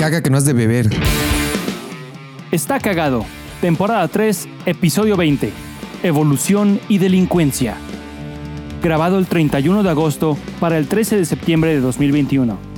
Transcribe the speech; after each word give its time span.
Caca 0.00 0.22
que 0.22 0.30
no 0.30 0.38
has 0.38 0.46
de 0.46 0.54
beber. 0.54 0.88
Está 2.50 2.80
cagado. 2.80 3.26
Temporada 3.60 4.08
3, 4.08 4.48
episodio 4.64 5.14
20. 5.18 5.52
Evolución 6.02 6.80
y 6.88 6.96
delincuencia. 6.96 7.76
Grabado 8.82 9.18
el 9.18 9.26
31 9.26 9.82
de 9.82 9.90
agosto 9.90 10.38
para 10.58 10.78
el 10.78 10.88
13 10.88 11.18
de 11.18 11.26
septiembre 11.26 11.74
de 11.74 11.80
2021. 11.80 12.70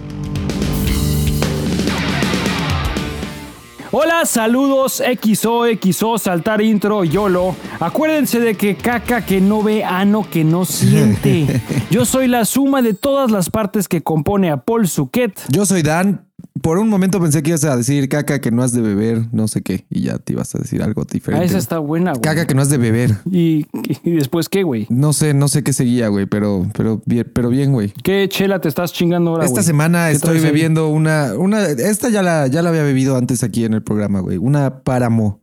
Hola, 3.92 4.24
saludos 4.24 5.00
XO, 5.22 5.66
XO, 5.80 6.18
saltar 6.18 6.60
intro, 6.60 7.04
YOLO. 7.04 7.54
Acuérdense 7.78 8.40
de 8.40 8.56
que 8.56 8.74
caca 8.74 9.24
que 9.24 9.40
no 9.40 9.62
ve, 9.62 9.84
ano 9.84 10.26
que 10.28 10.42
no 10.42 10.64
siente. 10.64 11.60
Yo 11.90 12.04
soy 12.04 12.26
la 12.26 12.46
suma 12.46 12.82
de 12.82 12.94
todas 12.94 13.30
las 13.30 13.48
partes 13.50 13.86
que 13.86 14.02
compone 14.02 14.50
a 14.50 14.56
Paul 14.56 14.88
Suquet. 14.88 15.38
Yo 15.50 15.66
soy 15.66 15.82
Dan, 15.82 16.26
por 16.62 16.78
un 16.78 16.88
momento 16.88 17.20
pensé 17.20 17.42
que 17.42 17.50
ibas 17.50 17.64
a 17.64 17.76
decir 17.76 18.08
caca 18.08 18.40
que 18.40 18.50
no 18.50 18.62
has 18.62 18.72
de 18.72 18.80
beber, 18.80 19.26
no 19.32 19.48
sé 19.48 19.62
qué, 19.62 19.84
y 19.90 20.02
ya 20.02 20.18
te 20.18 20.32
ibas 20.32 20.54
a 20.54 20.58
decir 20.58 20.82
algo 20.82 21.04
diferente. 21.04 21.44
Ah, 21.44 21.46
esa 21.46 21.58
está 21.58 21.78
buena, 21.78 22.12
güey. 22.12 22.22
Caca 22.22 22.46
que 22.46 22.54
no 22.54 22.62
has 22.62 22.70
de 22.70 22.78
beber. 22.78 23.16
¿Y, 23.30 23.66
y 24.04 24.12
después 24.12 24.48
qué, 24.48 24.62
güey? 24.62 24.86
No 24.88 25.12
sé, 25.12 25.34
no 25.34 25.48
sé 25.48 25.62
qué 25.62 25.72
seguía, 25.72 26.08
güey, 26.08 26.26
pero, 26.26 26.66
pero, 26.74 27.02
bien, 27.04 27.30
pero 27.34 27.48
bien, 27.50 27.72
güey. 27.72 27.92
¿Qué 28.02 28.28
chela 28.30 28.60
te 28.60 28.68
estás 28.68 28.92
chingando 28.92 29.32
ahora, 29.32 29.44
Esta 29.44 29.56
güey? 29.56 29.64
semana 29.66 30.06
¿Qué 30.08 30.14
estoy 30.14 30.38
ahí? 30.38 30.42
bebiendo 30.44 30.88
una, 30.88 31.34
una, 31.36 31.64
esta 31.66 32.08
ya 32.08 32.22
la, 32.22 32.46
ya 32.46 32.62
la 32.62 32.70
había 32.70 32.82
bebido 32.84 33.16
antes 33.16 33.42
aquí 33.42 33.64
en 33.64 33.74
el 33.74 33.82
programa, 33.82 34.20
güey. 34.20 34.38
Una 34.38 34.82
Páramo 34.84 35.42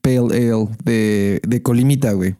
Pale 0.00 0.18
Ale 0.18 0.68
de, 0.84 1.40
de 1.46 1.62
Colimita, 1.62 2.12
güey. 2.12 2.36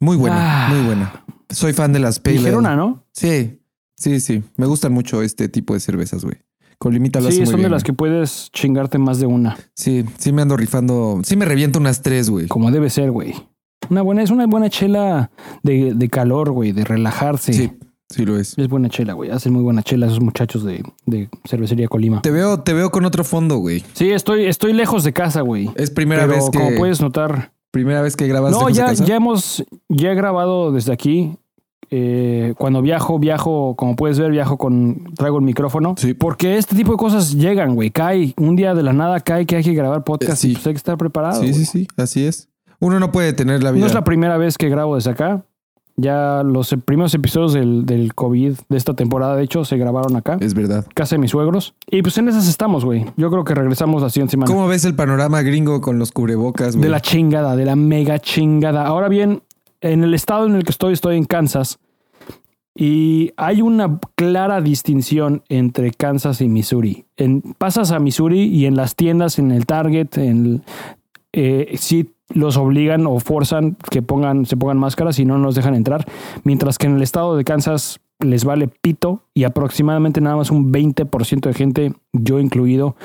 Muy 0.00 0.16
buena, 0.16 0.66
Ah. 0.66 0.68
muy 0.72 0.84
buena. 0.86 1.24
Soy 1.50 1.72
fan 1.72 1.92
de 1.92 2.00
las 2.00 2.18
Pale 2.20 2.36
Ligerona, 2.38 2.70
Ale. 2.70 2.76
¿no? 2.78 3.04
Sí, 3.12 3.60
sí, 3.96 4.20
sí. 4.20 4.42
Me 4.56 4.66
gustan 4.66 4.92
mucho 4.92 5.22
este 5.22 5.48
tipo 5.48 5.74
de 5.74 5.80
cervezas, 5.80 6.24
güey. 6.24 6.36
Colimita 6.78 7.20
lo 7.20 7.28
hace 7.28 7.36
Sí, 7.38 7.42
muy 7.44 7.50
son 7.52 7.62
de 7.62 7.68
las 7.70 7.82
güey. 7.82 7.86
que 7.86 7.92
puedes 7.94 8.50
chingarte 8.52 8.98
más 8.98 9.18
de 9.18 9.26
una. 9.26 9.56
Sí, 9.74 10.04
sí 10.18 10.32
me 10.32 10.42
ando 10.42 10.56
rifando. 10.56 11.20
Sí 11.24 11.36
me 11.36 11.44
reviento 11.44 11.78
unas 11.78 12.02
tres, 12.02 12.28
güey. 12.30 12.46
Como 12.48 12.70
debe 12.70 12.90
ser, 12.90 13.10
güey. 13.10 13.34
Una 13.88 14.02
buena, 14.02 14.22
es 14.22 14.30
una 14.30 14.46
buena 14.46 14.68
chela 14.68 15.30
de, 15.62 15.94
de 15.94 16.08
calor, 16.08 16.50
güey, 16.50 16.72
de 16.72 16.84
relajarse. 16.84 17.52
Sí, 17.52 17.72
sí 18.10 18.24
lo 18.26 18.38
es. 18.38 18.58
Es 18.58 18.68
buena 18.68 18.88
chela, 18.88 19.12
güey. 19.14 19.30
Hacen 19.30 19.52
muy 19.52 19.62
buena 19.62 19.82
chela 19.82 20.06
esos 20.06 20.20
muchachos 20.20 20.64
de, 20.64 20.82
de 21.06 21.28
cervecería 21.48 21.88
Colima. 21.88 22.20
Te 22.22 22.30
veo, 22.30 22.60
te 22.60 22.72
veo 22.74 22.90
con 22.90 23.04
otro 23.04 23.22
fondo, 23.24 23.56
güey. 23.58 23.82
Sí, 23.94 24.10
estoy, 24.10 24.46
estoy 24.46 24.72
lejos 24.72 25.04
de 25.04 25.12
casa, 25.12 25.40
güey. 25.42 25.70
Es 25.76 25.90
primera 25.90 26.22
Pero 26.26 26.34
vez 26.34 26.50
que 26.50 26.58
como 26.58 26.76
puedes 26.76 27.00
notar. 27.00 27.52
primera 27.70 28.02
vez 28.02 28.16
que 28.16 28.26
grabas 28.26 28.50
No, 28.52 28.58
lejos 28.58 28.72
de 28.72 28.78
ya, 28.78 28.86
casa? 28.86 29.04
ya 29.04 29.16
hemos, 29.16 29.64
ya 29.88 30.10
he 30.12 30.14
grabado 30.14 30.72
desde 30.72 30.92
aquí. 30.92 31.36
Eh, 31.90 32.54
cuando 32.58 32.82
viajo, 32.82 33.18
viajo, 33.18 33.74
como 33.76 33.96
puedes 33.96 34.18
ver, 34.18 34.30
viajo 34.30 34.58
con, 34.58 35.04
traigo 35.14 35.38
el 35.38 35.44
micrófono. 35.44 35.94
Sí. 35.96 36.14
Porque 36.14 36.56
este 36.58 36.74
tipo 36.76 36.92
de 36.92 36.98
cosas 36.98 37.34
llegan, 37.34 37.74
güey. 37.74 37.90
Cae, 37.90 38.34
un 38.38 38.56
día 38.56 38.74
de 38.74 38.82
la 38.82 38.92
nada 38.92 39.20
cae 39.20 39.46
que 39.46 39.56
hay 39.56 39.62
que 39.62 39.74
grabar 39.74 40.04
podcast 40.04 40.42
sí. 40.42 40.50
y 40.50 40.54
pues 40.54 40.66
hay 40.66 40.72
que 40.72 40.78
estar 40.78 40.96
preparado. 40.98 41.40
Sí, 41.40 41.50
güey. 41.50 41.54
sí, 41.54 41.64
sí, 41.64 41.88
así 41.96 42.24
es. 42.24 42.48
Uno 42.78 43.00
no 43.00 43.12
puede 43.12 43.32
tener 43.32 43.62
la 43.62 43.70
vida. 43.70 43.80
No 43.80 43.86
es 43.86 43.94
la 43.94 44.04
primera 44.04 44.36
vez 44.36 44.58
que 44.58 44.68
grabo 44.68 44.96
desde 44.96 45.10
acá. 45.10 45.44
Ya 45.98 46.42
los 46.44 46.76
primeros 46.84 47.14
episodios 47.14 47.54
del, 47.54 47.86
del 47.86 48.14
COVID 48.14 48.52
de 48.68 48.76
esta 48.76 48.92
temporada, 48.92 49.34
de 49.34 49.44
hecho, 49.44 49.64
se 49.64 49.78
grabaron 49.78 50.14
acá, 50.14 50.36
Es 50.40 50.52
verdad. 50.52 50.84
casa 50.94 51.14
de 51.16 51.20
mis 51.20 51.30
suegros. 51.30 51.74
Y 51.90 52.02
pues 52.02 52.18
en 52.18 52.28
esas 52.28 52.46
estamos, 52.48 52.84
güey. 52.84 53.06
Yo 53.16 53.30
creo 53.30 53.44
que 53.44 53.54
regresamos 53.54 54.12
siguiente 54.12 54.32
semana. 54.32 54.52
¿Cómo 54.52 54.68
ves 54.68 54.84
el 54.84 54.94
panorama 54.94 55.40
gringo 55.40 55.80
con 55.80 55.98
los 55.98 56.12
cubrebocas, 56.12 56.76
güey? 56.76 56.84
De 56.84 56.90
la 56.90 57.00
chingada, 57.00 57.56
de 57.56 57.64
la 57.64 57.76
mega 57.76 58.18
chingada. 58.18 58.86
Ahora 58.86 59.08
bien, 59.08 59.42
en 59.92 60.04
el 60.04 60.14
estado 60.14 60.46
en 60.46 60.54
el 60.54 60.64
que 60.64 60.70
estoy, 60.70 60.92
estoy 60.92 61.16
en 61.16 61.24
Kansas. 61.24 61.78
Y 62.74 63.32
hay 63.38 63.62
una 63.62 63.98
clara 64.16 64.60
distinción 64.60 65.42
entre 65.48 65.92
Kansas 65.92 66.42
y 66.42 66.48
Missouri. 66.48 67.06
En, 67.16 67.40
pasas 67.56 67.90
a 67.90 67.98
Missouri 67.98 68.42
y 68.42 68.66
en 68.66 68.76
las 68.76 68.94
tiendas, 68.94 69.38
en 69.38 69.50
el 69.50 69.64
Target, 69.64 70.18
en, 70.18 70.62
eh, 71.32 71.74
sí 71.78 72.12
los 72.34 72.56
obligan 72.56 73.06
o 73.06 73.18
forzan 73.18 73.76
que 73.90 74.02
pongan, 74.02 74.46
se 74.46 74.56
pongan 74.56 74.78
máscaras 74.78 75.18
y 75.18 75.24
no 75.24 75.38
nos 75.38 75.54
dejan 75.54 75.74
entrar. 75.74 76.04
Mientras 76.44 76.76
que 76.76 76.86
en 76.86 76.96
el 76.96 77.02
estado 77.02 77.36
de 77.36 77.44
Kansas 77.44 78.00
les 78.18 78.44
vale 78.44 78.68
pito 78.68 79.22
y 79.32 79.44
aproximadamente 79.44 80.20
nada 80.20 80.36
más 80.36 80.50
un 80.50 80.72
20% 80.72 81.40
de 81.40 81.54
gente, 81.54 81.92
yo 82.12 82.40
incluido, 82.40 82.96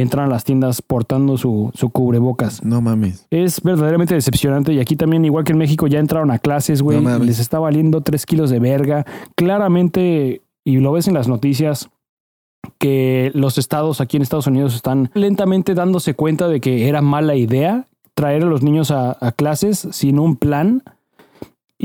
entran 0.00 0.26
a 0.26 0.28
las 0.28 0.44
tiendas 0.44 0.82
portando 0.82 1.38
su, 1.38 1.70
su 1.74 1.90
cubrebocas. 1.90 2.64
No 2.64 2.80
mames. 2.80 3.26
Es 3.30 3.62
verdaderamente 3.62 4.14
decepcionante 4.14 4.72
y 4.72 4.80
aquí 4.80 4.96
también, 4.96 5.24
igual 5.24 5.44
que 5.44 5.52
en 5.52 5.58
México, 5.58 5.86
ya 5.86 6.00
entraron 6.00 6.30
a 6.30 6.38
clases, 6.38 6.82
güey. 6.82 7.00
No 7.00 7.18
les 7.18 7.38
está 7.38 7.58
valiendo 7.58 8.00
tres 8.00 8.26
kilos 8.26 8.50
de 8.50 8.58
verga. 8.58 9.06
Claramente, 9.36 10.42
y 10.64 10.78
lo 10.78 10.92
ves 10.92 11.08
en 11.08 11.14
las 11.14 11.28
noticias, 11.28 11.90
que 12.78 13.30
los 13.34 13.58
estados 13.58 14.00
aquí 14.00 14.16
en 14.16 14.22
Estados 14.22 14.46
Unidos 14.46 14.74
están 14.74 15.10
lentamente 15.14 15.74
dándose 15.74 16.14
cuenta 16.14 16.48
de 16.48 16.60
que 16.60 16.88
era 16.88 17.02
mala 17.02 17.36
idea 17.36 17.86
traer 18.14 18.42
a 18.42 18.46
los 18.46 18.62
niños 18.62 18.90
a, 18.90 19.16
a 19.20 19.32
clases 19.32 19.86
sin 19.92 20.18
un 20.18 20.36
plan. 20.36 20.82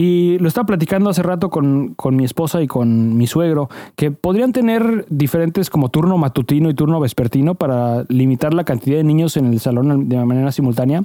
Y 0.01 0.37
lo 0.39 0.47
estaba 0.47 0.65
platicando 0.65 1.09
hace 1.09 1.23
rato 1.23 1.49
con, 1.49 1.93
con 1.95 2.15
mi 2.15 2.23
esposa 2.23 2.61
y 2.61 2.67
con 2.67 3.17
mi 3.17 3.27
suegro, 3.27 3.69
que 3.97 4.11
podrían 4.11 4.53
tener 4.53 5.05
diferentes 5.09 5.69
como 5.69 5.89
turno 5.89 6.17
matutino 6.17 6.69
y 6.69 6.73
turno 6.73 7.01
vespertino 7.01 7.55
para 7.55 8.05
limitar 8.07 8.53
la 8.53 8.63
cantidad 8.63 8.95
de 8.95 9.03
niños 9.03 9.35
en 9.35 9.47
el 9.47 9.59
salón 9.59 10.07
de 10.07 10.23
manera 10.23 10.53
simultánea. 10.53 11.03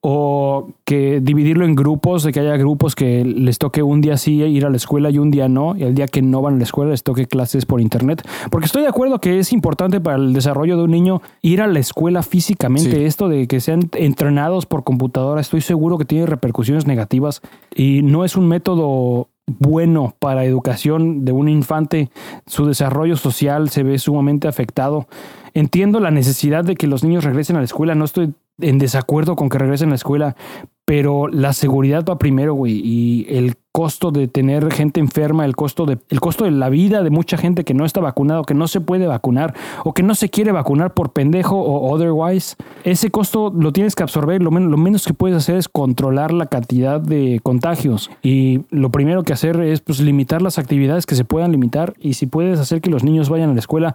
O 0.00 0.68
que 0.84 1.20
dividirlo 1.20 1.64
en 1.64 1.74
grupos, 1.74 2.22
de 2.22 2.32
que 2.32 2.38
haya 2.38 2.56
grupos 2.56 2.94
que 2.94 3.24
les 3.24 3.58
toque 3.58 3.82
un 3.82 4.00
día 4.00 4.16
sí 4.16 4.42
ir 4.42 4.64
a 4.64 4.70
la 4.70 4.76
escuela 4.76 5.10
y 5.10 5.18
un 5.18 5.32
día 5.32 5.48
no, 5.48 5.76
y 5.76 5.82
el 5.82 5.94
día 5.94 6.06
que 6.06 6.22
no 6.22 6.40
van 6.40 6.54
a 6.54 6.58
la 6.58 6.62
escuela 6.62 6.92
les 6.92 7.02
toque 7.02 7.26
clases 7.26 7.66
por 7.66 7.80
internet. 7.80 8.26
Porque 8.50 8.66
estoy 8.66 8.82
de 8.82 8.88
acuerdo 8.88 9.20
que 9.20 9.40
es 9.40 9.52
importante 9.52 10.00
para 10.00 10.16
el 10.16 10.32
desarrollo 10.32 10.76
de 10.76 10.84
un 10.84 10.92
niño 10.92 11.20
ir 11.42 11.60
a 11.62 11.66
la 11.66 11.80
escuela 11.80 12.22
físicamente. 12.22 12.92
Sí. 12.92 13.04
Esto 13.04 13.28
de 13.28 13.48
que 13.48 13.60
sean 13.60 13.90
entrenados 13.94 14.66
por 14.66 14.84
computadora, 14.84 15.40
estoy 15.40 15.62
seguro 15.62 15.98
que 15.98 16.04
tiene 16.04 16.26
repercusiones 16.26 16.86
negativas 16.86 17.42
y 17.74 18.02
no 18.02 18.24
es 18.24 18.36
un 18.36 18.46
método 18.46 19.28
bueno 19.48 20.14
para 20.18 20.44
educación 20.44 21.24
de 21.24 21.32
un 21.32 21.48
infante, 21.48 22.10
su 22.46 22.66
desarrollo 22.66 23.16
social 23.16 23.70
se 23.70 23.82
ve 23.82 23.98
sumamente 23.98 24.46
afectado. 24.46 25.08
Entiendo 25.54 26.00
la 26.00 26.10
necesidad 26.10 26.64
de 26.64 26.76
que 26.76 26.86
los 26.86 27.02
niños 27.02 27.24
regresen 27.24 27.56
a 27.56 27.60
la 27.60 27.64
escuela, 27.64 27.94
no 27.94 28.04
estoy 28.04 28.34
en 28.60 28.78
desacuerdo 28.78 29.36
con 29.36 29.48
que 29.48 29.58
regresen 29.58 29.88
a 29.88 29.90
la 29.90 29.96
escuela, 29.96 30.36
pero 30.84 31.28
la 31.28 31.52
seguridad 31.52 32.04
va 32.08 32.16
primero, 32.18 32.54
güey, 32.54 32.80
y 32.82 33.26
el 33.28 33.56
costo 33.72 34.10
de 34.10 34.26
tener 34.26 34.72
gente 34.72 34.98
enferma, 35.00 35.44
el 35.44 35.54
costo 35.54 35.84
de 35.84 35.98
el 36.08 36.18
costo 36.18 36.44
de 36.44 36.50
la 36.50 36.68
vida 36.70 37.02
de 37.02 37.10
mucha 37.10 37.36
gente 37.36 37.62
que 37.62 37.74
no 37.74 37.84
está 37.84 38.00
vacunado, 38.00 38.42
que 38.42 38.54
no 38.54 38.66
se 38.66 38.80
puede 38.80 39.06
vacunar 39.06 39.54
o 39.84 39.92
que 39.92 40.02
no 40.02 40.14
se 40.14 40.30
quiere 40.30 40.50
vacunar 40.50 40.94
por 40.94 41.12
pendejo 41.12 41.56
o 41.60 41.92
otherwise, 41.92 42.56
ese 42.84 43.10
costo 43.10 43.52
lo 43.54 43.72
tienes 43.72 43.94
que 43.94 44.02
absorber, 44.02 44.42
lo, 44.42 44.50
men- 44.50 44.70
lo 44.70 44.78
menos 44.78 45.04
que 45.06 45.12
puedes 45.14 45.36
hacer 45.36 45.56
es 45.56 45.68
controlar 45.68 46.32
la 46.32 46.46
cantidad 46.46 47.00
de 47.00 47.38
contagios 47.42 48.10
y 48.22 48.62
lo 48.70 48.90
primero 48.90 49.22
que 49.22 49.34
hacer 49.34 49.60
es 49.60 49.80
pues 49.80 50.00
limitar 50.00 50.40
las 50.42 50.58
actividades 50.58 51.04
que 51.06 51.14
se 51.14 51.24
puedan 51.26 51.52
limitar 51.52 51.94
y 52.00 52.14
si 52.14 52.26
puedes 52.26 52.58
hacer 52.58 52.80
que 52.80 52.90
los 52.90 53.04
niños 53.04 53.28
vayan 53.28 53.50
a 53.50 53.52
la 53.52 53.60
escuela 53.60 53.94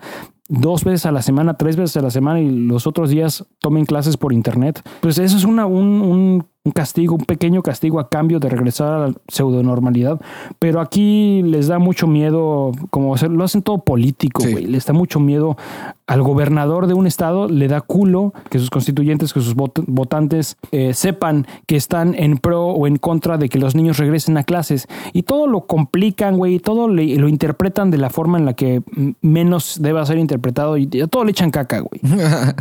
dos 0.61 0.83
veces 0.83 1.05
a 1.05 1.11
la 1.11 1.21
semana, 1.21 1.55
tres 1.55 1.75
veces 1.75 1.97
a 1.97 2.01
la 2.01 2.11
semana 2.11 2.39
y 2.39 2.49
los 2.49 2.85
otros 2.87 3.09
días 3.09 3.45
tomen 3.59 3.85
clases 3.85 4.17
por 4.17 4.33
internet, 4.33 4.81
pues 5.01 5.17
eso 5.17 5.35
es 5.37 5.43
una, 5.45 5.65
un, 5.65 6.01
un- 6.01 6.45
un 6.65 6.71
castigo, 6.71 7.15
un 7.15 7.25
pequeño 7.25 7.61
castigo 7.61 7.99
a 7.99 8.07
cambio 8.07 8.39
de 8.39 8.47
regresar 8.47 8.93
a 8.93 9.07
la 9.09 9.13
pseudonormalidad. 9.27 10.21
Pero 10.59 10.79
aquí 10.79 11.41
les 11.43 11.67
da 11.67 11.77
mucho 11.77 12.07
miedo, 12.07 12.71
como 12.89 13.13
hacer- 13.15 13.31
lo 13.31 13.43
hacen 13.43 13.61
todo 13.63 13.79
político, 13.79 14.41
Sí. 14.43 14.51
güey. 14.53 14.65
Les 14.67 14.85
da 14.85 14.93
mucho 14.93 15.19
miedo 15.19 15.57
al 16.05 16.21
gobernador 16.21 16.87
de 16.87 16.93
un 16.93 17.07
estado, 17.07 17.47
le 17.47 17.67
da 17.67 17.79
culo 17.81 18.33
que 18.49 18.59
sus 18.59 18.69
constituyentes, 18.69 19.33
que 19.33 19.39
sus 19.39 19.55
vot- 19.55 19.83
votantes 19.87 20.57
eh, 20.71 20.93
sepan 20.93 21.47
que 21.65 21.75
están 21.77 22.13
en 22.15 22.37
pro 22.37 22.67
o 22.67 22.87
en 22.87 22.97
contra 22.97 23.37
de 23.37 23.47
que 23.49 23.57
los 23.57 23.73
niños 23.75 23.97
regresen 23.97 24.37
a 24.37 24.43
clases. 24.43 24.87
Y 25.13 25.23
todo 25.23 25.47
lo 25.47 25.65
complican, 25.65 26.35
güey, 26.37 26.55
y 26.55 26.59
todo 26.59 26.89
le- 26.89 27.15
lo 27.15 27.27
interpretan 27.29 27.89
de 27.89 27.97
la 27.97 28.09
forma 28.09 28.37
en 28.37 28.45
la 28.45 28.53
que 28.53 28.81
menos 29.21 29.77
deba 29.81 30.05
ser 30.05 30.17
interpretado 30.17 30.77
y 30.77 30.89
a 31.01 31.07
todo 31.07 31.23
le 31.23 31.31
echan 31.31 31.51
caca, 31.51 31.79
güey. 31.79 32.01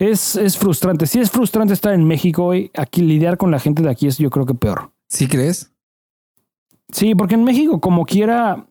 Es, 0.00 0.34
es 0.34 0.58
frustrante. 0.58 1.06
Sí 1.06 1.20
es 1.20 1.30
frustrante 1.30 1.72
estar 1.72 1.94
en 1.94 2.04
México, 2.04 2.44
güey. 2.46 2.70
Aquí 2.76 3.00
lidiar 3.00 3.36
con 3.36 3.52
la 3.52 3.60
gente 3.60 3.80
de 3.82 3.90
aquí 3.90 4.08
es 4.08 4.18
yo 4.18 4.28
creo 4.28 4.44
que 4.44 4.52
peor. 4.54 4.90
¿Sí 5.08 5.28
crees? 5.28 5.70
Sí, 6.90 7.14
porque 7.14 7.34
en 7.36 7.44
México, 7.44 7.80
como 7.80 8.04
quiera, 8.04 8.66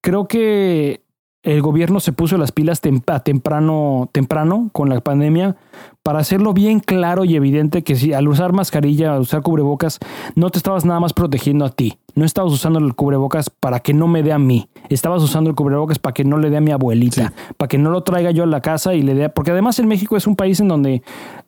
creo 0.00 0.28
que 0.28 1.02
el 1.42 1.62
gobierno 1.62 2.00
se 2.00 2.12
puso 2.12 2.36
las 2.36 2.52
pilas 2.52 2.80
temprano, 2.82 4.08
temprano 4.12 4.68
con 4.72 4.88
la 4.90 5.00
pandemia 5.00 5.56
para 6.02 6.18
hacerlo 6.18 6.52
bien 6.52 6.80
claro 6.80 7.24
y 7.24 7.34
evidente 7.36 7.82
que 7.82 7.96
si 7.96 8.12
al 8.12 8.28
usar 8.28 8.52
mascarilla, 8.52 9.14
al 9.14 9.20
usar 9.22 9.40
cubrebocas, 9.42 9.98
no 10.34 10.50
te 10.50 10.58
estabas 10.58 10.84
nada 10.84 11.00
más 11.00 11.12
protegiendo 11.12 11.64
a 11.64 11.70
ti. 11.70 11.98
No 12.14 12.24
estabas 12.24 12.52
usando 12.52 12.78
el 12.78 12.94
cubrebocas 12.94 13.48
para 13.50 13.80
que 13.80 13.94
no 13.94 14.06
me 14.08 14.22
dé 14.22 14.32
a 14.32 14.38
mí. 14.38 14.68
Estabas 14.88 15.22
usando 15.22 15.48
el 15.48 15.56
cubrebocas 15.56 15.98
para 15.98 16.12
que 16.12 16.24
no 16.24 16.36
le 16.38 16.50
dé 16.50 16.56
a 16.56 16.60
mi 16.60 16.72
abuelita, 16.72 17.32
para 17.56 17.68
que 17.68 17.78
no 17.78 17.90
lo 17.90 18.02
traiga 18.02 18.30
yo 18.32 18.42
a 18.42 18.46
la 18.46 18.60
casa 18.60 18.94
y 18.94 19.02
le 19.02 19.14
dé. 19.14 19.28
Porque 19.30 19.52
además 19.52 19.78
en 19.78 19.88
México 19.88 20.16
es 20.16 20.26
un 20.26 20.36
país 20.36 20.60
en 20.60 20.68
donde 20.68 21.02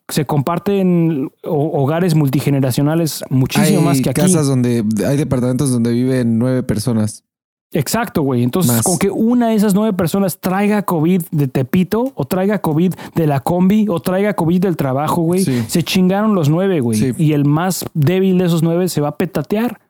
se 0.08 0.24
comparten 0.24 1.30
ho- 1.44 1.82
hogares 1.82 2.14
multigeneracionales 2.14 3.24
muchísimo 3.30 3.80
hay 3.80 3.84
más 3.84 4.00
que 4.00 4.10
aquí. 4.10 4.20
casas 4.20 4.46
donde 4.46 4.84
hay 5.06 5.16
departamentos 5.16 5.70
donde 5.70 5.92
viven 5.92 6.38
nueve 6.38 6.62
personas. 6.62 7.24
Exacto, 7.72 8.22
güey. 8.22 8.42
Entonces, 8.42 8.72
Más. 8.72 8.82
con 8.82 8.98
que 8.98 9.10
una 9.10 9.48
de 9.48 9.54
esas 9.54 9.74
nueve 9.74 9.96
personas 9.96 10.38
traiga 10.38 10.82
COVID 10.82 11.22
de 11.30 11.48
Tepito, 11.48 12.12
o 12.14 12.24
traiga 12.26 12.60
COVID 12.60 12.94
de 13.14 13.26
la 13.26 13.40
combi, 13.40 13.86
o 13.88 14.00
traiga 14.00 14.34
COVID 14.34 14.60
del 14.60 14.76
trabajo, 14.76 15.22
güey, 15.22 15.44
Sí. 15.44 15.62
se 15.68 15.82
chingaron 15.82 16.34
los 16.34 16.48
nueve, 16.48 16.80
güey. 16.80 16.98
Sí. 16.98 17.12
Y 17.16 17.32
el 17.32 17.44
más 17.44 17.84
débil 17.94 18.38
de 18.38 18.44
esos 18.46 18.62
nueve 18.62 18.88
se 18.88 19.00
va 19.00 19.08
a 19.08 19.16
petatear. 19.16 19.80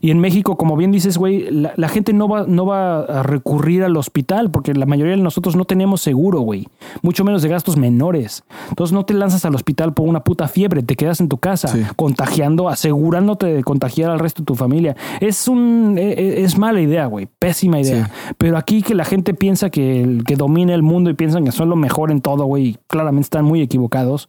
Y 0.00 0.10
en 0.10 0.18
México, 0.20 0.56
como 0.56 0.76
bien 0.76 0.92
dices, 0.92 1.18
güey, 1.18 1.50
la, 1.50 1.72
la 1.76 1.88
gente 1.88 2.12
no 2.12 2.28
va, 2.28 2.44
no 2.46 2.66
va 2.66 3.00
a 3.00 3.22
recurrir 3.22 3.82
al 3.84 3.96
hospital 3.96 4.50
porque 4.50 4.74
la 4.74 4.86
mayoría 4.86 5.16
de 5.16 5.22
nosotros 5.22 5.56
no 5.56 5.64
tenemos 5.64 6.00
seguro, 6.00 6.40
güey. 6.40 6.68
Mucho 7.02 7.24
menos 7.24 7.42
de 7.42 7.48
gastos 7.48 7.76
menores. 7.76 8.44
Entonces 8.70 8.92
no 8.92 9.04
te 9.04 9.14
lanzas 9.14 9.44
al 9.44 9.54
hospital 9.54 9.92
por 9.92 10.08
una 10.08 10.20
puta 10.24 10.48
fiebre, 10.48 10.82
te 10.82 10.94
quedas 10.96 11.20
en 11.20 11.28
tu 11.28 11.38
casa 11.38 11.68
Sí. 11.68 11.82
contagiando, 11.96 12.68
asegurándote 12.68 13.46
de 13.46 13.64
contagiar 13.64 14.10
al 14.10 14.18
resto 14.18 14.42
de 14.42 14.46
tu 14.46 14.54
familia. 14.54 14.96
Es 15.20 15.48
un 15.48 15.96
e- 15.98 16.12
e- 16.12 16.42
es 16.44 16.56
mala 16.58 16.80
idea, 16.80 17.06
güey, 17.06 17.28
pésima 17.38 17.80
idea. 17.80 18.10
Pero 18.38 18.56
aquí 18.56 18.82
que 18.82 18.94
la 18.94 19.04
gente 19.04 19.34
piensa 19.34 19.70
que 19.70 20.02
el 20.02 20.24
que 20.24 20.36
domina 20.36 20.74
el 20.74 20.82
mundo 20.82 21.10
y 21.10 21.14
piensan 21.14 21.44
que 21.44 21.52
son 21.52 21.68
lo 21.68 21.76
mejor 21.76 22.10
en 22.10 22.20
todo, 22.20 22.44
güey, 22.44 22.78
claramente 22.86 23.26
están 23.26 23.44
muy 23.44 23.60
equivocados. 23.60 24.28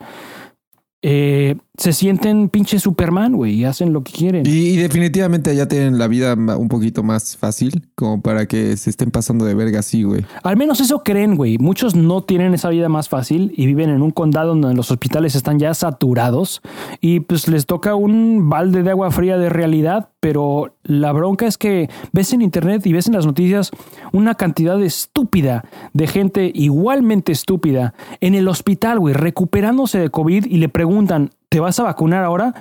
eh, 1.06 1.56
se 1.76 1.92
sienten 1.92 2.50
pinche 2.50 2.80
Superman, 2.80 3.34
güey, 3.34 3.54
y 3.54 3.66
hacen 3.66 3.94
lo 3.94 4.04
que 4.04 4.12
quieren. 4.12 4.46
Y, 4.46 4.50
y 4.50 4.78
definitivamente 4.78 5.50
allá 5.50 5.68
tienen 5.68 5.98
la 5.98 6.08
vida 6.08 6.36
un 6.36 6.68
poquito 6.68 7.02
más 7.02 7.36
fácil, 7.36 7.88
como 7.96 8.22
para 8.22 8.46
que 8.46 8.78
se 8.78 8.92
estén 8.92 9.10
pasando 9.10 9.46
de 9.46 9.56
verga 9.56 9.80
así, 9.80 10.04
güey. 10.04 10.24
Al 10.44 10.56
menos 10.56 10.80
eso 10.82 11.02
creen, 11.04 11.36
güey. 11.36 11.58
Muchos 11.58 11.96
no 11.96 12.24
tienen 12.24 12.54
esa 12.54 12.70
vida 12.70 12.90
más 12.90 13.10
fácil 13.10 13.54
y 13.56 13.66
viven 13.66 13.90
en 13.90 14.04
un 14.04 14.12
condado 14.12 14.50
donde 14.50 14.76
los 14.76 14.92
hospitales 14.92 15.34
están 15.36 15.58
ya 15.58 15.74
saturados 15.74 16.62
y 17.02 17.22
pues 17.22 17.48
les 17.48 17.66
toca 17.66 17.96
un 17.96 18.50
balde 18.50 18.84
de 18.84 18.92
agua 18.92 19.10
fría 19.10 19.38
de 19.38 19.50
realidad, 19.50 20.10
pero 20.20 20.76
la 20.84 21.12
bronca 21.12 21.48
es 21.48 21.58
que 21.58 21.90
ves 22.12 22.34
en 22.34 22.42
internet 22.42 22.86
y 22.86 22.94
ves 22.94 23.08
en 23.08 23.14
las 23.14 23.26
noticias 23.26 23.72
una 24.12 24.36
cantidad 24.36 24.82
estúpida 24.82 25.66
de 25.94 26.08
gente 26.08 26.52
igualmente 26.54 27.32
estúpida 27.32 27.94
en 28.22 28.36
el 28.36 28.48
hospital, 28.48 29.00
güey, 29.00 29.14
recuperándose 29.14 30.00
de 30.00 30.10
COVID 30.10 30.46
y 30.46 30.58
le 30.58 30.70
preguntan, 30.70 31.32
¿te 31.54 31.60
vas 31.60 31.80
a 31.80 31.84
vacunar 31.84 32.24
ahora? 32.24 32.52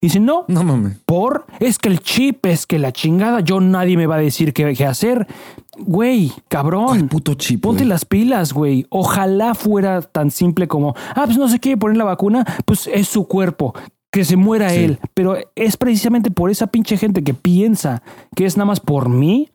Y 0.00 0.06
dicen, 0.06 0.24
no, 0.24 0.46
No 0.48 0.64
mames. 0.64 0.96
por, 1.04 1.44
es 1.60 1.78
que 1.78 1.90
el 1.90 2.00
chip, 2.00 2.46
es 2.46 2.66
que 2.66 2.78
la 2.78 2.92
chingada, 2.92 3.40
yo 3.40 3.60
nadie 3.60 3.98
me 3.98 4.06
va 4.06 4.14
a 4.14 4.20
decir 4.20 4.54
qué, 4.54 4.72
qué 4.74 4.86
hacer. 4.86 5.26
Güey, 5.76 6.32
cabrón. 6.48 6.86
¿Cuál 6.86 7.08
puto 7.08 7.34
chip, 7.34 7.60
Ponte 7.60 7.82
güey? 7.82 7.88
las 7.90 8.06
pilas, 8.06 8.54
güey. 8.54 8.86
Ojalá 8.88 9.54
fuera 9.54 10.00
tan 10.00 10.30
simple 10.30 10.66
como, 10.66 10.94
ah, 11.14 11.22
pues 11.26 11.36
no 11.36 11.46
se 11.48 11.58
quiere 11.60 11.76
poner 11.76 11.98
la 11.98 12.04
vacuna, 12.04 12.46
pues 12.64 12.88
es 12.90 13.06
su 13.06 13.26
cuerpo. 13.28 13.74
Que 14.10 14.24
se 14.24 14.36
muera 14.36 14.70
Sí. 14.70 14.76
él. 14.84 14.98
Pero 15.12 15.36
es 15.54 15.76
precisamente 15.76 16.30
por 16.30 16.48
esa 16.50 16.68
pinche 16.68 16.96
gente 16.96 17.22
que 17.22 17.34
piensa 17.34 18.02
que 18.34 18.46
es 18.46 18.56
nada 18.56 18.64
más 18.64 18.80
por 18.80 19.10
mí 19.10 19.50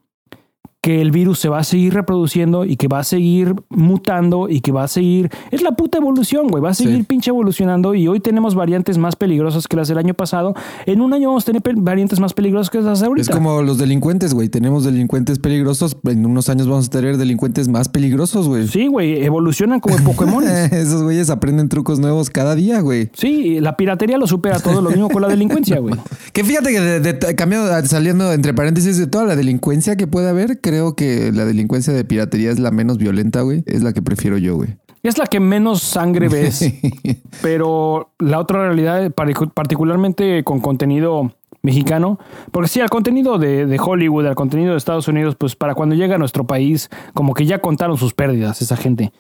que 0.83 0.99
el 0.99 1.11
virus 1.11 1.39
se 1.39 1.47
va 1.47 1.59
a 1.59 1.63
seguir 1.63 1.93
reproduciendo 1.93 2.65
y 2.65 2.75
que 2.75 2.89
va 2.89 2.99
a 2.99 3.03
seguir 3.05 3.55
mutando 3.69 4.49
y 4.49 4.59
que 4.59 4.73
va 4.73 4.83
a 4.83 4.89
seguir... 4.89 5.29
Es 5.49 5.61
la 5.61 5.71
puta 5.71 5.97
evolución, 5.97 6.49
güey. 6.49 6.61
Va 6.61 6.71
a 6.71 6.73
seguir 6.73 6.97
Sí. 6.97 7.03
pinche 7.03 7.29
evolucionando 7.29 7.95
y 7.95 8.09
hoy 8.09 8.19
tenemos 8.19 8.53
variantes 8.53 8.97
más 8.97 9.15
peligrosas 9.15 9.69
que 9.69 9.77
las 9.77 9.87
del 9.87 9.97
año 9.97 10.13
pasado. 10.13 10.53
En 10.85 10.99
un 10.99 11.13
año 11.13 11.29
vamos 11.29 11.43
a 11.43 11.53
tener 11.53 11.61
variantes 11.77 12.19
más 12.19 12.33
peligrosas 12.33 12.69
que 12.69 12.81
las 12.81 12.99
de 12.99 13.05
ahorita. 13.07 13.21
Es 13.31 13.35
como 13.35 13.61
los 13.61 13.77
delincuentes, 13.77 14.33
güey. 14.33 14.49
Tenemos 14.49 14.83
delincuentes 14.83 15.39
peligrosos. 15.39 15.95
En 16.03 16.25
unos 16.25 16.49
años 16.49 16.67
vamos 16.67 16.87
a 16.87 16.89
tener 16.89 17.15
delincuentes 17.15 17.69
más 17.69 17.87
peligrosos, 17.87 18.49
güey. 18.49 18.67
Sí, 18.67 18.87
güey. 18.87 19.23
Evolucionan 19.23 19.79
como 19.79 19.95
Pokémon. 20.03 20.43
Esos 20.71 21.01
güeyes 21.01 21.29
aprenden 21.29 21.69
trucos 21.69 21.99
nuevos 21.99 22.29
cada 22.29 22.55
día, 22.55 22.81
güey. 22.81 23.09
Sí, 23.13 23.61
la 23.61 23.77
piratería 23.77 24.17
lo 24.17 24.27
supera 24.27 24.59
todo, 24.59 24.81
lo 24.81 24.89
mismo 24.89 25.07
con 25.09 25.21
la 25.21 25.29
delincuencia, 25.29 25.79
güey. 25.79 25.95
Que 26.33 26.43
fíjate 26.43 26.71
que 26.73 26.81
de, 26.81 26.99
de- 27.13 27.35
cambiando, 27.35 27.69
saliendo 27.87 28.33
entre 28.33 28.53
paréntesis 28.53 28.97
de 28.97 29.07
toda 29.07 29.23
la 29.23 29.35
delincuencia 29.37 29.95
que 29.95 30.07
puede 30.07 30.27
haber, 30.29 30.59
creo 30.73 30.95
que 30.95 31.31
la 31.31 31.45
delincuencia 31.45 31.93
de 31.93 32.03
piratería 32.03 32.49
es 32.49 32.57
la 32.57 32.71
menos 32.71 32.97
violenta, 32.97 33.41
güey. 33.41 33.63
Es 33.67 33.83
la 33.83 33.93
que 33.93 34.01
prefiero 34.01 34.39
yo, 34.39 34.55
güey. 34.55 34.75
Es 35.03 35.19
la 35.19 35.27
que 35.27 35.39
menos 35.39 35.83
sangre 35.83 36.29
ves, 36.29 36.73
pero 37.43 38.13
la 38.17 38.39
otra 38.39 38.65
realidad, 38.65 39.11
particularmente 39.11 40.43
con 40.43 40.61
contenido 40.61 41.31
mexicano, 41.61 42.17
porque 42.51 42.69
sí, 42.69 42.81
al 42.81 42.89
contenido 42.89 43.37
de, 43.37 43.67
de 43.67 43.79
Hollywood, 43.79 44.25
al 44.25 44.35
contenido 44.35 44.71
de 44.71 44.77
Estados 44.77 45.07
Unidos, 45.07 45.35
pues 45.35 45.55
para 45.55 45.75
cuando 45.75 45.93
llega 45.93 46.15
a 46.15 46.17
nuestro 46.17 46.47
país, 46.47 46.89
como 47.13 47.35
que 47.35 47.45
ya 47.45 47.59
contaron 47.59 47.97
sus 47.97 48.15
pérdidas 48.15 48.61
esa 48.63 48.77
gente. 48.77 49.11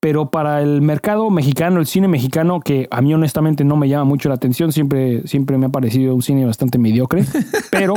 Pero 0.00 0.30
para 0.30 0.62
el 0.62 0.80
mercado 0.80 1.28
mexicano, 1.28 1.78
el 1.78 1.86
cine 1.86 2.08
mexicano, 2.08 2.60
que 2.60 2.88
a 2.90 3.02
mí 3.02 3.12
honestamente 3.12 3.64
no 3.64 3.76
me 3.76 3.86
llama 3.86 4.04
mucho 4.04 4.30
la 4.30 4.36
atención, 4.36 4.72
siempre, 4.72 5.26
siempre 5.26 5.58
me 5.58 5.66
ha 5.66 5.68
parecido 5.68 6.14
un 6.14 6.22
cine 6.22 6.46
bastante 6.46 6.78
mediocre, 6.78 7.24
pero 7.70 7.94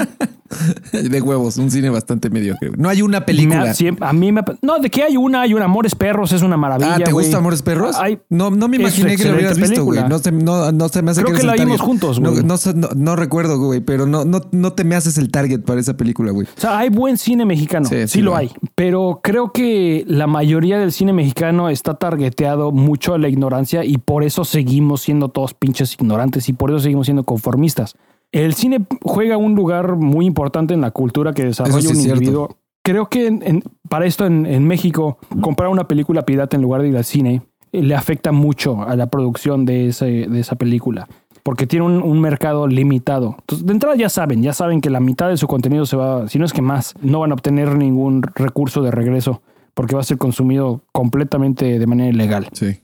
de 0.91 1.21
huevos, 1.21 1.57
un 1.57 1.71
cine 1.71 1.89
bastante 1.89 2.29
mediocre. 2.29 2.71
No 2.77 2.89
hay 2.89 3.01
una 3.01 3.25
película. 3.25 3.73
siempre- 3.73 4.05
a 4.07 4.13
mí 4.13 4.31
me... 4.31 4.41
No, 4.61 4.79
de 4.79 4.89
que 4.89 5.03
hay 5.03 5.17
una, 5.17 5.41
hay 5.41 5.53
una, 5.53 5.65
Amores 5.65 5.95
Perros, 5.95 6.31
es 6.33 6.41
una 6.41 6.57
maravilla. 6.57 6.95
Ah, 6.95 6.99
¿te 6.99 7.11
gusta 7.11 7.37
Amores 7.37 7.61
Perros? 7.61 7.95
No, 8.29 8.51
no 8.51 8.67
me 8.67 8.77
imaginé 8.77 9.15
que 9.15 9.25
lo 9.25 9.35
hubieras 9.35 9.57
visto, 9.57 9.83
güey. 9.85 10.01
No, 10.07 10.19
se- 10.19 10.31
no, 10.31 10.71
no 10.71 10.89
se 10.89 11.01
me 11.01 11.11
hace 11.11 11.23
Creo 11.23 11.35
que 11.37 11.43
la 11.43 11.53
vimos 11.53 11.81
juntos, 11.81 12.19
güey. 12.19 12.43
no, 12.43 12.55
no- 12.75 12.89
no 12.95 13.15
recuerdo, 13.15 13.57
güey, 13.59 13.79
pero 13.79 14.05
no, 14.05 14.25
no, 14.25 14.41
no 14.51 14.73
te 14.73 14.83
me 14.83 14.95
haces 14.95 15.17
el 15.17 15.31
target 15.31 15.61
para 15.61 15.79
esa 15.79 15.95
película, 15.95 16.31
güey. 16.31 16.47
O 16.47 16.59
sea, 16.59 16.77
hay 16.79 16.89
buen 16.89 17.17
cine 17.17 17.45
mexicano, 17.45 17.87
Sí, 17.87 17.95
sí, 18.01 18.07
sí 18.07 18.21
lo 18.21 18.31
lo 18.31 18.37
hay, 18.37 18.51
pero 18.75 19.21
creo 19.23 19.51
que 19.53 20.03
la 20.07 20.27
mayoría 20.27 20.77
del 20.79 20.91
cine 20.91 21.13
mexicano 21.13 21.69
está 21.69 21.92
targeteado 21.95 22.71
mucho 22.71 23.13
a 23.13 23.17
la 23.17 23.27
ignorancia 23.29 23.83
y 23.83 23.97
por 23.97 24.23
eso 24.23 24.45
seguimos 24.45 25.01
siendo 25.01 25.29
todos 25.29 25.53
pinches 25.53 25.93
ignorantes 25.93 26.49
y 26.49 26.53
por 26.53 26.69
eso 26.69 26.79
seguimos 26.79 27.07
siendo 27.07 27.23
conformistas. 27.23 27.95
El 28.31 28.53
cine 28.55 28.85
juega 29.03 29.37
un 29.37 29.55
lugar 29.55 29.95
muy 29.95 30.25
importante 30.25 30.73
en 30.73 30.81
la 30.81 30.91
cultura 30.91 31.33
que 31.33 31.43
desarrolla 31.45 31.81
sí 31.81 31.87
un 31.87 31.95
cierto. 31.95 32.19
individuo. 32.19 32.57
Creo 32.83 33.07
que 33.07 33.27
en- 33.27 33.43
en- 33.45 33.63
para 33.89 34.05
esto 34.05 34.25
en, 34.25 34.45
en 34.45 34.65
México, 34.67 35.17
comprar 35.41 35.69
una 35.69 35.87
película 35.87 36.23
pirata 36.23 36.55
en 36.57 36.63
lugar 36.63 36.81
de 36.81 36.89
ir 36.89 36.97
al 36.97 37.05
cine 37.05 37.41
eh, 37.71 37.81
le 37.83 37.95
afecta 37.95 38.31
mucho 38.31 38.81
a 38.81 38.95
la 38.95 39.07
producción 39.07 39.65
de, 39.65 39.87
ese, 39.87 40.05
de 40.27 40.39
esa 40.39 40.55
película. 40.55 41.07
Porque 41.43 41.67
tiene 41.67 41.85
un, 41.85 42.01
un 42.01 42.21
mercado 42.21 42.67
limitado. 42.67 43.35
Entonces, 43.39 43.65
de 43.67 43.73
entrada 43.73 43.95
ya 43.97 44.07
saben, 44.09 44.41
ya 44.41 44.53
saben 44.53 44.79
que 44.81 44.89
la 44.89 44.99
mitad 45.01 45.27
de 45.29 45.35
su 45.37 45.45
contenido 45.47 45.85
se 45.85 45.97
va, 45.97 46.27
si 46.29 46.39
no 46.39 46.45
es 46.45 46.53
que 46.53 46.61
más, 46.61 46.93
no 47.01 47.19
van 47.19 47.31
a 47.31 47.33
obtener 47.35 47.75
ningún 47.75 48.21
recurso 48.23 48.81
de 48.81 48.91
regreso 48.91 49.41
porque 49.73 49.95
va 49.95 50.01
a 50.01 50.05
ser 50.05 50.17
consumido 50.17 50.81
completamente 50.91 51.79
de 51.79 51.87
manera 51.87 52.09
ilegal. 52.09 52.47
Sí. 52.53 52.79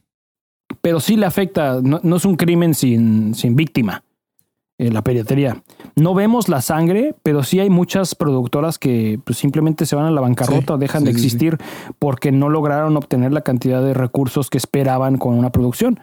Pero 0.81 0.99
sí 0.99 1.15
le 1.17 1.25
afecta, 1.25 1.79
no, 1.81 1.99
no 2.03 2.15
es 2.15 2.25
un 2.25 2.35
crimen 2.35 2.73
sin, 2.75 3.33
sin 3.35 3.55
víctima, 3.55 4.03
eh, 4.77 4.91
la 4.91 5.03
piratería. 5.03 5.61
No 5.95 6.13
vemos 6.13 6.47
la 6.47 6.61
sangre, 6.61 7.15
pero 7.23 7.43
sí 7.43 7.59
hay 7.59 7.69
muchas 7.69 8.15
productoras 8.15 8.77
que 8.79 9.19
pues, 9.23 9.37
simplemente 9.37 9.85
se 9.85 9.95
van 9.95 10.05
a 10.05 10.11
la 10.11 10.21
bancarrota, 10.21 10.75
Sí, 10.75 10.79
dejan 10.79 11.01
sí, 11.01 11.05
de 11.07 11.13
sí. 11.13 11.17
existir 11.17 11.57
porque 11.97 12.31
no 12.31 12.49
lograron 12.49 12.95
obtener 12.97 13.31
la 13.33 13.41
cantidad 13.41 13.83
de 13.83 13.93
recursos 13.93 14.49
que 14.49 14.57
esperaban 14.57 15.17
con 15.17 15.33
una 15.37 15.51
producción. 15.51 15.99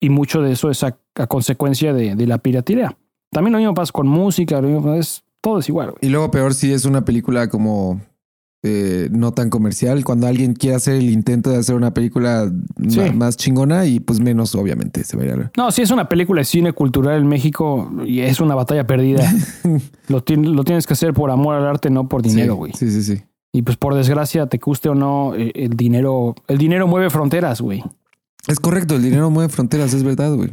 Y 0.00 0.10
mucho 0.10 0.42
de 0.42 0.52
eso 0.52 0.70
es 0.70 0.82
a, 0.84 0.96
a 1.16 1.26
consecuencia 1.26 1.92
de, 1.92 2.14
de 2.14 2.26
la 2.26 2.38
piratería. 2.38 2.96
También 3.30 3.52
lo 3.52 3.58
mismo 3.58 3.74
pasa 3.74 3.90
con 3.92 4.06
música, 4.06 4.60
lo 4.60 4.68
mismo- 4.68 4.94
es, 4.94 5.24
todo 5.40 5.58
es 5.58 5.68
igual. 5.68 5.90
güey. 5.90 5.98
Y 6.02 6.08
luego 6.08 6.30
peor 6.30 6.54
si 6.54 6.72
es 6.72 6.84
una 6.84 7.04
película 7.04 7.48
como 7.48 8.00
eh, 8.66 9.08
no 9.12 9.32
tan 9.32 9.50
comercial, 9.50 10.02
cuando 10.04 10.26
alguien 10.26 10.54
quiere 10.54 10.74
hacer 10.76 10.94
el 10.94 11.10
intento 11.10 11.50
de 11.50 11.58
hacer 11.58 11.74
una 11.74 11.92
película 11.92 12.50
Sí. 12.88 12.98
más 13.14 13.36
chingona 13.36 13.84
y 13.84 14.00
pues 14.00 14.20
menos 14.20 14.54
obviamente 14.54 15.04
se 15.04 15.18
la- 15.18 15.52
No, 15.56 15.70
si 15.70 15.82
es 15.82 15.90
una 15.90 16.08
película 16.08 16.40
de 16.40 16.46
cine 16.46 16.72
cultural 16.72 17.20
en 17.20 17.26
México 17.28 17.92
y 18.06 18.20
es 18.20 18.40
una 18.40 18.54
batalla 18.54 18.86
perdida. 18.86 19.22
lo, 20.08 20.24
lo 20.26 20.64
tienes 20.64 20.86
que 20.86 20.94
hacer 20.94 21.12
por 21.12 21.30
amor 21.30 21.56
al 21.56 21.66
arte, 21.66 21.90
no 21.90 22.08
por 22.08 22.22
dinero, 22.22 22.54
güey. 22.54 22.72
Sí, 22.72 22.90
sí, 22.90 23.02
sí. 23.02 23.22
Y 23.52 23.62
pues 23.62 23.76
por 23.76 23.94
desgracia, 23.94 24.46
te 24.46 24.56
guste 24.56 24.88
o 24.88 24.94
no, 24.94 25.34
eh, 25.36 25.52
el 25.54 25.76
dinero, 25.76 26.34
el 26.48 26.56
dinero 26.58 26.86
mueve 26.88 27.10
fronteras, 27.10 27.60
güey. 27.60 27.84
Es 28.48 28.58
correcto, 28.60 28.96
el 28.96 29.02
dinero 29.02 29.30
mueve 29.30 29.48
fronteras, 29.50 29.92
es 29.92 30.02
verdad, 30.02 30.34
güey. 30.34 30.50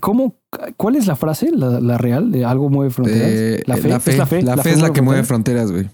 ¿Cómo? 0.00 0.36
¿Cuál 0.76 0.96
es 0.96 1.06
la 1.06 1.16
frase? 1.16 1.50
¿La, 1.54 1.80
la 1.80 1.98
real? 1.98 2.30
¿De 2.32 2.44
algo 2.44 2.70
mueve 2.70 2.90
fronteras? 2.90 3.28
Eh, 3.28 3.62
¿La 3.66 3.76
fe? 3.76 3.88
La 3.88 4.00
fe, 4.00 4.10
¿Es 4.12 4.18
la 4.18 4.26
fe? 4.26 4.42
La 4.42 4.56
fe 4.56 4.70
es 4.70 4.80
la 4.80 4.92
que 4.92 5.02
mueve 5.02 5.24
fronteras, 5.24 5.70
güey. 5.70 5.90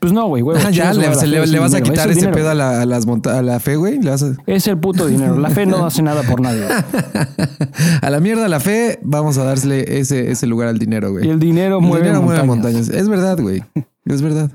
Pues 0.00 0.12
no, 0.12 0.26
güey, 0.28 0.42
güey. 0.42 0.58
Ya, 0.72 0.92
le, 0.92 1.14
se 1.14 1.26
le- 1.26 1.46
le 1.46 1.58
vas 1.58 1.74
a 1.74 1.80
quitar 1.80 2.10
ese 2.10 2.28
pedo 2.28 2.50
a 2.50 2.54
la... 2.54 2.82
a 2.82 2.86
las 2.86 3.06
monta- 3.06 3.38
a 3.38 3.42
la 3.42 3.60
fe, 3.60 3.76
güey. 3.76 3.98
A... 4.08 4.16
Es 4.46 4.66
el 4.66 4.78
puto 4.78 5.06
dinero. 5.06 5.38
La 5.38 5.50
fe 5.50 5.66
no 5.66 5.84
hace 5.86 6.02
nada 6.02 6.22
por 6.22 6.40
nadie. 6.40 6.64
a 8.02 8.10
la 8.10 8.20
mierda 8.20 8.48
la 8.48 8.60
fe, 8.60 8.98
vamos 9.02 9.38
a 9.38 9.44
dársele 9.44 9.98
ese, 9.98 10.30
ese 10.30 10.46
lugar 10.46 10.68
al 10.68 10.78
dinero, 10.78 11.10
güey. 11.12 11.26
Y 11.26 11.30
el 11.30 11.38
dinero 11.38 11.78
El 11.78 11.82
mueve, 11.86 12.04
dinero 12.06 12.22
mueve 12.22 12.42
montañas. 12.44 12.88
Es 12.88 13.08
verdad, 13.08 13.38
güey. 13.40 13.62
Es 14.06 14.22
verdad. 14.22 14.50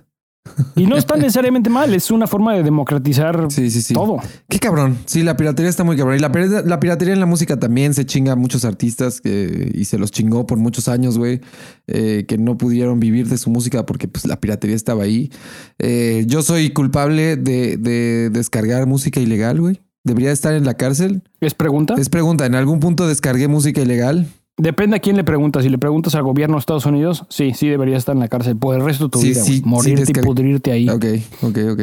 Y 0.76 0.86
no 0.86 0.98
está 0.98 1.16
necesariamente 1.18 1.70
mal. 1.70 1.94
Es 1.94 2.12
una 2.12 2.28
forma 2.28 2.54
de 2.56 2.64
democratizar 2.64 3.48
Sí, 3.50 3.70
sí, 3.72 3.82
sí. 3.82 3.94
todo. 3.94 4.18
Qué 4.50 4.60
cabrón. 4.60 4.98
Sí, 5.06 5.24
la 5.24 5.38
piratería 5.38 5.70
está 5.70 5.84
muy 5.84 5.98
cabrón. 5.98 6.16
Y 6.18 6.20
la, 6.20 6.32
pir- 6.32 6.64
la 6.66 6.80
piratería 6.80 7.14
en 7.14 7.20
la 7.20 7.26
música 7.26 7.58
también 7.60 7.94
se 7.94 8.06
chinga 8.06 8.34
a 8.34 8.36
muchos 8.36 8.66
artistas 8.66 9.22
que, 9.22 9.72
y 9.74 9.86
se 9.86 9.98
los 9.98 10.12
chingó 10.12 10.46
por 10.48 10.58
muchos 10.58 10.88
años, 10.88 11.18
güey, 11.18 11.42
eh, 11.88 12.26
que 12.28 12.38
no 12.38 12.58
pudieron 12.58 13.00
vivir 13.00 13.28
de 13.28 13.38
su 13.38 13.50
música 13.50 13.86
porque 13.86 14.08
pues 14.08 14.26
la 14.26 14.40
piratería 14.40 14.76
estaba 14.76 15.04
ahí. 15.04 15.32
Eh, 15.80 16.24
yo 16.28 16.42
soy 16.42 16.72
culpable 16.72 17.36
de, 17.38 17.78
de 17.78 18.30
descargar 18.32 18.86
música 18.88 19.20
ilegal, 19.20 19.60
güey. 19.60 19.82
Debería 20.04 20.32
estar 20.32 20.54
en 20.54 20.64
la 20.66 20.76
cárcel. 20.76 21.22
¿Es 21.42 21.54
pregunta? 21.54 21.96
Es 21.98 22.08
pregunta, 22.10 22.46
¿en 22.46 22.56
algún 22.56 22.80
punto 22.80 23.08
descargué 23.08 23.48
música 23.50 23.82
ilegal? 23.82 24.28
Depende 24.58 24.96
a 24.96 25.00
quién 25.00 25.16
le 25.16 25.24
preguntas. 25.24 25.64
Si 25.64 25.70
le 25.70 25.78
preguntas 25.78 26.16
al 26.16 26.24
gobierno 26.24 26.56
de 26.56 26.60
Estados 26.62 26.86
Unidos, 26.88 27.26
sí, 27.30 27.54
sí 27.54 27.68
debería 27.68 27.96
estar 27.98 28.16
en 28.16 28.22
la 28.22 28.28
cárcel 28.28 28.56
por 28.58 28.76
el 28.76 28.84
resto 28.84 29.06
de 29.06 29.10
tu 29.12 29.20
Sí, 29.22 29.30
vida. 29.30 29.44
sí. 29.44 29.62
Morirte 29.64 30.06
sí, 30.08 30.14
y 30.16 30.22
pudrirte 30.22 30.72
ahí. 30.72 30.90
Ok, 30.90 31.06
ok, 31.44 31.58
ok. 31.74 31.82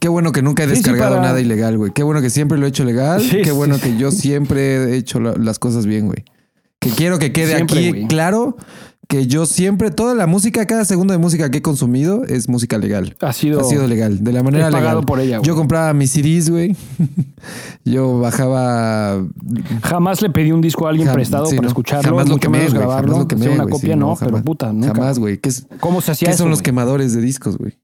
Qué 0.00 0.08
bueno 0.08 0.32
que 0.32 0.42
nunca 0.42 0.64
he 0.64 0.66
descargado 0.66 1.16
para- 1.16 1.26
nada 1.28 1.40
ilegal, 1.40 1.78
güey. 1.78 1.92
Qué 1.92 2.02
bueno 2.02 2.20
que 2.20 2.30
siempre 2.30 2.58
lo 2.58 2.66
he 2.66 2.68
hecho 2.70 2.84
legal. 2.84 3.20
Sí, 3.22 3.42
Qué 3.42 3.52
bueno 3.52 3.78
que 3.80 3.96
yo 3.96 4.10
siempre 4.10 4.92
he 4.92 4.96
hecho 4.96 5.20
la- 5.20 5.34
las 5.36 5.58
cosas 5.58 5.86
bien, 5.86 6.06
güey. 6.06 6.24
Que 6.80 6.90
quiero 6.90 7.18
que 7.18 7.32
quede 7.32 7.54
Siempre, 7.56 7.88
aquí 7.88 8.06
claro 8.08 8.56
que 9.08 9.26
yo 9.26 9.46
siempre, 9.46 9.90
toda 9.90 10.14
la 10.14 10.26
música, 10.26 10.66
cada 10.66 10.84
segundo 10.84 11.12
de 11.12 11.18
música 11.18 11.50
que 11.50 11.58
he 11.58 11.62
consumido 11.62 12.24
es 12.26 12.46
música 12.48 12.76
legal. 12.76 13.16
Ha 13.20 13.32
sido, 13.32 13.60
Ha 13.60 13.64
sido 13.64 13.86
legal, 13.86 14.22
de 14.22 14.32
la 14.32 14.40
he 14.40 14.42
manera 14.42 14.66
pagado 14.70 14.96
legal. 15.00 15.06
por 15.06 15.20
ella. 15.20 15.38
güey. 15.38 15.46
Yo 15.48 15.56
compraba 15.56 15.94
mis 15.94 16.10
CDs, 16.12 16.50
güey. 16.50 16.76
yo 17.84 18.18
bajaba. 18.20 19.24
Jamás 19.82 20.20
le 20.20 20.30
pedí 20.30 20.52
un 20.52 20.60
disco 20.60 20.86
a 20.86 20.90
alguien 20.90 21.08
Jam- 21.08 21.14
prestado 21.14 21.46
sí, 21.46 21.56
para 21.56 21.62
no. 21.62 21.68
escucharlo, 21.68 22.10
Jamás 22.10 22.28
lo 22.28 22.36
quemé, 22.38 22.58
menos 22.58 22.72
güey, 22.74 22.82
grabarlo. 22.84 23.12
jamás 23.12 23.22
lo 23.22 23.28
quemé, 23.28 23.48
una 23.48 23.62
güey, 23.64 23.72
copia 23.72 23.94
sí, 23.94 23.98
no, 23.98 24.14
jamás. 24.14 24.32
pero 24.32 24.44
puta, 24.44 24.72
nunca. 24.72 24.88
Jamás, 24.94 25.18
güey. 25.18 25.38
¿Qué, 25.38 25.48
es- 25.48 25.66
¿Cómo 25.80 26.00
se 26.02 26.12
hacía 26.12 26.28
qué 26.28 26.34
eso? 26.34 26.42
son 26.44 26.50
los 26.50 26.60
quemadores 26.62 27.14
de 27.14 27.20
discos, 27.22 27.56
güey? 27.56 27.78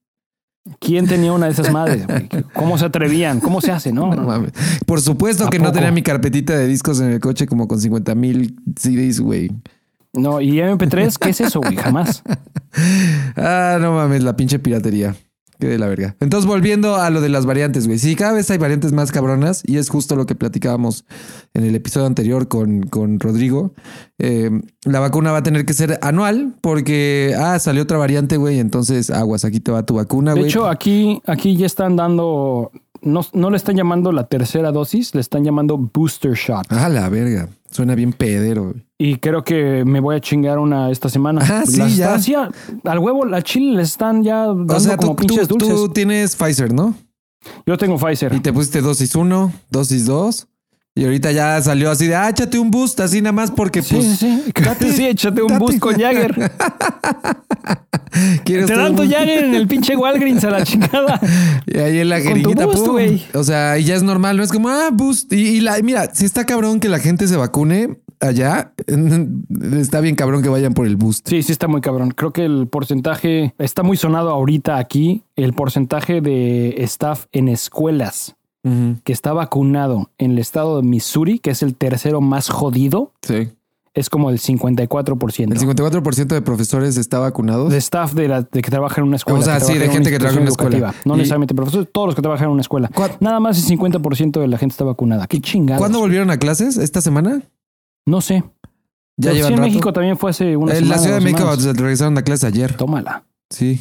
¿Quién 0.79 1.07
tenía 1.07 1.33
una 1.33 1.47
de 1.47 1.53
esas 1.53 1.71
madres? 1.73 2.07
güey? 2.07 2.29
¿Cómo 2.55 2.77
se 2.79 2.85
atrevían? 2.87 3.41
¿Cómo 3.41 3.61
se 3.63 3.71
hace? 3.73 3.93
No, 3.93 4.09
No 4.09 4.17
no. 4.23 4.27
mames. 4.27 4.53
Por 4.87 5.01
supuesto 5.01 5.47
¿A 5.47 5.51
que 5.51 5.59
no 5.59 5.73
tenía 5.73 5.91
mi 5.91 6.03
carpetita 6.03 6.55
de 6.57 6.67
discos 6.67 7.01
en 7.01 7.11
el 7.13 7.21
coche 7.21 7.47
como 7.47 7.67
con 7.67 7.81
50 7.81 8.15
mil 8.15 8.57
CDs, 8.79 9.21
güey. 9.21 9.51
No, 10.15 10.41
y 10.41 10.53
MP3, 10.59 11.17
¿qué 11.19 11.31
es 11.31 11.41
eso, 11.41 11.61
güey? 11.61 11.77
Jamás. 11.77 12.23
Ah, 13.37 13.79
no 13.81 13.93
mames, 13.93 14.25
la 14.25 14.35
pinche 14.37 14.59
piratería. 14.59 15.15
Qué 15.61 15.69
de 15.69 15.79
la 15.79 15.87
verga. 15.87 16.17
Entonces, 16.19 16.49
volviendo 16.49 16.97
a 16.97 17.09
lo 17.11 17.21
de 17.21 17.29
las 17.29 17.47
variantes, 17.47 17.87
güey. 17.87 18.01
Sí, 18.01 18.17
cada 18.17 18.33
vez 18.33 18.51
hay 18.51 18.59
variantes 18.59 18.93
más 18.93 19.13
cabronas 19.13 19.63
y 19.65 19.77
es 19.77 19.89
justo 19.89 20.17
lo 20.17 20.27
que 20.27 20.35
platicábamos 20.35 21.05
en 21.55 21.65
el 21.65 21.75
episodio 21.77 22.07
anterior 22.09 22.49
con, 22.49 22.83
con 22.83 23.21
Rodrigo. 23.21 23.73
Eh, 24.19 24.51
la 24.85 24.99
vacuna 24.99 25.31
va 25.31 25.39
a 25.39 25.43
tener 25.45 25.65
que 25.65 25.73
ser 25.73 26.01
anual 26.03 26.55
porque, 26.61 27.37
ah, 27.39 27.57
salió 27.61 27.85
otra 27.85 27.99
variante, 27.99 28.37
güey. 28.37 28.59
Entonces, 28.59 29.11
aguas, 29.11 29.45
aquí 29.45 29.61
te 29.61 29.71
va 29.71 29.85
tu 29.87 29.95
vacuna, 29.95 30.33
De 30.35 30.41
güey. 30.41 30.51
hecho, 30.51 30.67
aquí, 30.67 31.23
aquí 31.27 31.57
ya 31.57 31.67
están 31.67 31.95
dando, 31.95 32.73
no, 33.03 33.25
no 33.33 33.51
le 33.51 33.57
están 33.57 33.77
llamando 33.77 34.11
la 34.11 34.27
tercera 34.27 34.73
dosis, 34.73 35.15
le 35.15 35.21
están 35.21 35.45
llamando 35.45 35.79
booster 35.79 36.33
shot. 36.33 36.67
Ah, 36.71 36.89
la 36.89 37.09
verga. 37.09 37.49
Suena 37.71 37.95
bien 37.95 38.13
pedero, 38.13 38.65
güey. 38.73 38.85
Y 38.97 39.17
creo 39.17 39.43
que 39.43 39.85
me 39.85 39.99
voy 40.01 40.15
a 40.17 40.21
chingar 40.21 40.59
una 40.59 40.91
esta 40.91 41.09
semana. 41.09 41.41
Ah, 41.49 41.65
sí, 41.67 41.79
Las 41.79 41.97
ya. 41.97 42.15
así 42.15 42.35
al 42.35 42.99
huevo, 43.01 43.25
al 43.25 43.43
chile 43.43 43.77
les 43.77 43.89
están 43.91 44.23
ya 44.23 44.47
dando 44.47 44.75
O 44.77 44.81
sea, 44.81 44.97
como 44.97 45.17
tú, 45.17 45.27
pinches 45.27 45.49
tú- 45.49 45.57
dulces. 45.57 45.75
tú 45.77 45.89
tienes 45.89 46.37
Pfizer, 46.37 46.73
¿no? 46.73 46.95
Yo 47.67 47.77
tengo 47.77 47.99
Pfizer. 47.99 48.33
Y 48.35 48.41
te 48.41 48.53
pusiste 48.53 48.81
dosis 48.81 49.15
1, 49.15 49.53
dosis 49.71 50.07
2. 50.07 50.47
Y 50.97 51.05
ahorita 51.05 51.33
ya 51.33 51.61
salió 51.61 51.91
así 51.91 52.07
de, 52.07 52.15
ah, 52.15 52.29
échate 52.31 52.57
un 52.57 52.71
boost, 52.71 53.01
así 53.01 53.21
nada 53.21 53.33
más 53.33 53.51
porque 53.51 53.83
Sí, 53.83 53.97
pues... 53.97 54.07
sí, 54.17 54.43
sí. 54.47 54.53
date, 54.65 54.93
sí, 54.93 55.05
échate 55.07 55.43
un 55.43 55.49
date. 55.49 55.59
boost 55.59 55.79
con 55.81 55.97
Jagger. 55.99 56.53
¿quieres 58.45 58.67
Te 58.67 58.77
dan 58.77 58.95
tu? 58.95 59.03
Jagger 59.03 59.45
en 59.45 59.55
el 59.57 59.67
pinche 59.67 59.97
Walgreens 59.97 60.45
a 60.45 60.51
la 60.51 60.63
chingada. 60.65 61.21
Y 61.67 61.79
ahí 61.79 61.99
en 61.99 62.09
la 62.11 62.19
boost, 62.21 62.87
pum. 62.87 62.99
O 63.35 63.43
sea, 63.43 63.77
y 63.79 63.85
ya 63.85 63.97
es 63.97 64.05
normal, 64.05 64.37
no 64.37 64.45
es 64.45 64.53
como, 64.53 64.69
ah, 64.69 64.91
boost. 64.93 65.33
Y, 65.33 65.57
y 65.57 65.61
la, 65.61 65.77
mira, 65.83 66.11
si 66.15 66.25
está 66.25 66.45
cabrón 66.47 66.79
que 66.79 66.89
la 66.89 67.01
gente 67.01 67.27
se 67.27 67.37
vacune 67.37 67.99
allá, 68.25 68.73
está 69.79 70.01
bien 70.01 70.15
cabrón 70.17 70.43
que 70.43 70.49
vayan 70.49 70.75
por 70.75 70.87
el 70.87 70.97
boost. 70.97 71.29
Sí, 71.29 71.43
sí 71.43 71.53
está 71.53 71.69
muy 71.69 71.81
cabrón. 71.81 72.11
Creo 72.11 72.33
que 72.33 72.45
el 72.45 72.67
porcentaje 72.69 73.55
está 73.59 73.83
muy 73.83 73.97
sonado 73.97 74.31
ahorita 74.31 74.79
aquí. 74.79 75.23
El 75.37 75.53
porcentaje 75.53 76.21
de 76.21 76.75
staff 76.85 77.27
en 77.33 77.49
escuelas 77.49 78.37
que 79.05 79.13
está 79.13 79.35
vacunado 79.35 80.09
en 80.17 80.31
el 80.33 80.39
estado 80.39 80.79
de 80.81 80.83
Missouri, 80.89 81.39
que 81.39 81.51
es 81.51 81.63
el 81.63 81.75
tercero 81.75 82.23
más 82.23 82.49
jodido, 82.49 83.13
Sí. 83.21 83.49
es 83.93 84.09
como 84.09 84.31
el 84.31 84.39
54%. 84.39 85.53
El 85.53 85.59
54% 85.61 86.35
de 86.35 86.41
profesores 86.41 86.97
está 86.97 87.19
vacunado. 87.19 87.69
de 87.69 87.77
staff 87.77 88.15
de, 88.15 88.27
la, 88.27 88.41
de 88.41 88.63
que 88.63 88.71
trabaja 88.71 89.03
en 89.03 89.09
una 89.09 89.17
escuela. 89.17 89.39
O 89.39 89.43
sea, 89.43 89.61
sí, 89.61 89.77
de 89.77 89.85
en 89.85 89.91
gente 89.93 90.11
que 90.11 90.19
trabaja 90.19 90.39
en 90.39 90.45
una 90.45 90.51
escuela. 90.51 90.79
educativa. 90.79 91.03
No 91.05 91.15
Y- 91.15 91.19
necesariamente 91.19 91.55
profesores, 91.55 91.89
todos 91.93 92.07
los 92.07 92.15
que 92.17 92.23
trabajan 92.23 92.47
en 92.47 92.53
una 92.53 92.63
escuela. 92.63 92.89
¿Cuá- 92.89 93.15
Nada 93.21 93.39
más 93.39 93.59
el 93.59 93.65
50% 93.79 94.41
de 94.41 94.49
la 94.49 94.57
gente 94.57 94.73
está 94.73 94.85
vacunada. 94.85 95.27
Qué 95.27 95.43
chingada. 95.43 95.79
¿Cuándo 95.79 95.99
volvieron 95.99 96.31
a 96.31 96.39
clases? 96.39 96.79
¿Esta 96.79 97.03
semana? 97.03 97.43
No 98.07 98.21
sé. 98.21 98.45
Ya 99.17 99.33
en 99.33 99.43
rato. 99.43 99.63
México 99.63 99.93
también 99.93 100.17
fue 100.17 100.31
hace 100.31 100.57
una 100.57 100.75
En 100.77 100.89
la 100.89 100.99
Ciudad 100.99 101.19
de 101.19 101.25
México 101.25 101.41
semanas. 101.57 101.77
regresaron 101.77 102.19
a 102.19 102.23
clases 102.23 102.45
ayer. 102.45 102.77
Tómala. 102.77 103.25
Sí. 103.51 103.81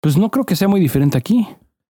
Pues 0.00 0.16
no 0.16 0.30
creo 0.30 0.44
que 0.44 0.56
sea 0.56 0.68
muy 0.68 0.80
diferente 0.80 1.16
aquí. 1.16 1.46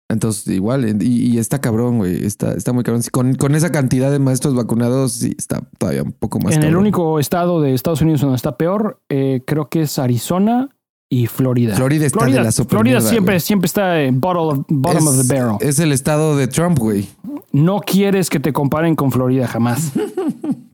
Entonces, 0.09 0.47
igual, 0.47 1.01
y, 1.01 1.05
y 1.33 1.37
está 1.37 1.59
cabrón, 1.61 1.97
güey. 1.97 2.25
Está, 2.25 2.53
está 2.53 2.73
muy 2.73 2.83
cabrón. 2.83 3.01
Con, 3.11 3.35
con 3.35 3.55
esa 3.55 3.71
cantidad 3.71 4.11
de 4.11 4.19
maestros 4.19 4.53
vacunados, 4.53 5.13
sí, 5.13 5.33
está 5.37 5.61
todavía 5.77 6.03
un 6.03 6.11
poco 6.11 6.39
más 6.39 6.55
en 6.55 6.63
el 6.63 6.75
único 6.75 7.19
estado 7.19 7.61
de 7.61 7.73
Estados 7.73 8.01
Unidos 8.01 8.21
donde 8.21 8.35
está 8.35 8.57
peor, 8.57 9.01
eh, 9.09 9.41
creo 9.47 9.69
que 9.69 9.83
es 9.83 9.97
Arizona 9.97 10.69
y 11.09 11.27
Florida. 11.27 11.75
Florida 11.75 12.05
está 12.05 12.25
de 12.25 12.31
la 12.43 12.51
super 12.51 12.77
Florida 12.77 12.97
mierda, 12.97 13.09
siempre, 13.09 13.33
güey. 13.35 13.39
siempre 13.39 13.65
está 13.67 14.01
en 14.01 14.19
bottom, 14.19 14.59
of, 14.59 14.65
bottom 14.67 15.07
of 15.07 15.25
the 15.25 15.33
barrel. 15.33 15.57
es 15.61 15.79
el 15.79 15.91
estado 15.91 16.35
de 16.35 16.47
Trump, 16.47 16.77
güey. 16.77 17.07
No 17.51 17.79
quieres 17.79 18.29
que 18.29 18.39
te 18.39 18.51
comparen 18.51 18.95
con 18.95 19.11
Florida 19.11 19.47
jamás. 19.47 19.93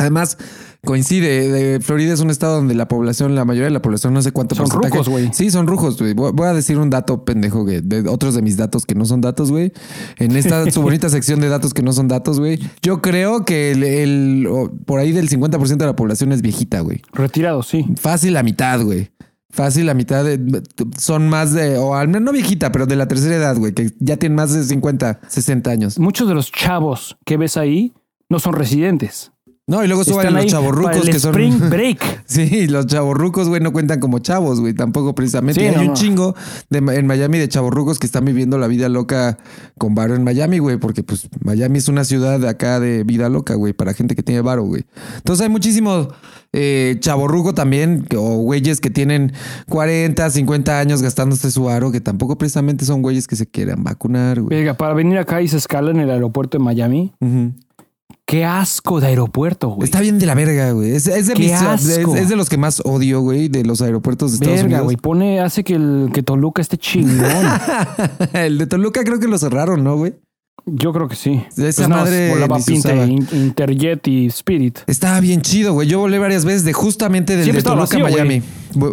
Además, 0.00 0.38
coincide. 0.84 1.48
de- 1.50 1.80
Florida 1.80 2.14
es 2.14 2.20
un 2.20 2.30
estado 2.30 2.56
donde 2.56 2.74
la 2.74 2.88
población, 2.88 3.34
la 3.34 3.44
mayoría 3.44 3.66
de 3.66 3.70
la 3.72 3.82
población, 3.82 4.14
no 4.14 4.22
sé 4.22 4.32
cuánto 4.32 4.54
Son 4.54 4.66
porcentaje- 4.66 4.90
rucos, 4.92 5.08
güey. 5.08 5.30
Sí, 5.32 5.50
son 5.50 5.66
rujos, 5.66 5.98
güey. 5.98 6.14
Voy 6.14 6.46
a 6.46 6.54
decir 6.54 6.78
un 6.78 6.88
dato 6.90 7.24
pendejo, 7.24 7.64
güey. 7.64 7.80
De 7.82 8.08
otros 8.08 8.34
de 8.34 8.42
mis 8.42 8.56
datos 8.56 8.86
que 8.86 8.94
no 8.94 9.04
son 9.04 9.20
datos, 9.20 9.50
güey. 9.50 9.72
En 10.18 10.34
esta 10.36 10.70
su 10.70 10.82
bonita 10.82 11.08
sección 11.10 11.40
de 11.40 11.48
datos 11.48 11.74
que 11.74 11.82
no 11.82 11.92
son 11.92 12.08
datos, 12.08 12.40
güey. 12.40 12.58
Yo 12.82 13.02
creo 13.02 13.44
que 13.44 13.72
el, 13.72 14.48
por 14.86 14.98
ahí 15.00 15.12
del 15.12 15.28
50% 15.28 15.76
de 15.76 15.86
la 15.86 15.96
población 15.96 16.32
es 16.32 16.40
viejita, 16.42 16.80
güey. 16.80 17.02
Retirado, 17.12 17.62
sí. 17.62 17.84
Fácil 18.00 18.32
la 18.34 18.42
mitad, 18.42 18.80
güey. 18.82 19.10
Fácil 19.52 19.86
la 19.86 19.94
mitad 19.94 20.24
de, 20.24 20.62
son 20.96 21.28
más 21.28 21.52
de, 21.52 21.76
o 21.76 21.96
al 21.96 22.06
menos 22.06 22.22
no 22.22 22.30
viejita, 22.32 22.70
pero 22.70 22.86
de 22.86 22.94
la 22.94 23.08
tercera 23.08 23.34
edad, 23.34 23.56
güey, 23.58 23.72
que 23.74 23.90
ya 23.98 24.16
tienen 24.16 24.36
más 24.36 24.52
de 24.52 24.62
50, 24.62 25.20
60 25.26 25.70
años. 25.72 25.98
Muchos 25.98 26.28
de 26.28 26.34
los 26.34 26.52
chavos 26.52 27.18
que 27.26 27.36
ves 27.36 27.56
ahí 27.56 27.92
no 28.28 28.38
son 28.38 28.52
residentes. 28.52 29.32
No, 29.70 29.84
y 29.84 29.86
luego 29.86 30.02
suban 30.02 30.34
los 30.34 30.46
chavorrucos 30.46 31.06
que 31.06 31.20
son. 31.20 31.30
Spring 31.30 31.60
Break. 31.70 32.24
Sí, 32.26 32.66
los 32.66 32.86
chavorrucos, 32.86 33.48
güey, 33.48 33.60
no 33.60 33.72
cuentan 33.72 34.00
como 34.00 34.18
chavos, 34.18 34.60
güey, 34.60 34.74
tampoco 34.74 35.14
precisamente. 35.14 35.60
Sí, 35.60 35.66
hay 35.68 35.76
no, 35.76 35.82
un 35.82 35.86
no. 35.86 35.94
chingo 35.94 36.34
de, 36.70 36.78
en 36.78 37.06
Miami 37.06 37.38
de 37.38 37.48
chavorrucos 37.48 38.00
que 38.00 38.06
están 38.06 38.24
viviendo 38.24 38.58
la 38.58 38.66
vida 38.66 38.88
loca 38.88 39.38
con 39.78 39.94
varo 39.94 40.16
en 40.16 40.24
Miami, 40.24 40.58
güey, 40.58 40.76
porque 40.76 41.04
pues 41.04 41.28
Miami 41.44 41.78
es 41.78 41.86
una 41.86 42.02
ciudad 42.02 42.40
de 42.40 42.48
acá 42.48 42.80
de 42.80 43.04
vida 43.04 43.28
loca, 43.28 43.54
güey, 43.54 43.72
para 43.72 43.94
gente 43.94 44.16
que 44.16 44.24
tiene 44.24 44.40
varo, 44.40 44.64
güey. 44.64 44.86
Entonces 45.18 45.44
hay 45.44 45.50
muchísimo 45.50 46.08
eh, 46.52 46.96
chavorruco 46.98 47.54
también, 47.54 48.06
o 48.16 48.38
güeyes 48.38 48.80
que 48.80 48.90
tienen 48.90 49.32
40, 49.68 50.30
50 50.30 50.80
años 50.80 51.00
gastándose 51.00 51.52
su 51.52 51.62
varo, 51.62 51.92
que 51.92 52.00
tampoco 52.00 52.36
precisamente 52.36 52.84
son 52.84 53.02
güeyes 53.02 53.28
que 53.28 53.36
se 53.36 53.46
quieran 53.46 53.84
vacunar, 53.84 54.40
güey. 54.40 54.58
Venga, 54.58 54.74
para 54.74 54.94
venir 54.94 55.18
acá 55.18 55.40
y 55.42 55.46
se 55.46 55.58
escala 55.58 55.92
en 55.92 56.00
el 56.00 56.10
aeropuerto 56.10 56.58
de 56.58 56.64
Miami. 56.64 57.12
Ujú. 57.20 57.52
Qué 58.30 58.44
asco 58.44 59.00
de 59.00 59.08
aeropuerto, 59.08 59.70
güey. 59.70 59.86
Está 59.86 60.00
bien 60.00 60.20
de 60.20 60.26
la 60.26 60.36
verga, 60.36 60.70
güey. 60.70 60.92
Es, 60.92 61.08
es 61.08 61.26
de 61.26 61.34
Qué 61.34 61.42
mis- 61.42 61.50
es- 61.52 61.62
asco. 61.62 62.14
es 62.14 62.28
de 62.28 62.36
los 62.36 62.48
que 62.48 62.56
más 62.58 62.80
odio, 62.84 63.20
güey, 63.22 63.48
de 63.48 63.64
los 63.64 63.82
aeropuertos 63.82 64.30
de 64.30 64.34
Estados 64.36 64.54
Verga, 64.62 64.66
Unidos. 64.68 64.84
güey. 64.84 64.96
Pone, 64.98 65.40
hace 65.40 65.64
que, 65.64 65.74
el, 65.74 66.10
que 66.14 66.22
Toluca 66.22 66.62
esté 66.62 66.78
chingón. 66.78 67.18
el 68.32 68.58
de 68.58 68.66
Toluca 68.68 69.02
creo 69.02 69.18
que 69.18 69.26
lo 69.26 69.36
cerraron, 69.36 69.82
¿no, 69.82 69.96
güey? 69.96 70.14
Yo 70.66 70.92
creo 70.92 71.08
que 71.08 71.16
sí. 71.16 71.42
Pues 71.54 71.58
Esa 71.58 71.88
más 71.88 72.04
madre 72.04 72.30
volaba 72.30 72.58
Pinte, 72.58 73.04
Interjet 73.32 74.06
y 74.08 74.26
Spirit. 74.26 74.78
Estaba 74.86 75.20
bien 75.20 75.42
chido, 75.42 75.72
güey. 75.72 75.88
Yo 75.88 75.98
volé 75.98 76.18
varias 76.18 76.44
veces 76.44 76.64
de 76.64 76.72
justamente 76.72 77.36
del 77.36 77.44
Siempre 77.44 77.62
de 77.62 77.68
Toluca 77.68 77.82
vacío, 77.82 78.04
Miami. 78.04 78.42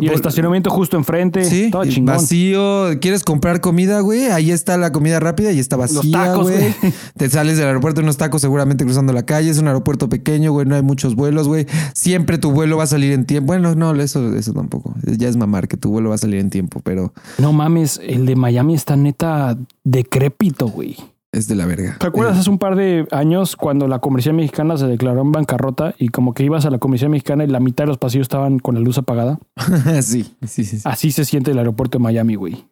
Y 0.01 0.07
el 0.07 0.13
estacionamiento 0.13 0.69
justo 0.69 0.97
enfrente. 0.97 1.45
Sí, 1.45 1.71
vacío. 2.01 2.99
¿Quieres 2.99 3.23
comprar 3.23 3.61
comida, 3.61 3.99
güey? 3.99 4.27
Ahí 4.27 4.51
está 4.51 4.77
la 4.77 4.91
comida 4.91 5.19
rápida 5.19 5.51
y 5.51 5.59
está 5.59 5.75
vacía, 5.75 6.33
güey. 6.35 6.73
Te 7.15 7.29
sales 7.29 7.57
del 7.57 7.67
aeropuerto 7.67 8.01
unos 8.01 8.17
tacos 8.17 8.41
seguramente 8.41 8.85
cruzando 8.85 9.13
la 9.13 9.25
calle. 9.25 9.49
Es 9.49 9.59
un 9.59 9.67
aeropuerto 9.67 10.09
pequeño, 10.09 10.51
güey. 10.51 10.65
No 10.65 10.75
hay 10.75 10.81
muchos 10.81 11.15
vuelos, 11.15 11.47
güey. 11.47 11.67
Siempre 11.93 12.37
tu 12.37 12.51
vuelo 12.51 12.77
va 12.77 12.83
a 12.83 12.87
salir 12.87 13.11
en 13.11 13.25
tiempo. 13.25 13.47
Bueno, 13.47 13.75
no, 13.75 13.93
eso, 14.01 14.35
eso 14.35 14.53
tampoco. 14.53 14.95
Ya 15.03 15.27
es 15.27 15.37
mamar 15.37 15.67
que 15.67 15.77
tu 15.77 15.89
vuelo 15.89 16.09
va 16.09 16.15
a 16.15 16.19
salir 16.19 16.39
en 16.39 16.49
tiempo, 16.49 16.81
pero 16.83 17.13
No 17.37 17.53
mames, 17.53 17.99
el 18.03 18.25
de 18.25 18.35
Miami 18.35 18.73
está 18.73 18.95
neta 18.95 19.57
decrépito, 19.83 20.67
güey. 20.67 20.97
Es 21.31 21.47
de 21.47 21.55
la 21.55 21.65
verga. 21.65 21.97
¿Te 21.99 22.07
acuerdas 22.07 22.37
hace 22.37 22.49
un 22.49 22.57
par 22.57 22.75
de 22.75 23.07
años 23.11 23.55
cuando 23.55 23.87
la 23.87 23.99
Comercial 23.99 24.35
Mexicana 24.35 24.77
se 24.77 24.87
declaró 24.87 25.21
en 25.21 25.31
bancarrota 25.31 25.93
y 25.97 26.09
como 26.09 26.33
que 26.33 26.43
ibas 26.43 26.65
a 26.65 26.69
la 26.69 26.79
Comercial 26.79 27.11
Mexicana 27.11 27.43
y 27.43 27.47
la 27.47 27.59
mitad 27.59 27.83
de 27.83 27.89
los 27.89 27.97
pasillos 27.97 28.25
estaban 28.25 28.59
con 28.59 28.75
la 28.75 28.81
luz 28.81 28.97
apagada? 28.97 29.39
sí, 30.01 30.35
sí, 30.45 30.63
sí. 30.63 30.65
sí. 30.65 30.81
Así 30.85 31.11
se 31.11 31.25
siente 31.25 31.51
el 31.51 31.57
aeropuerto 31.57 31.97
de 31.97 32.03
Miami, 32.03 32.35
güey. 32.35 32.65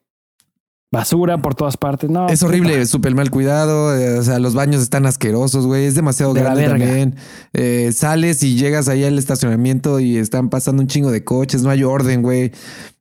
Basura 0.92 1.40
por 1.40 1.56
todas 1.56 1.76
partes. 1.76 2.10
No, 2.10 2.30
Es 2.30 2.42
horrible, 2.42 2.86
súper 2.86 3.16
mal 3.16 3.30
cuidado. 3.30 3.98
eh, 3.98 4.18
o 4.18 4.24
sea, 4.24 4.40
los 4.40 4.54
baños 4.54 4.82
están 4.82 5.06
asquerosos, 5.06 5.66
güey. 5.66 5.86
Es 5.86 5.96
demasiado 5.96 6.34
De 6.34 6.40
grande 6.40 6.68
también. 6.68 7.16
Eh, 7.52 7.92
sales 7.94 8.42
y 8.44 8.56
llegas 8.56 8.88
ahí 8.88 9.04
al 9.04 9.18
estacionamiento 9.20 10.00
y 10.00 10.16
están 10.18 10.50
pasando 10.50 10.82
un 10.82 10.88
chingo 10.88 11.12
de 11.12 11.26
coches. 11.26 11.64
No 11.64 11.70
hay 11.70 11.84
orden, 11.84 12.22
güey. 12.22 12.54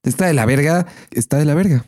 Está 0.03 0.27
de 0.27 0.35
la 0.35 0.45
verga. 0.45 0.87
Está 1.13 1.37
de 1.37 1.45
la 1.45 1.55
verga. 1.55 1.85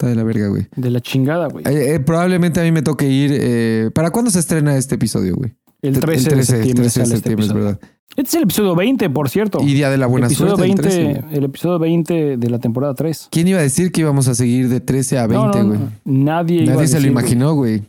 Está 0.00 0.06
de 0.06 0.14
la 0.14 0.22
verga, 0.22 0.46
güey. 0.46 0.68
De 0.76 0.90
la 0.90 1.00
chingada, 1.00 1.48
güey. 1.48 1.64
Eh, 1.66 1.94
eh, 1.96 1.98
probablemente 2.00 2.60
a 2.60 2.62
mí 2.62 2.70
me 2.70 2.82
toque 2.82 3.08
ir. 3.08 3.32
eh, 3.34 3.90
¿Para 3.92 4.10
cuándo 4.12 4.30
se 4.30 4.38
estrena 4.38 4.76
este 4.76 4.94
episodio, 4.94 5.34
güey? 5.34 5.56
El 5.82 5.98
13, 5.98 6.36
de 6.36 6.44
septiembre. 6.44 6.82
13 6.84 7.00
de 7.00 7.04
este 7.04 7.16
septiembre, 7.16 7.44
es 7.46 7.50
episodio. 7.50 7.64
verdad. 7.64 7.80
Este 8.10 8.22
es 8.28 8.34
el 8.34 8.42
episodio 8.44 8.76
20, 8.76 9.10
por 9.10 9.28
cierto. 9.28 9.58
Y 9.60 9.74
Día 9.74 9.90
de 9.90 9.96
la 9.98 10.06
Buena 10.06 10.26
episodio 10.28 10.54
Suerte. 10.56 10.70
el 10.72 10.80
20, 10.80 11.18
13. 11.22 11.36
el 11.36 11.44
episodio 11.44 11.78
20 11.80 12.36
de 12.36 12.50
la 12.50 12.60
temporada 12.60 12.94
3. 12.94 13.26
¿Quién 13.32 13.48
iba 13.48 13.58
a 13.58 13.62
decir 13.62 13.90
que 13.90 14.02
íbamos 14.02 14.28
a 14.28 14.36
seguir 14.36 14.68
de 14.68 14.80
13 14.80 15.18
a 15.18 15.26
20, 15.26 15.34
No, 15.58 15.62
no, 15.64 15.68
güey? 15.68 15.80
no. 15.80 15.92
Nadie, 16.04 16.62
iba 16.62 16.72
a 16.72 16.74
Nadie 16.76 16.86
se 16.86 16.94
lo 16.94 16.98
decir, 17.00 17.12
güey. 17.12 17.24
imaginó, 17.24 17.54
güey. 17.54 17.82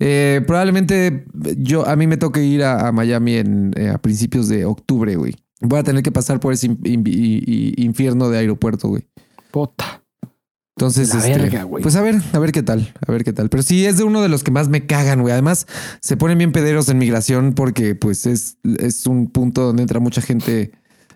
Eh, 0.00 0.40
probablemente 0.48 1.26
yo 1.58 1.86
a 1.86 1.94
mí 1.94 2.08
me 2.08 2.16
toque 2.16 2.42
ir 2.44 2.64
a, 2.64 2.88
a 2.88 2.92
Miami 2.92 3.34
en, 3.36 3.72
eh, 3.76 3.88
a 3.88 3.98
principios 3.98 4.48
de 4.48 4.64
octubre, 4.64 5.14
güey. 5.14 5.34
Voy 5.60 5.78
a 5.78 5.84
tener 5.84 6.02
que 6.02 6.10
pasar 6.12 6.40
por 6.40 6.52
ese 6.52 6.66
in- 6.66 6.80
in- 6.84 7.04
i- 7.06 7.42
i- 7.46 7.84
infierno 7.84 8.28
de 8.30 8.38
aeropuerto, 8.38 8.88
güey. 8.88 9.06
Puta. 9.52 10.02
Entonces, 10.76 11.08
La 11.14 11.20
este, 11.26 11.38
verga, 11.38 11.66
pues 11.80 11.96
a 11.96 12.02
ver, 12.02 12.16
a 12.34 12.38
ver 12.38 12.52
qué 12.52 12.62
tal, 12.62 12.92
a 13.06 13.10
ver 13.10 13.24
qué 13.24 13.32
tal. 13.32 13.48
Pero 13.48 13.62
sí 13.62 13.86
es 13.86 13.96
de 13.96 14.04
uno 14.04 14.20
de 14.20 14.28
los 14.28 14.44
que 14.44 14.50
más 14.50 14.68
me 14.68 14.84
cagan, 14.84 15.22
güey. 15.22 15.32
Además, 15.32 15.66
se 16.00 16.18
ponen 16.18 16.36
bien 16.36 16.52
pederos 16.52 16.90
en 16.90 16.98
migración 16.98 17.54
porque, 17.54 17.94
pues, 17.94 18.26
es, 18.26 18.58
es 18.78 19.06
un 19.06 19.28
punto 19.30 19.62
donde 19.62 19.80
entra 19.82 20.00
mucha 20.00 20.20
gente 20.20 20.72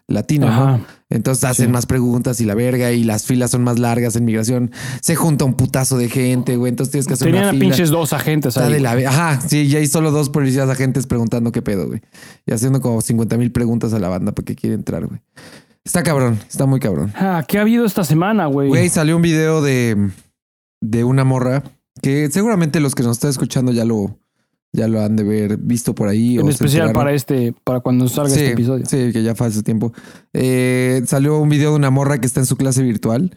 latina, 0.07 0.47
¿no? 0.79 0.85
Entonces 1.11 1.45
hacen 1.45 1.67
Sí. 1.67 1.73
más 1.73 1.85
preguntas 1.87 2.41
y 2.41 2.47
la 2.47 2.55
verga 2.55 2.91
y 2.91 3.05
las 3.05 3.25
filas 3.27 3.51
son 3.51 3.63
más 3.63 3.79
largas 3.79 4.17
en 4.17 4.25
migración. 4.25 4.71
Se 5.03 5.15
junta 5.15 5.45
un 5.45 5.55
putazo 5.55 5.99
de 5.99 6.09
gente, 6.09 6.57
güey. 6.57 6.71
Entonces 6.71 6.91
tienes 6.93 7.07
que 7.07 7.13
hacer 7.15 7.27
Tenían 7.29 7.43
una 7.45 7.51
a 7.51 7.53
fila. 7.53 7.61
pinches 7.65 7.91
dos 7.91 8.13
agentes 8.15 8.57
ahí. 8.57 8.73
de 8.73 8.81
la 8.81 8.95
ve- 8.95 9.07
Ajá, 9.07 9.41
sí, 9.47 9.69
ya 9.69 9.79
hay 9.79 9.87
solo 9.89 10.11
dos 10.11 10.31
policías 10.31 10.69
agentes 10.71 11.07
preguntando 11.07 11.53
qué 11.53 11.61
pedo, 11.61 11.87
güey. 11.87 12.01
Y 12.47 12.53
haciendo 12.53 12.81
como 12.81 13.03
50 13.03 13.37
mil 13.37 13.53
preguntas 13.53 13.93
a 13.93 13.99
la 14.01 14.09
banda 14.09 14.33
porque 14.33 14.57
quiere 14.57 14.75
entrar, 14.75 15.07
güey. 15.07 15.21
Está 15.85 16.03
cabrón, 16.03 16.39
está 16.49 16.67
muy 16.67 16.79
cabrón. 16.79 17.13
Ah, 17.17 17.45
¿Qué 17.47 17.59
ha 17.59 17.63
habido 17.63 17.85
esta 17.87 18.05
semana, 18.05 18.47
güey? 18.47 18.69
Güey, 18.69 18.89
salió 18.89 19.17
un 19.17 19.23
video 19.23 19.63
de, 19.63 20.11
de 20.81 21.05
una 21.05 21.25
morra 21.25 21.63
que 22.03 22.31
seguramente 22.31 22.81
los 22.81 22.95
que 22.95 23.03
nos 23.03 23.17
están 23.17 23.31
escuchando 23.31 23.73
ya 23.73 23.85
lo, 23.85 24.19
ya 24.73 24.89
lo 24.89 25.01
han 25.03 25.17
de 25.17 25.25
ver 25.25 25.57
visto 25.57 25.95
por 25.95 26.09
ahí. 26.09 26.39
En 26.39 26.47
o 26.47 26.51
especial 26.51 26.93
para 26.93 27.13
este, 27.13 27.55
para 27.65 27.81
cuando 27.81 28.09
salga 28.09 28.31
sí, 28.31 28.41
este 28.41 28.53
episodio. 28.53 28.87
Sí, 28.87 29.13
que 29.13 29.23
ya 29.23 29.35
fue 29.35 29.47
hace 29.47 29.63
tiempo. 29.63 29.93
Eh, 30.33 31.03
salió 31.07 31.39
un 31.39 31.49
video 31.49 31.71
de 31.71 31.77
una 31.77 31.91
morra 31.91 32.19
que 32.19 32.27
está 32.27 32.41
en 32.41 32.47
su 32.47 32.57
clase 32.57 32.83
virtual 32.83 33.35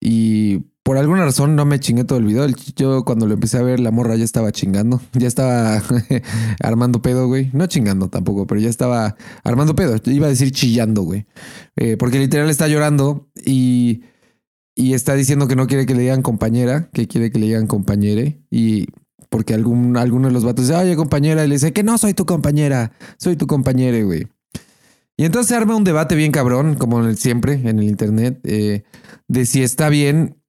y 0.00 0.62
por 0.84 0.98
alguna 0.98 1.24
razón 1.24 1.56
no 1.56 1.64
me 1.64 1.80
chingué 1.80 2.04
todo 2.04 2.18
el 2.18 2.26
video. 2.26 2.46
Yo 2.76 3.06
cuando 3.06 3.26
lo 3.26 3.32
empecé 3.32 3.56
a 3.56 3.62
ver, 3.62 3.80
la 3.80 3.90
morra 3.90 4.16
ya 4.16 4.24
estaba 4.24 4.52
chingando. 4.52 5.00
Ya 5.14 5.26
estaba 5.26 5.82
armando 6.60 7.00
pedo, 7.00 7.26
güey. 7.26 7.48
No 7.54 7.66
chingando 7.66 8.10
tampoco, 8.10 8.46
pero 8.46 8.60
ya 8.60 8.68
estaba 8.68 9.16
armando 9.44 9.74
pedo. 9.74 9.96
Iba 10.04 10.26
a 10.26 10.28
decir 10.28 10.52
chillando, 10.52 11.02
güey. 11.02 11.24
Eh, 11.76 11.96
porque 11.96 12.18
literal 12.18 12.50
está 12.50 12.68
llorando 12.68 13.30
y, 13.46 14.02
y 14.74 14.92
está 14.92 15.14
diciendo 15.14 15.48
que 15.48 15.56
no 15.56 15.66
quiere 15.66 15.86
que 15.86 15.94
le 15.94 16.02
digan 16.02 16.20
compañera, 16.20 16.90
que 16.92 17.08
quiere 17.08 17.30
que 17.32 17.38
le 17.38 17.46
digan 17.46 17.66
compañere. 17.66 18.42
Y 18.50 18.88
porque 19.30 19.54
algún, 19.54 19.96
alguno 19.96 20.28
de 20.28 20.34
los 20.34 20.44
vatos 20.44 20.66
dice, 20.66 20.78
oye, 20.78 20.96
compañera, 20.96 21.46
y 21.46 21.48
le 21.48 21.54
dice 21.54 21.72
que 21.72 21.82
no 21.82 21.96
soy 21.96 22.12
tu 22.12 22.26
compañera, 22.26 22.92
soy 23.16 23.36
tu 23.36 23.46
compañere, 23.46 24.04
güey. 24.04 24.26
Y 25.16 25.24
entonces 25.24 25.48
se 25.48 25.56
arma 25.56 25.76
un 25.76 25.84
debate 25.84 26.14
bien 26.14 26.30
cabrón, 26.30 26.74
como 26.74 27.10
siempre 27.14 27.54
en 27.54 27.78
el 27.78 27.84
internet, 27.84 28.38
eh, 28.44 28.82
de 29.28 29.46
si 29.46 29.62
está 29.62 29.88
bien 29.88 30.43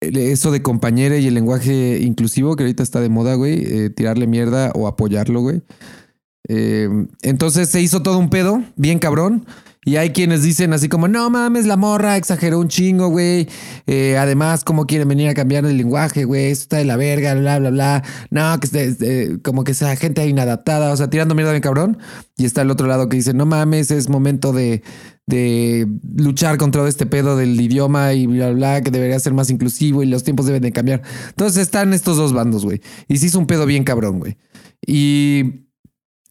eso 0.00 0.50
de 0.50 0.62
compañere 0.62 1.20
y 1.20 1.26
el 1.26 1.34
lenguaje 1.34 1.98
inclusivo, 2.00 2.56
que 2.56 2.64
ahorita 2.64 2.82
está 2.82 3.00
de 3.00 3.08
moda, 3.08 3.34
güey, 3.34 3.64
eh, 3.64 3.90
tirarle 3.90 4.26
mierda 4.26 4.72
o 4.74 4.86
apoyarlo, 4.86 5.40
güey. 5.40 5.62
Eh, 6.48 6.88
entonces 7.22 7.68
se 7.68 7.80
hizo 7.80 8.02
todo 8.02 8.18
un 8.18 8.30
pedo, 8.30 8.62
bien 8.76 8.98
cabrón. 8.98 9.46
Y 9.86 9.98
hay 9.98 10.10
quienes 10.10 10.42
dicen 10.42 10.72
así 10.72 10.88
como, 10.88 11.06
no 11.06 11.30
mames, 11.30 11.64
la 11.64 11.76
morra 11.76 12.16
exageró 12.16 12.58
un 12.58 12.66
chingo, 12.66 13.06
güey. 13.06 13.48
Eh, 13.86 14.16
además, 14.18 14.64
¿cómo 14.64 14.84
quieren 14.84 15.06
venir 15.06 15.28
a 15.28 15.34
cambiar 15.34 15.64
el 15.64 15.76
lenguaje, 15.76 16.24
güey? 16.24 16.46
Esto 16.46 16.62
está 16.64 16.76
de 16.78 16.86
la 16.86 16.96
verga, 16.96 17.34
bla, 17.36 17.60
bla, 17.60 17.70
bla. 17.70 18.02
No, 18.30 18.58
que 18.58 18.68
eh, 18.72 19.38
como 19.44 19.62
que 19.62 19.70
esa 19.70 19.94
gente 19.94 20.26
inadaptada, 20.26 20.92
o 20.92 20.96
sea, 20.96 21.08
tirando 21.08 21.36
mierda 21.36 21.52
bien 21.52 21.62
cabrón. 21.62 21.98
Y 22.36 22.46
está 22.46 22.62
el 22.62 22.72
otro 22.72 22.88
lado 22.88 23.08
que 23.08 23.16
dice, 23.16 23.32
no 23.32 23.46
mames, 23.46 23.92
es 23.92 24.08
momento 24.08 24.52
de, 24.52 24.82
de 25.26 25.86
luchar 26.16 26.58
contra 26.58 26.88
este 26.88 27.06
pedo 27.06 27.36
del 27.36 27.60
idioma 27.60 28.12
y 28.12 28.26
bla, 28.26 28.50
bla, 28.50 28.80
que 28.80 28.90
debería 28.90 29.20
ser 29.20 29.34
más 29.34 29.50
inclusivo 29.50 30.02
y 30.02 30.06
los 30.06 30.24
tiempos 30.24 30.46
deben 30.46 30.62
de 30.62 30.72
cambiar. 30.72 31.02
Entonces 31.28 31.62
están 31.62 31.92
estos 31.92 32.16
dos 32.16 32.32
bandos, 32.32 32.64
güey. 32.64 32.80
Y 33.06 33.18
se 33.18 33.26
hizo 33.26 33.38
un 33.38 33.46
pedo 33.46 33.66
bien 33.66 33.84
cabrón, 33.84 34.18
güey. 34.18 34.36
Y 34.84 35.65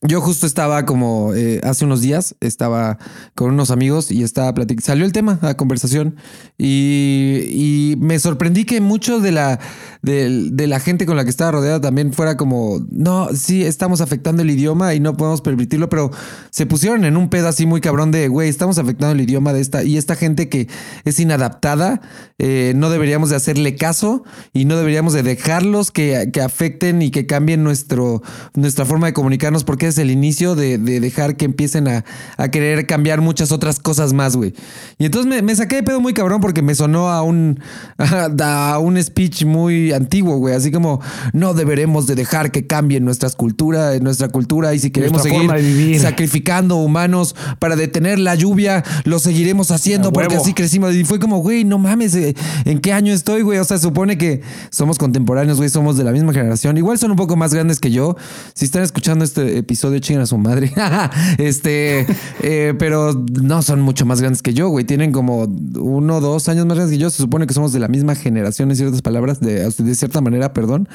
yo 0.07 0.21
justo 0.21 0.45
estaba 0.45 0.85
como 0.85 1.33
eh, 1.33 1.59
hace 1.63 1.85
unos 1.85 2.01
días, 2.01 2.35
estaba 2.39 2.97
con 3.33 3.51
unos 3.51 3.71
amigos 3.71 4.11
y 4.11 4.23
estaba 4.23 4.53
platicando. 4.53 4.85
Salió 4.85 5.05
el 5.05 5.11
tema 5.11 5.39
a 5.41 5.55
conversación 5.55 6.15
y, 6.57 7.95
me 7.97 8.19
sorprendí 8.19 8.65
que 8.65 8.81
mucho 8.81 9.19
de 9.19 9.31
la, 9.31 9.59
de, 10.01 10.49
de 10.51 10.67
la 10.67 10.79
gente 10.79 11.05
con 11.05 11.15
la 11.15 11.23
que 11.23 11.29
estaba 11.29 11.51
rodeada 11.51 11.79
también 11.81 12.13
fuera 12.13 12.37
como, 12.37 12.85
no, 12.89 13.29
sí, 13.33 13.63
estamos 13.63 14.01
afectando 14.01 14.41
el 14.41 14.49
idioma 14.49 14.93
y 14.93 14.99
no 14.99 15.15
podemos 15.15 15.41
permitirlo, 15.41 15.89
pero 15.89 16.11
se 16.49 16.65
pusieron 16.65 17.05
en 17.05 17.17
un 17.17 17.29
pedo 17.29 17.47
así 17.47 17.65
muy 17.65 17.81
cabrón 17.81 18.11
de, 18.11 18.27
güey, 18.27 18.49
estamos 18.49 18.77
afectando 18.77 19.13
el 19.13 19.21
idioma 19.21 19.53
de 19.53 19.61
esta 19.61 19.83
y 19.83 19.97
esta 19.97 20.15
gente 20.15 20.49
que 20.49 20.67
es 21.03 21.19
inadaptada, 21.19 22.01
eh, 22.37 22.73
no 22.75 22.89
deberíamos 22.89 23.29
de 23.29 23.37
hacerle 23.37 23.75
caso 23.75 24.23
y 24.53 24.65
no 24.65 24.77
deberíamos 24.77 25.13
de 25.13 25.23
dejarlos 25.23 25.91
que, 25.91 26.29
que 26.31 26.41
afecten 26.41 27.01
y 27.01 27.11
que 27.11 27.25
cambien 27.25 27.63
nuestro, 27.63 28.21
nuestra 28.53 28.85
forma 28.85 29.07
de 29.07 29.13
comunicarnos 29.13 29.63
porque 29.63 29.87
es 29.87 29.94
el 29.97 30.11
inicio 30.11 30.55
de, 30.55 30.77
de 30.77 30.99
dejar 30.99 31.35
que 31.37 31.45
empiecen 31.45 31.87
a, 31.87 32.05
a 32.37 32.49
querer 32.49 32.85
cambiar 32.85 33.21
muchas 33.21 33.51
otras 33.51 33.79
cosas 33.79 34.13
más, 34.13 34.35
güey. 34.35 34.53
Y 34.97 35.05
entonces 35.05 35.29
me, 35.29 35.41
me 35.41 35.55
saqué 35.55 35.77
de 35.77 35.83
pedo 35.83 35.99
muy 35.99 36.13
cabrón 36.13 36.41
porque 36.41 36.61
me 36.61 36.75
sonó 36.75 37.09
a 37.09 37.21
un, 37.21 37.59
a 38.41 38.79
un 38.79 39.01
speech 39.01 39.45
muy 39.45 39.91
antiguo, 39.91 40.37
güey. 40.37 40.55
Así 40.55 40.71
como, 40.71 41.01
no 41.33 41.53
deberemos 41.53 42.07
de 42.07 42.15
dejar 42.15 42.51
que 42.51 42.67
cambien 42.67 43.05
nuestras 43.05 43.35
culturas, 43.35 44.01
nuestra 44.01 44.29
cultura 44.29 44.73
y 44.73 44.79
si 44.79 44.91
queremos 44.91 45.23
Nuestra 45.23 45.57
seguir 45.57 45.99
sacrificando 45.99 46.77
humanos 46.77 47.35
para 47.59 47.75
detener 47.75 48.19
la 48.19 48.35
lluvia, 48.35 48.83
lo 49.03 49.19
seguiremos 49.19 49.71
haciendo 49.71 50.11
porque 50.11 50.35
así 50.35 50.53
crecimos. 50.53 50.95
Y 50.95 51.03
fue 51.03 51.19
como, 51.19 51.39
güey, 51.39 51.63
no 51.63 51.77
mames, 51.77 52.15
eh, 52.15 52.35
¿en 52.65 52.79
qué 52.79 52.93
año 52.93 53.13
estoy, 53.13 53.41
güey? 53.41 53.59
O 53.59 53.63
sea, 53.63 53.77
supone 53.77 54.17
que 54.17 54.41
somos 54.69 54.97
contemporáneos, 54.97 55.57
güey, 55.57 55.69
somos 55.69 55.97
de 55.97 56.03
la 56.03 56.11
misma 56.11 56.33
generación. 56.33 56.77
Igual 56.77 56.97
son 56.97 57.11
un 57.11 57.17
poco 57.17 57.35
más 57.35 57.53
grandes 57.53 57.79
que 57.79 57.91
yo. 57.91 58.15
Si 58.53 58.65
están 58.65 58.83
escuchando 58.83 59.25
este 59.25 59.57
episodio, 59.57 59.84
chingan 60.01 60.23
a 60.23 60.25
su 60.25 60.37
madre. 60.37 60.71
este, 61.37 62.05
eh, 62.41 62.73
pero 62.77 63.13
no 63.41 63.61
son 63.61 63.81
mucho 63.81 64.05
más 64.05 64.21
grandes 64.21 64.41
que 64.41 64.53
yo, 64.53 64.69
güey. 64.69 64.85
Tienen 64.85 65.11
como 65.11 65.43
uno 65.43 66.17
o 66.17 66.21
dos 66.21 66.47
años 66.49 66.65
más 66.65 66.77
grandes 66.77 66.95
que 66.97 67.01
yo. 67.01 67.09
Se 67.09 67.17
supone 67.17 67.47
que 67.47 67.53
somos 67.53 67.73
de 67.73 67.79
la 67.79 67.87
misma 67.87 68.15
generación 68.15 68.69
en 68.71 68.77
ciertas 68.77 69.01
palabras, 69.01 69.39
de, 69.39 69.69
de 69.69 69.95
cierta 69.95 70.21
manera, 70.21 70.53
perdón. 70.53 70.87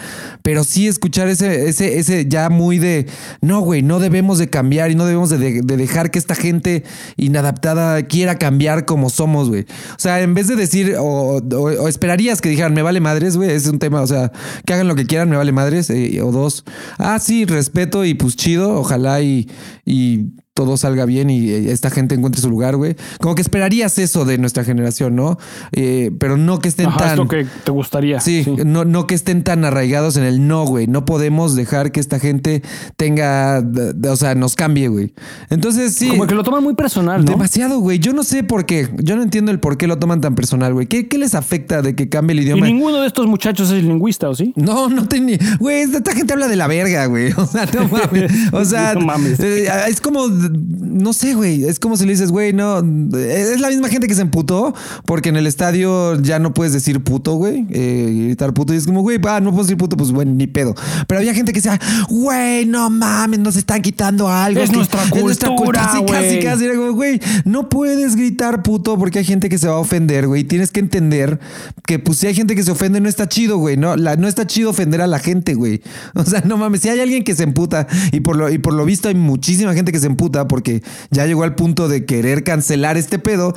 Pero 0.42 0.64
sí 0.64 0.87
escuchar 0.88 1.29
ese, 1.29 1.68
ese, 1.68 1.98
ese 1.98 2.26
ya 2.29 2.48
muy 2.50 2.79
de, 2.79 3.07
no, 3.40 3.61
güey, 3.61 3.83
no 3.83 3.98
debemos 4.00 4.38
de 4.38 4.48
cambiar 4.48 4.90
y 4.90 4.94
no 4.94 5.05
debemos 5.07 5.31
de, 5.31 5.38
de- 5.38 5.61
de 5.62 5.76
dejar 5.76 6.11
que 6.11 6.18
esta 6.18 6.35
gente 6.35 6.85
inadaptada 7.16 8.03
quiera 8.03 8.37
cambiar 8.38 8.85
como 8.87 9.11
somos, 9.11 9.48
güey. 9.48 9.62
O 9.62 9.98
sea, 9.98 10.20
en 10.20 10.35
vez 10.35 10.48
de 10.48 10.57
decir, 10.57 10.96
o 10.98 11.40
esperarías 11.88 12.40
que 12.40 12.48
dijeran, 12.48 12.74
me 12.74 12.83
vale 12.83 13.00
madres, 13.00 13.37
güey, 13.37 13.50
es 13.50 13.66
un 13.66 13.79
tema, 13.79 14.00
o 14.00 14.07
sea, 14.07 14.33
que 14.64 14.74
hagan 14.74 14.88
lo 14.88 14.94
que 14.94 15.07
quieran, 15.07 15.29
me 15.31 15.37
vale 15.37 15.53
madres, 15.53 15.90
eh, 15.90 16.20
o 16.22 16.33
dos, 16.33 16.64
ah, 16.98 17.18
sí, 17.18 17.44
respeto 17.44 18.05
y 18.05 18.14
pues 18.14 18.37
chido, 18.37 18.70
ojalá 18.79 19.21
y, 19.21 19.49
y 19.85 20.33
todo 20.64 20.77
salga 20.77 21.07
bien 21.07 21.31
y 21.31 21.49
eh, 21.51 21.73
esta 21.73 21.88
gente 21.90 22.14
encuentre 22.14 22.42
su 22.42 22.51
lugar, 22.51 22.77
güey. 22.77 22.96
Como 23.18 23.35
que 23.35 23.40
esperarías 23.40 23.99
eso 23.99 24.27
de 24.27 24.37
nuestra 24.37 24.62
generación, 24.62 25.16
¿no? 25.16 25.38
Eh, 25.73 26.11
pero 26.18 26.37
no 26.37 26.59
que 26.59 26.68
estén 26.68 26.87
Ajá, 26.87 26.99
tan... 26.99 27.11
es 27.12 27.16
lo 27.16 27.29
que 27.29 27.46
te 27.64 27.70
gustaría. 27.70 28.20
Sí, 28.20 28.44
No, 28.66 28.85
no 28.85 29.07
que 29.07 29.14
estén 29.14 29.42
tan 29.42 29.64
arraigados 29.64 30.16
en 30.18 30.25
el 30.25 30.46
no, 30.46 30.66
güey. 30.66 30.87
No 30.87 31.05
podemos 31.07 31.55
dejar 31.55 31.92
que 31.92 32.01
esta 32.01 32.18
gente 32.18 32.62
tenga, 32.96 33.64
o 34.09 34.16
sea, 34.16 34.35
nos 34.35 34.55
cambie, 34.55 34.88
güey. 34.88 35.14
Entonces, 35.49 35.94
sí. 35.94 36.09
Como 36.11 36.27
que 36.27 36.35
lo 36.35 36.42
toman 36.42 36.62
muy 36.62 36.75
personal, 36.75 37.25
¿no? 37.25 37.31
Demasiado, 37.33 37.81
güey. 37.81 37.99
Yo 37.99 38.12
no 38.12 38.23
sé 38.23 38.42
por 38.44 38.66
qué. 38.66 38.88
Yo 38.99 39.16
no 39.16 39.23
entiendo 39.23 39.51
el 39.51 39.61
por 39.61 39.79
qué 39.79 39.87
lo 39.87 39.99
toman 39.99 40.20
tan 40.20 40.35
personal, 40.35 40.75
güey. 40.75 40.87
¿Qué, 40.87 41.09
qué 41.09 41.16
les 41.18 41.35
afecta 41.35 41.81
de 41.81 41.94
que 41.94 42.09
cambie 42.11 42.35
el 42.35 42.40
Y 42.40 42.42
idioma? 42.44 42.66
ninguno 42.66 43.01
de 43.01 43.07
estos 43.07 43.27
muchachos 43.27 43.70
es 43.70 43.83
lingüista, 43.83 44.29
¿o 44.29 44.35
sí? 44.35 44.53
No, 44.57 44.88
no 44.90 45.07
tenía. 45.09 45.38
Güey, 45.59 45.83
esta 45.83 46.12
gente 46.12 46.33
habla 46.35 46.49
de 46.49 46.57
la 46.57 46.66
verga, 46.66 47.07
güey. 47.07 47.33
O 47.40 47.46
sea, 47.46 47.66
no 47.73 47.88
mames. 47.88 48.31
O 48.53 48.64
sea, 48.64 48.94
No 48.94 49.01
mames. 49.01 49.40
eh, 49.40 49.68
es 49.88 50.01
como, 50.01 50.27
no 50.53 51.13
sé, 51.13 51.35
güey. 51.35 51.65
Es 51.65 51.79
como 51.79 51.97
si 51.97 52.05
le 52.05 52.13
dices, 52.13 52.31
güey, 52.31 52.53
no. 52.53 52.79
Es 53.17 53.61
la 53.61 53.69
misma 53.69 53.89
gente 53.89 54.07
que 54.07 54.15
se 54.15 54.23
emputó 54.23 54.75
porque 55.07 55.29
en 55.29 55.37
el 55.37 55.47
estadio 55.47 56.21
ya 56.21 56.39
no 56.39 56.55
puedes 56.55 56.73
decir 56.73 57.01
puto, 57.03 57.35
güey. 57.35 57.67
eh, 57.71 58.25
gritar 58.27 58.53
puto. 58.55 58.75
Y 58.75 58.77
es 58.77 58.87
como, 58.87 59.03
güey, 59.03 59.19
va, 59.19 59.41
no 59.41 59.51
puedo 59.51 59.63
decir 59.65 59.77
puto, 59.77 59.97
pues 59.97 60.11
bueno, 60.13 60.33
ni 60.35 60.47
pedo. 60.47 60.75
Pero 61.07 61.19
había 61.21 61.35
gente 61.35 61.53
que 61.53 61.59
decía, 61.61 61.79
güey, 62.09 62.67
no 62.67 62.91
mames, 62.91 63.39
nos 63.41 63.57
están 63.57 63.83
quitando 63.83 64.29
algo. 64.29 64.61
Es 64.61 64.71
que- 64.71 64.77
nuestra 64.77 65.01
cultura, 65.09 65.57
cultura, 65.57 65.93
Sí, 65.93 66.05
casi, 66.07 66.27
güey. 66.29 66.45
casi. 66.45 66.65
Era 66.65 66.75
como, 66.77 66.93
güey, 66.93 67.21
no 67.45 67.69
puedes 67.69 68.17
gritar 68.17 68.63
puto 68.63 68.99
porque 68.99 69.19
hay 69.21 69.25
gente 69.25 69.49
que 69.49 69.59
se 69.59 69.69
va 69.69 69.75
a 69.75 69.79
ofender, 69.79 70.27
güey. 70.27 70.45
Tienes 70.45 70.71
que 70.71 70.81
entender 70.81 71.39
que, 71.87 71.99
pues, 71.99 72.19
si 72.19 72.27
hay 72.27 72.35
gente 72.35 72.55
que 72.55 72.63
se 72.63 72.71
ofende, 72.71 73.01
no 73.01 73.09
está 73.09 73.29
chido, 73.29 73.59
güey. 73.59 73.77
No, 73.77 73.97
la, 73.97 74.17
no 74.17 74.29
está 74.29 74.47
chido 74.47 74.71
ofender 74.71 75.01
a 75.01 75.07
la 75.07 75.19
gente, 75.19 75.55
güey. 75.55 75.83
O 76.15 76.25
sea, 76.25 76.43
no 76.45 76.57
mames, 76.57 76.83
si 76.83 76.89
hay 76.89 77.01
alguien 77.01 77.25
que 77.25 77.35
se 77.35 77.43
emputa 77.45 77.87
y 78.13 78.21
por 78.21 78.37
lo, 78.37 78.51
y 78.51 78.59
por 78.59 78.75
lo 78.75 78.85
visto 78.85 79.09
hay 79.09 79.15
muchísima 79.15 79.73
gente 79.75 79.91
que 79.93 79.99
se 79.99 80.07
emputa 80.07 80.30
puta 80.31 80.47
porque 80.47 80.83
ya 81.11 81.27
llegó 81.27 81.43
al 81.43 81.55
punto 81.55 81.88
de 81.88 82.07
querer 82.07 82.45
cancelar 82.45 82.97
este 82.97 83.19
pedo. 83.19 83.53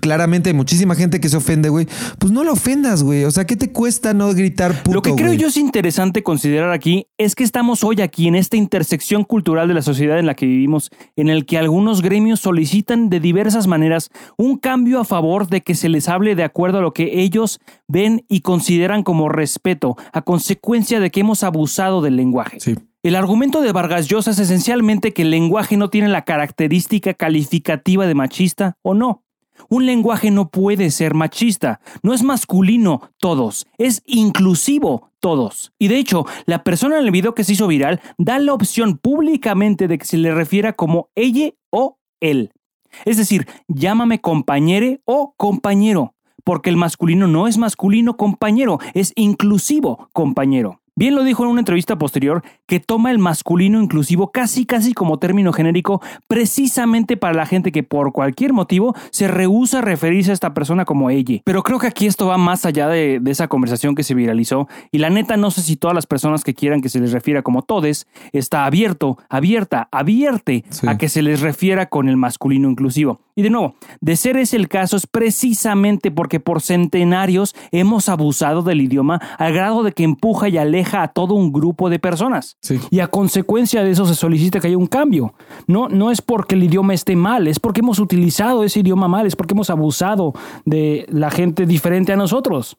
Claramente 0.00 0.50
hay 0.50 0.54
muchísima 0.54 0.94
gente 0.94 1.20
que 1.20 1.28
se 1.28 1.36
ofende, 1.36 1.68
güey. 1.68 1.86
Pues 2.18 2.32
no 2.32 2.42
la 2.42 2.52
ofendas, 2.52 3.02
güey. 3.02 3.24
O 3.24 3.30
sea, 3.30 3.46
¿qué 3.46 3.56
te 3.56 3.70
cuesta 3.70 4.12
no 4.12 4.32
gritar 4.34 4.82
puto? 4.82 4.96
Lo 4.96 5.02
que 5.02 5.14
creo 5.14 5.28
güey? 5.28 5.38
yo 5.38 5.48
es 5.48 5.56
interesante 5.56 6.22
considerar 6.22 6.72
aquí 6.72 7.06
es 7.18 7.34
que 7.34 7.44
estamos 7.44 7.84
hoy 7.84 8.00
aquí 8.00 8.28
en 8.28 8.34
esta 8.34 8.56
intersección 8.56 9.24
cultural 9.24 9.68
de 9.68 9.74
la 9.74 9.82
sociedad 9.82 10.18
en 10.18 10.26
la 10.26 10.34
que 10.34 10.46
vivimos, 10.46 10.90
en 11.16 11.28
el 11.28 11.46
que 11.46 11.58
algunos 11.58 12.02
gremios 12.02 12.40
solicitan 12.40 13.10
de 13.10 13.20
diversas 13.20 13.66
maneras 13.66 14.10
un 14.36 14.58
cambio 14.58 15.00
a 15.00 15.04
favor 15.04 15.48
de 15.48 15.60
que 15.62 15.74
se 15.74 15.88
les 15.88 16.08
hable 16.08 16.34
de 16.34 16.44
acuerdo 16.44 16.78
a 16.78 16.82
lo 16.82 16.92
que 16.92 17.20
ellos 17.20 17.60
ven 17.86 18.24
y 18.28 18.40
consideran 18.40 19.02
como 19.02 19.28
respeto, 19.28 19.96
a 20.12 20.22
consecuencia 20.22 21.00
de 21.00 21.10
que 21.10 21.20
hemos 21.20 21.44
abusado 21.44 22.02
del 22.02 22.16
lenguaje. 22.16 22.58
Sí. 22.60 22.74
El 23.02 23.16
argumento 23.16 23.62
de 23.62 23.72
Vargas 23.72 24.08
Llosa 24.08 24.32
es 24.32 24.38
esencialmente 24.38 25.14
que 25.14 25.22
el 25.22 25.30
lenguaje 25.30 25.78
no 25.78 25.88
tiene 25.88 26.08
la 26.08 26.26
característica 26.26 27.14
calificativa 27.14 28.06
de 28.06 28.14
machista 28.14 28.76
o 28.82 28.92
no. 28.92 29.24
Un 29.70 29.86
lenguaje 29.86 30.30
no 30.30 30.50
puede 30.50 30.90
ser 30.90 31.14
machista, 31.14 31.80
no 32.02 32.12
es 32.12 32.22
masculino 32.22 33.10
todos, 33.16 33.66
es 33.78 34.02
inclusivo 34.04 35.12
todos. 35.18 35.72
Y 35.78 35.88
de 35.88 35.96
hecho, 35.96 36.26
la 36.44 36.62
persona 36.62 36.98
en 36.98 37.06
el 37.06 37.10
video 37.10 37.34
que 37.34 37.42
se 37.42 37.54
hizo 37.54 37.68
viral 37.68 38.02
da 38.18 38.38
la 38.38 38.52
opción 38.52 38.98
públicamente 38.98 39.88
de 39.88 39.96
que 39.96 40.04
se 40.04 40.18
le 40.18 40.34
refiera 40.34 40.74
como 40.74 41.08
ella 41.14 41.52
o 41.70 41.98
él. 42.20 42.52
Es 43.06 43.16
decir, 43.16 43.48
llámame 43.66 44.20
compañere 44.20 45.00
o 45.06 45.32
compañero, 45.38 46.14
porque 46.44 46.68
el 46.68 46.76
masculino 46.76 47.26
no 47.28 47.48
es 47.48 47.56
masculino 47.56 48.18
compañero, 48.18 48.78
es 48.92 49.14
inclusivo 49.16 50.10
compañero. 50.12 50.79
Bien 50.96 51.14
lo 51.14 51.22
dijo 51.24 51.44
en 51.44 51.50
una 51.50 51.60
entrevista 51.60 51.96
posterior 51.96 52.42
que 52.66 52.80
toma 52.80 53.10
el 53.10 53.18
masculino 53.18 53.80
inclusivo 53.82 54.30
casi 54.32 54.66
casi 54.66 54.92
como 54.92 55.18
término 55.18 55.52
genérico 55.52 56.02
precisamente 56.26 57.16
para 57.16 57.34
la 57.34 57.46
gente 57.46 57.70
que 57.72 57.82
por 57.82 58.12
cualquier 58.12 58.52
motivo 58.52 58.94
se 59.10 59.28
rehúsa 59.28 59.78
a 59.78 59.82
referirse 59.82 60.30
a 60.30 60.34
esta 60.34 60.52
persona 60.54 60.84
como 60.84 61.08
ella. 61.10 61.40
Pero 61.44 61.62
creo 61.62 61.78
que 61.78 61.86
aquí 61.86 62.06
esto 62.06 62.26
va 62.26 62.38
más 62.38 62.64
allá 62.66 62.88
de, 62.88 63.18
de 63.20 63.30
esa 63.30 63.46
conversación 63.48 63.94
que 63.94 64.02
se 64.02 64.14
viralizó 64.14 64.68
y 64.90 64.98
la 64.98 65.10
neta 65.10 65.36
no 65.36 65.50
sé 65.50 65.62
si 65.62 65.76
todas 65.76 65.94
las 65.94 66.06
personas 66.06 66.44
que 66.44 66.54
quieran 66.54 66.80
que 66.80 66.88
se 66.88 66.98
les 66.98 67.12
refiera 67.12 67.42
como 67.42 67.62
todes 67.62 68.06
está 68.32 68.64
abierto, 68.64 69.18
abierta, 69.28 69.88
abierte 69.92 70.64
Sí. 70.70 70.86
a 70.88 70.96
que 70.98 71.08
se 71.08 71.22
les 71.22 71.40
refiera 71.40 71.86
con 71.86 72.08
el 72.08 72.16
masculino 72.16 72.68
inclusivo. 72.70 73.20
Y 73.36 73.42
de 73.42 73.50
nuevo, 73.50 73.74
de 74.00 74.16
ser 74.16 74.36
ese 74.36 74.56
el 74.56 74.68
caso 74.68 74.96
es 74.96 75.06
precisamente 75.06 76.10
porque 76.10 76.40
por 76.40 76.60
centenarios 76.60 77.54
hemos 77.72 78.08
abusado 78.08 78.62
del 78.62 78.80
idioma 78.80 79.20
al 79.38 79.52
grado 79.54 79.82
de 79.82 79.92
que 79.92 80.04
empuja 80.04 80.48
y 80.48 80.58
aleja 80.58 80.79
a 80.92 81.08
todo 81.08 81.34
un 81.34 81.52
grupo 81.52 81.90
de 81.90 81.98
personas. 81.98 82.56
Sí. 82.60 82.80
Y 82.90 83.00
a 83.00 83.08
consecuencia 83.08 83.84
de 83.84 83.90
eso 83.90 84.06
se 84.06 84.14
solicita 84.14 84.60
que 84.60 84.68
haya 84.68 84.78
un 84.78 84.86
cambio. 84.86 85.34
No, 85.66 85.88
no 85.88 86.10
es 86.10 86.22
porque 86.22 86.54
el 86.54 86.64
idioma 86.64 86.94
esté 86.94 87.16
mal, 87.16 87.46
es 87.46 87.58
porque 87.58 87.80
hemos 87.80 87.98
utilizado 87.98 88.64
ese 88.64 88.80
idioma 88.80 89.08
mal, 89.08 89.26
es 89.26 89.36
porque 89.36 89.54
hemos 89.54 89.70
abusado 89.70 90.32
de 90.64 91.06
la 91.08 91.30
gente 91.30 91.66
diferente 91.66 92.12
a 92.12 92.16
nosotros. 92.16 92.76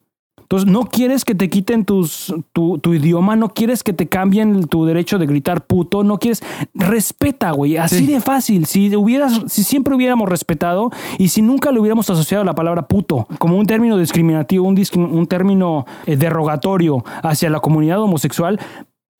Entonces, 0.52 0.70
no 0.70 0.82
quieres 0.82 1.24
que 1.24 1.34
te 1.34 1.50
quiten 1.50 1.86
tus, 1.86 2.36
tu, 2.52 2.78
tu 2.80 2.94
idioma, 2.94 3.38
no 3.38 3.54
quieres 3.54 3.84
que 3.84 3.94
te 3.94 4.10
cambien 4.10 4.68
tu 4.68 4.84
derecho 4.84 5.18
de 5.18 5.26
gritar 5.26 5.66
puto, 5.66 6.04
no 6.04 6.18
quieres. 6.20 6.44
Respeta, 6.74 7.52
güey. 7.52 7.78
Así 7.78 8.00
Sí. 8.00 8.08
de 8.08 8.20
fácil. 8.20 8.66
Si, 8.66 8.94
hubieras, 8.98 9.44
si 9.48 9.64
siempre 9.64 9.96
hubiéramos 9.96 10.28
respetado 10.28 10.92
y 11.18 11.30
si 11.30 11.42
nunca 11.42 11.72
le 11.72 11.80
hubiéramos 11.80 12.10
asociado 12.10 12.44
la 12.44 12.54
palabra 12.54 12.88
puto 12.90 13.28
como 13.40 13.56
un 13.58 13.66
término 13.66 13.98
discriminativo, 13.98 14.68
un, 14.68 14.76
discrim- 14.76 15.10
un 15.10 15.26
término 15.26 15.86
eh, 16.06 16.18
derogatorio 16.18 17.06
hacia 17.24 17.50
la 17.50 17.62
comunidad 17.62 18.02
homosexual, 18.02 18.60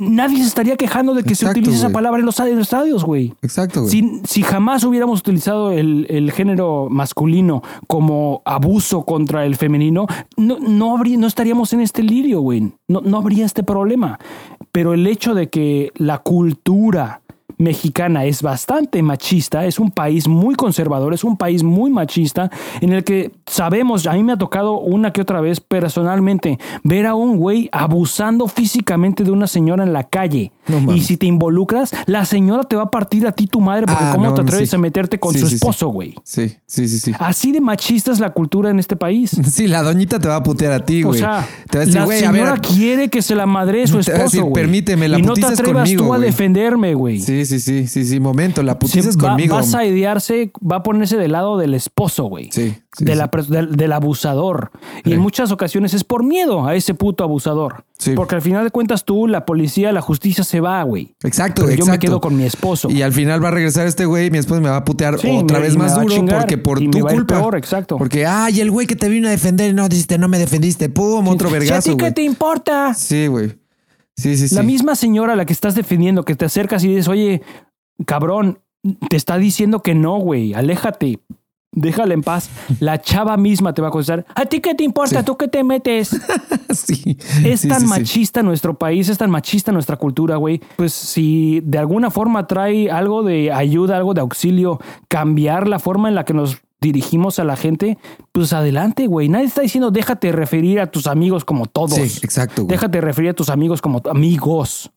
nadie 0.02 0.40
se 0.40 0.48
estaría 0.48 0.76
quejando 0.76 1.14
de 1.14 1.24
que 1.24 1.36
se 1.36 1.46
utilice 1.46 1.76
esa 1.76 1.90
palabra 1.90 2.20
en 2.20 2.26
los 2.26 2.40
en 2.40 2.56
los 2.56 2.68
estadios, 2.68 3.04
güey. 3.04 3.34
Exacto, 3.42 3.82
güey. 3.82 3.92
Si, 3.92 4.22
si 4.26 4.42
jamás 4.42 4.84
hubiéramos 4.84 5.20
utilizado 5.20 5.72
el, 5.72 6.08
el 6.10 6.32
género 6.32 6.88
masculino 6.90 7.62
como 7.88 8.42
abuso 8.46 9.06
contra 9.06 9.46
el 9.46 9.56
femenino, 9.56 10.08
no, 10.38 10.58
no, 10.60 10.98
habría, 10.98 11.18
no 11.18 11.28
estaríamos 11.28 11.72
en 11.74 11.82
este 11.82 12.04
lirio, 12.04 12.42
güey. 12.42 12.72
No, 12.88 13.02
no 13.02 13.18
habría 13.18 13.46
este 13.46 13.64
problema. 13.64 14.20
Pero 14.72 14.94
el 14.94 15.06
hecho 15.06 15.34
de 15.36 15.50
que 15.50 15.92
la 15.96 16.20
cultura 16.20 17.21
mexicana 17.62 18.26
es 18.26 18.42
bastante 18.42 19.02
machista, 19.04 19.66
es 19.66 19.80
un 19.80 19.92
país 19.92 20.28
muy 20.28 20.56
conservador, 20.56 21.14
es 21.14 21.24
un 21.24 21.38
país 21.38 21.64
muy 21.64 21.90
machista, 21.92 22.50
en 22.82 22.92
el 22.94 23.04
que 23.04 23.32
sabemos, 23.46 24.08
a 24.08 24.14
mí 24.14 24.24
me 24.24 24.34
ha 24.34 24.38
tocado 24.38 24.80
una 24.80 25.12
que 25.14 25.22
otra 25.22 25.42
vez 25.42 25.60
personalmente 25.60 26.58
ver 26.84 27.06
a 27.06 27.16
un 27.16 27.38
güey 27.38 27.70
abusando 27.72 28.48
físicamente 28.48 29.24
de 29.24 29.32
una 29.32 29.48
señora 29.48 29.84
en 29.84 29.94
la 29.94 30.04
calle. 30.04 30.52
No 30.68 30.94
y 30.94 31.02
si 31.02 31.18
te 31.18 31.26
involucras, 31.26 31.92
la 32.06 32.24
señora 32.26 32.64
te 32.64 32.76
va 32.76 32.84
a 32.84 32.92
partir 32.92 33.26
a 33.28 33.32
ti 33.32 33.48
tu 33.48 33.60
madre 33.60 33.86
porque 33.88 34.04
Ah, 34.04 34.12
cómo 34.14 34.26
no, 34.28 34.34
te 34.34 34.42
atreves 34.42 34.70
sí. 34.70 34.76
a 34.76 34.80
meterte 34.80 35.20
con 35.20 35.34
Sí, 35.34 35.40
su 35.40 35.48
esposo, 35.48 35.90
güey. 35.90 36.16
Sí, 36.24 36.56
sí, 36.66 36.88
sí, 36.88 37.00
sí. 37.00 37.12
Así 37.20 37.52
de 37.52 37.60
machista 37.62 38.12
es 38.12 38.20
la 38.20 38.30
cultura 38.32 38.70
en 38.70 38.80
este 38.80 38.96
país. 38.96 39.32
Sí, 39.52 39.68
la 39.68 39.84
doñita 39.84 40.18
te 40.20 40.28
va 40.30 40.38
a 40.38 40.44
putear 40.44 40.72
a 40.72 40.86
ti, 40.86 41.04
O 41.04 41.08
güey. 41.08 41.20
sea, 41.20 41.46
te 41.70 41.78
va 41.78 41.84
a 41.84 41.86
decir, 41.86 42.00
la 42.00 42.06
güey, 42.06 42.24
a 42.24 42.32
señora 42.32 42.52
ver. 42.54 42.62
quiere 42.62 43.10
que 43.10 43.22
se 43.22 43.36
la 43.36 43.46
madre 43.46 43.86
su 43.86 44.00
esposo, 44.00 44.44
güey. 44.46 44.54
"Permíteme, 44.64 45.08
la 45.10 45.20
y 45.20 45.22
no 45.24 45.34
te 45.34 45.46
atrevas 45.46 45.84
conmigo, 45.84 46.06
tú 46.06 46.14
a 46.14 46.18
güey". 46.18 46.30
defenderme, 46.30 46.94
güey. 46.94 47.20
Sí, 47.20 47.46
sí, 47.46 47.51
sí, 47.60 47.88
sí, 47.88 48.06
sí, 48.06 48.20
momento, 48.20 48.64
la 48.64 48.74
Se 48.74 48.78
putiza 48.80 49.10
es 49.10 49.18
va- 49.18 49.30
conmigo. 49.30 49.56
Vas 49.56 49.74
a 49.76 49.86
idearse, 49.86 50.52
va 50.60 50.78
a 50.78 50.84
ponerse 50.84 51.18
del 51.18 51.32
lado 51.34 51.58
del 51.58 51.74
esposo, 51.74 52.26
güey. 52.26 52.50
Sí, 52.52 52.76
sí, 52.98 53.06
de 53.06 53.12
sí. 53.14 53.18
la 53.18 53.30
pers- 53.32 53.48
del, 53.48 53.76
del 53.76 53.92
abusador. 53.94 54.72
Y 55.04 55.10
Sí. 55.10 55.14
en 55.14 55.20
muchas 55.20 55.52
ocasiones 55.52 55.94
es 55.94 56.04
por 56.04 56.24
miedo 56.24 56.66
a 56.66 56.76
ese 56.76 56.94
puto 56.94 57.24
abusador. 57.24 57.84
Sí. 57.98 58.14
Porque 58.16 58.34
al 58.36 58.42
final 58.42 58.64
de 58.64 58.72
cuentas 58.72 59.06
tú, 59.06 59.28
la 59.28 59.46
policía, 59.46 59.92
la 59.92 60.02
justicia 60.02 60.44
se 60.44 60.60
va, 60.60 60.82
güey. 60.84 61.14
Exacto, 61.24 61.64
Pero 61.66 61.76
yo 61.78 61.86
me 61.86 62.00
quedo 62.00 62.20
con 62.20 62.36
mi 62.36 62.44
esposo. 62.46 62.90
Y 62.90 63.04
al 63.04 63.14
final 63.14 63.44
va 63.44 63.50
a 63.50 63.52
regresar 63.52 63.86
este 63.86 64.06
güey 64.06 64.28
y 64.28 64.32
mi 64.32 64.40
esposa 64.40 64.60
me 64.60 64.70
va 64.70 64.78
a 64.78 64.86
putear 64.86 65.20
Sí, 65.20 65.30
otra 65.30 65.60
me- 65.60 65.66
vez 65.66 65.78
más 65.78 65.94
duro 65.96 66.08
chingar, 66.08 66.40
porque 66.40 66.58
por 66.58 66.82
y 66.82 66.90
tu 66.90 66.98
me 66.98 67.04
va 67.04 67.12
culpa. 67.12 67.36
peor, 67.40 67.56
exacto. 67.58 67.98
Porque, 67.98 68.26
ay, 68.26 68.60
el 68.62 68.72
güey 68.72 68.88
que 68.88 68.96
te 68.96 69.08
vino 69.08 69.28
a 69.28 69.32
defender, 69.32 69.74
no, 69.76 69.88
dijiste, 69.88 70.18
no 70.18 70.28
me 70.28 70.40
defendiste. 70.40 70.90
Pum, 70.90 71.28
otro 71.28 71.50
¿Si 71.50 71.56
a 71.56 71.60
vergazo, 71.60 71.92
ti 71.92 71.98
qué 71.98 72.12
te 72.12 72.24
importa? 72.24 72.94
Sí, 72.96 73.28
güey. 73.28 73.52
Sí, 74.18 74.36
sí, 74.38 74.48
sí. 74.50 74.56
La 74.56 74.64
misma 74.64 74.96
señora 74.96 75.34
a 75.34 75.36
la 75.36 75.46
que 75.46 75.54
estás 75.54 75.76
defendiendo, 75.76 76.24
que 76.26 76.36
te 76.36 76.46
acercas 76.46 76.84
y 76.84 76.90
dices, 76.90 77.08
oye, 77.08 77.42
cabrón, 78.06 78.60
te 79.10 79.16
está 79.16 79.38
diciendo 79.38 79.82
que 79.82 79.96
no, 79.96 80.18
güey, 80.18 80.54
aléjate, 80.54 81.20
déjala 81.72 82.14
en 82.14 82.22
paz. 82.22 82.50
La 82.80 83.00
chava 83.02 83.38
misma 83.38 83.74
te 83.74 83.82
va 83.82 83.88
a 83.88 83.92
contestar, 83.92 84.26
¿a 84.36 84.46
ti 84.46 84.60
qué 84.60 84.76
te 84.76 84.84
importa? 84.84 85.20
Sí. 85.20 85.26
¿Tú 85.26 85.38
qué 85.38 85.48
te 85.48 85.64
metes? 85.64 86.10
sí. 86.70 87.18
Es 87.46 87.62
Sí, 87.62 87.68
tan 87.68 87.88
machista 87.88 88.44
nuestro 88.44 88.78
país, 88.78 89.10
es 89.10 89.18
tan 89.18 89.30
machista 89.30 89.72
nuestra 89.72 89.98
cultura, 89.98 90.36
güey. 90.36 90.62
Pues 90.76 90.94
si 90.94 91.62
de 91.64 91.78
alguna 91.78 92.12
forma 92.12 92.48
trae 92.48 92.92
algo 92.92 93.24
de 93.24 93.52
ayuda, 93.52 93.98
algo 93.98 94.14
de 94.14 94.22
auxilio, 94.22 94.80
cambiar 95.08 95.68
la 95.68 95.80
forma 95.80 96.10
en 96.10 96.16
la 96.16 96.26
que 96.26 96.34
nos 96.34 96.58
dirigimos 96.82 97.38
a 97.40 97.44
la 97.44 97.56
gente, 97.56 97.98
pues 98.32 98.52
adelante, 98.54 99.06
güey. 99.08 99.30
Nadie 99.30 99.46
está 99.46 99.62
diciendo 99.62 99.92
déjate 99.92 100.32
referir 100.32 100.80
a 100.80 100.88
tus 100.88 101.06
amigos 101.08 101.46
como 101.46 101.68
todos. 101.68 101.94
Sí, 101.94 102.20
exacto, 102.24 102.64
güey. 102.64 102.76
Déjate 102.76 103.00
referir 103.02 103.30
a 103.30 103.34
tus 103.34 103.50
amigos 103.50 103.82
como 103.82 104.02
amigos. 104.10 104.92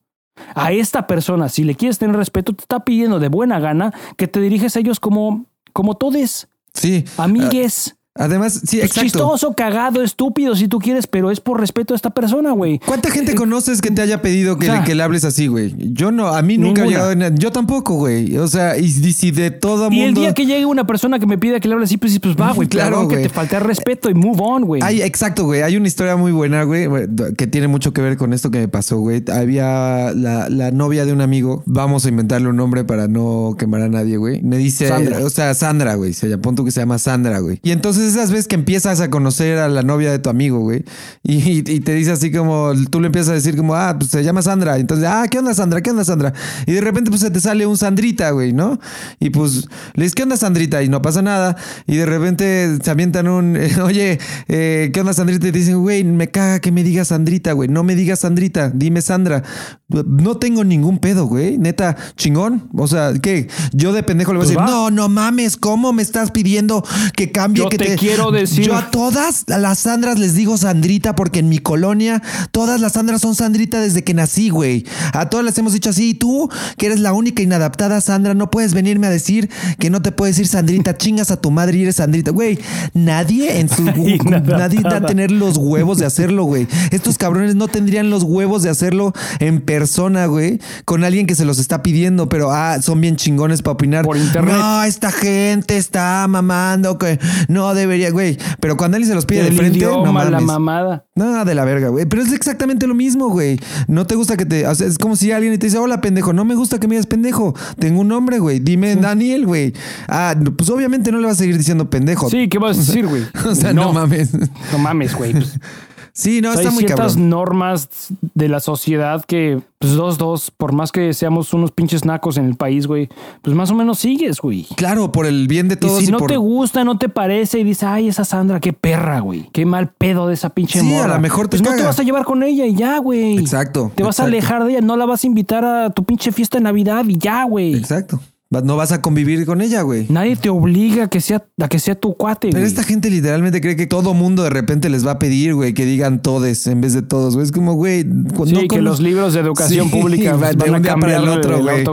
A 0.57 0.73
esta 0.73 1.07
persona, 1.07 1.49
si 1.49 1.63
le 1.63 1.77
quieres 1.77 1.99
tener 1.99 2.17
respeto, 2.17 2.55
te 2.55 2.63
está 2.63 2.81
pidiendo 2.85 3.21
de 3.21 3.29
buena 3.29 3.61
gana 3.61 3.93
que 4.17 4.27
te 4.27 4.41
diriges 4.41 4.75
a 4.77 4.81
ellos 4.81 4.99
como, 4.99 5.47
como 5.73 5.95
todes, 5.95 6.49
Sí. 6.73 7.05
amigues. 7.19 7.95
Además, 8.17 8.61
sí, 8.65 8.77
Pues 8.79 8.91
exacto. 8.91 9.03
chistoso, 9.03 9.55
cagado, 9.55 10.01
estúpido, 10.03 10.55
si 10.55 10.69
tú 10.69 10.79
quieres, 10.79 11.09
pero 11.09 11.33
es 11.33 11.41
por 11.41 11.59
respeto 11.59 11.95
a 11.95 11.97
esta 11.97 12.11
persona, 12.11 12.53
güey. 12.53 12.79
¿Cuánta 12.87 13.11
gente 13.11 13.35
conoces 13.35 13.81
que 13.81 13.91
te 13.91 14.03
haya 14.03 14.23
pedido 14.23 14.57
que, 14.57 14.71
o 14.71 14.73
sea, 14.73 14.85
que 14.85 14.95
le 14.95 15.03
hables 15.03 15.25
así, 15.25 15.49
güey? 15.49 15.75
Yo 15.77 16.13
no, 16.13 16.29
a 16.29 16.41
mí 16.43 16.57
nunca 16.57 16.83
ha 16.83 16.87
llegado. 16.87 17.11
en- 17.11 17.37
Yo 17.39 17.51
tampoco, 17.51 17.95
güey. 17.95 18.37
O 18.39 18.47
sea, 18.47 18.79
y, 18.79 18.85
y 18.85 19.13
si 19.13 19.33
de 19.33 19.51
todo 19.51 19.89
Y 19.91 19.97
mundo. 19.97 20.07
el 20.07 20.15
día 20.15 20.33
que 20.35 20.47
llegue 20.47 20.65
una 20.65 20.87
persona 20.87 21.19
que 21.19 21.27
me 21.27 21.39
pida 21.39 21.59
que 21.59 21.67
le 21.67 21.75
hable 21.75 21.87
así, 21.87 21.97
pues, 21.97 22.19
pues 22.21 22.37
va, 22.37 22.53
güey. 22.53 22.69
Claro, 22.75 22.95
Claro, 22.95 23.09
que 23.09 23.17
te 23.17 23.29
falta 23.29 23.59
respeto 23.59 24.09
y 24.11 24.15
move 24.15 24.39
on, 24.41 24.65
güey. 24.65 24.81
Hay, 24.83 25.03
exacto, 25.03 25.45
güey. 25.45 25.63
Hay 25.63 25.77
una 25.77 25.89
historia 25.89 26.15
muy 26.17 26.31
buena, 26.31 26.63
güey, 26.63 26.89
que 27.37 27.47
tiene 27.49 27.67
mucho 27.67 27.93
que 27.93 28.01
ver 28.01 28.17
con 28.17 28.33
esto 28.33 28.51
que 28.53 28.59
me 28.61 28.69
pasó, 28.69 28.99
güey. 28.99 29.25
Había 29.33 30.13
la, 30.15 30.49
la 30.49 30.71
novia 30.71 31.05
de 31.05 31.13
un 31.13 31.21
amigo. 31.21 31.63
Vamos 31.67 32.07
a 32.07 32.11
inventarle 32.11 32.49
un 32.49 32.57
nombre 32.57 32.85
para 32.85 33.09
no 33.09 33.57
quemar 33.59 33.83
a 33.83 33.89
nadie, 33.89 34.19
güey. 34.19 34.41
Me 34.43 34.57
dice, 34.57 34.87
Sandra. 34.87 35.19
o 35.25 35.31
sea, 35.31 35.53
Sandra, 35.55 35.95
güey. 35.97 36.13
Se 36.13 36.29
tú 36.37 36.65
que 36.65 36.71
se 36.71 36.81
llama 36.81 36.99
Sandra, 36.99 37.39
güey. 37.41 37.59
Y 37.63 37.71
entonces 37.73 38.04
esas 38.05 38.31
veces 38.31 38.49
que 38.49 38.55
empiezas 38.55 39.01
a 39.01 39.11
conocer 39.11 39.59
a 39.59 39.69
la 39.69 39.83
novia 39.83 40.11
de 40.11 40.19
tu 40.19 40.31
amigo, 40.31 40.61
güey, 40.61 40.85
y, 41.23 41.59
y 41.71 41.81
te 41.81 41.95
dice 41.95 42.13
así 42.13 42.31
como, 42.31 42.73
tú 42.91 43.01
le 43.01 43.07
empiezas 43.07 43.31
a 43.31 43.35
decir 43.35 43.57
como, 43.57 43.75
ah, 43.75 43.97
pues 43.99 44.11
se 44.11 44.23
llama 44.23 44.43
Sandra. 44.43 44.79
Entonces, 44.79 45.07
ah, 45.09 45.27
¿qué 45.31 45.39
onda, 45.39 45.55
Sandra? 45.55 45.83
¿Qué 45.83 45.91
onda, 45.91 46.05
Sandra? 46.05 46.33
Y 46.67 46.73
de 46.73 46.81
repente, 46.81 47.11
pues 47.11 47.21
se 47.23 47.31
te 47.31 47.41
sale 47.41 47.67
un 47.67 47.77
Sandrita, 47.77 48.31
güey, 48.31 48.53
¿no? 48.53 48.79
Y 49.21 49.31
pues 49.31 49.69
le 49.95 50.05
dices, 50.05 50.15
¿qué 50.15 50.23
onda, 50.23 50.37
Sandrita? 50.37 50.83
Y 50.83 50.89
no 50.89 51.03
pasa 51.03 51.23
nada. 51.23 51.57
Y 51.87 51.97
de 51.97 52.07
repente 52.07 52.79
se 52.83 52.91
avientan 52.91 53.29
un, 53.29 53.57
oye, 53.83 54.19
eh, 54.49 54.91
¿qué 54.93 55.01
onda, 55.01 55.13
Sandrita? 55.13 55.49
Y 55.49 55.53
te 55.53 55.59
dicen, 55.59 55.81
güey, 55.81 56.05
me 56.05 56.29
caga 56.29 56.61
que 56.61 56.73
me 56.73 56.83
digas 56.83 57.09
Sandrita, 57.09 57.53
güey. 57.53 57.69
No 57.69 57.83
me 57.83 57.95
digas 57.95 58.21
Sandrita, 58.21 58.71
dime 58.75 59.03
Sandra. 59.03 59.43
No 59.89 60.37
tengo 60.39 60.65
ningún 60.65 60.99
pedo, 60.99 61.27
güey. 61.27 61.59
Neta, 61.59 61.97
chingón. 62.17 62.69
O 62.77 62.87
sea, 62.87 63.13
¿qué? 63.21 63.49
Yo 63.73 63.93
de 63.93 64.03
pendejo 64.03 64.33
le 64.33 64.39
voy 64.39 64.47
a 64.47 64.49
Pues 64.49 64.59
decir, 64.59 64.75
no, 64.75 64.91
no 64.91 65.09
mames, 65.09 65.57
¿cómo 65.57 65.93
me 65.93 66.03
estás 66.03 66.31
pidiendo 66.31 66.85
que 67.17 67.31
cambie? 67.31 67.63
Yo 67.63 67.69
que 67.69 67.79
te 67.79 67.94
quiero 67.97 68.31
decir- 68.31 68.67
Yo 68.67 68.77
a 68.77 68.91
todas 68.91 69.45
las 69.47 69.79
Sandras 69.81 70.19
les 70.19 70.35
digo 70.35 70.57
Sandrita 70.57 71.15
porque 71.15 71.41
en 71.41 71.49
mi 71.49 71.59
colonia 71.59 72.23
todas 72.51 72.81
las 72.81 72.93
Sandras 72.93 73.21
son 73.21 73.35
Sandrita 73.35 73.81
desde 73.81 74.05
que 74.05 74.15
nací, 74.15 74.51
güey. 74.51 74.85
A 75.13 75.29
todas 75.29 75.45
les 75.45 75.57
hemos 75.59 75.73
dicho 75.73 75.91
así. 75.91 76.11
Y 76.11 76.15
tú, 76.15 76.51
que 76.77 76.87
eres 76.87 77.01
la 77.01 77.13
única 77.13 77.43
inadaptada 77.43 78.01
Sandra, 78.01 78.35
no 78.35 78.51
puedes 78.51 78.75
venirme 78.75 79.07
a 79.07 79.11
decir 79.11 79.49
que 79.79 79.91
no 79.91 80.03
te 80.03 80.13
puedes 80.13 80.37
decir 80.37 80.49
Sandrita. 80.51 80.97
Chingas 81.05 81.31
a 81.31 81.41
tu 81.41 81.51
madre 81.51 81.79
y 81.79 81.83
eres 81.83 81.97
Sandrita. 81.97 82.31
Güey, 82.31 82.59
nadie 82.93 83.61
en 83.61 83.69
su... 83.69 83.85
Nadie 83.85 84.81
va 84.81 84.97
a 84.97 85.07
tener 85.07 85.31
los 85.31 85.57
huevos 85.57 85.99
de 85.99 86.07
hacerlo, 86.07 86.45
güey. 86.45 86.67
Estos 86.91 87.19
cabrones 87.19 87.55
no 87.55 87.69
tendrían 87.69 88.11
los 88.11 88.23
huevos 88.23 88.63
de 88.63 88.71
hacerlo 88.71 89.13
en 89.41 89.61
persona, 89.61 90.27
güey. 90.27 90.61
Con 90.85 91.05
alguien 91.05 91.27
que 91.27 91.35
se 91.35 91.45
los 91.45 91.59
está 91.59 91.83
pidiendo, 91.83 92.29
pero 92.29 92.51
ah, 92.53 92.81
son 92.83 93.01
bien 93.01 93.17
chingones 93.17 93.63
para 93.63 93.75
opinar. 93.75 94.05
Por 94.05 94.17
internet. 94.17 94.55
No, 94.57 94.83
esta 94.85 95.11
gente 95.13 95.77
está 95.77 96.27
mamando 96.29 96.99
que 96.99 97.19
no 97.49 97.75
debería, 97.85 98.11
güey. 98.11 98.39
Pero 98.61 98.77
cuando 98.77 98.97
alguien 98.97 99.09
se 99.09 99.15
los 99.15 99.27
pide 99.27 99.43
de 99.43 99.49
el 99.49 99.57
frente, 99.57 99.79
idioma, 99.79 100.05
no 100.07 100.13
mames. 100.13 100.31
la 100.33 100.41
mamada. 100.41 101.07
No, 101.15 101.45
de 101.45 101.55
la 101.55 101.65
verga, 101.65 101.89
güey. 101.89 102.07
Pero 102.07 102.23
es 102.23 102.33
exactamente 102.33 102.87
lo 102.87 102.95
mismo, 102.95 103.29
güey. 103.29 103.59
No 103.89 104.07
te 104.07 104.15
gusta 104.15 104.37
que 104.37 104.47
te. 104.47 104.67
o 104.67 104.75
sea, 104.75 104.87
es 104.87 104.99
como 104.99 105.17
si 105.17 105.33
alguien 105.33 105.59
te 105.59 105.67
dice, 105.67 105.79
hola, 105.79 106.01
pendejo. 106.01 106.33
No 106.33 106.45
me 106.45 106.55
gusta 106.55 106.79
que 106.79 106.89
me 106.89 106.95
digas 106.95 107.07
pendejo. 107.07 107.55
Tengo 107.79 108.01
un 108.01 108.09
nombre, 108.09 108.39
güey. 108.39 108.59
Dime 108.61 108.97
Daniel, 108.97 109.47
güey. 109.47 109.73
Ah, 110.09 110.35
no, 110.39 110.57
pues 110.57 110.71
obviamente 110.71 111.13
no 111.13 111.19
le 111.19 111.27
vas 111.27 111.37
a 111.37 111.39
seguir 111.39 111.57
diciendo 111.59 111.89
pendejo. 111.91 112.29
Sí, 112.31 112.49
¿qué 112.49 112.59
vas 112.59 112.77
a 112.77 112.81
decir, 112.81 113.07
güey? 113.07 113.23
O 113.45 113.55
sea, 113.55 113.73
no, 113.73 113.93
mames. 113.93 114.31
No 114.73 114.79
mames, 114.79 115.15
güey. 115.15 115.33
Pues, 115.33 115.53
Sí, 116.17 116.41
no, 116.41 116.51
o 116.51 116.53
sea, 116.53 116.61
está 116.61 116.69
hay 116.71 116.75
muy 116.77 116.85
ciertas 116.85 117.15
cabrón. 117.15 117.29
normas 117.29 117.89
de 118.35 118.49
la 118.49 118.61
sociedad 118.61 119.25
que, 119.25 119.61
pues, 119.81 119.95
dos, 119.95 120.17
dos, 120.17 120.53
por 120.53 120.73
más 120.73 120.93
que 120.93 121.13
seamos 121.13 121.53
unos 121.53 121.73
pinches 121.73 122.05
nacos 122.05 122.37
en 122.37 122.45
el 122.45 122.55
país, 122.55 122.87
güey, 122.87 123.09
pues 123.43 123.57
más 123.57 123.73
o 123.73 123.75
menos 123.75 123.99
sigues, 123.99 124.41
güey. 124.41 124.65
Claro, 124.77 125.11
por 125.11 125.27
el 125.27 125.49
bien 125.49 125.67
de 125.67 125.75
Y 125.75 125.79
todos. 125.79 125.99
si 125.99 126.05
y 126.07 126.13
no 126.13 126.19
por- 126.19 126.31
te 126.31 126.37
gusta, 126.37 126.85
no 126.85 126.99
te 126.99 127.09
parece 127.09 127.59
y 127.59 127.65
dices, 127.65 127.83
ay, 127.83 128.07
esa 128.07 128.25
Sandra, 128.25 128.61
qué 128.61 128.73
perra, 128.73 129.19
güey. 129.19 129.51
Qué 129.53 129.67
mal 129.67 129.89
pedo 129.89 130.29
de 130.29 130.35
esa 130.35 130.51
pinche 130.51 130.79
Sí, 130.81 130.87
a 130.95 130.99
morra. 130.99 131.15
lo 131.17 131.21
mejor 131.21 131.47
te 131.49 131.57
Pues 131.57 131.63
no 131.63 131.71
te 131.71 131.77
caga. 131.79 131.89
vas 131.89 131.99
a 131.99 132.03
llevar 132.05 132.25
con 132.25 132.45
ella 132.45 132.65
y 132.65 132.77
ya, 132.77 132.99
güey. 132.99 133.37
Exacto, 133.37 133.91
Te 133.97 134.05
vas 134.05 134.21
a 134.21 134.25
alejar 134.25 134.63
de 134.65 134.71
ella, 134.71 134.81
no 134.83 134.97
la 134.97 135.07
vas 135.07 135.25
a 135.25 135.27
invitar 135.27 135.65
a 135.65 135.91
tu 135.91 136.05
pinche 136.05 136.31
fiesta 136.31 136.59
de 136.59 136.63
Navidad 136.65 137.05
y 137.09 137.19
ya, 137.19 137.43
güey. 137.43 137.75
Exacto. 137.75 138.21
No 138.63 138.77
vas 138.77 138.93
a 138.93 139.01
convivir 139.03 139.45
con 139.47 139.61
ella, 139.61 139.83
güey. 139.83 140.07
Nadie 140.09 140.37
te 140.37 140.49
obliga 140.51 141.05
a 141.05 141.09
que 141.09 141.21
sea, 141.21 141.45
a 141.61 141.69
que 141.69 141.79
sea 141.79 141.95
tu 141.95 142.15
cuate, 142.15 142.49
Pero 142.49 142.61
güey. 142.61 142.67
esta 142.67 142.83
gente 142.83 143.11
literalmente 143.11 143.61
cree 143.61 143.77
que 143.77 143.87
todo 143.87 144.15
mundo 144.15 144.43
de 144.43 144.51
repente 144.51 144.89
les 144.91 145.07
va 145.07 145.13
a 145.13 145.19
pedir, 145.19 145.55
güey, 145.55 145.75
que 145.75 145.85
digan 145.87 146.23
todes 146.23 146.67
en 146.67 146.81
vez 146.81 146.93
de 146.93 147.03
todos, 147.03 147.35
güey. 147.35 147.45
Es 147.47 147.53
como, 147.53 147.75
güey, 147.75 148.05
cu- 148.37 148.47
Sí, 148.47 148.53
no 148.55 148.61
que 148.69 148.81
los 148.83 149.01
libros 149.01 149.35
de 149.35 149.41
educación 149.41 149.89
Sí, 149.91 150.01
pública 150.01 150.33
va- 150.37 150.49
van 150.53 150.57
de 150.59 150.65
a 150.65 150.67
un 150.67 150.73
para 150.83 150.83
cambiar 150.83 151.23
el 151.23 151.29
otro, 151.29 151.63
güey. 151.63 151.85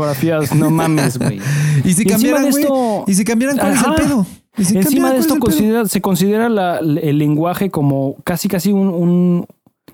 No 0.56 0.70
mames, 0.70 1.18
güey. 1.18 1.40
Y 1.86 1.94
si 1.94 2.06
cambiaran, 2.06 2.50
güey, 2.50 2.64
esto- 2.64 3.04
y 3.08 3.14
si 3.16 3.24
cambiaran, 3.24 3.58
¿cuál 3.58 3.74
es 3.74 3.82
el 3.84 3.94
pedo? 3.96 4.26
Y 4.58 4.66
si 4.66 4.78
Encima 4.78 5.12
de 5.14 5.20
esto 5.20 5.36
se 5.88 6.02
considera 6.02 6.50
la- 6.50 6.80
el 6.80 7.18
lenguaje 7.18 7.70
como 7.72 8.18
casi 8.24 8.48
casi 8.50 8.72
un, 8.72 8.88
un- 8.90 9.46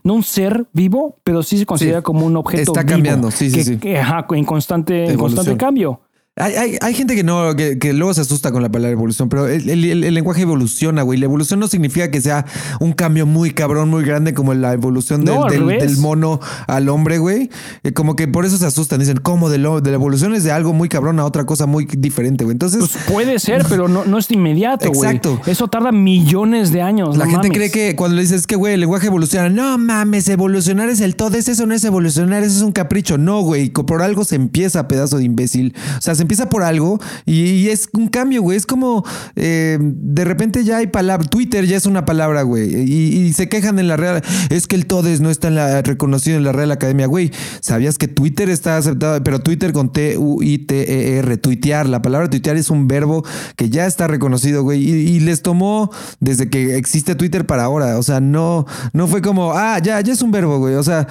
no 0.04 0.14
un 0.16 0.24
ser 0.24 0.66
vivo, 0.74 1.18
pero 1.24 1.44
sí 1.44 1.58
se 1.58 1.66
considera 1.66 2.00
Sí. 2.00 2.04
como 2.04 2.26
un 2.26 2.38
objeto 2.38 2.72
Está 2.72 2.82
vivo, 2.82 2.92
cambiando, 2.94 3.30
sí, 3.32 3.50
sí, 3.50 3.58
que- 3.58 3.64
sí. 3.64 3.78
que, 3.78 4.00
ajá, 4.00 4.26
en 4.32 4.46
constante, 4.46 5.06
en 5.06 5.12
Evolución. 5.12 5.36
constante 5.38 5.58
cambio. 5.58 6.02
Hay, 6.38 6.54
hay, 6.56 6.78
hay 6.82 6.94
gente 6.94 7.16
que 7.16 7.24
no, 7.24 7.56
que, 7.56 7.80
que 7.80 7.94
luego 7.94 8.14
se 8.14 8.22
asusta 8.22 8.52
con 8.52 8.62
la 8.62 8.70
palabra 8.70 8.92
evolución, 8.92 9.28
pero 9.30 9.48
el, 9.48 9.70
el- 9.70 9.84
el- 9.86 10.04
el 10.04 10.14
lenguaje 10.14 10.44
evoluciona, 10.44 11.02
güey. 11.02 11.20
La 11.20 11.26
evolución 11.26 11.60
no 11.60 11.68
significa 11.68 12.12
que 12.12 12.22
sea 12.22 12.46
un 12.80 12.94
cambio 12.94 13.26
muy 13.26 13.52
cabrón, 13.52 13.90
muy 13.90 14.04
grande, 14.04 14.34
como 14.34 14.54
la 14.54 14.74
evolución 14.74 15.26
del, 15.26 15.36
No, 15.36 15.46
al 15.46 15.52
del- 15.52 15.60
revés. 15.68 15.84
del 15.84 15.98
mono 15.98 16.40
al 16.68 16.90
hombre, 16.90 17.18
güey. 17.18 17.50
Eh, 17.84 17.92
como 17.94 18.16
que 18.16 18.28
por 18.28 18.46
eso 18.46 18.58
se 18.58 18.66
asustan. 18.66 19.00
Dicen, 19.00 19.18
¿cómo? 19.22 19.50
De, 19.50 19.58
lo- 19.58 19.82
de 19.82 19.90
la 19.90 19.96
evolución 19.96 20.34
es 20.36 20.44
de 20.44 20.52
algo 20.52 20.74
muy 20.74 20.90
cabrón 20.90 21.20
a 21.20 21.26
otra 21.26 21.46
cosa 21.46 21.66
muy 21.66 21.86
diferente, 21.86 22.44
güey. 22.44 22.54
Entonces, 22.54 22.80
Pues 22.80 22.98
puede 23.08 23.40
ser, 23.40 23.66
pero 23.68 23.88
no, 23.88 24.06
no 24.06 24.18
es 24.20 24.30
inmediato, 24.32 24.92
güey. 24.92 25.10
Exacto. 25.16 25.42
Eso 25.48 25.68
tarda 25.70 25.92
millones 25.92 26.72
de 26.72 26.82
años. 26.82 27.18
La 27.18 27.26
no 27.26 27.32
gente 27.32 27.48
mames. 27.50 27.58
cree 27.58 27.72
que 27.72 27.96
cuando 27.96 28.16
le 28.16 28.22
dices 28.22 28.46
que, 28.48 28.56
güey, 28.56 28.76
el 28.76 28.80
lenguaje 28.82 29.08
evoluciona, 29.08 29.50
no 29.50 29.78
mames, 29.78 30.28
evolucionar 30.30 30.90
es 30.90 31.00
el 31.02 31.16
todo, 31.16 31.36
es 31.38 31.48
eso 31.48 31.66
no 31.66 31.74
es 31.74 31.84
evolucionar, 31.84 32.44
eso 32.44 32.58
es 32.58 32.62
un 32.62 32.72
capricho. 32.72 33.18
No, 33.18 33.42
güey, 33.42 33.70
por 33.70 34.02
algo 34.02 34.24
se 34.24 34.36
empieza, 34.36 34.88
pedazo 34.88 35.18
de 35.18 35.24
imbécil. 35.26 35.74
O 35.98 36.02
sea, 36.02 36.16
se 36.16 36.27
empieza 36.28 36.50
por 36.50 36.64
algo 36.64 37.00
y, 37.26 37.68
es 37.70 37.90
un 37.94 38.08
cambio, 38.08 38.42
güey. 38.42 38.58
Es 38.58 38.66
como 38.66 39.06
eh, 39.36 39.78
de 39.82 40.26
repente 40.26 40.64
ya 40.64 40.78
hay 40.78 40.88
palabra, 40.88 41.28
Twitter 41.28 41.66
ya 41.66 41.78
es 41.78 41.86
una 41.86 42.06
palabra, 42.06 42.42
güey, 42.42 42.74
y, 42.90 43.18
y 43.18 43.34
se 43.34 43.50
quejan 43.50 43.80
en 43.80 43.88
la 43.88 43.98
Real, 43.98 44.22
es 44.50 44.68
que 44.68 44.76
el 44.76 44.86
todes 44.86 45.22
no 45.22 45.30
está 45.30 45.48
en 45.48 45.56
la, 45.56 45.82
reconocido 45.82 46.38
en 46.38 46.44
la 46.44 46.52
Real 46.52 46.72
Academia, 46.72 47.08
güey. 47.08 47.32
¿Sabías 47.62 47.98
que 47.98 48.08
Twitter 48.08 48.50
está 48.50 48.78
aceptado? 48.78 49.24
Pero 49.24 49.40
Twitter 49.40 49.74
con 49.74 49.92
T-U-I-T-E-R, 49.92 51.38
tuitear. 51.38 51.88
La 51.88 52.02
palabra 52.02 52.30
tuitear 52.30 52.58
es 52.58 52.70
un 52.70 52.88
verbo 52.88 53.24
que 53.56 53.70
ya 53.70 53.86
está 53.86 54.08
reconocido, 54.08 54.64
güey, 54.64 54.84
y, 54.84 55.20
les 55.20 55.42
tomó 55.42 55.92
desde 56.20 56.50
que 56.50 56.78
existe 56.78 57.16
Twitter 57.16 57.46
para 57.46 57.64
ahora. 57.64 57.98
O 57.98 58.04
sea, 58.04 58.20
no, 58.20 58.66
no 58.94 59.08
fue 59.08 59.22
como, 59.22 59.54
ah, 59.54 59.80
ya, 59.80 60.02
ya 60.02 60.14
es 60.14 60.22
un 60.22 60.32
verbo, 60.32 60.60
güey. 60.60 60.76
O 60.76 60.84
sea, 60.84 61.08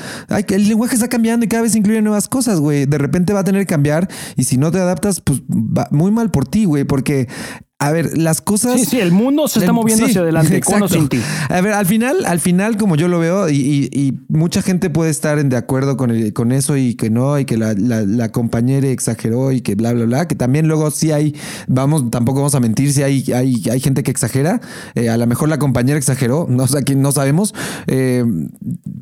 el 0.49 0.69
lenguaje 0.69 0.95
está 0.95 1.09
cambiando 1.09 1.45
y 1.45 1.49
cada 1.49 1.63
vez 1.63 1.75
incluye 1.75 2.03
nuevas 2.03 2.29
cosas, 2.29 2.61
güey. 2.61 2.87
De 2.87 2.99
repente 2.99 3.33
va 3.33 3.41
a 3.41 3.45
tener 3.45 3.63
que 3.63 3.67
cambiar 3.67 4.09
y 4.37 4.45
si 4.45 4.57
no 4.57 4.71
te 4.71 4.79
adaptas, 4.79 5.06
pues 5.25 5.43
va 5.43 5.89
muy 5.91 6.11
mal 6.11 6.31
por 6.31 6.47
ti, 6.47 6.65
güey, 6.65 6.85
porque 6.85 7.29
a 7.79 7.93
ver, 7.93 8.17
las 8.17 8.41
cosas. 8.41 8.81
Sí, 8.81 8.87
sí, 8.87 9.01
el 9.01 9.13
mundo 9.13 9.49
se 9.49 9.59
está 9.59 9.71
moviendo 9.73 10.07
sí, 10.07 10.13
hacia 10.13 10.23
adelante, 10.23 10.61
con 10.63 10.75
o 10.83 10.87
exacto. 10.87 10.95
sin 10.95 11.09
ti. 11.11 11.19
A 11.51 11.61
ver, 11.61 11.75
al 11.75 11.85
final, 11.85 12.25
al 12.25 12.41
final, 12.41 12.79
como 12.79 12.97
yo 12.97 13.07
lo 13.07 13.19
veo, 13.19 13.51
y, 13.51 13.57
y- 13.57 13.91
y 13.93 14.15
mucha 14.29 14.63
gente 14.63 14.89
puede 14.89 15.11
estar 15.11 15.39
en 15.39 15.51
de 15.51 15.59
acuerdo 15.59 15.99
con, 15.99 16.11
el- 16.11 16.33
con 16.33 16.53
eso 16.53 16.79
y 16.79 16.95
que 16.95 17.11
no, 17.11 17.39
y 17.39 17.45
que 17.45 17.59
la, 17.59 17.75
la, 17.75 18.01
la 18.01 18.33
compañera 18.33 18.87
exageró 18.89 19.53
y 19.53 19.61
que 19.61 19.75
bla, 19.75 19.93
bla, 19.93 20.07
bla, 20.07 20.27
que 20.27 20.35
también 20.35 20.69
luego 20.69 20.91
sí 20.91 21.13
hay, 21.13 21.35
vamos, 21.69 22.11
tampoco 22.11 22.39
vamos 22.39 22.55
a 22.55 22.61
mentir, 22.61 22.95
si 22.95 23.03
hay, 23.03 23.23
hay, 23.35 23.63
hay 23.71 23.81
gente 23.81 24.03
que 24.03 24.11
exagera, 24.11 24.63
eh, 24.95 25.11
a 25.11 25.19
lo 25.19 25.27
mejor 25.27 25.51
la 25.51 25.59
compañera 25.59 25.99
exageró, 25.99 26.47
no 26.49 26.67
sé, 26.67 26.79
aquí 26.79 26.95
no 26.95 27.13
sabemos, 27.13 27.55
eh, 27.89 28.25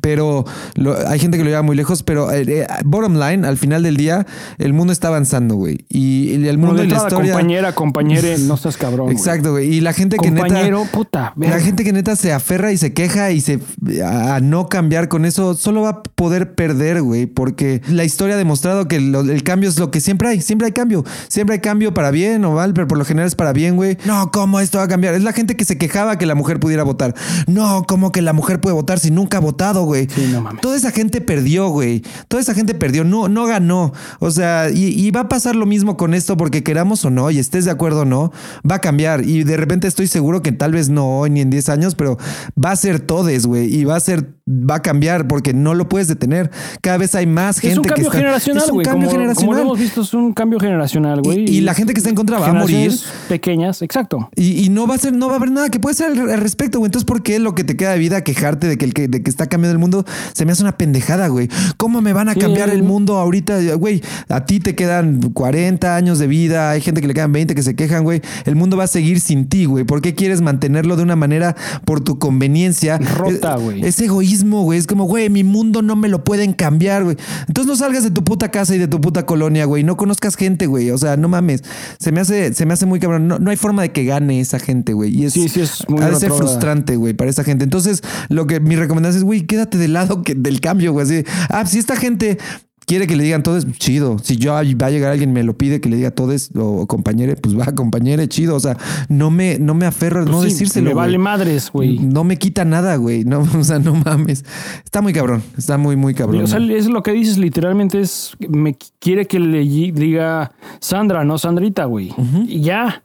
pero 0.01 0.43
lo- 0.75 0.97
hay 1.07 1.19
gente 1.19 1.37
que 1.37 1.45
lo 1.45 1.49
lleva 1.49 1.61
muy 1.61 1.77
lejos, 1.77 2.03
pero 2.03 2.29
eh, 2.29 2.43
eh, 2.45 2.67
bottom 2.83 3.13
line, 3.17 3.47
al 3.47 3.57
final 3.57 3.83
del 3.83 3.95
día, 3.95 4.25
el 4.57 4.73
mundo 4.73 4.91
está 4.91 5.07
avanzando, 5.07 5.55
güey, 5.55 5.85
y, 5.87 6.31
y 6.35 6.47
el 6.49 6.57
mundo 6.57 6.81
de 6.81 6.87
y 6.87 6.89
la 6.89 6.97
historia... 6.97 7.31
compañera, 7.31 7.73
compañere, 7.73 8.37
no 8.39 8.57
seas 8.71 8.77
cabrón. 8.77 9.11
Exacto, 9.11 9.51
güey. 9.51 9.73
Y 9.75 9.81
la 9.81 9.93
gente 9.93 10.17
que 10.17 10.31
neta. 10.31 10.45
Puta. 10.91 11.33
La 11.37 11.59
gente 11.59 11.83
que 11.83 11.93
neta 11.93 12.15
se 12.15 12.33
aferra 12.33 12.71
y 12.71 12.77
se 12.77 12.93
queja 12.93 13.31
y 13.31 13.41
se 13.41 13.59
a, 14.03 14.35
a 14.35 14.39
no 14.39 14.67
cambiar 14.69 15.07
con 15.07 15.25
eso 15.25 15.53
solo 15.55 15.81
va 15.81 15.89
a 15.89 16.03
poder 16.03 16.55
perder, 16.55 17.01
güey, 17.01 17.25
porque 17.25 17.81
la 17.87 18.03
historia 18.03 18.35
ha 18.35 18.37
demostrado 18.37 18.87
que 18.87 18.99
lo- 18.99 19.21
el 19.21 19.43
cambio 19.43 19.69
es 19.69 19.77
lo 19.79 19.91
que 19.91 19.99
siempre 20.01 20.27
hay, 20.29 20.41
siempre 20.41 20.65
hay 20.67 20.71
cambio, 20.73 21.03
siempre 21.27 21.55
hay 21.55 21.59
cambio 21.61 21.93
para 21.93 22.11
bien 22.11 22.43
o 22.45 22.51
mal, 22.53 22.73
pero 22.73 22.87
por 22.87 22.97
lo 22.97 23.05
general 23.05 23.27
es 23.27 23.35
para 23.35 23.53
bien, 23.53 23.75
güey. 23.75 23.97
No, 24.05 24.31
¿cómo 24.31 24.59
esto 24.59 24.77
va 24.79 24.85
a 24.85 24.87
cambiar? 24.87 25.13
Es 25.13 25.23
la 25.23 25.33
gente 25.33 25.55
que 25.55 25.65
se 25.65 25.77
quejaba 25.77 26.17
que 26.17 26.25
la 26.25 26.35
mujer 26.35 26.59
pudiera 26.59 26.83
votar. 26.83 27.13
No, 27.47 27.83
¿cómo 27.87 28.11
que 28.11 28.21
la 28.21 28.33
mujer 28.33 28.59
puede 28.61 28.73
votar 28.75 28.99
si 28.99 29.11
nunca 29.11 29.37
ha 29.37 29.41
votado, 29.41 29.83
güey? 29.83 30.07
Sí, 30.13 30.29
no 30.31 30.41
mames. 30.41 30.61
Toda 30.61 30.75
esa 30.75 30.91
gente 30.91 31.21
perdió, 31.21 31.69
güey. 31.69 32.01
Toda 32.27 32.41
esa 32.41 32.53
gente 32.53 32.73
perdió, 32.73 33.03
no, 33.03 33.27
no 33.27 33.45
ganó. 33.45 33.93
O 34.19 34.31
sea, 34.31 34.69
y, 34.69 34.85
y 34.85 35.11
va 35.11 35.21
a 35.21 35.29
pasar 35.29 35.55
lo 35.55 35.65
mismo 35.65 35.97
con 35.97 36.13
esto 36.13 36.37
porque 36.37 36.63
queramos 36.63 37.03
o 37.05 37.09
no, 37.09 37.29
y 37.31 37.39
estés 37.39 37.65
de 37.65 37.71
acuerdo 37.71 38.01
o 38.01 38.05
no, 38.05 38.31
va 38.69 38.75
a 38.75 38.81
cambiar. 38.81 39.23
Y 39.23 39.43
de 39.43 39.57
repente 39.57 39.87
estoy 39.87 40.07
seguro 40.07 40.41
que 40.41 40.51
tal 40.51 40.71
vez 40.71 40.89
no 40.89 41.19
hoy 41.19 41.29
ni 41.29 41.41
en 41.41 41.49
10 41.49 41.69
años, 41.69 41.95
pero 41.95 42.17
va 42.63 42.71
a 42.71 42.75
ser 42.75 42.99
todes, 42.99 43.45
güey. 43.45 43.73
Y 43.73 43.85
va 43.85 43.95
a 43.95 43.99
ser, 43.99 44.34
va 44.47 44.75
a 44.75 44.81
cambiar 44.83 45.27
porque 45.27 45.53
no 45.55 45.73
lo 45.73 45.89
puedes 45.89 46.07
detener. 46.07 46.51
Cada 46.81 46.97
vez 46.99 47.15
hay 47.15 47.25
más 47.25 47.57
gente 47.59 47.73
Es 47.73 47.77
un 47.79 47.83
que 47.83 47.89
cambio 47.89 48.07
está- 48.09 48.17
generacional, 48.19 48.63
Es 48.63 48.69
un 48.69 48.83
cambio 48.83 49.07
como, 49.07 49.11
generacional. 49.11 49.35
como 49.35 49.53
lo 49.53 49.61
hemos 49.63 49.79
visto, 49.79 50.01
es 50.01 50.13
un 50.13 50.33
cambio 50.33 50.59
generacional, 50.59 51.21
güey. 51.23 51.45
Y- 51.49 51.57
y 51.57 51.61
la 51.61 51.73
gente 51.73 51.93
que 51.93 51.97
está 51.99 52.09
en 52.11 52.15
contra 52.15 52.37
va 52.37 52.49
a 52.49 52.53
morir. 52.53 52.91
Pequeñas, 53.27 53.81
exacto. 53.81 54.29
Y, 54.35 54.63
y 54.63 54.69
no 54.69 54.85
va 54.85 54.95
a 54.95 54.97
ser, 54.99 55.13
no 55.13 55.27
va 55.27 55.33
a 55.33 55.35
haber 55.37 55.49
nada 55.49 55.69
que 55.69 55.79
pueda 55.79 55.95
ser 55.95 56.11
al, 56.11 56.39
respecto, 56.39 56.77
güey. 56.77 56.89
Entonces, 56.89 57.05
¿por 57.07 57.23
qué 57.23 57.39
lo 57.39 57.55
que 57.55 57.63
te 57.63 57.75
queda 57.75 57.93
de 57.93 57.97
vida 57.99 58.23
quejarte 58.23 58.67
de 58.67 58.77
que 58.77 58.85
el 58.85 58.93
que, 58.93 59.07
de 59.07 59.23
que 59.23 59.31
está 59.31 59.47
cambiando 59.47 59.73
el 59.73 59.79
mundo? 59.79 60.05
Se 60.33 60.45
me 60.45 60.51
hace 60.51 60.61
una 60.61 60.77
pendejada, 60.77 61.27
güey. 61.27 61.49
¿Cómo 61.77 62.01
me 62.03 62.13
van 62.13 62.29
a 62.29 62.33
Sí. 62.35 62.39
cambiar 62.39 62.69
el 62.69 62.83
mundo 62.83 63.17
ahorita? 63.17 63.59
Güey, 63.75 64.03
a 64.29 64.45
ti 64.45 64.59
te 64.59 64.75
quedan 64.75 65.21
40 65.33 65.95
años 65.95 66.19
de 66.19 66.27
vida, 66.27 66.69
hay 66.69 66.81
gente 66.81 67.01
que 67.01 67.07
le 67.07 67.15
quedan 67.15 67.31
20 67.31 67.55
que 67.55 67.63
se 67.63 67.75
quejan, 67.75 68.03
güey. 68.03 68.21
El 68.45 68.55
mundo 68.55 68.77
va 68.77 68.83
a 68.83 68.87
seguir 68.87 69.21
sin 69.21 69.47
ti, 69.49 69.65
güey. 69.65 69.85
¿Por 69.85 70.01
qué 70.01 70.13
quieres 70.13 70.41
mantenerlo 70.41 70.97
de 70.97 71.01
una 71.01 71.15
manera 71.15 71.55
por 71.83 72.01
tu 72.01 72.19
conveniencia? 72.19 72.99
Rota, 72.99 73.55
Es- 73.55 73.61
güey. 73.63 73.83
Es, 73.83 73.99
egoísmo, 73.99 74.34
güey. 74.43 74.79
Es 74.79 74.87
como, 74.87 75.05
güey, 75.05 75.29
mi 75.29 75.43
mundo 75.43 75.81
no 75.81 75.95
me 75.95 76.07
lo 76.07 76.23
pueden 76.23 76.53
cambiar, 76.53 77.03
güey. 77.03 77.17
Entonces 77.47 77.67
no 77.67 77.75
salgas 77.75 78.03
de 78.03 78.11
tu 78.11 78.23
puta 78.23 78.49
casa 78.51 78.75
y 78.75 78.79
de 78.79 78.87
tu 78.87 78.99
puta 79.01 79.25
colonia, 79.25 79.65
güey. 79.65 79.83
No 79.83 79.97
conozcas 79.97 80.35
gente, 80.35 80.67
güey. 80.67 80.91
O 80.91 80.97
sea, 80.97 81.17
no 81.17 81.27
mames. 81.29 81.63
Se 81.99 82.11
me 82.11 82.21
hace, 82.21 82.53
se 82.53 82.65
me 82.65 82.73
hace 82.73 82.85
muy 82.85 82.99
cabrón. 82.99 83.27
No, 83.27 83.39
no 83.39 83.51
hay 83.51 83.57
forma 83.57 83.81
de 83.81 83.91
que 83.91 84.05
gane 84.05 84.39
esa 84.39 84.59
gente, 84.59 84.93
güey. 84.93 85.15
Y 85.15 85.25
es, 85.25 85.33
Sí, 85.33 85.49
sí, 85.49 85.61
es 85.61 85.87
muy 85.87 86.01
ha 86.01 86.05
de 86.07 86.11
ser 86.13 86.29
retrógrada. 86.29 86.49
frustrante, 86.51 86.95
güey, 86.95 87.13
para 87.13 87.29
esa 87.29 87.43
gente. 87.43 87.63
Entonces, 87.63 88.01
lo 88.29 88.47
que 88.47 88.59
mi 88.59 88.75
recomendación 88.75 89.19
es, 89.19 89.23
güey, 89.23 89.45
quédate 89.45 89.77
del 89.77 89.93
lado 89.93 90.23
que, 90.23 90.35
del 90.35 90.59
cambio, 90.61 90.93
güey. 90.93 91.05
Así, 91.05 91.23
ah, 91.49 91.65
si 91.65 91.79
esta 91.79 91.95
gente 91.95 92.37
quiere 92.85 93.07
que 93.07 93.15
le 93.15 93.23
digan 93.23 93.43
todos, 93.43 93.65
chido. 93.73 94.17
Si 94.19 94.37
yo 94.37 94.53
va 94.53 94.59
a 94.59 94.89
llegar 94.89 95.11
alguien 95.11 95.33
me 95.33 95.43
lo 95.43 95.57
pide 95.57 95.81
que 95.81 95.89
le 95.89 95.97
diga 95.97 96.11
todes 96.11 96.51
o 96.55 96.87
compañere, 96.87 97.35
pues 97.35 97.57
va, 97.57 97.65
compañere, 97.73 98.27
chido. 98.27 98.55
O 98.55 98.59
sea, 98.59 98.77
no 99.09 99.31
me, 99.31 99.59
no 99.59 99.73
me 99.73 99.85
aferro 99.85 100.21
a 100.21 100.25
no 100.25 100.37
Pues 100.37 100.43
sí, 100.43 100.49
decírselo. 100.51 100.89
Me 100.89 100.93
vale 100.93 101.17
madres, 101.17 101.71
güey. 101.71 101.99
No 101.99 102.23
me 102.23 102.37
quita 102.37 102.65
nada, 102.65 102.95
güey. 102.95 103.23
No, 103.23 103.39
o 103.59 103.63
sea, 103.63 103.79
no 103.79 103.95
mames. 103.95 104.45
Está 104.83 105.01
muy 105.01 105.13
cabrón. 105.13 105.43
Está 105.57 105.77
muy, 105.77 105.95
muy 105.95 106.13
cabrón. 106.13 106.43
O 106.43 106.47
sea, 106.47 106.59
es 106.59 106.87
lo 106.87 107.03
que 107.03 107.11
dices 107.11 107.37
literalmente 107.37 107.99
es 107.99 108.35
me 108.47 108.77
quiere 108.99 109.25
que 109.25 109.39
le 109.39 109.59
diga 109.59 110.51
Sandra, 110.79 111.23
no 111.23 111.37
Sandrita, 111.37 111.85
güey. 111.85 112.13
Y 112.47 112.61
ya. 112.61 113.03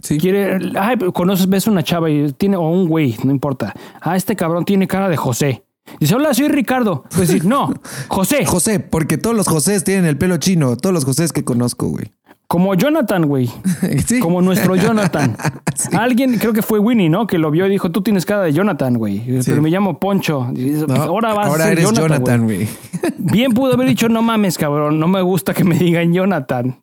Sí. 0.00 0.18
Quiere, 0.18 0.58
ay, 0.76 0.96
conoces, 1.12 1.48
ves 1.48 1.66
una 1.68 1.84
chava 1.84 2.10
y 2.10 2.32
tiene, 2.32 2.56
o 2.56 2.68
un 2.68 2.88
güey, 2.88 3.16
no 3.22 3.30
importa. 3.30 3.72
Ah, 4.00 4.16
este 4.16 4.34
cabrón 4.34 4.64
tiene 4.64 4.88
cara 4.88 5.08
de 5.08 5.16
José. 5.16 5.62
Dice, 6.00 6.14
hola, 6.14 6.32
soy 6.34 6.48
Ricardo. 6.48 7.04
Pues 7.14 7.28
decir, 7.28 7.44
no, 7.44 7.72
José. 8.08 8.44
José, 8.46 8.80
porque 8.80 9.18
todos 9.18 9.36
los 9.36 9.48
Josés 9.48 9.84
tienen 9.84 10.04
el 10.06 10.16
pelo 10.16 10.36
chino, 10.38 10.76
todos 10.76 10.92
los 10.94 11.04
Josés 11.04 11.32
que 11.32 11.44
conozco, 11.44 11.88
güey. 11.88 12.12
Como 12.46 12.74
Jonathan, 12.74 13.26
güey. 13.26 13.50
Sí. 14.06 14.20
Como 14.20 14.42
nuestro 14.42 14.76
Jonathan. 14.76 15.36
Alguien, 15.92 16.38
creo 16.38 16.52
que 16.52 16.60
fue 16.60 16.78
Winnie, 16.78 17.08
¿no? 17.08 17.26
Que 17.26 17.38
lo 17.38 17.50
vio 17.50 17.66
y 17.66 17.70
dijo, 17.70 17.90
tú 17.90 18.02
tienes 18.02 18.26
cara 18.26 18.42
de 18.42 18.52
Jonathan, 18.52 18.94
güey. 18.98 19.22
Pero 19.44 19.62
me 19.62 19.70
llamo 19.70 19.98
Poncho. 19.98 20.48
Dice, 20.52 20.86
No, 20.86 20.94
ahora 20.96 21.32
vas 21.32 21.46
a 21.46 21.50
ahora 21.50 21.64
ser 21.64 21.78
eres 21.78 21.92
Jonathan, 21.92 22.44
güey. 22.44 22.68
Bien 23.16 23.52
pudo 23.52 23.72
haber 23.72 23.88
dicho, 23.88 24.08
no 24.10 24.20
mames, 24.20 24.58
cabrón. 24.58 25.00
No 25.00 25.08
me 25.08 25.22
gusta 25.22 25.54
que 25.54 25.64
me 25.64 25.76
digan 25.78 26.12
Jonathan. 26.12 26.81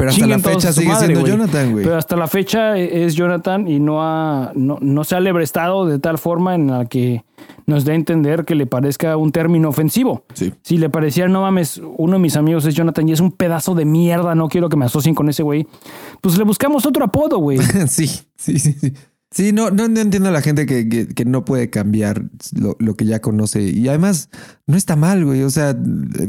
Pero 0.00 0.10
hasta 0.10 0.26
la 0.26 0.38
fecha 0.38 0.72
sigue 0.72 0.88
madre, 0.88 1.06
siendo. 1.06 1.26
Jonathan, 1.26 1.72
güey. 1.72 1.84
Pero 1.84 1.96
hasta 1.96 2.16
la 2.16 2.26
fecha 2.26 2.78
es 2.78 3.14
Jonathan 3.14 3.68
y 3.68 3.80
no, 3.80 4.02
ha, 4.02 4.50
no, 4.54 4.78
no 4.80 5.04
se 5.04 5.14
ha 5.14 5.20
lebrestado 5.20 5.84
de 5.84 5.98
tal 5.98 6.16
forma 6.16 6.54
en 6.54 6.68
la 6.68 6.86
que 6.86 7.22
nos 7.66 7.84
dé 7.84 7.92
a 7.92 7.94
entender 7.96 8.46
que 8.46 8.54
le 8.54 8.66
parezca 8.66 9.18
un 9.18 9.30
término 9.30 9.68
ofensivo. 9.68 10.24
Sí. 10.32 10.54
Si 10.62 10.78
le 10.78 10.88
pareciera, 10.88 11.28
no 11.28 11.42
mames, 11.42 11.82
uno 11.98 12.14
de 12.14 12.18
mis 12.18 12.36
amigos 12.36 12.64
es 12.64 12.74
Jonathan 12.74 13.08
y 13.10 13.12
es 13.12 13.20
un 13.20 13.32
pedazo 13.32 13.74
de 13.74 13.84
mierda, 13.84 14.34
no 14.34 14.48
quiero 14.48 14.70
que 14.70 14.76
me 14.76 14.86
asocien 14.86 15.14
con 15.14 15.28
ese 15.28 15.42
güey, 15.42 15.66
pues 16.22 16.38
le 16.38 16.44
buscamos 16.44 16.86
otro 16.86 17.04
apodo, 17.04 17.38
güey. 17.38 17.58
sí, 17.86 18.06
sí, 18.36 18.58
sí, 18.58 18.72
sí. 18.72 18.94
Sí, 19.32 19.52
no, 19.52 19.70
no, 19.70 19.86
no 19.86 20.00
entiendo 20.00 20.28
a 20.28 20.32
la 20.32 20.42
gente 20.42 20.66
que, 20.66 20.88
que- 20.88 21.06
que 21.06 21.24
no 21.24 21.44
puede 21.44 21.70
cambiar 21.70 22.24
lo, 22.52 22.76
lo 22.80 22.96
que 22.96 23.04
ya 23.06 23.20
conoce. 23.20 23.62
Y 23.62 23.86
además, 23.86 24.28
no 24.66 24.76
está 24.76 24.96
mal, 24.96 25.24
güey. 25.24 25.42
O 25.44 25.50
sea, 25.50 25.76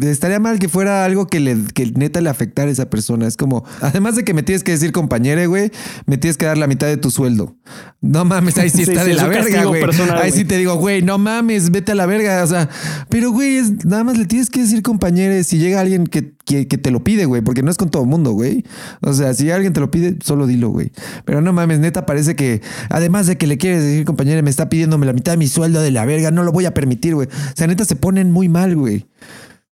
estaría 0.01 0.39
mal 0.39 0.59
que 0.59 0.69
fuera 0.69 1.03
algo 1.03 1.25
que, 1.25 1.39
le, 1.39 1.57
que 1.73 1.91
neta 1.95 2.21
le 2.21 2.29
afectara 2.29 2.69
a 2.69 2.71
esa 2.71 2.91
persona. 2.91 3.25
Es 3.25 3.37
como, 3.37 3.65
además 3.81 4.15
de 4.15 4.23
que 4.23 4.35
me 4.35 4.43
tienes 4.43 4.63
que 4.63 4.73
decir 4.73 4.91
compañere, 4.91 5.47
güey, 5.47 5.71
me 6.05 6.19
tienes 6.19 6.37
que 6.37 6.45
dar 6.45 6.59
la 6.59 6.67
mitad 6.67 6.85
de 6.85 6.97
tu 6.97 7.09
sueldo. 7.09 7.55
No 8.01 8.23
mames, 8.23 8.57
ahí 8.59 8.69
sí 8.69 8.77
Sí, 8.85 8.91
está 8.91 9.03
sí, 9.03 9.09
de 9.09 9.15
la 9.15 9.27
verga, 9.27 9.63
güey. 9.65 9.81
personal, 9.81 10.17
Ahí 10.21 10.29
güey. 10.29 10.39
sí 10.41 10.45
te 10.45 10.57
digo, 10.57 10.75
güey, 10.75 11.01
no 11.01 11.17
mames, 11.17 11.71
vete 11.71 11.93
a 11.93 11.95
la 11.95 12.05
verga. 12.05 12.43
O 12.43 12.47
sea, 12.47 12.69
pero 13.09 13.31
güey, 13.31 13.55
es- 13.57 13.83
nada 13.83 14.03
más 14.03 14.15
le 14.19 14.25
tienes 14.27 14.51
que 14.51 14.61
decir 14.61 14.83
compañere 14.83 15.43
si 15.43 15.57
llega 15.57 15.79
alguien 15.81 16.05
que, 16.05 16.35
que, 16.65 16.77
te 16.77 16.91
lo 16.91 17.03
pide, 17.03 17.25
güey, 17.25 17.41
porque 17.41 17.63
no 17.63 17.71
es 17.71 17.77
con 17.77 17.89
todo 17.89 18.05
mundo, 18.05 18.31
güey. 18.31 18.63
O 19.01 19.13
sea, 19.13 19.33
si 19.33 19.49
alguien 19.51 19.73
te 19.73 19.79
lo 19.79 19.91
pide, 19.91 20.17
solo 20.23 20.47
dilo, 20.47 20.69
güey. 20.69 20.91
Pero 21.25 21.41
no 21.41 21.53
mames, 21.53 21.79
neta, 21.79 22.05
parece 22.05 22.35
que 22.35 22.61
además 22.89 23.27
de 23.27 23.37
que 23.37 23.47
le 23.47 23.57
quieres 23.57 23.83
decir 23.83 24.05
compañere, 24.05 24.41
me 24.41 24.49
está 24.49 24.69
pidiéndome 24.69 25.05
la 25.05 25.13
mitad 25.13 25.33
de 25.33 25.37
mi 25.37 25.47
sueldo 25.47 25.81
de 25.81 25.91
la 25.91 26.05
verga, 26.05 26.31
no 26.31 26.43
lo 26.43 26.51
voy 26.51 26.65
a 26.65 26.73
permitir, 26.73 27.15
güey. 27.15 27.27
O 27.27 27.55
sea, 27.55 27.67
neta, 27.67 27.85
se 27.85 27.95
ponen 27.95 28.31
muy 28.31 28.49
mal, 28.49 28.75
güey. 28.75 29.05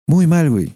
Muy 0.07 0.27
mal, 0.27 0.51
güey. 0.51 0.75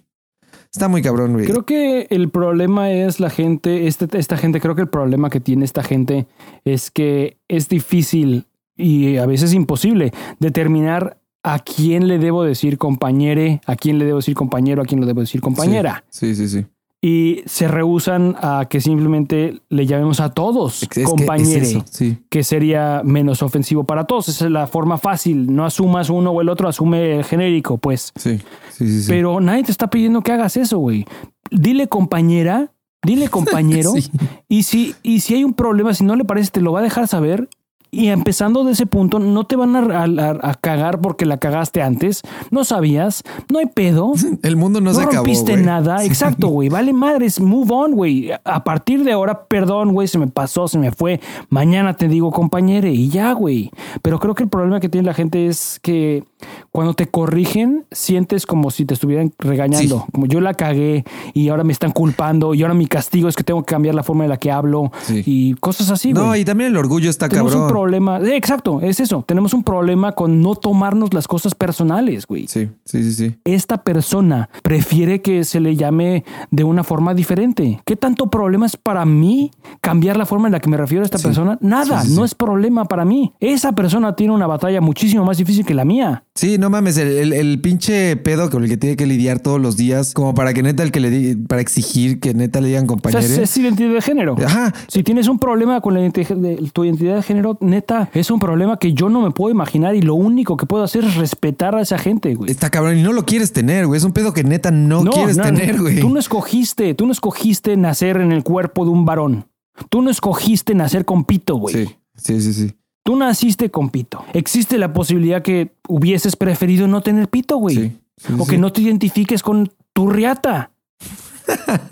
Está 0.73 0.89
muy 0.89 1.03
cabrón, 1.03 1.33
güey. 1.33 1.47
Creo 1.47 1.65
que 1.65 2.07
el 2.11 2.31
problema 2.31 2.91
es 2.91 3.21
la 3.21 3.31
gente, 3.31 3.87
este, 3.87 4.07
esta 4.19 4.37
gente, 4.37 4.61
creo 4.61 4.75
que 4.75 4.83
el 4.83 4.89
problema 4.89 5.31
que 5.31 5.41
tiene 5.41 5.65
esta 5.65 5.83
gente 5.83 6.27
es 6.65 6.91
que 6.91 7.39
es 7.49 7.69
difícil 7.69 8.47
y 8.77 9.17
a 9.17 9.27
veces 9.27 9.55
imposible 9.55 10.13
determinar 10.39 11.18
a 11.43 11.59
quién 11.61 12.09
le 12.09 12.19
debo 12.19 12.43
decir 12.45 12.79
compañere, 12.79 13.61
a 13.67 13.77
quién 13.77 13.99
le 13.99 14.05
debo 14.05 14.19
decir 14.19 14.35
compañero, 14.35 14.83
a 14.83 14.85
quién 14.85 15.01
le 15.01 15.07
debo 15.07 15.21
decir 15.21 15.41
compañera. 15.41 16.05
Sí, 16.11 16.35
sí, 16.35 16.49
sí. 16.49 16.67
Y 17.01 17.43
se 17.47 17.69
rehusan 17.69 18.35
a 18.41 18.67
que 18.69 18.81
simplemente 18.81 19.61
le 19.69 19.87
llamemos 19.87 20.19
a 20.19 20.31
todos 20.31 20.83
Es 20.83 20.89
que 20.89 21.03
es 21.03 21.09
compañere, 21.09 21.83
sí. 21.89 22.19
que 22.29 22.43
sería 22.43 23.03
menos 23.05 23.41
ofensivo 23.43 23.85
para 23.85 24.03
todos. 24.05 24.29
Esa 24.29 24.47
es 24.47 24.51
la 24.51 24.67
forma 24.67 24.99
fácil. 24.99 25.55
No 25.55 25.65
asumas 25.65 26.11
uno 26.11 26.33
o 26.33 26.41
el 26.41 26.49
otro, 26.49 26.69
asume 26.69 27.19
el 27.19 27.25
genérico, 27.25 27.79
pues. 27.79 28.13
Sí, 28.17 28.39
sí, 28.73 28.89
sí. 28.89 29.03
sí. 29.03 29.07
Pero 29.09 29.39
nadie 29.41 29.63
te 29.63 29.71
está 29.71 29.89
pidiendo 29.91 30.23
que 30.23 30.33
hagas 30.33 30.57
eso, 30.57 30.79
güey. 30.79 31.07
Dile 31.53 31.87
compañera, 31.87 32.73
dile 33.05 33.29
compañero. 33.31 33.93
Sí. 33.93 34.11
y, 34.49 34.65
si, 34.65 34.97
y 35.05 35.21
si 35.21 35.35
hay 35.35 35.45
un 35.45 35.55
problema, 35.55 35.95
si 35.95 36.03
no 36.03 36.17
le 36.17 36.25
parece, 36.25 36.51
te 36.51 36.61
lo 36.61 36.73
va 36.73 36.81
a 36.81 36.83
dejar 36.83 37.07
saber. 37.07 37.49
Y 37.91 38.09
empezando 38.09 38.65
de 38.65 38.73
ese 38.73 38.85
punto, 38.87 39.19
no 39.19 39.45
te 39.45 39.57
van 39.57 39.75
a, 39.75 40.03
a- 40.05 40.51
a 40.51 40.55
cagar 40.55 41.01
porque 41.01 41.25
la 41.25 41.39
cagaste 41.39 41.81
antes. 41.83 42.23
No 42.51 42.65
sabías, 42.65 43.23
no 43.51 43.59
hay 43.61 43.67
pedo. 43.67 44.13
El 44.43 44.57
mundo 44.57 44.81
no, 44.81 44.91
No, 44.91 44.95
se 44.95 45.03
acabó. 45.03 45.17
rompiste 45.25 45.53
güey. 45.53 45.65
nada. 45.65 45.99
Sí. 46.01 46.07
Exacto, 46.07 46.49
güey. 46.49 46.69
Vale 46.69 46.93
madres. 46.93 47.41
Move 47.41 47.73
on, 47.73 47.93
güey. 47.93 48.31
A 48.45 48.63
partir 48.65 49.05
de 49.05 49.13
ahora, 49.13 49.45
perdón, 49.45 49.93
güey. 49.95 50.07
Se 50.07 50.19
me 50.19 50.27
pasó, 50.27 50.69
se 50.69 50.79
me 50.79 50.91
fue. 50.93 51.21
Mañana 51.49 51.95
te 51.95 52.09
digo, 52.09 52.31
compañere. 52.31 52.91
Y 52.93 53.09
ya, 53.09 53.33
güey. 53.33 53.71
Pero 54.03 54.19
creo 54.19 54.35
que 54.35 54.43
el 54.43 54.49
problema 54.51 54.81
que 54.81 54.89
tiene 54.89 55.07
la 55.07 55.15
gente 55.15 55.47
es 55.47 55.81
que 55.83 56.25
cuando 56.71 56.95
te 56.95 57.07
corrigen, 57.07 57.85
sientes 57.91 58.47
como 58.47 58.71
si 58.71 58.85
te 58.85 58.95
estuvieran 58.95 59.33
regañando. 59.39 60.01
Sí. 60.07 60.13
Como 60.13 60.27
yo 60.27 60.41
la 60.41 60.55
cagué 60.55 61.05
y 61.35 61.49
ahora 61.49 61.65
me 61.65 61.73
están 61.73 61.93
culpando. 61.93 62.55
Y 62.55 62.63
ahora 62.63 62.75
mi 62.75 62.87
castigo 62.87 63.29
es 63.29 63.37
que 63.37 63.43
tengo 63.45 63.63
que 63.63 63.73
cambiar 63.73 63.95
la 63.95 64.03
forma 64.03 64.25
en 64.25 64.31
la 64.31 64.37
que 64.37 64.51
hablo. 64.51 64.93
Sí. 65.03 65.23
Y 65.27 65.55
cosas 65.55 65.91
así. 65.91 66.13
No, 66.13 66.35
y 66.37 66.45
también 66.45 66.71
el 66.71 66.77
orgullo 66.77 67.11
está 67.11 67.29
Tenemos 67.29 67.53
un 67.55 67.61
cabrón. 67.61 67.73
problema. 67.73 68.19
Eh, 68.21 68.37
exacto, 68.37 68.81
es 68.81 69.01
eso. 69.01 69.25
Tenemos 69.27 69.55
un 69.55 69.63
problema 69.65 70.13
con 70.13 70.41
no 70.43 70.55
tomarnos 70.55 71.13
las 71.15 71.27
cosas 71.29 71.55
personales, 71.55 72.27
güey 72.27 72.47
Sí, 72.49 72.69
sí, 72.85 73.03
sí, 73.03 73.13
sí. 73.13 73.35
esta 73.45 73.83
persona 73.83 74.49
prefiere 74.63 75.21
que 75.23 75.45
se 75.45 75.61
le 75.61 75.77
llame 75.77 76.25
de 76.51 76.65
una 76.65 76.85
forma 76.85 77.15
diferente. 77.15 77.81
¿Qué 77.85 77.97
tanto 77.97 78.29
problema 78.31 78.67
es 78.67 78.77
para 78.77 79.05
mí 79.05 79.51
cambiar 79.81 80.17
la 80.17 80.27
forma 80.27 80.49
en 80.49 80.53
la 80.53 80.61
que 80.61 80.69
me 80.69 80.77
refiero 80.77 81.03
a 81.03 81.07
esta 81.07 81.19
Sí. 81.19 81.25
persona? 81.25 81.59
Nada, 81.61 82.05
no 82.05 82.25
es 82.25 82.35
problema 82.35 82.85
para 82.85 83.05
mí. 83.05 83.33
Esa 83.41 83.73
persona 83.73 84.15
tiene 84.15 84.33
una 84.35 84.47
batalla 84.47 84.81
muchísimo 84.81 85.25
más 85.25 85.39
difícil 85.39 85.65
que 85.65 85.75
la 85.75 85.85
mía. 85.85 86.25
Sí, 86.35 86.57
no 86.59 86.68
mames, 86.69 86.97
el, 86.99 87.09
el- 87.09 87.33
el 87.33 87.61
pinche 87.61 88.17
pedo 88.17 88.51
con 88.51 88.63
el 88.65 88.69
que 88.69 88.77
tiene 88.77 88.97
que 88.97 89.07
lidiar 89.07 89.41
todos 89.41 89.61
los 89.61 89.77
días, 89.77 90.15
como 90.15 90.35
para 90.35 90.53
que 90.55 90.63
neta 90.63 90.83
el 90.83 90.91
que 90.93 91.01
le 91.01 91.11
di- 91.11 91.35
para 91.37 91.61
exigir 91.61 92.21
que 92.21 92.35
neta 92.35 92.61
le 92.61 92.69
digan 92.69 92.85
O 92.85 92.87
sea, 92.87 92.95
compañero. 92.95 93.21
es, 93.23 93.39
es 93.39 93.57
identidad 93.57 93.93
de 93.93 94.01
género. 94.03 94.37
Ajá. 94.45 94.73
Si 94.89 95.03
tienes 95.03 95.29
un 95.29 95.39
problema 95.39 95.81
con 95.81 95.95
la 95.95 96.01
identi- 96.01 96.27
de- 96.35 96.71
tu 96.73 96.85
identidad 96.85 97.17
de 97.17 97.23
género, 97.23 97.57
neta, 97.61 98.11
es 98.15 98.31
un 98.31 98.39
problema 98.41 98.79
que 98.79 98.93
yo 98.93 99.09
no 99.09 99.21
me 99.23 99.31
puedo 99.31 99.53
imaginar 99.53 99.95
y 99.95 100.03
lo 100.03 100.15
único 100.15 100.57
que 100.57 100.67
puedo 100.67 100.85
hacer 100.85 101.05
es 101.05 101.17
respetar 101.17 101.75
a 101.75 101.81
esa 101.83 101.99
gente, 101.99 102.35
güey. 102.35 102.51
Está 102.51 102.71
cabrón 102.71 102.99
y 102.99 103.03
no 103.03 103.13
lo 103.13 103.25
quieres 103.25 103.53
tener, 103.53 103.87
güey. 103.87 103.99
Es 103.99 104.05
un 104.05 104.13
pedo 104.13 104.33
que 104.33 104.45
neta 104.45 104.71
no, 104.71 105.05
quieres 105.05 105.37
tener, 105.37 105.81
güey. 105.81 106.01
Tú 106.01 106.11
no 106.11 106.19
escogiste, 106.19 106.95
tú 106.95 107.07
no 107.07 107.13
escogiste 107.13 107.77
nacer 107.77 108.17
en 108.19 108.33
el 108.33 108.43
cuerpo 108.45 108.85
de 108.85 108.91
un 108.91 109.05
varón. 109.05 109.47
Tú 109.91 110.03
no 110.03 110.11
escogiste 110.11 110.75
nacer 110.75 111.05
con 111.05 111.25
pito, 111.25 111.57
güey. 111.57 111.75
Sí, 111.75 111.95
sí, 112.17 112.41
sí, 112.41 112.53
sí. 112.53 112.73
Tú 113.09 113.17
naciste 113.17 113.71
con 113.71 113.89
pito. 113.89 114.23
Existe 114.35 114.77
la 114.77 114.93
posibilidad 114.93 115.41
que 115.41 115.73
hubieses 115.89 116.37
preferido 116.37 116.87
no 116.89 117.01
tener 117.01 117.29
pito, 117.29 117.57
güey. 117.57 117.75
Sí, 117.75 117.97
sí, 118.19 118.33
o 118.39 118.45
sí. 118.45 118.51
que 118.51 118.59
no 118.59 118.71
te 118.71 118.83
identifiques 118.83 119.43
con 119.43 119.73
tu 119.95 120.11
riata. 120.11 120.73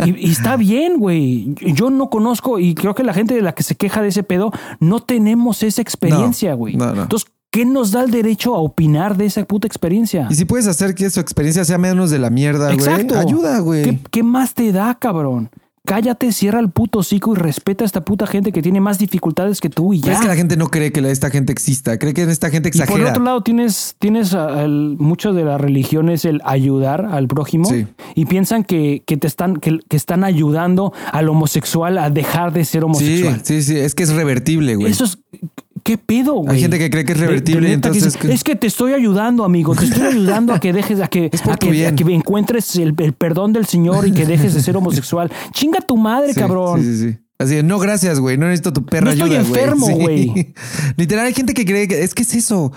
y, 0.04 0.26
y 0.26 0.30
está 0.30 0.56
bien, 0.58 0.98
güey. 0.98 1.54
Yo 1.74 1.88
no 1.88 2.10
conozco 2.10 2.58
y 2.58 2.74
creo 2.74 2.94
que 2.94 3.02
la 3.02 3.14
gente 3.14 3.32
de 3.32 3.40
la 3.40 3.54
que 3.54 3.62
se 3.62 3.76
queja 3.76 4.02
de 4.02 4.08
ese 4.08 4.24
pedo 4.24 4.52
no 4.78 5.00
tenemos 5.00 5.62
esa 5.62 5.80
experiencia, 5.80 6.50
No, 6.50 6.56
güey. 6.58 6.76
no, 6.76 6.94
no. 6.94 7.02
Entonces, 7.04 7.30
¿qué 7.50 7.64
nos 7.64 7.92
da 7.92 8.02
el 8.02 8.10
derecho 8.10 8.54
a 8.54 8.58
opinar 8.58 9.16
de 9.16 9.24
esa 9.24 9.42
puta 9.46 9.66
experiencia? 9.66 10.26
Y 10.30 10.34
si 10.34 10.44
puedes 10.44 10.66
hacer 10.66 10.94
que 10.94 11.08
su 11.08 11.20
experiencia 11.20 11.64
sea 11.64 11.78
menos 11.78 12.10
de 12.10 12.18
la 12.18 12.28
mierda, 12.28 12.74
güey. 12.74 12.88
Ayuda, 12.90 13.54
¿Qué, 13.56 13.60
güey. 13.62 13.98
qué 14.10 14.22
más 14.22 14.52
te 14.52 14.70
da, 14.70 14.94
cabrón? 15.00 15.48
Cállate, 15.86 16.32
cierra 16.32 16.60
el 16.60 16.68
puto 16.70 16.98
hocico 16.98 17.32
y 17.34 17.36
respeta 17.38 17.84
a 17.84 17.86
esta 17.86 18.04
puta 18.04 18.26
gente 18.26 18.52
que 18.52 18.60
tiene 18.60 18.80
más 18.80 18.98
dificultades 18.98 19.60
que 19.60 19.70
tú 19.70 19.94
y 19.94 20.00
ya. 20.00 20.12
es 20.12 20.20
que 20.20 20.26
la 20.26 20.36
gente 20.36 20.56
no 20.56 20.68
cree 20.68 20.92
que 20.92 21.00
la- 21.00 21.10
esta 21.10 21.30
gente 21.30 21.52
exista. 21.52 21.98
Cree 21.98 22.12
que 22.12 22.22
esta 22.24 22.50
gente 22.50 22.68
Y 22.68 22.72
por 22.72 22.82
exagera. 22.82 23.10
otro 23.10 23.22
lado, 23.24 23.42
tienes, 23.42 23.96
tienes 23.98 24.32
el- 24.34 24.96
mucho 24.98 25.32
de 25.32 25.44
la 25.44 25.56
religión 25.58 26.10
es 26.10 26.24
el 26.24 26.40
ayudar 26.44 27.06
al 27.06 27.28
prójimo 27.28 27.64
Sí. 27.70 27.86
y 28.14 28.26
piensan 28.26 28.64
que, 28.64 29.02
que 29.06 29.16
te 29.16 29.26
están, 29.26 29.56
que, 29.56 29.78
que 29.88 29.96
están 29.96 30.24
ayudando 30.24 30.92
al 31.12 31.28
homosexual 31.28 31.98
a 31.98 32.10
dejar 32.10 32.52
de 32.52 32.64
ser 32.64 32.80
sí, 32.82 32.84
homosexual. 32.84 33.40
sí, 33.44 33.62
sí. 33.62 33.78
Es 33.78 33.94
que 33.94 34.02
es 34.02 34.12
revertible, 34.12 34.76
güey. 34.76 34.90
Eso 34.90 35.04
es. 35.04 35.18
¿Qué 35.86 35.96
pedo, 35.96 36.34
güey? 36.34 36.56
Hay 36.56 36.60
gente 36.62 36.78
que 36.78 36.90
cree 36.90 37.04
que 37.04 37.12
es 37.12 37.18
De- 37.18 37.22
de 37.24 37.28
revertible, 37.28 37.68
que 37.68 37.72
entonces 37.74 38.12
dice, 38.14 38.32
Es 38.34 38.42
que 38.42 38.56
te 38.56 38.66
estoy 38.66 38.92
ayudando, 38.92 39.44
amigo. 39.44 39.74
Te 39.76 39.84
estoy 39.84 40.02
ayudando 40.06 40.52
a 40.52 40.58
que 40.58 40.72
dejes, 40.72 41.00
a 41.00 41.06
que, 41.06 41.30
a 41.50 41.56
que, 41.56 41.86
a 41.86 41.94
que 41.94 42.04
encuentres 42.12 42.74
el, 42.76 42.92
el 42.98 43.12
perdón 43.12 43.52
del 43.52 43.66
Señor 43.66 44.06
y 44.06 44.10
que 44.12 44.26
dejes 44.26 44.52
de 44.54 44.62
ser 44.62 44.76
homosexual. 44.76 45.30
Chinga 45.52 45.80
tu 45.80 45.96
madre, 45.96 46.34
Sí, 46.34 46.40
cabrón. 46.40 46.82
Sí, 46.82 46.96
sí, 46.96 47.10
sí. 47.12 47.18
Así 47.38 47.54
de, 47.54 47.62
no, 47.62 47.78
gracias, 47.78 48.18
güey. 48.18 48.36
No 48.36 48.46
necesito 48.46 48.72
tu 48.72 48.84
perra 48.84 49.04
No 49.06 49.10
estoy 49.12 49.30
ayuda, 49.36 49.48
güey. 49.48 49.60
enfermo, 49.62 49.86
Sí. 49.88 49.92
güey. 49.92 50.54
Literal, 50.96 51.26
hay 51.26 51.34
gente 51.34 51.54
que 51.54 51.64
cree 51.64 51.86
que 51.86 52.02
es 52.02 52.14
que 52.14 52.22
es 52.24 52.34
eso. 52.34 52.72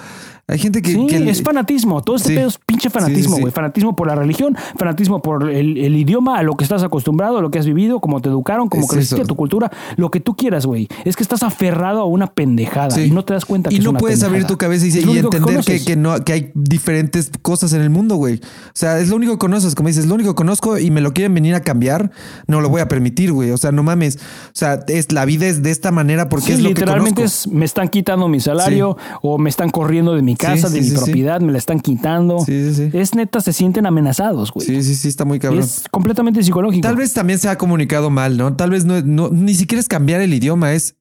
Hay 0.50 0.58
gente 0.60 0.82
que. 0.82 0.92
Sí, 0.92 1.08
que- 1.08 1.30
es 1.30 1.42
fanatismo. 1.44 2.02
Todo 2.02 2.16
este 2.16 2.30
Sí. 2.30 2.36
pedo 2.36 2.48
es 2.48 2.58
pinche 2.66 2.90
fanatismo, 2.90 3.36
sí, 3.36 3.42
güey. 3.42 3.54
Fanatismo 3.54 3.96
por 3.96 4.08
la 4.08 4.16
religión, 4.16 4.58
fanatismo 4.78 5.22
por 5.22 5.50
el, 5.50 5.78
el 5.78 5.96
idioma, 5.96 6.40
a 6.40 6.44
lo 6.44 6.56
que 6.56 6.64
estás 6.64 6.84
acostumbrado, 6.84 7.38
a 7.38 7.42
lo 7.42 7.52
que 7.52 7.60
has 7.60 7.66
vivido, 7.66 8.00
cómo 8.00 8.20
te 8.22 8.30
educaron, 8.30 8.68
cómo 8.68 8.84
Es 8.84 8.90
creciste, 8.90 9.16
eso. 9.22 9.26
tu 9.28 9.36
cultura, 9.36 9.72
lo 9.96 10.10
que 10.12 10.20
tú 10.20 10.36
quieras, 10.36 10.66
güey. 10.66 10.88
Es 11.06 11.16
que 11.16 11.24
estás 11.24 11.44
aferrado 11.44 12.02
a 12.02 12.06
una 12.06 12.28
pendejada 12.28 13.00
y 13.02 13.12
no 13.12 13.24
te 13.24 13.34
das 13.34 13.46
cuenta 13.46 13.70
que 13.70 13.76
Y 13.76 13.80
es 13.80 13.84
no 13.84 13.92
una 13.92 14.00
puedes 14.00 14.24
abrir 14.24 14.46
tu 14.46 14.58
cabeza 14.58 14.86
y, 14.86 14.90
Es 14.90 15.06
que 15.06 15.20
entender 15.20 15.64
que, 15.64 15.84
que 15.84 15.96
no, 15.96 16.18
que 16.24 16.34
hay 16.34 16.52
diferentes 16.56 17.32
cosas 17.42 17.74
en 17.74 17.82
el 17.82 17.90
mundo, 17.90 18.16
güey. 18.16 18.36
O 18.36 18.72
sea, 18.74 19.00
es 19.00 19.10
lo 19.10 19.16
único 19.16 19.34
que 19.34 19.40
conoces, 19.40 19.76
como 19.76 19.88
dices, 19.88 20.08
lo 20.08 20.16
único 20.16 20.32
que 20.32 20.36
conozco 20.36 20.78
y 20.78 20.90
me 20.92 21.02
lo 21.02 21.14
quieren 21.14 21.34
venir 21.34 21.56
a 21.56 21.62
cambiar, 21.62 22.12
no 22.48 22.62
lo 22.62 22.70
voy 22.70 22.82
a 22.82 22.88
permitir, 22.88 23.32
güey. 23.32 23.52
O 23.52 23.58
sea, 23.58 23.72
no 23.72 23.84
mames. 23.84 24.16
O 24.18 24.20
sea, 24.54 24.80
es, 24.88 25.12
la 25.12 25.26
vida 25.26 25.48
es 25.48 25.62
de 25.64 25.72
esta 25.72 25.92
manera 25.92 26.30
porque 26.30 26.54
es 26.54 26.60
lo 26.60 26.70
que 26.70 26.76
literalmente 26.76 27.24
es 27.24 27.48
me 27.48 27.66
están 27.66 27.90
quitando 27.90 28.28
mi 28.28 28.40
salario 28.40 28.98
o 29.22 29.38
me 29.38 29.50
están 29.50 29.70
corriendo 29.70 30.16
de 30.16 30.22
mi 30.22 30.36
casa, 30.40 30.70
Sí, 30.70 30.76
de 30.76 30.84
sí, 30.84 30.90
mi 30.92 30.98
sí, 30.98 31.04
propiedad, 31.04 31.42
me 31.42 31.52
la 31.52 31.58
están 31.58 31.80
quitando. 31.80 32.40
Sí, 32.40 32.74
sí, 32.74 32.90
sí. 32.92 32.98
Es 32.98 33.14
neta, 33.14 33.42
se 33.42 33.54
sienten 33.54 33.86
amenazados, 33.86 34.52
güey. 34.52 34.66
Sí, 34.66 34.82
sí, 34.84 34.96
sí, 34.96 35.08
está 35.08 35.26
muy 35.26 35.38
cabrón. 35.40 35.62
Es 35.64 35.84
completamente 35.92 36.42
psicológico. 36.44 36.82
Tal 36.82 36.96
vez 36.96 37.14
también 37.14 37.38
se 37.40 37.50
ha 37.50 37.58
comunicado 37.58 38.10
mal, 38.10 38.38
¿no? 38.38 38.56
Tal 38.56 38.72
vez 38.72 38.86
no, 38.86 39.02
no- 39.02 39.30
ni 39.30 39.54
siquiera 39.54 39.80
es 39.80 39.88
cambiar 39.88 40.22
el 40.22 40.34
idioma, 40.34 40.74
es, 40.74 40.96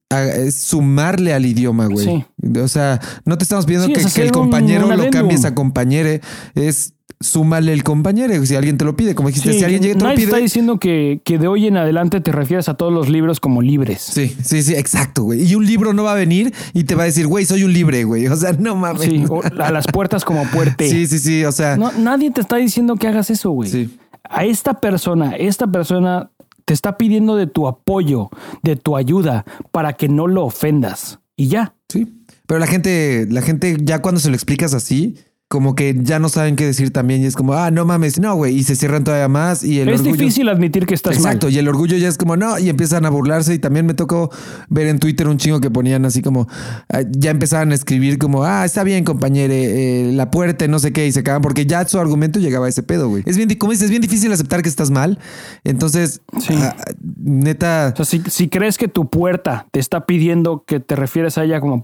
sumarle 0.50 1.32
al 1.32 1.46
idioma, 1.46 1.86
güey. 1.86 2.06
Sí. 2.06 2.58
O 2.58 2.68
sea, 2.68 3.00
no 3.24 3.38
te 3.38 3.44
estamos 3.44 3.66
pidiendo 3.66 3.88
que, 3.88 4.22
el 4.22 4.32
compañero 4.32 4.88
un 4.88 4.96
lo 4.96 5.10
cambies 5.10 5.44
a 5.44 5.54
compañere, 5.54 6.20
es 6.54 6.94
súmale 7.20 7.72
el 7.72 7.82
compañero. 7.84 8.44
Si 8.46 8.54
alguien 8.54 8.78
te 8.78 8.84
lo 8.84 8.96
pide, 8.96 9.14
como 9.14 9.28
dijiste, 9.28 9.52
Sí, 9.52 9.58
si 9.58 9.64
alguien 9.64 9.82
llega 9.82 9.94
y 9.94 9.98
te 9.98 10.04
lo 10.04 10.10
nadie 10.10 10.24
está 10.24 10.36
pide. 10.36 10.42
diciendo 10.44 10.78
que, 10.78 11.20
que 11.24 11.38
de 11.38 11.48
hoy 11.48 11.66
en 11.66 11.76
adelante 11.76 12.20
te 12.20 12.32
refieres 12.32 12.68
a 12.68 12.74
todos 12.74 12.92
los 12.92 13.08
libros 13.08 13.40
como 13.40 13.62
libres. 13.62 14.02
Sí, 14.02 14.34
sí, 14.42 14.62
sí, 14.62 14.74
exacto, 14.74 15.24
güey. 15.24 15.42
Y 15.42 15.54
un 15.54 15.66
libro 15.66 15.92
no 15.92 16.04
va 16.04 16.12
a 16.12 16.16
venir 16.16 16.54
y 16.74 16.84
te 16.84 16.94
va 16.94 17.02
a 17.02 17.06
decir, 17.06 17.26
güey, 17.26 17.44
soy 17.44 17.64
un 17.64 17.72
libre, 17.72 18.04
güey. 18.04 18.26
O 18.28 18.36
sea, 18.36 18.52
no 18.52 18.76
mames. 18.76 19.02
Sí, 19.02 19.24
o 19.28 19.42
a 19.42 19.72
las 19.72 19.86
puertas 19.86 20.24
como 20.24 20.44
puerte. 20.50 20.88
Sí, 20.88 21.06
sí, 21.06 21.18
sí. 21.18 21.44
O 21.44 21.52
sea, 21.52 21.76
No, 21.76 21.90
nadie 21.92 22.30
te 22.30 22.40
está 22.40 22.56
diciendo 22.56 22.96
que 22.96 23.08
hagas 23.08 23.30
eso, 23.30 23.50
güey. 23.50 23.70
Sí. 23.70 23.98
A 24.30 24.44
esta 24.44 24.74
persona, 24.80 25.34
esta 25.36 25.66
persona 25.66 26.30
te 26.64 26.74
está 26.74 26.98
pidiendo 26.98 27.34
de 27.36 27.46
tu 27.46 27.66
apoyo, 27.66 28.28
de 28.62 28.76
tu 28.76 28.96
ayuda, 28.96 29.44
para 29.72 29.94
que 29.94 30.08
no 30.08 30.26
lo 30.26 30.44
ofendas. 30.44 31.18
Y 31.34 31.48
ya. 31.48 31.74
Sí. 31.88 32.14
Pero 32.46 32.60
la 32.60 32.66
gente, 32.66 33.26
la 33.30 33.40
gente 33.42 33.76
ya 33.82 34.00
cuando 34.02 34.20
se 34.20 34.28
lo 34.28 34.34
explicas 34.34 34.74
así, 34.74 35.16
como 35.48 35.74
que 35.74 35.96
ya 35.98 36.18
no 36.18 36.28
saben 36.28 36.56
qué 36.56 36.66
decir 36.66 36.90
también 36.92 37.22
y 37.22 37.26
es 37.26 37.34
como, 37.34 37.54
ah, 37.54 37.70
no 37.70 37.86
mames, 37.86 38.20
no, 38.20 38.34
güey, 38.34 38.54
y 38.54 38.64
se 38.64 38.76
cierran 38.76 39.02
todavía 39.02 39.28
más 39.28 39.64
y 39.64 39.80
el 39.80 39.88
es 39.88 40.00
orgullo... 40.00 40.16
difícil 40.18 40.48
admitir 40.50 40.84
que 40.84 40.92
estás 40.94 41.16
Exacto, 41.16 41.46
mal. 41.46 41.54
y 41.54 41.58
el 41.58 41.68
orgullo 41.68 41.96
ya 41.96 42.06
es 42.08 42.18
como, 42.18 42.36
no, 42.36 42.58
y 42.58 42.68
empiezan 42.68 43.06
a 43.06 43.10
burlarse 43.10 43.54
y 43.54 43.58
también 43.58 43.86
me 43.86 43.94
tocó 43.94 44.30
ver 44.68 44.86
en 44.88 44.98
Twitter 44.98 45.26
un 45.26 45.38
chingo 45.38 45.60
que 45.60 45.70
ponían 45.70 46.04
así 46.04 46.20
como, 46.20 46.46
ah, 46.92 47.00
ya 47.10 47.30
empezaban 47.30 47.72
a 47.72 47.74
escribir 47.74 48.18
como, 48.18 48.44
ah, 48.44 48.64
está 48.66 48.84
bien, 48.84 49.04
compañere, 49.04 50.08
eh, 50.10 50.12
la 50.12 50.30
puerta, 50.30 50.68
no 50.68 50.78
sé 50.78 50.92
qué, 50.92 51.06
y 51.06 51.12
se 51.12 51.20
acaban 51.20 51.40
porque 51.40 51.64
ya 51.64 51.86
su 51.88 51.98
argumento 51.98 52.38
llegaba 52.40 52.66
a 52.66 52.68
ese 52.68 52.82
pedo, 52.82 53.08
güey. 53.08 53.22
Es 53.24 53.38
bien, 53.38 53.48
como 53.56 53.72
dices, 53.72 53.84
es 53.86 53.90
bien 53.90 54.02
difícil 54.02 54.30
aceptar 54.30 54.62
que 54.62 54.68
estás 54.68 54.90
mal, 54.90 55.18
entonces, 55.64 56.20
Sí. 56.40 56.54
ah, 56.58 56.76
neta... 57.24 57.94
O 57.98 58.04
sea, 58.04 58.04
si, 58.04 58.22
si 58.30 58.48
crees 58.48 58.76
que 58.78 58.88
tu 58.88 59.08
puerta 59.08 59.66
te 59.70 59.80
está 59.80 60.04
pidiendo 60.06 60.64
que 60.66 60.78
te 60.80 60.94
refieres 60.94 61.38
a 61.38 61.44
ella 61.44 61.60
como 61.60 61.82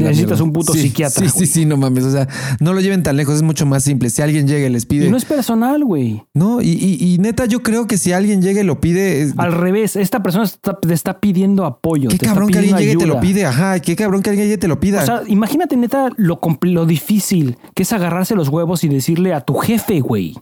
la 0.00 0.08
necesitas 0.08 0.30
mierda. 0.30 0.44
un 0.44 0.52
puto 0.52 0.72
Sí, 0.72 0.80
psiquiatra. 0.80 1.28
Sí, 1.28 1.38
sí, 1.38 1.46
sí, 1.46 1.64
no 1.64 1.76
mames. 1.76 2.04
O 2.04 2.10
sea, 2.10 2.26
no 2.60 2.72
lo 2.72 2.80
lleven 2.88 3.02
tan 3.02 3.16
lejos, 3.16 3.36
es 3.36 3.42
mucho 3.42 3.66
más 3.66 3.84
simple. 3.84 4.10
Si 4.10 4.22
alguien 4.22 4.46
llega 4.48 4.66
y 4.66 4.70
les 4.70 4.86
pide. 4.86 5.06
Y 5.06 5.10
no 5.10 5.16
es 5.16 5.24
personal, 5.24 5.84
güey. 5.84 6.22
No, 6.34 6.60
y, 6.60 6.68
y- 6.70 7.14
y 7.14 7.18
neta, 7.18 7.46
yo 7.46 7.62
creo 7.62 7.86
que 7.86 7.96
si 7.98 8.12
alguien 8.12 8.42
llega 8.42 8.60
y 8.60 8.64
lo 8.64 8.80
pide, 8.80 9.22
es- 9.22 9.34
Al 9.36 9.52
revés, 9.52 9.96
esta 9.96 10.22
persona 10.22 10.44
está- 10.44 10.78
te 10.78 10.92
está 10.94 11.20
pidiendo 11.20 11.64
apoyo. 11.64 12.08
qué 12.08 12.18
te 12.18 12.24
está 12.26 12.34
cabrón 12.34 12.50
que 12.50 12.58
alguien 12.58 12.76
llegue 12.76 12.92
y 12.92 12.96
te 12.96 13.06
lo 13.06 13.20
pide. 13.20 13.46
Ajá, 13.46 13.78
qué 13.80 13.94
cabrón 13.96 14.22
que 14.22 14.30
alguien 14.30 14.46
llegue 14.46 14.54
y 14.56 14.60
te 14.60 14.68
lo 14.68 14.80
pida. 14.80 15.02
O 15.02 15.06
sea, 15.06 15.22
imagínate 15.26 15.76
neta 15.76 16.10
lo, 16.16 16.40
lo 16.62 16.86
difícil 16.86 17.56
que 17.74 17.82
es 17.84 17.92
agarrarse 17.92 18.34
los 18.34 18.48
huevos 18.48 18.84
y 18.84 18.88
decirle 18.88 19.32
a 19.34 19.40
tu 19.40 19.54
jefe, 19.54 20.00
güey. 20.00 20.34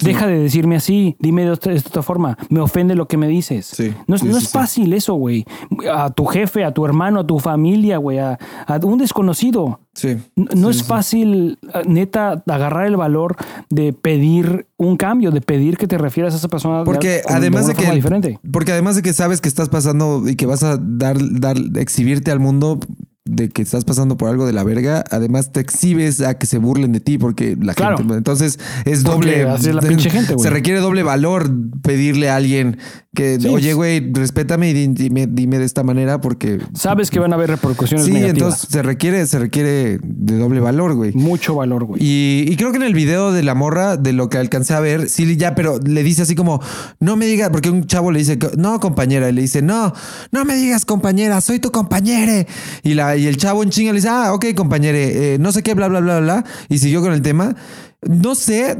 Deja 0.00 0.26
de 0.26 0.38
decirme 0.38 0.76
así, 0.76 1.14
dime 1.20 1.44
de 1.44 1.50
otra, 1.50 1.74
de 1.74 1.80
forma. 2.02 2.38
Me 2.48 2.60
ofende 2.60 2.94
lo 2.94 3.06
que 3.06 3.18
me 3.18 3.28
dices. 3.28 3.66
Sí, 3.66 3.92
no 4.06 4.16
sí, 4.16 4.26
no 4.26 4.38
es 4.38 4.48
fácil 4.48 4.94
eso, 4.94 5.12
güey. 5.14 5.44
A 5.92 6.08
tu 6.10 6.24
jefe, 6.24 6.64
a 6.64 6.72
tu 6.72 6.86
hermano, 6.86 7.20
a 7.20 7.26
tu 7.26 7.38
familia, 7.38 7.98
güey, 7.98 8.18
a, 8.18 8.38
a 8.66 8.76
un 8.82 8.96
desconocido. 8.98 9.80
Sí. 9.94 10.16
No, 10.36 10.72
Sí, 10.72 10.78
es 10.80 10.84
fácil, 10.84 11.58
eh, 11.74 11.82
neta, 11.86 12.42
agarrar 12.46 12.86
el 12.86 12.96
valor 12.96 13.36
de 13.70 13.92
pedir 13.92 14.66
un 14.76 14.96
cambio, 14.96 15.30
de 15.30 15.40
pedir 15.40 15.76
que 15.76 15.86
te 15.86 15.98
refieras 15.98 16.34
a 16.34 16.36
esa 16.38 16.48
persona. 16.48 16.80
de- 16.80 16.84
Porque 16.84 17.22
con- 17.24 17.36
además 17.36 17.66
de, 17.66 17.74
que 17.74 17.90
diferente. 17.92 18.38
porque 18.52 18.72
además 18.72 18.96
de 18.96 19.02
que 19.02 19.12
sabes 19.12 19.40
que 19.40 19.48
estás 19.48 19.68
pasando 19.68 20.28
y 20.28 20.36
que 20.36 20.46
vas 20.46 20.62
a 20.62 20.76
dar 20.80 21.16
dar 21.40 21.56
exhibirte 21.76 22.30
al 22.30 22.40
mundo 22.40 22.78
de 23.26 23.48
que 23.48 23.62
estás 23.62 23.86
pasando 23.86 24.18
por 24.18 24.28
algo 24.28 24.44
de 24.46 24.52
la 24.52 24.64
verga, 24.64 25.02
además 25.10 25.50
te 25.50 25.60
exhibes 25.60 26.20
a 26.20 26.34
que 26.34 26.44
se 26.44 26.58
burlen 26.58 26.92
de 26.92 27.00
ti 27.00 27.16
porque 27.16 27.56
la 27.58 27.72
Claro. 27.72 27.96
gente 27.96 28.12
entonces 28.14 28.58
es 28.84 29.02
doble 29.02 29.44
así 29.44 29.70
es 29.70 29.74
la 29.74 29.80
pinche 29.80 30.10
gente, 30.10 30.34
güey. 30.34 30.42
se 30.46 30.50
requiere 30.50 30.78
doble 30.80 31.02
valor 31.02 31.50
pedirle 31.82 32.28
a 32.28 32.36
alguien 32.36 32.76
que 33.14 33.38
Sí. 33.40 33.48
oye 33.48 33.72
güey 33.72 34.12
respétame 34.12 34.68
y 34.70 34.72
di- 34.74 34.88
dime, 34.88 35.26
dime 35.26 35.58
de 35.58 35.64
esta 35.64 35.82
manera 35.82 36.20
porque 36.20 36.58
Sabes 36.74 37.10
que 37.10 37.18
van 37.18 37.32
a 37.32 37.36
haber 37.36 37.48
repercusiones 37.48 38.04
sí 38.04 38.12
negativas. 38.12 38.36
entonces 38.36 38.68
se 38.70 38.82
requiere 38.82 39.26
se 39.26 39.38
requiere 39.38 39.98
de 40.02 40.36
doble 40.36 40.60
valor 40.60 40.94
güey 40.94 41.12
Mucho 41.14 41.54
valor, 41.54 41.84
güey. 41.84 42.02
y, 42.04 42.44
y 42.46 42.56
creo 42.56 42.72
que 42.72 42.76
en 42.76 42.82
el 42.82 42.92
video 42.92 43.32
de 43.32 43.42
la 43.42 43.54
morra, 43.54 43.96
de 43.96 44.12
lo 44.12 44.28
que 44.28 44.36
alcancé 44.36 44.74
a 44.74 44.80
ver, 44.80 45.08
sí, 45.08 45.36
ya, 45.38 45.54
pero 45.54 45.78
le 45.78 46.02
dice 46.02 46.22
así 46.22 46.34
como, 46.34 46.60
no 47.00 47.16
me 47.16 47.24
digas, 47.26 47.48
porque 47.50 47.70
un 47.70 47.86
chavo 47.86 48.10
le 48.10 48.18
dice, 48.18 48.38
no, 48.58 48.80
compañera, 48.80 49.28
y 49.28 49.32
le 49.32 49.40
dice, 49.42 49.62
no, 49.62 49.94
no 50.32 50.44
me 50.44 50.56
digas, 50.56 50.84
compañera, 50.84 51.40
soy 51.40 51.58
tu 51.60 51.70
compañere. 51.70 52.46
Y, 52.82 52.94
la, 52.94 53.13
y 53.16 53.26
el 53.26 53.36
chavo 53.36 53.62
en 53.62 53.70
chinga 53.70 53.92
le 53.92 53.96
dice, 53.98 54.08
ah, 54.10 54.32
ok, 54.34 54.46
compañere, 54.56 55.34
eh, 55.34 55.38
no 55.38 55.52
sé 55.52 55.62
qué, 55.62 55.74
bla, 55.74 55.88
bla, 55.88 56.00
bla, 56.00 56.20
bla, 56.20 56.44
y 56.68 56.78
siguió 56.78 57.00
con 57.02 57.12
el 57.12 57.22
tema. 57.22 57.54
No 58.02 58.34
sé. 58.34 58.76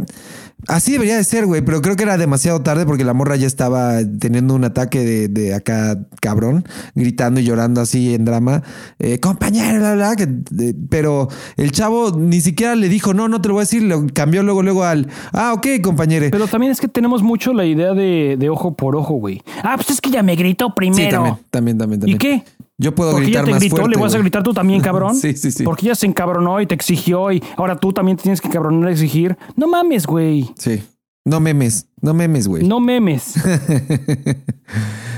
Así 0.66 0.92
debería 0.92 1.16
de 1.18 1.24
ser, 1.24 1.44
güey, 1.44 1.60
pero 1.60 1.82
creo 1.82 1.94
que 1.94 2.04
era 2.04 2.16
demasiado 2.16 2.62
tarde 2.62 2.86
porque 2.86 3.04
la 3.04 3.12
morra 3.12 3.36
ya 3.36 3.46
estaba 3.46 3.98
teniendo 4.18 4.54
un 4.54 4.64
ataque 4.64 5.00
de, 5.00 5.28
de 5.28 5.52
acá 5.54 5.98
cabrón, 6.22 6.64
gritando 6.94 7.38
y 7.38 7.44
llorando 7.44 7.82
así 7.82 8.14
en 8.14 8.24
drama. 8.24 8.62
Eh, 8.98 9.20
compañero, 9.20 9.78
bla, 9.78 9.94
bla, 9.94 10.16
que, 10.16 10.26
de- 10.26 10.74
pero 10.88 11.28
el 11.58 11.70
chavo 11.70 12.12
ni 12.18 12.40
siquiera 12.40 12.76
le 12.76 12.88
dijo, 12.88 13.12
no, 13.12 13.28
no 13.28 13.42
te 13.42 13.48
lo 13.48 13.54
voy 13.54 13.60
a 13.60 13.64
decir, 13.64 13.82
lo 13.82 14.06
cambió 14.14 14.42
luego, 14.42 14.62
luego 14.62 14.84
al, 14.84 15.08
ah, 15.32 15.52
ok, 15.52 15.66
compañero. 15.82 16.28
Pero 16.30 16.46
también 16.46 16.72
es 16.72 16.80
que 16.80 16.88
tenemos 16.88 17.22
mucho 17.22 17.52
la 17.52 17.66
idea 17.66 17.92
de, 17.92 18.36
de 18.38 18.48
ojo 18.48 18.74
por 18.74 18.96
ojo, 18.96 19.14
güey. 19.14 19.42
Ah, 19.62 19.74
pues 19.76 19.90
es 19.90 20.00
que 20.00 20.08
ya 20.10 20.22
me 20.22 20.34
gritó 20.34 20.74
primero. 20.74 21.04
Sí, 21.04 21.10
también, 21.10 21.36
también, 21.50 21.76
también, 21.78 22.00
también. 22.00 22.16
¿Y 22.16 22.18
qué? 22.18 22.42
Yo 22.78 22.94
puedo 22.94 23.12
Porque 23.12 23.28
ella 23.28 23.42
gritar 23.42 23.44
te 23.44 23.50
más 23.52 23.60
gritó, 23.60 23.76
fuerte. 23.76 23.96
le 23.96 24.02
vas 24.02 24.14
a 24.14 24.18
gritar 24.18 24.42
tú 24.42 24.52
también, 24.52 24.80
cabrón. 24.80 25.14
Sí, 25.14 25.36
sí, 25.36 25.52
sí. 25.52 25.62
Porque 25.62 25.86
ella 25.86 25.94
se 25.94 26.06
encabronó 26.06 26.60
y 26.60 26.66
te 26.66 26.74
exigió 26.74 27.30
y 27.30 27.42
ahora 27.56 27.76
tú 27.76 27.92
también 27.92 28.16
tienes 28.16 28.40
que 28.40 28.48
cabronar 28.48 28.90
y 28.90 28.92
exigir. 28.94 29.36
No 29.56 29.68
mames, 29.68 30.06
güey. 30.06 30.50
Sí. 30.58 30.82
No 31.24 31.40
memes, 31.40 31.86
no 32.02 32.12
memes, 32.12 32.48
güey. 32.48 32.66
No 32.66 32.80
memes. 32.80 33.34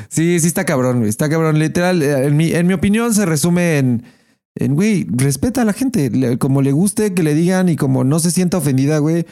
Sí, 0.09 0.39
sí 0.41 0.47
está 0.47 0.65
cabrón, 0.65 0.99
güey. 0.99 1.11
Está 1.11 1.29
cabrón. 1.29 1.59
Literal, 1.59 2.01
eh, 2.01 2.27
en 2.27 2.37
mi, 2.37 2.53
en 2.53 2.67
mi 2.67 2.75
opinión 2.75 3.13
se 3.13 3.27
resume 3.27 3.79
en, 3.79 4.05
en, 4.55 4.75
güey, 4.75 5.07
respeta 5.11 5.63
a 5.63 5.65
la 5.65 5.73
gente. 5.73 6.39
Como 6.39 6.63
le 6.63 6.73
guste 6.73 7.13
que 7.13 7.23
le 7.23 7.35
digan 7.35 7.69
y 7.69 7.77
como 7.77 8.05
no 8.05 8.19
se 8.19 8.31
sienta 8.31 8.59
ofendida, 8.59 8.99
güey. 8.99 9.27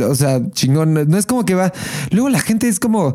O 0.00 0.14
sea, 0.14 0.40
chingón. 0.50 1.08
No 1.08 1.16
es 1.16 1.24
como 1.24 1.44
que 1.44 1.54
va... 1.54 1.72
Luego 2.10 2.28
la 2.28 2.40
gente 2.40 2.68
es 2.68 2.80
como... 2.80 3.14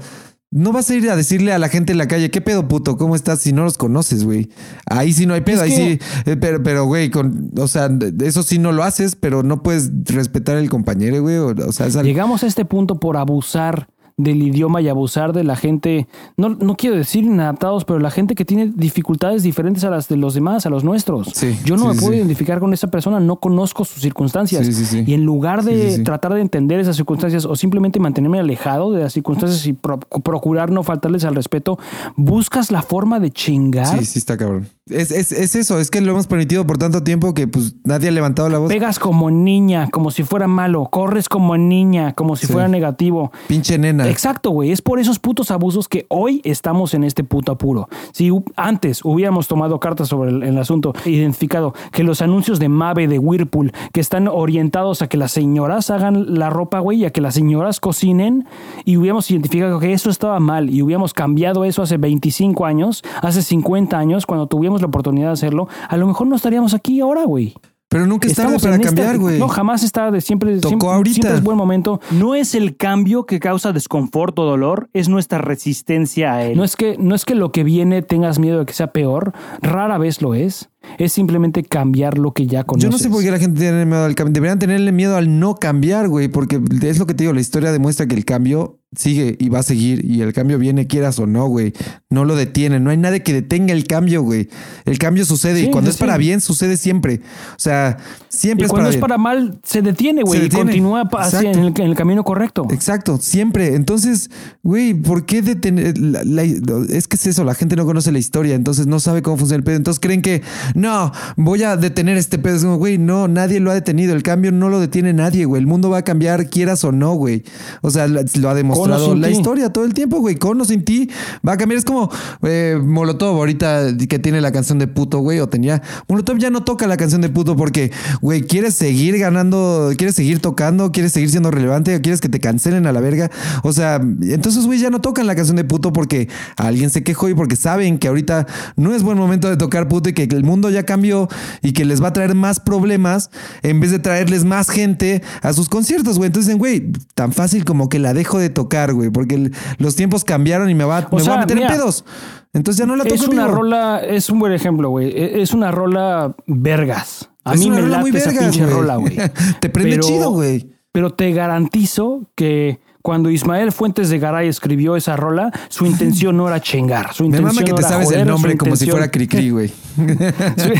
No 0.56 0.72
vas 0.72 0.90
a 0.90 0.96
ir 0.96 1.10
a 1.10 1.16
decirle 1.16 1.52
a 1.52 1.58
la 1.58 1.68
gente 1.68 1.92
en 1.94 1.98
la 1.98 2.08
calle, 2.08 2.30
¿qué 2.30 2.40
pedo, 2.40 2.68
puto? 2.68 2.96
¿Cómo 2.98 3.16
estás? 3.16 3.40
Si 3.40 3.54
no 3.54 3.64
los 3.64 3.78
conoces, 3.78 4.24
güey. 4.24 4.50
Ahí 4.86 5.12
sí 5.12 5.26
no 5.26 5.34
hay 5.34 5.42
pedo, 5.42 5.58
Es 5.58 5.62
ahí 5.64 5.70
que- 5.98 6.00
sí. 6.26 6.32
eh, 6.32 6.38
Pero, 6.38 6.62
pero, 6.62 6.86
güey, 6.86 7.10
con, 7.10 7.50
o 7.58 7.68
sea, 7.68 7.90
eso 8.24 8.44
sí 8.44 8.60
no 8.60 8.72
lo 8.72 8.84
haces, 8.84 9.16
pero 9.16 9.42
no 9.42 9.64
puedes 9.64 9.90
respetar 10.06 10.58
al 10.58 10.70
compañero, 10.70 11.22
güey. 11.22 11.38
O, 11.38 11.48
o 11.48 11.72
sea, 11.72 11.88
es 11.88 11.96
algo- 11.96 12.08
Llegamos 12.08 12.44
a 12.44 12.48
este 12.48 12.66
punto 12.66 13.00
por 13.00 13.18
abusar 13.18 13.88
del 14.18 14.42
idioma 14.44 14.82
y 14.82 14.88
abusar 14.90 15.34
de 15.34 15.44
la 15.44 15.56
gente, 15.56 16.08
no, 16.38 16.50
no 16.50 16.76
quiero 16.76 16.96
decir 16.96 17.24
inadaptados, 17.24 17.84
pero 17.86 18.00
la 18.00 18.12
gente 18.12 18.36
que 18.36 18.46
tiene 18.46 18.72
dificultades 18.76 19.42
diferentes 19.44 19.84
a 19.84 19.90
las 19.90 20.08
de 20.08 20.18
los 20.18 20.34
demás, 20.34 20.66
a 20.66 20.70
los 20.70 20.84
nuestros. 20.84 21.30
Sí, 21.34 21.58
Yo 21.66 21.76
no 21.78 21.84
sí, 21.84 21.88
me 21.90 21.96
puedo 21.96 22.12
sí. 22.14 22.18
identificar 22.20 22.60
con 22.60 22.74
esa 22.74 22.88
persona, 22.88 23.20
no 23.20 23.38
conozco 23.38 23.86
sus 23.86 24.02
circunstancias. 24.02 24.94
Y 24.94 25.14
en 25.14 25.24
lugar 25.26 25.64
de 25.64 26.00
tratar 26.04 26.34
de 26.34 26.42
entender 26.42 26.80
esas 26.80 26.96
circunstancias 26.96 27.46
o 27.46 27.56
simplemente 27.56 28.00
mantenerme 28.00 28.40
alejado 28.40 28.92
de 28.92 29.02
las 29.04 29.14
circunstancias 29.14 29.66
y 29.66 29.74
pro- 29.74 30.00
procurar 30.00 30.72
no 30.72 30.84
faltarles 30.84 31.24
al 31.26 31.36
respeto, 31.36 31.80
buscas 32.16 32.72
la 32.72 32.82
forma 32.82 33.20
de 33.20 33.32
chingar. 33.32 34.00
Sí, 34.00 34.06
sí 34.06 34.20
está 34.20 34.38
cabrón. 34.38 34.68
Es, 34.90 35.12
es, 35.12 35.32
es 35.32 35.56
eso, 35.56 35.80
es 35.80 35.90
que 35.90 36.02
lo 36.02 36.12
hemos 36.12 36.28
permitido 36.28 36.68
por 36.68 36.78
tanto 36.78 37.02
tiempo 37.04 37.34
que 37.34 37.48
pues 37.48 37.74
nadie 37.86 38.10
ha 38.10 38.12
levantado 38.12 38.50
la 38.50 38.58
voz. 38.58 38.68
Pegas 38.68 39.00
como 39.00 39.32
niña, 39.32 39.88
como 39.90 40.12
si 40.12 40.24
fuera 40.24 40.50
malo. 40.50 40.90
Corres 40.92 41.30
como 41.30 41.56
niña, 41.56 42.12
como 42.12 42.36
si 42.36 42.48
Sí. 42.48 42.52
fuera 42.52 42.68
negativo. 42.68 43.32
Pinche 43.48 43.78
nena. 43.78 44.10
Exacto, 44.10 44.50
güey. 44.50 44.72
Es 44.74 44.82
por 44.82 45.00
esos 45.00 45.20
putos 45.20 45.52
abusos 45.52 45.88
que 45.88 46.06
hoy 46.10 46.42
estamos 46.44 46.94
en 46.96 47.06
este 47.06 47.24
puto 47.24 47.54
apuro. 47.54 47.88
Si 48.12 48.30
antes 48.58 49.06
hubiéramos 49.06 49.48
tomado 49.48 49.80
cartas 49.80 50.10
sobre 50.10 50.32
el, 50.32 50.44
el 50.44 50.58
asunto, 50.58 50.94
identificado 51.06 51.74
que 51.94 52.04
los 52.04 52.22
anuncios 52.22 52.60
de 52.60 52.68
Mave, 52.68 53.08
de 53.08 53.20
Whirlpool, 53.20 53.72
que 53.94 54.02
están 54.02 54.28
orientados 54.28 55.02
a 55.02 55.08
que 55.08 55.16
las 55.16 55.32
señoras 55.32 55.92
hagan 55.92 56.38
la 56.38 56.50
ropa, 56.50 56.80
güey, 56.80 57.04
y 57.04 57.06
a 57.06 57.12
que 57.12 57.22
las 57.22 57.36
señoras 57.36 57.80
cocinen, 57.80 58.46
y 58.84 58.98
hubiéramos 58.98 59.32
identificado 59.32 59.80
que 59.80 59.94
eso 59.94 60.10
estaba 60.10 60.42
mal, 60.42 60.70
y 60.70 60.82
hubiéramos 60.82 61.14
cambiado 61.14 61.64
eso 61.64 61.82
hace 61.84 61.96
25 61.96 62.66
años, 62.66 63.02
hace 63.22 63.42
50 63.42 63.98
años, 63.98 64.26
cuando 64.26 64.48
tuvimos 64.48 64.73
la 64.82 64.88
oportunidad 64.88 65.28
de 65.28 65.34
hacerlo, 65.34 65.68
a 65.88 65.98
lo 65.98 66.08
mejor 66.08 66.28
no 66.28 66.36
estaríamos 66.36 66.74
aquí 66.74 67.02
ahora, 67.02 67.24
güey. 67.24 67.56
Pero 67.94 68.08
nunca 68.08 68.28
es 68.28 68.34
tarde 68.34 68.56
Estamos 68.56 68.64
para 68.64 68.84
cambiar, 68.84 69.20
güey. 69.20 69.38
No, 69.38 69.48
jamás 69.48 69.84
está 69.84 70.10
de 70.10 70.20
siempre. 70.20 70.56
Tocó 70.56 70.70
siempre, 70.70 70.90
ahorita. 70.90 71.14
siempre 71.14 71.36
es 71.36 71.44
buen 71.44 71.58
momento. 71.58 72.02
No 72.10 72.34
es 72.34 72.56
el 72.56 72.76
cambio 72.76 73.28
que 73.28 73.40
causa 73.40 73.72
desconfort 73.72 74.38
o 74.40 74.46
dolor, 74.46 74.90
es 74.94 75.10
nuestra 75.10 75.38
resistencia 75.38 76.34
a 76.34 76.44
él. 76.44 76.58
No 76.58 76.64
es 76.64 76.76
que 76.76 76.98
no 76.98 77.14
es 77.14 77.24
que 77.24 77.36
lo 77.36 77.52
que 77.52 77.64
viene 77.64 78.02
tengas 78.02 78.40
miedo 78.40 78.60
de 78.60 78.66
que 78.66 78.74
sea 78.74 78.88
peor, 78.88 79.34
rara 79.62 80.00
vez 80.00 80.24
lo 80.24 80.34
es. 80.34 80.70
Es 80.98 81.14
simplemente 81.14 81.64
cambiar 81.64 82.18
lo 82.18 82.34
que 82.34 82.46
ya 82.46 82.64
conoces. 82.66 82.84
Yo 82.90 82.92
no 82.92 82.98
sé 83.00 83.10
por 83.10 83.24
qué 83.24 83.32
la 83.32 83.40
gente 83.40 83.60
tiene 83.60 83.86
miedo 83.86 84.04
al 84.06 84.16
cambio. 84.16 84.34
Deberían 84.34 84.60
tenerle 84.60 84.92
miedo 84.92 85.16
al 85.18 85.40
no 85.40 85.56
cambiar, 85.56 86.08
güey, 86.08 86.28
porque 86.28 86.62
es 86.84 87.00
lo 87.00 87.06
que 87.08 87.14
te 87.14 87.24
digo, 87.24 87.34
la 87.34 87.42
historia 87.42 87.72
demuestra 87.72 88.06
que 88.06 88.16
el 88.16 88.26
cambio 88.26 88.80
sigue 88.96 89.38
y 89.40 89.50
va 89.50 89.58
a 89.58 89.64
seguir 89.64 90.06
y 90.06 90.22
el 90.22 90.34
cambio 90.34 90.60
viene 90.60 90.86
quieras 90.86 91.18
o 91.18 91.26
no, 91.26 91.48
güey. 91.48 91.74
No 92.12 92.26
lo 92.26 92.36
detiene, 92.36 92.80
no 92.80 92.92
hay 92.92 92.98
nadie 92.98 93.24
que 93.24 93.34
detenga 93.34 93.74
el 93.74 93.88
cambio, 93.88 94.22
güey. 94.22 94.50
El 94.86 95.00
cambio 95.00 95.26
sucede 95.26 95.62
Sí, 95.62 95.66
y 95.66 95.72
cuando 95.72 95.90
es 95.90 95.98
para 95.98 96.14
sí. 96.14 96.20
bien 96.20 96.42
sucede 96.42 96.78
siempre. 96.78 97.22
O 97.54 97.60
sea, 97.60 97.98
siempre 98.30 98.66
Y 98.66 98.66
es 98.66 98.70
cuando 98.70 98.84
para 98.84 98.90
es 98.90 98.96
bien. 98.98 99.02
para 99.02 99.18
mal, 99.18 99.60
se 99.64 99.82
detiene, 99.82 100.22
güey, 100.22 100.42
Se 100.42 100.46
y 100.46 100.50
continúa 100.50 101.10
hacia- 101.12 101.52
en 101.52 101.58
el, 101.60 101.68
en 101.76 101.82
el 101.88 101.96
camino 101.96 102.24
correcto. 102.24 102.68
Exacto, 102.70 103.18
siempre. 103.20 103.74
Entonces, 103.74 104.30
güey, 104.62 104.94
¿por 104.94 105.26
qué 105.26 105.42
detener? 105.42 105.98
la- 105.98 106.24
la- 106.24 106.44
es 106.44 107.08
que 107.08 107.16
es 107.16 107.26
eso, 107.26 107.44
la 107.44 107.56
gente 107.56 107.76
no 107.76 107.88
conoce 107.88 108.12
la 108.12 108.20
historia, 108.20 108.54
entonces 108.54 108.86
no 108.86 109.00
sabe 109.00 109.24
cómo 109.24 109.38
funciona 109.38 109.58
el 109.58 109.64
pedo. 109.64 109.78
Entonces 109.78 110.00
creen 110.00 110.22
que, 110.22 110.44
no, 110.74 111.12
voy 111.38 111.64
a 111.64 111.78
detener 111.78 112.18
este 112.18 112.38
pedo. 112.40 112.56
Es 112.56 112.64
como, 112.64 112.78
güey, 112.78 112.98
no, 112.98 113.28
nadie 113.28 113.60
lo 113.60 113.72
ha 113.72 113.74
detenido. 113.74 114.14
El 114.14 114.24
cambio 114.24 114.52
no 114.52 114.70
lo 114.70 114.80
detiene 114.80 115.14
nadie, 115.14 115.46
güey. 115.46 115.60
El 115.60 115.68
mundo 115.68 115.90
va 115.90 116.00
a 116.00 116.02
cambiar, 116.04 116.50
quieras 116.50 116.84
o 116.84 116.92
no, 116.92 117.14
güey. 117.14 117.44
O 117.82 117.90
sea, 117.90 118.08
lo 118.08 118.50
ha 118.50 118.54
demostrado 118.54 119.16
la 119.16 119.28
ti. 119.28 119.34
historia 119.34 119.72
todo 119.72 119.86
el 119.86 119.94
tiempo, 119.94 120.20
güey. 120.20 120.36
Con 120.36 120.60
o 120.62 120.66
sin 120.66 120.84
ti 120.84 121.10
va 121.48 121.54
a 121.54 121.58
cambiar. 121.58 121.80
Es 121.80 121.86
como 121.86 122.10
eh, 122.44 122.80
Molotov 122.82 123.36
ahorita 123.38 123.96
que 124.08 124.20
tiene 124.20 124.42
la 124.42 124.52
canción 124.52 124.80
de 124.80 124.88
puto, 124.88 125.20
güey, 125.20 125.40
o 125.40 125.48
tenía. 125.48 125.82
Molotov 126.08 126.38
ya 126.38 126.50
no 126.50 126.64
toca 126.64 126.88
la 126.88 126.98
canción 126.98 127.22
de 127.22 127.30
puto 127.30 127.56
porque, 127.56 127.92
güey, 128.22 128.44
quieres 128.44 128.74
seguir 128.76 129.18
ganando, 129.18 129.92
quieres 129.98 130.16
seguir 130.16 130.40
tocando, 130.40 130.92
quieres 130.92 131.12
seguir 131.14 131.30
siendo 131.30 131.52
relevante, 131.52 132.00
quieres 132.02 132.22
que 132.22 132.30
te 132.30 132.40
cancelen 132.40 132.88
a 132.88 132.92
la 132.92 133.00
verga. 133.00 133.30
O 133.64 133.74
sea, 133.74 133.96
entonces, 133.96 134.66
güey, 134.66 134.80
ya 134.80 134.90
no 134.90 135.02
tocan 135.02 135.28
la 135.28 135.36
canción 135.36 135.58
de 135.58 135.64
puto 135.64 135.94
porque 135.94 136.30
alguien 136.58 136.90
se 136.90 137.04
quejó 137.04 137.30
y 137.30 137.34
porque 137.34 137.56
saben 137.56 137.98
que 137.98 138.08
ahorita 138.08 138.48
no 138.76 138.94
es 138.94 139.04
buen 139.04 139.18
momento 139.18 139.50
de 139.50 139.58
tocar 139.58 139.88
puto 139.88 140.10
y 140.10 140.14
que 140.14 140.24
el 140.24 140.44
mundo 140.44 140.63
ya 140.70 140.84
cambió 140.84 141.28
y 141.62 141.74
que 141.74 141.86
les 141.86 142.02
va 142.04 142.10
a 142.10 142.14
traer 142.14 142.36
más 142.36 142.60
problemas 142.60 143.30
en 143.62 143.80
vez 143.80 143.92
de 143.92 144.00
traerles 144.00 144.46
más 144.46 144.70
gente 144.70 145.22
a 145.42 145.54
sus 145.54 145.70
conciertos, 145.70 146.18
güey. 146.18 146.28
Entonces, 146.28 146.48
dicen, 146.48 146.60
güey, 146.60 146.92
tan 147.16 147.32
fácil 147.34 147.66
como 147.66 147.90
que 147.90 148.00
la 148.00 148.14
dejo 148.14 148.40
de 148.40 148.50
tocar, 148.50 148.94
güey, 148.94 149.10
porque 149.10 149.36
el- 149.36 149.54
los 149.78 149.96
tiempos 149.96 150.24
cambiaron 150.24 150.70
y 150.70 150.76
me 150.76 150.84
va, 150.84 151.08
me 151.12 151.22
sea, 151.22 151.36
a 151.36 151.40
meter 151.40 151.58
mira, 151.58 151.68
en 151.70 151.74
pedos. 151.76 152.06
Entonces 152.54 152.80
ya 152.80 152.86
no 152.86 152.96
la 152.96 153.04
toco. 153.04 153.16
Es 153.16 153.28
una 153.28 153.46
vivo. 153.46 153.56
rola, 153.58 154.02
es 154.08 154.30
un 154.30 154.40
buen 154.40 154.54
ejemplo, 154.54 154.90
güey. 154.90 155.08
E- 155.10 155.42
Es 155.42 155.54
una 155.54 155.72
rola 155.72 156.36
vergas. 156.46 157.30
A 157.44 157.54
Es 157.56 157.60
mí 157.60 157.70
me 157.70 157.82
late 157.82 158.02
muy 158.02 158.10
esa 158.16 158.30
vergas, 158.30 158.44
pinche 158.46 158.64
güey. 158.64 158.74
rola, 158.76 158.96
güey. 158.98 159.16
Te 159.60 159.70
prende 159.70 159.96
Pero- 159.98 160.08
chido, 160.08 160.32
güey. 160.32 160.70
Pero 160.92 161.10
te 161.10 161.32
garantizo 161.32 162.30
que 162.36 162.80
cuando 163.04 163.30
Ismael 163.30 163.72
Fuentes 163.72 164.10
de 164.10 164.18
Garay 164.18 164.48
escribió 164.48 164.96
esa 164.96 165.16
rola, 165.16 165.52
su 165.70 165.86
intención 165.86 166.36
no 166.38 166.48
era 166.48 166.60
chingar. 166.60 167.14
Su 167.14 167.24
Me 167.24 167.28
intención 167.28 167.54
mama 167.54 167.64
que 167.66 167.72
no 167.72 167.78
te 167.78 167.84
sabes 167.84 168.06
joder, 168.08 168.22
el 168.22 168.28
nombre 168.28 168.58
como 168.58 168.76
si 168.76 168.90
fuera 168.90 169.12
Cricri, 169.12 169.52
güey. 169.52 169.72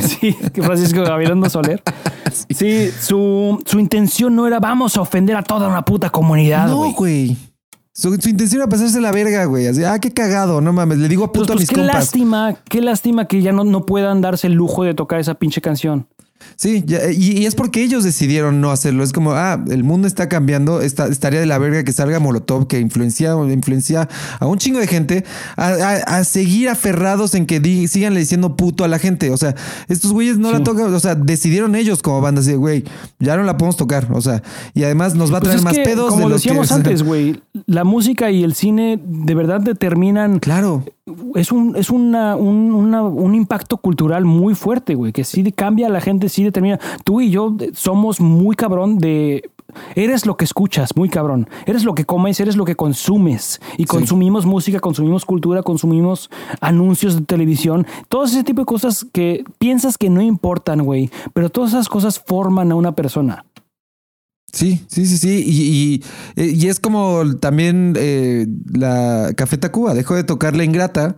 Sí, 0.02 0.36
que 0.54 0.62
Francisco 0.64 1.04
Gabilondo 1.04 1.50
Soler. 1.50 1.84
Sí, 2.50 2.90
su, 3.00 3.62
su 3.64 3.78
intención 3.80 4.36
no 4.36 4.48
era 4.48 4.60
vamos 4.60 4.98
a 4.98 5.02
ofender 5.02 5.36
a 5.36 5.44
toda 5.44 5.68
una 5.68 5.86
puta 5.86 6.10
comunidad, 6.10 6.68
No, 6.70 6.78
güey. 6.78 6.94
güey. 6.94 7.38
Su, 7.94 8.16
su 8.20 8.30
intención 8.30 8.62
era 8.64 8.70
pasarse 8.70 9.00
la 9.00 9.12
verga, 9.12 9.46
güey. 9.46 9.68
Así, 9.68 9.84
ah, 9.84 10.00
qué 10.00 10.12
cagado, 10.12 10.60
no 10.60 10.74
mames. 10.74 10.98
Le 10.98 11.08
digo 11.10 11.26
a 11.26 11.32
Pues, 11.32 11.42
puto 11.42 11.54
a 11.54 11.56
pues, 11.58 11.62
mis 11.64 11.70
qué 11.70 11.76
compas. 11.76 11.96
lástima, 11.96 12.56
qué 12.68 12.82
lástima 12.82 13.26
que 13.26 13.42
ya 13.44 13.52
no, 13.52 13.66
no 13.66 13.86
puedan 13.86 14.22
darse 14.22 14.48
el 14.48 14.54
lujo 14.54 14.84
de 14.84 14.96
tocar 14.96 15.20
esa 15.20 15.36
pinche 15.36 15.62
canción. 15.62 16.08
Sí, 16.56 16.84
ya- 16.86 17.12
y, 17.12 17.40
y 17.40 17.46
es 17.46 17.56
porque 17.56 17.84
ellos 17.84 18.04
decidieron 18.04 18.62
no 18.62 18.72
hacerlo. 18.72 19.04
Es 19.04 19.12
como, 19.12 19.32
ah, 19.34 19.64
el 19.70 19.84
mundo 19.84 20.08
está 20.08 20.30
cambiando, 20.30 20.82
está, 20.82 21.08
estaría 21.08 21.40
de 21.40 21.46
la 21.46 21.58
verga 21.58 21.84
que 21.84 21.92
salga 21.92 22.20
Molotov, 22.20 22.68
que 22.68 22.80
influencia, 22.80 23.34
influencia 23.50 24.08
a 24.40 24.46
un 24.46 24.58
chingo 24.58 24.80
de 24.80 24.88
gente 24.88 25.24
a, 25.58 25.68
a- 25.68 26.18
a 26.20 26.24
seguir 26.24 26.70
aferrados 26.70 27.34
en 27.36 27.46
que 27.46 27.60
di- 27.60 27.88
sigan 27.88 28.14
le 28.14 28.20
diciendo 28.20 28.56
puto 28.56 28.84
a 28.84 28.88
la 28.88 29.00
gente. 29.00 29.32
O 29.32 29.38
sea, 29.38 29.56
estos 29.88 30.12
güeyes 30.14 30.38
no 30.38 30.52
la 30.52 30.64
tocan, 30.64 30.94
o 30.94 31.00
sea, 31.00 31.16
decidieron 31.16 31.76
ellos 31.76 32.02
como 32.02 32.22
banda, 32.22 32.42
así, 32.42 32.52
de, 32.52 32.58
güey, 32.58 32.84
ya 33.20 33.36
no 33.36 33.44
la 33.44 33.58
podemos 33.58 33.78
tocar. 33.78 34.08
O 34.12 34.22
sea, 34.22 34.42
y 34.74 34.84
además 34.84 35.16
nos 35.16 35.34
va 35.34 35.38
a 35.38 35.42
Pues 35.42 35.52
traer 35.52 35.64
más 35.64 35.74
que, 35.76 35.84
pedos. 35.84 36.10
como 36.10 36.24
de 36.24 36.30
lo 36.30 36.36
decíamos 36.36 36.68
que, 36.68 36.74
antes, 36.74 37.04
güey, 37.04 37.42
la 37.66 37.84
música 37.84 38.30
y 38.32 38.44
el 38.44 38.54
cine 38.54 39.00
de 39.04 39.36
verdad 39.36 39.60
determinan 39.62 40.40
Claro. 40.40 40.86
Es 41.36 41.52
un, 41.52 41.76
es 41.76 41.90
una, 41.90 42.36
un, 42.36 42.74
una- 42.74 43.04
un 43.04 43.36
impacto 43.36 43.78
cultural 43.78 44.26
muy 44.26 44.56
fuerte, 44.56 44.96
güey, 44.96 45.12
que 45.12 45.24
sí 45.24 45.44
cambia 45.52 45.88
a 45.88 45.90
la 45.90 46.02
gente, 46.02 46.30
sí 46.30 46.44
determina. 46.44 46.80
Tú 47.04 47.22
y 47.22 47.30
yo 47.30 47.56
somos 47.74 48.20
muy 48.22 48.56
cabrón 48.56 48.98
de. 49.00 49.50
Eres 49.96 50.28
lo 50.28 50.38
que 50.38 50.46
escuchas, 50.46 50.96
muy 50.96 51.10
cabrón. 51.10 51.50
Eres 51.66 51.84
lo 51.84 51.96
que 51.96 52.06
comes, 52.06 52.40
eres 52.40 52.56
lo 52.58 52.64
que 52.64 52.76
consumes. 52.76 53.60
Y 53.78 53.86
consumimos 53.86 54.46
música, 54.46 54.80
consumimos 54.80 55.26
cultura, 55.26 55.64
consumimos 55.64 56.30
anuncios 56.62 57.16
de 57.16 57.26
televisión. 57.26 57.88
Todo 58.08 58.26
ese 58.26 58.44
tipo 58.44 58.62
de 58.62 58.66
cosas 58.66 59.04
que 59.12 59.44
piensas 59.58 59.98
que 59.98 60.12
no 60.12 60.22
importan, 60.22 60.84
güey. 60.84 61.10
Pero 61.34 61.50
todas 61.50 61.72
esas 61.72 61.90
cosas 61.90 62.20
forman 62.20 62.72
a 62.72 62.76
una 62.76 62.92
persona. 62.94 63.46
Sí, 64.54 64.86
sí, 64.88 65.08
sí, 65.08 65.18
sí. 65.18 65.44
Y, 65.46 65.62
y- 65.96 66.04
eh, 66.42 66.54
y 66.56 66.68
es 66.68 66.80
como 66.80 67.24
también 67.40 67.96
eh, 67.98 68.46
la 68.72 69.34
Café 69.36 69.58
Tacuba 69.58 69.94
dejó 69.96 70.16
de 70.16 70.24
tocar 70.24 70.56
La 70.56 70.64
Ingrata, 70.64 71.16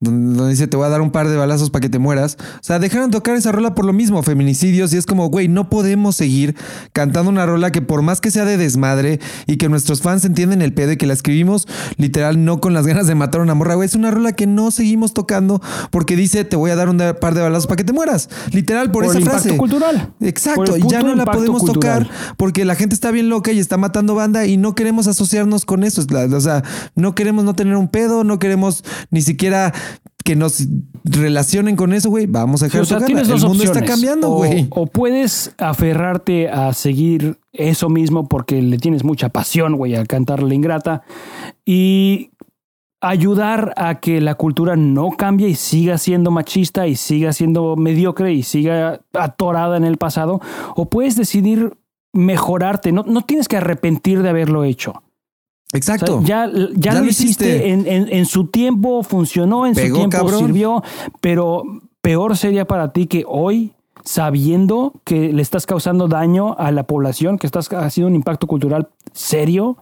donde 0.00 0.50
dice 0.50 0.68
te 0.68 0.76
voy 0.76 0.86
a 0.86 0.90
dar 0.90 1.00
un 1.00 1.10
par 1.10 1.28
de 1.28 1.36
balazos 1.36 1.70
para 1.70 1.80
que 1.80 1.88
te 1.88 1.98
mueras. 1.98 2.36
O 2.40 2.62
sea, 2.62 2.78
dejaron 2.78 3.10
tocar 3.10 3.34
esa 3.36 3.50
rola 3.52 3.74
por 3.74 3.84
lo 3.84 3.92
mismo, 3.92 4.22
feminicidios. 4.22 4.92
Y 4.92 4.96
es 4.96 5.06
como, 5.06 5.28
güey, 5.28 5.48
no 5.48 5.68
podemos 5.68 6.14
seguir 6.16 6.54
cantando 6.92 7.30
una 7.30 7.46
rola 7.46 7.72
que 7.72 7.82
por 7.82 8.02
más 8.02 8.20
que 8.20 8.30
sea 8.30 8.44
de 8.44 8.56
desmadre 8.56 9.18
y 9.46 9.56
que 9.56 9.68
nuestros 9.68 10.00
fans 10.02 10.24
entienden 10.24 10.62
el 10.62 10.72
pedo 10.72 10.92
y 10.92 10.96
que 10.96 11.06
la 11.06 11.14
escribimos 11.14 11.66
literal 11.96 12.44
no 12.44 12.60
con 12.60 12.74
las 12.74 12.86
ganas 12.86 13.06
de 13.06 13.14
matar 13.14 13.40
a 13.40 13.44
una 13.44 13.54
morra, 13.54 13.74
güey. 13.74 13.86
Es 13.86 13.94
una 13.94 14.10
rola 14.10 14.32
que 14.32 14.46
no 14.46 14.70
seguimos 14.70 15.14
tocando 15.14 15.60
porque 15.90 16.16
dice 16.16 16.44
te 16.44 16.56
voy 16.56 16.70
a 16.70 16.76
dar 16.76 16.88
un 16.88 16.98
par 17.20 17.34
de 17.34 17.40
balazos 17.40 17.66
para 17.66 17.76
que 17.76 17.84
te 17.84 17.92
mueras. 17.92 18.28
Literal, 18.52 18.90
por, 18.92 19.04
Por 19.04 19.10
esa 19.10 19.18
el 19.18 19.24
impacto 19.24 19.42
frase. 19.42 19.56
cultural. 19.56 20.12
Exacto, 20.20 20.76
y 20.76 20.88
ya 20.88 21.02
no 21.02 21.14
la 21.14 21.24
podemos 21.24 21.60
cultural. 21.60 22.04
tocar 22.06 22.36
porque 22.36 22.64
la 22.64 22.74
gente 22.76 22.94
está 22.94 23.10
bien 23.10 23.28
loca 23.28 23.52
y 23.52 23.58
está 23.58 23.76
matando 23.76 24.14
banda 24.14 24.46
y 24.46 24.56
no 24.56 24.74
queremos 24.74 25.06
asociarnos 25.08 25.64
con 25.64 25.82
eso. 25.82 26.04
O 26.08 26.40
sea, 26.40 26.62
no 26.94 27.14
queremos 27.14 27.44
no 27.44 27.54
tener 27.54 27.76
un 27.76 27.88
pedo, 27.88 28.22
no 28.24 28.38
queremos 28.38 28.84
ni 29.10 29.22
siquiera 29.22 29.72
que 30.28 30.36
nos 30.36 30.68
relacionen 31.04 31.74
con 31.74 31.94
eso, 31.94 32.10
güey. 32.10 32.26
Vamos 32.26 32.62
a 32.62 32.66
dejar 32.66 32.82
o 32.82 32.84
sea, 32.84 32.98
tocarla. 32.98 33.22
El 33.22 33.28
mundo 33.28 33.46
opciones. 33.46 33.70
está 33.70 33.82
cambiando, 33.82 34.28
güey. 34.28 34.66
O, 34.68 34.84
puedes 34.84 35.54
aferrarte 35.56 36.50
a 36.50 36.74
seguir 36.74 37.38
eso 37.54 37.88
mismo 37.88 38.28
porque 38.28 38.60
le 38.60 38.76
tienes 38.76 39.04
mucha 39.04 39.30
pasión, 39.30 39.76
güey, 39.76 39.94
a 39.94 40.04
cantar 40.04 40.42
la 40.42 40.52
ingrata 40.52 41.02
y 41.64 42.32
ayudar 43.00 43.72
a 43.78 44.00
que 44.00 44.20
la 44.20 44.34
cultura 44.34 44.76
no 44.76 45.12
cambie 45.12 45.48
y 45.48 45.54
siga 45.54 45.96
siendo 45.96 46.30
machista 46.30 46.86
y 46.86 46.94
siga 46.94 47.32
siendo 47.32 47.74
mediocre 47.76 48.34
y 48.34 48.42
siga 48.42 49.00
atorada 49.14 49.78
en 49.78 49.84
el 49.84 49.96
pasado. 49.96 50.42
O 50.76 50.90
puedes 50.90 51.16
decidir 51.16 51.72
mejorarte. 52.12 52.92
No, 52.92 53.02
no 53.06 53.22
tienes 53.22 53.48
que 53.48 53.56
arrepentir 53.56 54.20
de 54.20 54.28
haberlo 54.28 54.64
hecho. 54.64 55.02
O 55.70 55.78
sea, 55.82 55.94
Exacto. 55.96 56.20
ya, 56.24 56.46
ya, 56.50 56.68
Ya 56.74 56.94
lo 56.94 57.00
lo 57.00 57.06
hiciste, 57.10 57.46
hiciste. 57.48 57.70
En, 57.70 57.86
en- 57.86 58.08
en 58.12 58.24
su 58.26 58.46
tiempo, 58.46 59.02
funcionó, 59.02 59.66
en 59.66 59.74
Pegó, 59.74 59.88
su 59.88 59.94
tiempo 60.08 60.16
cabrón. 60.16 60.46
sirvió, 60.46 60.82
pero 61.20 61.62
peor 62.00 62.36
sería 62.38 62.66
para 62.66 62.92
ti 62.92 63.06
que 63.06 63.24
hoy, 63.28 63.72
sabiendo 64.02 64.94
que 65.04 65.32
le 65.32 65.42
estás 65.42 65.66
causando 65.66 66.08
daño 66.08 66.56
a 66.58 66.70
la 66.72 66.84
población, 66.84 67.36
que 67.38 67.46
estás 67.46 67.70
haciendo 67.72 68.08
un 68.08 68.14
impacto 68.14 68.46
cultural 68.46 68.88
serio, 69.12 69.76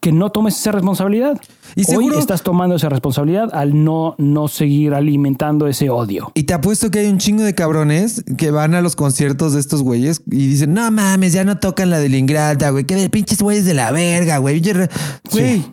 que 0.00 0.12
no 0.12 0.30
tomes 0.30 0.56
esa 0.58 0.72
responsabilidad. 0.72 1.40
Y 1.74 1.84
seguro- 1.84 2.14
Hoy 2.16 2.20
estás 2.20 2.42
tomando 2.42 2.76
esa 2.76 2.88
responsabilidad 2.88 3.48
al 3.52 3.82
no, 3.84 4.14
no 4.18 4.48
seguir 4.48 4.94
alimentando 4.94 5.66
ese 5.66 5.90
odio. 5.90 6.30
Y 6.34 6.44
te 6.44 6.54
apuesto 6.54 6.90
que 6.90 7.00
hay 7.00 7.06
un 7.08 7.18
chingo 7.18 7.42
de 7.42 7.54
cabrones 7.54 8.24
que 8.36 8.50
van 8.50 8.74
a 8.74 8.80
los 8.80 8.96
conciertos 8.96 9.54
de 9.54 9.60
estos 9.60 9.82
güeyes 9.82 10.22
y 10.30 10.46
dicen, 10.46 10.72
no 10.74 10.90
mames, 10.90 11.32
ya 11.32 11.44
no 11.44 11.58
tocan 11.58 11.90
la 11.90 11.98
de 11.98 12.08
la 12.08 12.16
ingrata, 12.16 12.70
güey. 12.70 12.84
Que 12.84 12.94
de 12.94 13.10
pinches 13.10 13.42
güeyes 13.42 13.64
de 13.64 13.74
la 13.74 13.90
verga, 13.90 14.38
güey. 14.38 14.62
Güey. 15.32 15.64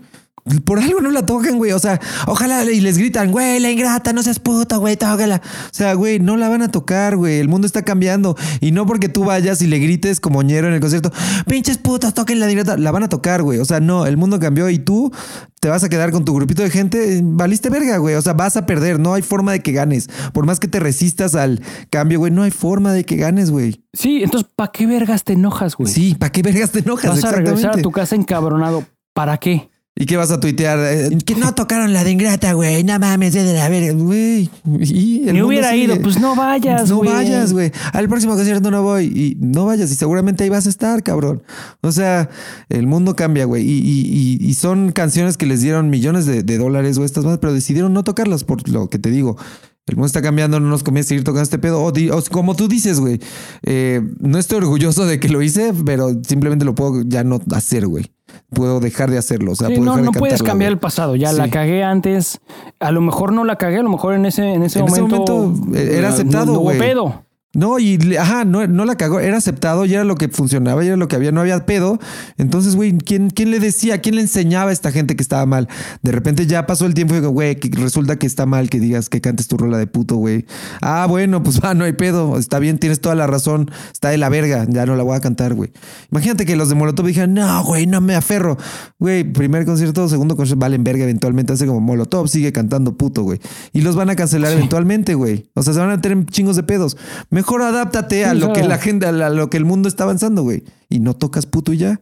Por 0.64 0.78
algo 0.78 1.02
no 1.02 1.10
la 1.10 1.26
tocan, 1.26 1.58
güey. 1.58 1.72
O 1.72 1.80
sea, 1.80 2.00
ojalá 2.28 2.64
y 2.66 2.80
les 2.80 3.00
gritan, 3.00 3.32
güey, 3.32 3.60
la 3.60 3.72
ingrata, 3.72 4.14
no 4.14 4.22
seas 4.22 4.38
puta, 4.38 4.78
güey, 4.78 4.96
tócala. 4.96 5.42
O 5.44 5.74
sea, 5.74 5.96
güey, 5.96 6.20
no 6.20 6.38
la 6.38 6.50
van 6.50 6.62
a 6.62 6.70
tocar, 6.70 7.18
güey. 7.18 7.40
El 7.40 7.50
mundo 7.50 7.66
está 7.66 7.82
cambiando. 7.82 8.38
Y 8.62 8.72
no 8.72 8.86
porque 8.86 9.10
tú 9.10 9.24
vayas 9.24 9.64
y 9.64 9.68
le 9.68 9.80
grites 9.80 10.20
como 10.20 10.44
ñero 10.44 10.68
en 10.68 10.76
el 10.76 10.82
concierto, 10.82 11.12
pinches 11.48 11.80
putas, 11.80 12.14
toquen 12.14 12.40
la 12.40 12.52
ingrata. 12.52 12.78
La 12.78 12.92
van 12.92 13.02
a 13.02 13.10
tocar, 13.10 13.42
güey. 13.42 13.58
O 13.58 13.66
sea, 13.66 13.80
no, 13.80 14.06
el 14.06 14.18
mundo 14.18 14.40
cambió 14.40 14.70
y 14.70 14.78
tú 14.78 15.12
te 15.60 15.68
vas 15.68 15.84
a 15.84 15.90
quedar 15.90 16.12
con 16.12 16.26
tu 16.26 16.36
grupito 16.36 16.62
de 16.62 16.70
gente. 16.70 17.22
Valiste 17.24 17.72
verga, 17.72 17.98
güey. 17.98 18.14
O 18.14 18.22
sea, 18.22 18.34
vas 18.34 18.56
a 18.56 18.68
perder. 18.68 19.00
No 19.00 19.16
hay 19.16 19.24
forma 19.24 19.52
de 19.52 19.62
que 19.62 19.72
ganes. 19.72 20.12
Por 20.32 20.46
más 20.46 20.60
que 20.60 20.68
te 20.68 20.80
resistas 20.80 21.34
al 21.34 21.60
cambio, 21.90 22.20
güey, 22.20 22.32
no 22.32 22.44
hay 22.44 22.52
forma 22.52 22.94
de 22.94 23.04
que 23.04 23.16
ganes, 23.16 23.50
güey. 23.50 23.84
Sí, 23.94 24.22
entonces, 24.22 24.48
¿para 24.56 24.72
qué 24.72 24.86
vergas 24.86 25.24
te 25.24 25.34
enojas, 25.34 25.76
güey? 25.76 25.92
Sí, 25.92 26.14
¿para 26.14 26.32
qué 26.32 26.44
vergas 26.44 26.70
te 26.70 26.80
enojas? 26.80 27.10
Vas 27.10 27.24
a 27.24 27.32
regresar 27.32 27.80
a 27.80 27.82
tu 27.82 27.90
casa 27.90 28.16
encabronado. 28.16 28.86
¿Para 29.16 29.38
qué? 29.38 29.72
¿Y 29.98 30.06
qué 30.08 30.18
vas 30.18 30.30
a 30.30 30.42
tuitear? 30.42 30.78
Eh, 30.82 31.18
que 31.26 31.36
no 31.36 31.56
tocaron 31.56 31.94
la 31.94 32.04
de 32.04 32.12
ingrata, 32.12 32.52
güey. 32.52 32.84
No 32.84 33.00
mames, 33.00 33.34
es 33.34 33.46
de 33.46 33.54
la 33.54 33.70
verga, 33.70 33.94
güey. 33.94 34.50
Me 34.66 35.42
hubiera 35.42 35.72
sigue. 35.72 35.84
ido, 35.86 36.02
pues 36.02 36.20
no 36.20 36.36
vayas, 36.36 36.90
No 36.90 36.98
güey. 36.98 37.10
vayas, 37.12 37.54
güey. 37.54 37.72
Al 37.94 38.10
próximo 38.10 38.36
concierto 38.36 38.72
no 38.72 38.84
voy. 38.84 39.06
Y 39.06 39.38
no 39.40 39.66
vayas. 39.66 39.90
Y 39.92 39.96
seguramente 39.96 40.44
ahí 40.44 40.50
vas 40.50 40.66
a 40.66 40.70
estar, 40.70 41.02
cabrón. 41.02 41.44
O 41.82 41.94
sea, 41.94 42.30
el 42.68 42.88
mundo 42.88 43.16
cambia, 43.16 43.46
güey. 43.46 43.64
Y, 43.64 43.80
y- 43.80 44.38
y- 44.42 44.46
y 44.50 44.54
son 44.56 44.92
canciones 44.92 45.38
que 45.38 45.46
les 45.46 45.62
dieron 45.62 45.90
millones 45.90 46.26
de, 46.26 46.44
de 46.44 46.58
dólares, 46.58 46.98
güey, 46.98 47.06
estas 47.06 47.24
más, 47.24 47.38
pero 47.38 47.54
decidieron 47.54 47.94
no 47.94 48.04
tocarlas 48.04 48.44
por 48.44 48.68
lo 48.68 48.90
que 48.90 49.00
te 49.00 49.10
digo. 49.12 49.38
El 49.88 49.96
mundo 49.96 50.08
está 50.08 50.22
cambiando, 50.22 50.60
no 50.60 50.68
nos 50.68 50.84
conviene 50.84 51.08
seguir 51.08 51.24
tocando 51.24 51.44
este 51.44 51.58
pedo. 51.60 51.82
O, 51.82 51.92
di- 51.94 52.10
o 52.10 52.22
como 52.32 52.56
tú 52.58 52.68
dices, 52.68 53.00
güey. 53.00 53.22
eh, 53.64 54.02
no 54.20 54.40
estoy 54.40 54.58
orgulloso 54.58 55.06
de 55.06 55.22
que 55.22 55.30
lo 55.30 55.42
hice, 55.42 55.72
pero 55.86 56.12
simplemente 56.28 56.66
lo 56.66 56.76
puedo 56.76 57.02
ya 57.06 57.24
no 57.24 57.40
hacer, 57.54 57.88
güey. 57.88 58.12
Puedo 58.54 58.80
dejar 58.80 59.12
de 59.12 59.18
hacerlo. 59.18 59.52
O 59.52 59.56
sea, 59.56 59.68
Sí, 59.68 59.76
puedo 59.76 59.86
no, 59.86 59.92
dejar 59.98 60.06
de 60.06 60.12
no 60.12 60.20
puedes 60.20 60.44
cambiar 60.44 60.72
el 60.72 60.78
pasado. 60.80 61.16
Ya 61.16 61.32
Sí. 61.32 61.38
la 61.38 61.50
cagué 61.50 61.84
antes. 61.84 62.40
A 62.80 62.92
lo 62.92 63.02
mejor 63.02 63.34
no 63.34 63.44
la 63.44 63.58
cagué, 63.58 63.78
a 63.80 63.84
lo 63.84 63.90
mejor 63.90 64.14
en 64.16 64.26
ese, 64.26 64.54
en 64.54 64.64
ese 64.64 64.80
En 64.80 64.86
ese 64.88 65.02
momento. 65.02 65.38
momento, 65.38 65.78
eh, 65.78 65.98
era 65.98 66.10
aceptado, 66.10 66.54
No, 66.54 66.60
hubo 66.60 66.70
pedo. 66.72 67.25
No, 67.56 67.80
y 67.80 68.18
ajá, 68.18 68.44
no, 68.44 68.68
no 68.68 68.84
la 68.84 68.96
cagó, 68.96 69.22
era 69.22 69.38
aceptado, 69.38 69.86
ya 69.86 69.96
era 69.96 70.04
lo 70.04 70.16
que 70.16 70.28
funcionaba, 70.28 70.84
ya 70.84 70.90
era 70.90 70.98
lo 70.98 71.08
que 71.08 71.16
había, 71.16 71.32
no 71.32 71.40
había 71.40 71.66
pedo. 71.66 72.00
Entonces, 72.38 72.76
güey, 72.76 72.98
¿quién, 72.98 73.30
¿quién 73.30 73.50
le 73.50 73.62
decía? 73.62 74.02
¿Quién 74.02 74.16
le 74.16 74.22
enseñaba 74.22 74.72
a 74.72 74.74
esta 74.74 74.92
gente 74.92 75.16
que 75.16 75.24
estaba 75.24 75.46
mal? 75.46 75.70
De 76.02 76.12
repente 76.12 76.48
ya 76.48 76.68
pasó 76.68 76.86
el 76.86 76.94
tiempo 76.94 77.14
y 77.14 77.20
digo, 77.20 77.30
güey, 77.30 77.56
que 77.56 77.70
resulta 77.80 78.18
que 78.18 78.28
está 78.28 78.46
mal 78.46 78.70
que 78.70 78.82
digas 78.82 79.08
que 79.08 79.22
cantes 79.22 79.48
tu 79.48 79.58
rola 79.58 79.78
de 79.78 79.88
puto, 79.88 80.18
güey. 80.18 80.46
Ah, 80.82 81.06
bueno, 81.08 81.44
pues 81.44 81.62
va, 81.64 81.74
no 81.74 81.86
hay 81.86 81.94
pedo, 81.94 82.38
está 82.38 82.60
bien, 82.60 82.78
tienes 82.78 83.00
toda 83.00 83.16
la 83.16 83.26
razón, 83.26 83.72
está 83.94 84.10
de 84.10 84.18
la 84.18 84.28
verga, 84.28 84.66
ya 84.68 84.86
no 84.86 84.98
la 84.98 85.04
voy 85.04 85.16
a 85.16 85.22
cantar, 85.22 85.54
güey. 85.54 85.72
Imagínate 86.12 86.46
que 86.46 86.58
los 86.58 86.68
de 86.68 86.76
Molotov 86.76 87.06
dijeran, 87.08 87.34
no, 87.34 87.64
güey, 87.64 87.88
no 87.88 88.02
me 88.02 88.16
aferro. 88.16 88.58
Güey, 89.00 89.24
primer 89.24 89.66
concierto, 89.66 90.10
segundo 90.10 90.36
concierto, 90.36 90.60
valen 90.60 90.84
verga 90.84 91.04
eventualmente, 91.04 91.54
hace 91.54 91.66
como 91.66 91.80
Molotov, 91.80 92.28
sigue 92.28 92.52
cantando 92.52 92.98
puto, 92.98 93.24
güey. 93.24 93.40
Y 93.72 93.80
los 93.80 93.96
van 93.96 94.10
a 94.10 94.18
cancelar 94.18 94.52
eventualmente, 94.52 95.14
güey. 95.14 95.50
O 95.54 95.64
sea, 95.64 95.74
se 95.74 95.80
van 95.80 95.92
a 95.92 96.02
tener 96.02 96.26
chingos 96.26 96.58
de 96.58 96.64
pedos. 96.64 96.98
Mejor 97.30 97.45
adáptate 97.62 98.26
a 98.26 98.34
lo 98.34 98.54
que 98.54 98.64
la 98.64 98.78
gente, 98.78 99.06
a 99.06 99.12
lo 99.30 99.50
que 99.50 99.58
el 99.58 99.66
mundo 99.66 99.88
está 99.90 100.04
avanzando, 100.04 100.44
güey. 100.44 100.64
Y 100.90 101.00
no 101.00 101.14
tocas 101.16 101.46
puto 101.46 101.74
y 101.74 101.78
ya. 101.78 102.02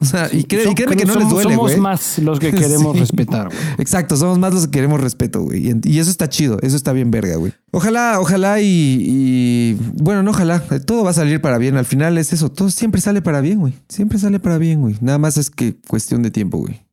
O 0.00 0.06
sea, 0.06 0.28
y, 0.30 0.42
cre- 0.44 0.70
y 0.70 0.74
créeme 0.74 0.96
que 0.96 1.04
no 1.06 1.14
les 1.14 1.22
somos- 1.22 1.30
duele, 1.32 1.54
Somos 1.54 1.70
güey. 1.70 1.80
más 1.80 2.18
los 2.18 2.38
que 2.38 2.52
queremos 2.52 2.92
Sí. 2.94 3.00
respetar, 3.00 3.46
güey. 3.46 3.58
Exacto, 3.78 4.16
somos 4.16 4.38
más 4.38 4.52
los 4.52 4.64
que 4.66 4.72
queremos 4.72 5.00
respeto, 5.00 5.40
güey. 5.42 5.72
Y, 5.84 5.98
eso 5.98 6.10
está 6.10 6.28
chido, 6.28 6.58
eso 6.60 6.76
está 6.76 6.92
bien 6.92 7.10
verga, 7.10 7.36
güey. 7.36 7.52
Ojalá, 7.70 8.18
ojalá 8.20 8.60
y, 8.60 8.66
y- 8.68 9.78
Bueno, 10.02 10.22
no 10.22 10.32
ojalá, 10.32 10.60
todo 10.84 11.04
va 11.04 11.10
a 11.10 11.14
salir 11.14 11.40
para 11.40 11.56
bien. 11.58 11.76
Al 11.76 11.86
final 11.86 12.18
es 12.18 12.32
eso, 12.34 12.50
todo 12.50 12.68
siempre 12.70 13.00
sale 13.00 13.22
para 13.22 13.40
bien, 13.40 13.60
güey. 13.60 13.74
Siempre 13.88 14.18
sale 14.18 14.40
para 14.40 14.58
bien, 14.58 14.80
güey. 14.82 14.96
Nada 15.00 15.16
más 15.18 15.38
es 15.38 15.48
que 15.48 15.76
cuestión 15.88 16.22
de 16.22 16.30
tiempo, 16.30 16.58
güey. 16.58 16.83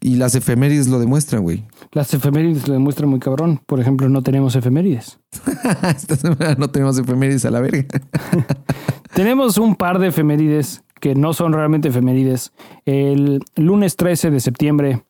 Y 0.00 0.16
las 0.16 0.34
efemérides 0.34 0.88
lo 0.88 0.98
demuestran, 0.98 1.42
güey. 1.42 1.64
Las 1.92 2.12
efemérides 2.14 2.68
lo 2.68 2.74
demuestran 2.74 3.08
muy 3.08 3.18
cabrón. 3.18 3.60
Por 3.66 3.80
ejemplo, 3.80 4.08
no 4.08 4.22
tenemos 4.22 4.56
efemérides. 4.56 5.18
Esta 5.96 6.16
semana 6.16 6.54
no 6.58 6.68
tenemos 6.70 6.98
efemérides 6.98 7.44
a 7.44 7.50
la 7.50 7.60
verga. 7.60 7.84
Tenemos 9.14 9.56
un 9.56 9.76
par 9.76 9.98
de 9.98 10.08
efemérides 10.08 10.84
que 11.00 11.14
no 11.14 11.32
son 11.32 11.54
realmente 11.54 11.88
efemérides. 11.88 12.52
El 12.84 13.42
lunes 13.56 13.96
13 13.96 14.30
de 14.30 14.40
septiembre, 14.40 15.04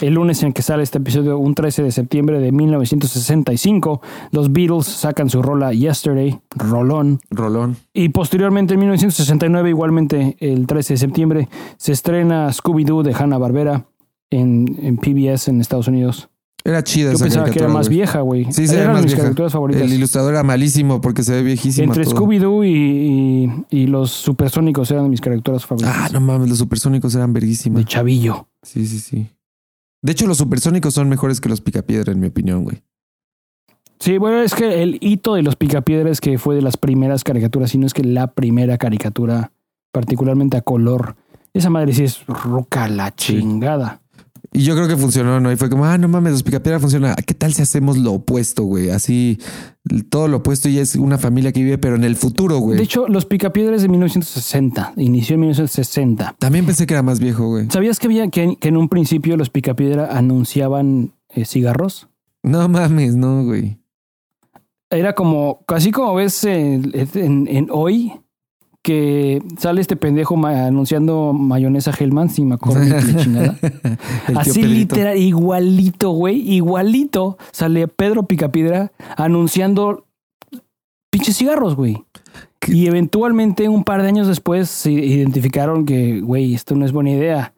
el 0.00 0.14
lunes 0.14 0.42
en 0.44 0.52
que 0.52 0.62
sale 0.62 0.84
este 0.84 0.98
episodio, 0.98 1.36
un 1.36 1.54
13 1.54 1.82
de 1.82 1.90
septiembre 1.90 2.38
de 2.38 2.52
1965, 2.52 4.00
los 4.30 4.52
Beatles 4.52 4.86
sacan 4.86 5.28
su 5.28 5.42
rola 5.42 5.72
Yesterday, 5.72 6.38
Rolón. 6.54 7.20
Rolón. 7.30 7.76
Y 7.92 8.10
posteriormente, 8.10 8.74
en 8.74 8.80
1969, 8.80 9.70
igualmente 9.70 10.36
el 10.38 10.66
13 10.66 10.94
de 10.94 10.98
septiembre, 10.98 11.48
se 11.76 11.90
estrena 11.90 12.48
Scooby-Doo 12.48 13.02
de 13.02 13.14
Hanna-Barbera 13.14 13.86
en, 14.30 14.78
en 14.82 14.96
PBS 14.96 15.48
en 15.48 15.60
Estados 15.60 15.88
Unidos. 15.88 16.28
Era 16.62 16.84
chida 16.84 17.08
Yo 17.10 17.14
esa 17.16 17.24
pensaba 17.24 17.50
que 17.50 17.58
era 17.58 17.68
más 17.68 17.88
vieja, 17.88 18.20
güey. 18.20 18.44
Sí, 18.52 18.66
se 18.68 18.76
ve 18.76 18.82
Eran 18.82 18.92
más 18.92 19.02
mis 19.02 19.12
vieja. 19.12 19.22
caricaturas 19.22 19.52
favoritas. 19.52 19.82
El 19.82 19.94
ilustrador 19.94 20.34
era 20.34 20.42
malísimo 20.42 21.00
porque 21.00 21.22
se 21.22 21.32
ve 21.32 21.42
viejísimo. 21.42 21.86
Entre. 21.94 22.04
Scooby-Doo 22.04 22.64
y, 22.66 22.70
y- 23.70 23.82
y 23.82 23.86
los 23.86 24.10
supersónicos 24.10 24.90
eran 24.90 25.08
mis 25.08 25.22
caricaturas 25.22 25.64
favoritas. 25.64 25.96
Ah, 25.96 26.08
no 26.12 26.20
mames, 26.20 26.50
los 26.50 26.58
supersónicos 26.58 27.14
eran 27.14 27.32
verguísimas. 27.32 27.78
de 27.78 27.84
Chavillo. 27.86 28.46
Sí, 28.62 28.86
sí, 28.86 28.98
sí. 28.98 29.30
De 30.02 30.12
hecho, 30.12 30.26
los 30.26 30.36
supersónicos 30.36 30.92
son 30.92 31.08
mejores 31.08 31.40
que 31.40 31.48
los 31.48 31.62
picapiedra, 31.62 32.12
en 32.12 32.20
mi 32.20 32.26
opinión, 32.26 32.64
güey. 32.64 32.82
Sí, 33.98 34.16
bueno, 34.18 34.40
es 34.40 34.54
que 34.54 34.82
el 34.82 34.96
hito 35.02 35.34
de 35.34 35.42
los 35.42 35.56
Picapiedras 35.56 36.20
que 36.22 36.38
fue 36.38 36.54
de 36.54 36.62
las 36.62 36.76
primeras 36.78 37.22
caricaturas, 37.22 37.70
si 37.70 37.76
no 37.78 37.86
es 37.86 37.92
que 37.92 38.02
la 38.02 38.28
primera 38.28 38.78
caricatura, 38.78 39.52
particularmente 39.92 40.56
a 40.56 40.62
color. 40.62 41.16
Esa 41.52 41.68
madre 41.68 41.92
sí 41.92 42.04
es 42.04 42.24
ruca 42.26 42.88
la 42.88 43.08
Sí. 43.16 43.34
chingada. 43.38 43.99
Y 44.52 44.64
yo 44.64 44.74
creo 44.74 44.88
que 44.88 44.96
funcionó, 44.96 45.38
¿no? 45.38 45.52
Y 45.52 45.56
fue 45.56 45.70
como, 45.70 45.84
ah, 45.84 45.96
no 45.96 46.08
mames, 46.08 46.32
los 46.32 46.42
picapiedra 46.42 46.80
funciona. 46.80 47.14
¿Qué 47.14 47.34
tal 47.34 47.52
si 47.54 47.62
hacemos 47.62 47.96
lo 47.96 48.14
opuesto, 48.14 48.64
güey? 48.64 48.90
Así, 48.90 49.38
todo 50.08 50.26
lo 50.26 50.38
opuesto 50.38 50.68
y 50.68 50.78
es 50.78 50.96
una 50.96 51.18
familia 51.18 51.52
que 51.52 51.62
vive, 51.62 51.78
pero 51.78 51.94
en 51.94 52.02
el 52.02 52.16
futuro, 52.16 52.58
güey. 52.58 52.76
De 52.78 52.82
hecho, 52.82 53.06
los 53.06 53.26
Picapiedras 53.26 53.80
de 53.82 53.88
1960. 53.88 54.94
Inició 54.96 55.34
en 55.34 55.40
1960. 55.42 56.34
También 56.40 56.66
pensé 56.66 56.84
que 56.86 56.94
era 56.94 57.02
más 57.04 57.20
viejo, 57.20 57.46
güey. 57.46 57.68
¿Sabías 57.70 58.00
que 58.00 58.08
había 58.08 58.28
que, 58.28 58.56
que 58.60 58.68
en 58.68 58.76
un 58.76 58.88
principio 58.88 59.36
los 59.36 59.50
Picapiedra 59.50 60.16
anunciaban 60.18 61.12
eh, 61.28 61.44
cigarros? 61.44 62.08
No 62.42 62.68
mames, 62.68 63.14
no, 63.14 63.44
güey. 63.44 63.78
Era 64.90 65.14
como, 65.14 65.64
así 65.68 65.92
como 65.92 66.14
ves 66.14 66.42
en, 66.42 66.90
en- 67.14 67.46
en 67.48 67.68
hoy, 67.70 68.12
que 68.82 69.42
sale 69.58 69.80
este 69.80 69.96
pendejo 69.96 70.36
ma- 70.36 70.64
anunciando 70.66 71.32
mayonesa 71.32 71.92
Hellman, 71.98 72.30
si 72.30 72.44
me 72.44 72.54
acuerdo 72.54 72.80
ni 72.84 72.90
qué 73.12 73.22
chingada. 73.22 73.56
Así 74.36 74.62
literal, 74.62 75.18
igualito, 75.18 76.10
güey, 76.10 76.40
igualito 76.54 77.36
sale 77.52 77.88
Pedro 77.88 78.22
Picapiedra 78.24 78.92
anunciando 79.16 80.06
pinches 81.10 81.36
cigarros, 81.36 81.74
güey. 81.76 82.04
Y 82.66 82.86
eventualmente, 82.86 83.68
un 83.68 83.84
par 83.84 84.02
de 84.02 84.08
años 84.08 84.28
después, 84.28 84.68
se 84.68 84.92
identificaron 84.92 85.86
que, 85.86 86.20
güey, 86.20 86.54
esto 86.54 86.74
no 86.74 86.84
es 86.84 86.92
buena 86.92 87.10
idea. 87.10 87.54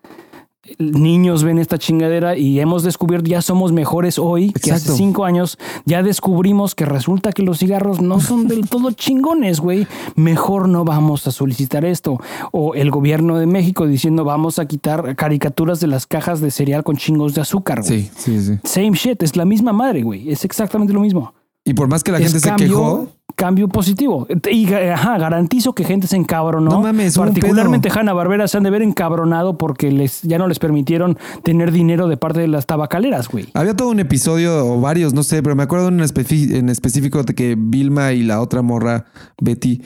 Niños 0.78 1.44
ven 1.44 1.58
esta 1.58 1.78
chingadera 1.78 2.36
y 2.36 2.60
hemos 2.60 2.82
descubierto, 2.82 3.28
ya 3.28 3.42
somos 3.42 3.72
mejores 3.72 4.18
hoy 4.18 4.52
que 4.52 4.72
hace 4.72 4.92
cinco 4.92 5.24
años. 5.24 5.58
Ya 5.84 6.02
descubrimos 6.02 6.74
que 6.74 6.84
resulta 6.84 7.32
que 7.32 7.42
los 7.42 7.58
cigarros 7.58 8.00
no 8.00 8.20
son 8.20 8.48
del 8.48 8.68
todo 8.70 8.90
chingones, 8.92 9.60
güey. 9.60 9.86
Mejor 10.14 10.68
no 10.68 10.84
vamos 10.84 11.26
a 11.26 11.30
solicitar 11.30 11.84
esto. 11.84 12.18
O 12.52 12.74
el 12.74 12.90
gobierno 12.90 13.38
de 13.38 13.46
México 13.46 13.86
diciendo 13.86 14.24
vamos 14.24 14.58
a 14.58 14.66
quitar 14.66 15.16
caricaturas 15.16 15.80
de 15.80 15.86
las 15.86 16.06
cajas 16.06 16.40
de 16.40 16.50
cereal 16.50 16.84
con 16.84 16.96
chingos 16.96 17.34
de 17.34 17.40
azúcar, 17.40 17.82
güey. 17.82 18.02
Sí, 18.02 18.10
sí, 18.16 18.40
sí. 18.40 18.58
Same 18.64 18.92
shit, 18.92 19.22
es 19.22 19.36
la 19.36 19.44
misma 19.44 19.72
madre, 19.72 20.02
güey. 20.02 20.30
Es 20.30 20.44
exactamente 20.44 20.92
lo 20.92 21.00
mismo. 21.00 21.34
Y 21.64 21.74
por 21.74 21.88
más 21.88 22.02
que 22.02 22.12
la 22.12 22.18
Es 22.18 22.24
gente 22.24 22.40
se 22.40 22.54
quejó, 22.56 23.08
Cambio 23.34 23.68
positivo. 23.68 24.26
Y 24.50 24.72
ajá, 24.74 25.16
garantizo 25.16 25.74
que 25.74 25.84
gente 25.84 26.06
se 26.06 26.16
encabronó. 26.16 26.70
No 26.70 26.80
mames, 26.80 27.16
Particularmente 27.16 27.88
Hanna 27.88 28.12
Barbera 28.12 28.46
se 28.46 28.58
han 28.58 28.62
de 28.62 28.70
ver 28.70 28.82
encabronado 28.82 29.56
porque 29.56 29.90
les, 29.90 30.22
ya 30.22 30.38
no 30.38 30.48
les 30.48 30.58
permitieron 30.58 31.16
tener 31.42 31.72
dinero 31.72 32.08
de 32.08 32.16
parte 32.16 32.40
de 32.40 32.48
las 32.48 32.66
tabacaleras, 32.66 33.28
güey. 33.28 33.48
Había 33.54 33.74
todo 33.74 33.88
un 33.88 34.00
episodio 34.00 34.66
o 34.66 34.80
varios, 34.80 35.14
no 35.14 35.22
sé, 35.22 35.42
pero 35.42 35.56
me 35.56 35.62
acuerdo 35.62 35.88
en 35.88 36.00
específico 36.00 37.22
de 37.22 37.34
que 37.34 37.56
Vilma 37.58 38.12
y 38.12 38.22
la 38.22 38.40
otra 38.40 38.60
morra, 38.60 39.06
Betty, 39.40 39.82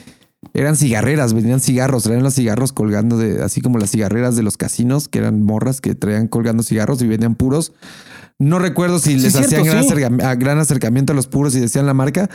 eran 0.53 0.75
cigarreras, 0.75 1.33
vendían 1.33 1.59
cigarros, 1.59 2.03
traían 2.03 2.23
los 2.23 2.33
cigarros 2.33 2.73
colgando 2.73 3.17
de, 3.17 3.43
así 3.43 3.61
como 3.61 3.77
las 3.79 3.91
cigarreras 3.91 4.35
de 4.35 4.43
los 4.43 4.57
casinos, 4.57 5.07
que 5.07 5.19
eran 5.19 5.41
morras 5.41 5.81
que 5.81 5.95
traían 5.95 6.27
colgando 6.27 6.63
cigarros 6.63 7.01
y 7.01 7.07
vendían 7.07 7.35
puros. 7.35 7.73
No 8.39 8.59
recuerdo 8.59 8.99
si 8.99 9.13
Sí, 9.15 9.19
les 9.19 9.33
cierto, 9.33 9.47
hacían 9.55 9.63
gran, 9.65 9.83
sí. 9.83 9.89
acerca- 9.91 10.29
a- 10.29 10.35
gran 10.35 10.59
acercamiento 10.59 11.11
a 11.11 11.15
los 11.15 11.25
puros 11.25 11.55
y 11.55 11.59
decían 11.59 11.87
la 11.87 11.95
marca, 11.95 12.29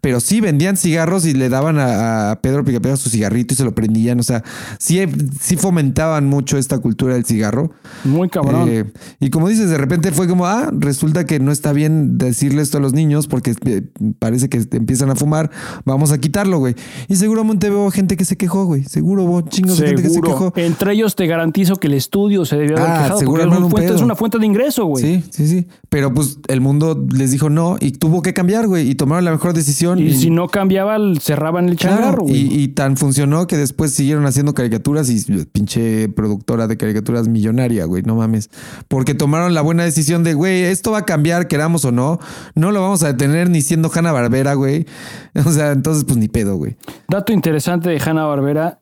pero 0.00 0.20
sí 0.20 0.40
vendían 0.40 0.76
cigarros 0.76 1.26
y 1.26 1.34
le 1.34 1.48
daban 1.48 1.80
a, 1.80 2.30
a 2.30 2.40
Pedro 2.40 2.64
Picapiedra 2.64 2.96
su 2.96 3.10
cigarrito 3.10 3.54
y 3.54 3.56
se 3.56 3.64
lo 3.64 3.74
prendían. 3.74 4.20
O 4.20 4.22
sea, 4.22 4.44
sí, 4.78 5.00
sí 5.40 5.56
fomentaban 5.56 6.26
mucho 6.26 6.58
esta 6.58 6.78
cultura 6.78 7.14
del 7.14 7.24
cigarro. 7.24 7.72
Muy 8.04 8.28
cabrón. 8.28 8.68
Eh, 8.70 8.84
y 9.18 9.30
como 9.30 9.48
dices, 9.48 9.68
de 9.68 9.78
repente 9.78 10.12
fue 10.12 10.28
como, 10.28 10.46
ah, 10.46 10.70
resulta 10.72 11.26
que 11.26 11.40
no 11.40 11.50
está 11.50 11.72
bien 11.72 12.18
decirle 12.18 12.62
esto 12.62 12.78
a 12.78 12.80
los 12.80 12.92
niños 12.92 13.26
porque 13.26 13.56
eh, 13.66 13.82
parece 14.20 14.48
que 14.48 14.64
empiezan 14.70 15.10
a 15.10 15.16
fumar, 15.16 15.50
vamos 15.84 16.12
a 16.12 16.18
quitarlo, 16.18 16.60
güey. 16.60 16.76
Y 17.08 17.16
seguramente 17.16 17.68
veo 17.68 17.90
gente 17.90 18.16
que 18.16 18.24
se 18.24 18.36
quejó, 18.36 18.64
güey. 18.66 18.84
Seguro 18.84 19.24
hubo 19.24 19.40
chingos 19.40 19.76
de 19.78 19.88
gente 19.88 20.02
que 20.02 20.08
se 20.08 20.14
Seguro. 20.14 20.30
quejó. 20.34 20.52
Entre 20.54 20.92
ellos 20.92 21.16
te 21.16 21.26
garantizo 21.26 21.74
que 21.74 21.88
el 21.88 21.94
estudio 21.94 22.44
se 22.44 22.54
debió 22.56 22.76
haber 22.78 22.90
Ah, 22.90 23.02
quejado 23.02 23.18
seguro 23.18 23.42
porque 23.42 23.56
es, 23.56 23.62
un 23.64 23.70
fuente- 23.72 23.94
es 23.96 24.00
una 24.02 24.14
fuente 24.14 24.38
de 24.38 24.46
ingreso, 24.46 24.84
güey. 24.84 25.04
Sí, 25.04 25.24
sí, 25.32 25.47
sí. 25.48 25.66
Pero 25.88 26.12
pues 26.14 26.38
el 26.48 26.60
mundo 26.60 27.06
les 27.12 27.30
dijo 27.30 27.50
no 27.50 27.76
y 27.80 27.92
tuvo 27.92 28.22
que 28.22 28.34
cambiar, 28.34 28.66
güey. 28.66 28.88
Y 28.88 28.94
tomaron 28.94 29.24
la 29.24 29.32
mejor 29.32 29.54
decisión. 29.54 29.98
Y, 29.98 30.12
si 30.14 30.30
no 30.30 30.48
cambiaba, 30.48 30.96
cerraban 31.20 31.68
el 31.68 31.76
changarro, 31.76 32.22
güey. 32.22 32.36
y, 32.36 32.62
y 32.62 32.68
tan 32.68 32.96
funcionó 32.96 33.46
que 33.46 33.56
después 33.56 33.92
siguieron 33.92 34.26
haciendo 34.26 34.54
caricaturas 34.54 35.10
y 35.10 35.44
pinche 35.46 36.08
productora 36.10 36.66
de 36.66 36.76
caricaturas 36.76 37.28
millonaria, 37.28 37.84
güey, 37.84 38.02
no 38.02 38.16
mames. 38.16 38.50
Porque 38.88 39.14
tomaron 39.14 39.54
la 39.54 39.62
buena 39.62 39.84
decisión 39.84 40.24
de, 40.24 40.34
güey, 40.34 40.62
esto 40.64 40.92
va 40.92 40.98
a 40.98 41.04
cambiar, 41.04 41.48
queramos 41.48 41.84
o 41.84 41.92
no. 41.92 42.18
No 42.54 42.72
lo 42.72 42.80
vamos 42.80 43.02
a 43.02 43.08
detener 43.08 43.50
ni 43.50 43.62
siendo 43.62 43.90
Hanna 43.92 44.12
Barbera, 44.12 44.54
güey. 44.54 44.86
O 45.46 45.50
sea, 45.52 45.72
entonces, 45.72 46.04
pues 46.04 46.18
ni 46.18 46.28
pedo, 46.28 46.56
güey. 46.56 46.76
Dato 47.08 47.32
interesante 47.32 47.88
de 47.88 48.00
Hanna 48.04 48.24
Barbera, 48.24 48.80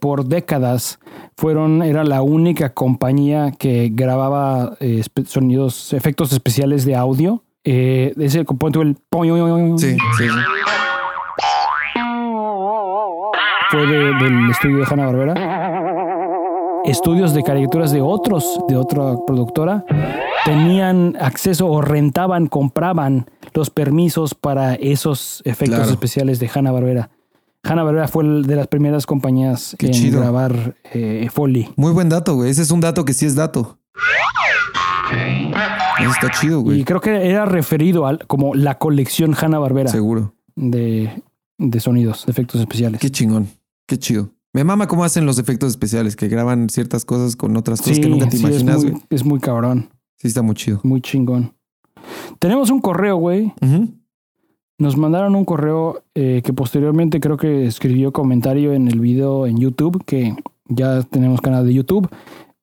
por 0.00 0.24
décadas 0.26 0.98
fueron, 1.36 1.82
era 1.82 2.04
la 2.04 2.20
única 2.22 2.74
compañía 2.74 3.52
que 3.58 3.90
grababa 3.92 4.76
eh, 4.80 5.02
sonidos, 5.26 5.92
efectos 5.92 6.32
especiales 6.32 6.84
de 6.84 6.94
audio. 6.96 7.42
Eh, 7.64 8.12
ese 8.18 8.44
componente 8.44 8.80
el 8.80 8.96
Sí, 9.78 9.96
sí. 10.18 10.28
fue 13.70 13.86
de- 13.86 14.14
del 14.14 14.50
estudio 14.50 14.78
de 14.78 14.84
Hanna 14.90 15.06
Barbera. 15.06 15.34
Estudios 16.84 17.34
de 17.34 17.42
caricaturas 17.42 17.92
de 17.92 18.00
otros, 18.00 18.58
de 18.68 18.76
otra 18.76 19.14
productora, 19.26 19.84
tenían 20.44 21.16
acceso 21.20 21.66
o 21.68 21.80
rentaban, 21.82 22.46
compraban 22.46 23.26
los 23.54 23.70
permisos 23.70 24.34
para 24.34 24.74
esos 24.74 25.42
efectos 25.44 25.78
Claro. 25.78 25.92
especiales 25.92 26.40
de 26.40 26.50
Hanna 26.52 26.72
Barbera. 26.72 27.10
Hanna 27.62 27.82
Barbera 27.82 28.08
fue 28.08 28.24
de 28.24 28.56
las 28.56 28.66
primeras 28.68 29.06
compañías 29.06 29.76
Qué 29.78 29.86
en 29.86 29.92
chido. 29.92 30.20
grabar 30.20 30.76
eh, 30.92 31.28
Foley. 31.32 31.68
Muy 31.76 31.92
buen 31.92 32.08
dato, 32.08 32.34
güey. 32.36 32.50
Ese 32.50 32.62
es 32.62 32.70
un 32.70 32.80
dato 32.80 33.04
que 33.04 33.12
sí 33.12 33.26
es 33.26 33.34
dato. 33.34 33.78
Eso 36.00 36.10
está 36.10 36.30
chido, 36.30 36.60
Y 36.60 36.62
güey. 36.62 36.84
creo 36.84 37.00
que 37.00 37.28
era 37.28 37.44
referido 37.44 38.06
al 38.06 38.26
como 38.26 38.54
la 38.54 38.78
colección 38.78 39.34
Hanna 39.38 39.58
Barbera 39.58 39.90
Seguro. 39.90 40.34
de, 40.56 41.22
de 41.58 41.80
sonidos, 41.80 42.24
de 42.26 42.32
efectos 42.32 42.60
especiales. 42.60 43.00
Qué 43.00 43.10
chingón. 43.10 43.48
Qué 43.86 43.98
chido. 43.98 44.30
Me 44.52 44.64
mama 44.64 44.86
cómo 44.88 45.04
hacen 45.04 45.26
los 45.26 45.38
efectos 45.38 45.70
especiales, 45.70 46.16
que 46.16 46.28
graban 46.28 46.70
ciertas 46.70 47.04
cosas 47.04 47.36
con 47.36 47.56
otras 47.56 47.80
cosas 47.80 47.98
que 48.00 48.08
nunca 48.08 48.28
te 48.28 48.36
sí, 48.38 48.42
imaginas, 48.42 48.76
es 48.76 48.82
güey. 48.82 48.92
muy, 48.94 49.02
es 49.10 49.24
muy 49.24 49.38
cabrón, 49.40 49.90
Sí, 50.16 50.28
está 50.28 50.42
muy 50.42 50.54
chido. 50.54 50.80
muy 50.82 51.00
chingón. 51.00 51.54
Tenemos 52.38 52.70
un 52.70 52.80
correo, 52.80 53.16
güey. 53.16 53.52
Ujú. 53.60 53.88
Nos 54.80 54.96
mandaron 54.96 55.36
un 55.36 55.44
correo 55.44 56.02
eh, 56.14 56.40
que 56.44 56.52
posteriormente 56.52 57.20
creo 57.20 57.36
que 57.36 57.66
escribió 57.66 58.12
comentario 58.12 58.72
en 58.72 58.88
el 58.88 58.98
video 58.98 59.46
en 59.46 59.58
YouTube, 59.58 60.02
que 60.04 60.34
ya 60.68 61.02
tenemos 61.02 61.40
canal 61.40 61.64
de 61.66 61.74
YouTube. 61.74 62.08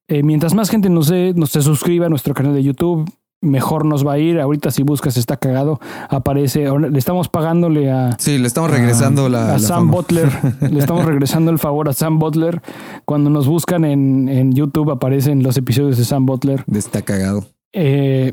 Eh, 0.09 0.23
mientras 0.23 0.53
más 0.55 0.69
gente 0.69 0.89
nos, 0.89 1.07
dé- 1.09 1.33
nos 1.35 1.51
se 1.51 1.61
suscriba 1.61 2.07
a 2.07 2.09
nuestro 2.09 2.33
canal 2.33 2.53
de 2.55 2.63
YouTube, 2.63 3.07
mejor 3.39 3.85
nos 3.85 4.05
va 4.05 4.13
a 4.13 4.17
ir. 4.17 4.39
Ahorita 4.39 4.71
si 4.71 4.81
buscas 4.81 5.15
está 5.15 5.37
cagado, 5.37 5.79
aparece. 6.09 6.65
Le 6.89 6.97
estamos 6.97 7.29
pagándole 7.29 7.91
a, 7.91 8.15
Sí, 8.17 8.39
le 8.39 8.47
estamos 8.47 8.71
regresando 8.71 9.27
a, 9.27 9.29
la, 9.29 9.53
a 9.55 9.59
Sam. 9.59 9.91
Butler. 9.91 10.29
Le 10.71 10.79
estamos 10.79 11.05
regresando 11.05 11.51
el 11.51 11.59
favor 11.59 11.87
a 11.87 11.93
Sam 11.93 12.17
Butler. 12.17 12.63
Cuando 13.05 13.29
nos 13.29 13.47
buscan 13.47 13.85
en, 13.85 14.27
en 14.27 14.53
YouTube 14.53 14.89
aparecen 14.89 15.43
los 15.43 15.55
episodios 15.55 15.97
de 15.99 16.03
Sam 16.05 16.25
Butler. 16.25 16.63
Está 16.73 17.03
cagado. 17.03 17.45
Eh, 17.73 18.31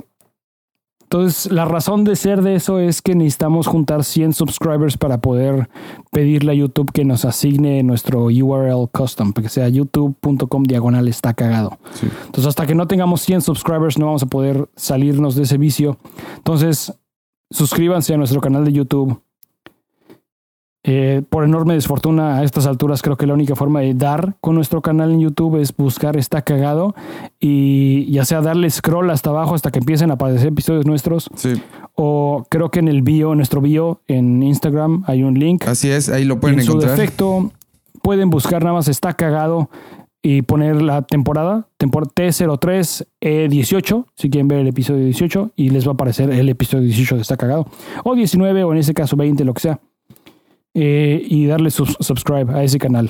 entonces, 1.15 1.53
la 1.53 1.65
razón 1.65 2.03
de 2.03 2.17
ser 2.17 2.43
de 2.43 2.57
eso 2.57 2.81
es 2.81 3.01
que 3.01 3.15
necesitamos 3.15 3.69
juntar 3.69 4.03
100 4.03 4.33
subscribers 4.33 4.99
para 4.99 5.21
poder 5.21 5.69
pedirle 6.11 6.51
a 6.51 6.55
YouTube 6.57 6.91
que 6.91 7.05
nos 7.05 7.25
asigne 7.25 7.85
nuestro 7.85 8.25
URL 8.25 8.89
custom, 8.91 9.33
que 9.33 9.49
sea 9.49 9.69
youtube.com 9.69 10.65
diagonal 10.65 11.07
está 11.07 11.33
cagado. 11.33 11.79
Sí. 11.93 12.09
Entonces, 12.27 12.47
hasta 12.47 12.67
que 12.67 12.75
no 12.75 12.89
tengamos 12.89 13.21
100 13.21 13.43
subscribers, 13.43 13.97
no 13.97 14.07
vamos 14.07 14.25
a 14.25 14.27
poder 14.27 14.69
salirnos 14.75 15.37
de 15.37 15.45
ese 15.45 15.57
vicio. 15.57 15.99
Entonces, 16.39 16.93
suscríbanse 17.49 18.13
a 18.13 18.17
nuestro 18.17 18.41
canal 18.41 18.65
de 18.65 18.73
YouTube. 18.73 19.23
Eh, 20.87 21.23
por 21.31 21.45
enorme 21.45 21.73
desfortuna, 21.73 22.37
a 22.39 22.45
estas 22.45 22.67
alturas, 22.67 23.01
creo 23.01 23.17
que 23.17 23.27
la 23.27 23.33
única 23.33 23.57
forma 23.57 23.81
de 23.81 23.95
dar 23.95 24.37
con 24.43 24.55
nuestro 24.55 24.83
canal 24.83 25.13
en 25.13 25.21
YouTube 25.21 25.57
es 25.59 25.75
buscar 25.75 26.19
Está 26.19 26.43
Cagado 26.43 26.95
y 27.41 28.11
ya 28.13 28.27
sea 28.27 28.43
darle 28.43 28.69
scroll 28.69 29.11
hasta 29.11 29.31
abajo 29.31 29.55
hasta 29.55 29.71
que 29.71 29.79
empiecen 29.79 30.11
a 30.11 30.15
aparecer 30.15 30.49
episodios 30.49 30.85
nuestros, 30.85 31.31
Sí. 31.37 31.55
o 31.95 32.45
creo 32.51 32.71
que 32.71 32.81
en 32.81 32.89
el 32.89 33.01
bio, 33.01 33.33
en 33.33 33.39
nuestro 33.39 33.63
bio 33.63 34.03
en 34.09 34.43
Instagram, 34.43 35.05
hay 35.07 35.23
un 35.23 35.39
link. 35.39 35.67
Así 35.67 35.89
es, 35.91 36.11
ahí 36.11 36.27
lo 36.27 36.39
pueden 36.39 36.59
en 36.59 36.67
su 36.67 36.73
encontrar. 36.73 36.97
defecto, 36.99 37.51
pueden 38.03 38.29
buscar 38.29 38.63
nada 38.63 38.75
más 38.75 38.87
Está 38.89 39.15
Cagado 39.15 39.71
y 40.21 40.43
poner 40.43 40.83
la 40.83 41.01
temporada, 41.01 41.67
tempor 41.79 42.09
T03 42.09 43.07
E18, 43.23 44.05
si 44.17 44.29
quieren 44.29 44.49
ver 44.49 44.59
el 44.59 44.67
episodio 44.69 45.03
18, 45.05 45.53
y 45.57 45.71
les 45.71 45.87
va 45.87 45.93
a 45.93 45.95
aparecer 45.95 46.31
el 46.31 46.49
episodio 46.51 46.85
18 46.85 47.17
de 47.17 47.23
Está 47.23 47.39
Cagado, 47.39 47.67
o 48.05 48.15
19, 48.15 48.65
o 48.65 48.73
en 48.73 48.79
ese 48.79 48.93
caso 48.93 49.17
20, 49.17 49.45
lo 49.45 49.55
que 49.55 49.61
sea. 49.61 49.81
Eh, 50.75 51.25
y 51.29 51.47
darle 51.47 51.71
subscribe 51.71 52.53
a 52.53 52.65
ese 52.65 52.79
canal. 52.79 53.09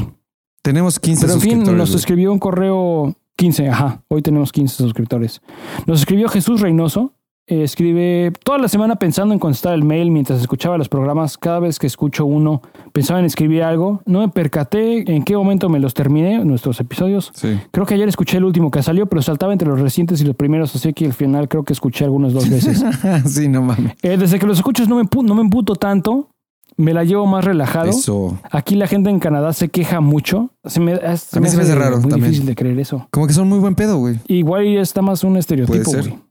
Tenemos 0.62 0.98
15 1.00 1.22
Pero 1.22 1.34
en 1.34 1.40
fin, 1.40 1.50
suscriptores. 1.50 1.78
nos 1.78 1.88
güey. 1.90 1.98
escribió 1.98 2.32
un 2.32 2.38
correo 2.38 3.14
15, 3.36 3.68
ajá, 3.68 4.02
hoy 4.08 4.22
tenemos 4.22 4.52
15 4.52 4.76
suscriptores. 4.76 5.40
Nos 5.86 6.00
escribió 6.00 6.28
Jesús 6.28 6.60
Reynoso. 6.60 7.12
eh, 7.46 7.62
escribe 7.62 8.32
toda 8.42 8.56
la 8.58 8.68
semana 8.68 8.96
pensando 8.96 9.34
en 9.34 9.38
contestar 9.38 9.74
el 9.74 9.84
mail 9.84 10.10
mientras 10.10 10.40
escuchaba 10.40 10.78
los 10.78 10.88
programas. 10.88 11.36
Cada 11.36 11.58
vez 11.58 11.78
que 11.78 11.86
escucho 11.86 12.24
uno, 12.24 12.62
pensaba 12.92 13.18
en 13.20 13.26
escribir 13.26 13.62
algo. 13.62 14.00
No 14.06 14.20
me 14.20 14.28
percaté 14.28 15.10
en 15.14 15.22
qué 15.24 15.36
momento 15.36 15.68
me 15.68 15.78
los 15.80 15.92
terminé, 15.92 16.42
nuestros 16.44 16.80
episodios. 16.80 17.30
Sí. 17.34 17.58
Creo 17.70 17.84
que 17.84 17.94
ayer 17.94 18.08
escuché 18.08 18.38
el 18.38 18.44
último 18.44 18.70
que 18.70 18.82
salió, 18.82 19.04
pero 19.06 19.20
saltaba 19.20 19.52
entre 19.52 19.68
los 19.68 19.78
recientes 19.80 20.22
y 20.22 20.24
los 20.24 20.36
primeros, 20.36 20.74
así 20.74 20.94
que 20.94 21.04
al 21.04 21.12
final 21.12 21.48
creo 21.48 21.64
que 21.64 21.74
escuché 21.74 22.04
algunos 22.06 22.32
dos 22.32 22.48
veces. 22.48 22.82
sí, 23.26 23.48
no 23.48 23.60
mames. 23.60 23.92
Eh, 24.02 24.16
desde 24.16 24.38
que 24.38 24.46
los 24.46 24.56
escucho 24.58 24.86
no 24.86 24.96
me, 24.96 25.02
no 25.22 25.34
me 25.34 25.42
emputo 25.42 25.74
tanto, 25.76 26.30
me 26.76 26.92
la 26.94 27.04
llevo 27.04 27.26
más 27.26 27.44
relajado. 27.44 27.88
Eso. 27.90 28.38
Aquí 28.50 28.74
la 28.74 28.86
gente 28.86 29.10
en 29.10 29.18
Canadá 29.20 29.52
se 29.52 29.68
queja 29.68 30.00
mucho. 30.00 30.50
Se 30.64 30.80
me, 30.80 30.92
es- 30.94 31.22
se 31.22 31.38
A 31.38 31.40
mí 31.40 31.48
se 31.48 31.56
me 31.56 31.62
hace 31.62 31.74
raro 31.74 31.96
Muy 32.00 32.10
también. 32.10 32.30
difícil 32.30 32.46
de 32.46 32.54
creer 32.54 32.78
eso. 32.78 33.06
Como 33.10 33.26
que 33.26 33.32
son 33.32 33.48
muy 33.48 33.58
buen 33.58 33.74
pedo, 33.74 33.98
güey. 33.98 34.18
Igual 34.28 34.66
está 34.76 35.02
más 35.02 35.24
un 35.24 35.36
estereotipo, 35.36 35.82
Puede 35.84 36.02
ser. 36.02 36.10
güey. 36.10 36.22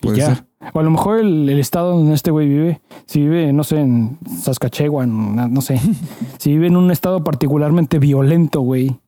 Puede 0.00 0.16
ya. 0.18 0.34
ser. 0.34 0.44
O 0.72 0.80
a 0.80 0.82
lo 0.82 0.90
mejor 0.90 1.18
el, 1.18 1.48
el 1.48 1.58
estado 1.58 1.96
donde 1.96 2.14
este 2.14 2.30
güey 2.30 2.48
vive, 2.48 2.80
si 3.06 3.20
vive, 3.20 3.52
no 3.52 3.64
sé, 3.64 3.80
en 3.80 4.18
Saskatchewan, 4.42 5.52
no 5.52 5.60
sé, 5.60 5.80
si 6.38 6.50
vive 6.52 6.66
en 6.66 6.76
un 6.76 6.90
estado 6.90 7.22
particularmente 7.24 7.98
violento, 7.98 8.60
güey, 8.60 8.98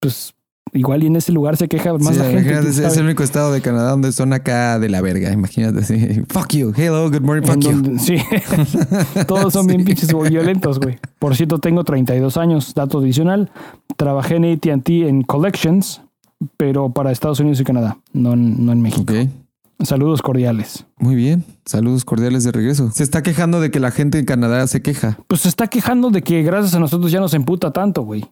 pues 0.00 0.34
igual 0.72 1.02
y 1.02 1.06
en 1.06 1.16
ese 1.16 1.32
lugar 1.32 1.56
se 1.56 1.68
queja 1.68 1.92
más 1.94 2.14
Sí, 2.14 2.18
la 2.18 2.24
gente. 2.30 2.68
es, 2.68 2.78
es 2.78 2.96
el 2.96 3.04
único 3.04 3.22
estado 3.22 3.52
de 3.52 3.60
Canadá 3.60 3.90
donde 3.90 4.12
son 4.12 4.32
acá 4.32 4.78
de 4.78 4.88
la 4.88 5.00
verga. 5.00 5.32
Imagínate 5.32 5.80
así. 5.80 6.22
Fuck 6.28 6.52
you. 6.54 6.72
Hello, 6.76 7.10
good 7.10 7.20
morning, 7.22 7.46
fuck 7.46 7.60
you. 7.60 7.98
sí, 7.98 8.16
todos 9.26 9.52
son 9.52 9.66
bien 9.66 9.84
pinches 9.84 10.08
violentos, 10.30 10.78
güey. 10.80 10.98
Por 11.18 11.36
cierto, 11.36 11.58
tengo 11.58 11.84
32 11.84 12.36
años, 12.36 12.74
dato 12.74 12.98
adicional. 12.98 13.50
Trabajé 13.96 14.36
en 14.36 14.44
AT&T 14.52 15.08
en 15.08 15.22
Collections, 15.22 16.02
pero 16.56 16.90
para 16.90 17.12
Estados 17.12 17.40
Unidos 17.40 17.60
y 17.60 17.64
Canadá, 17.64 17.98
no 18.12 18.36
no 18.36 18.72
en 18.72 18.80
México. 18.80 19.02
Ok. 19.12 19.28
Saludos 19.84 20.22
cordiales. 20.22 20.86
Muy 20.98 21.16
bien. 21.16 21.44
Saludos 21.66 22.04
cordiales 22.04 22.44
de 22.44 22.52
regreso. 22.52 22.92
Se 22.92 23.02
está 23.02 23.22
quejando 23.24 23.60
de 23.60 23.72
que 23.72 23.80
la 23.80 23.90
gente 23.90 24.18
en 24.20 24.24
Canadá 24.24 24.64
se 24.68 24.80
queja. 24.80 25.18
Pues 25.26 25.40
se 25.40 25.48
está 25.48 25.66
quejando 25.66 26.10
de 26.10 26.22
que 26.22 26.42
gracias 26.44 26.74
a 26.74 26.78
nosotros 26.78 27.10
ya 27.10 27.18
nos 27.18 27.34
emputa 27.34 27.72
tanto, 27.72 28.02
güey. 28.02 28.24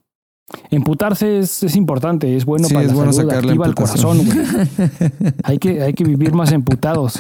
Emputarse 0.71 1.39
es, 1.39 1.63
es 1.63 1.77
importante, 1.77 2.37
es 2.37 2.45
bueno 2.45 2.69
Sí, 2.69 2.75
para 2.75 2.87
es 2.87 2.93
la 2.93 2.97
bueno 2.97 3.13
salud, 3.13 3.33
activa 3.33 3.67
el 3.67 3.75
corazón, 3.75 4.21
hay, 5.45 5.59
que, 5.59 5.83
hay 5.83 5.95
que 5.95 6.05
vivir 6.05 6.33
más 6.33 6.53
emputados. 6.53 7.19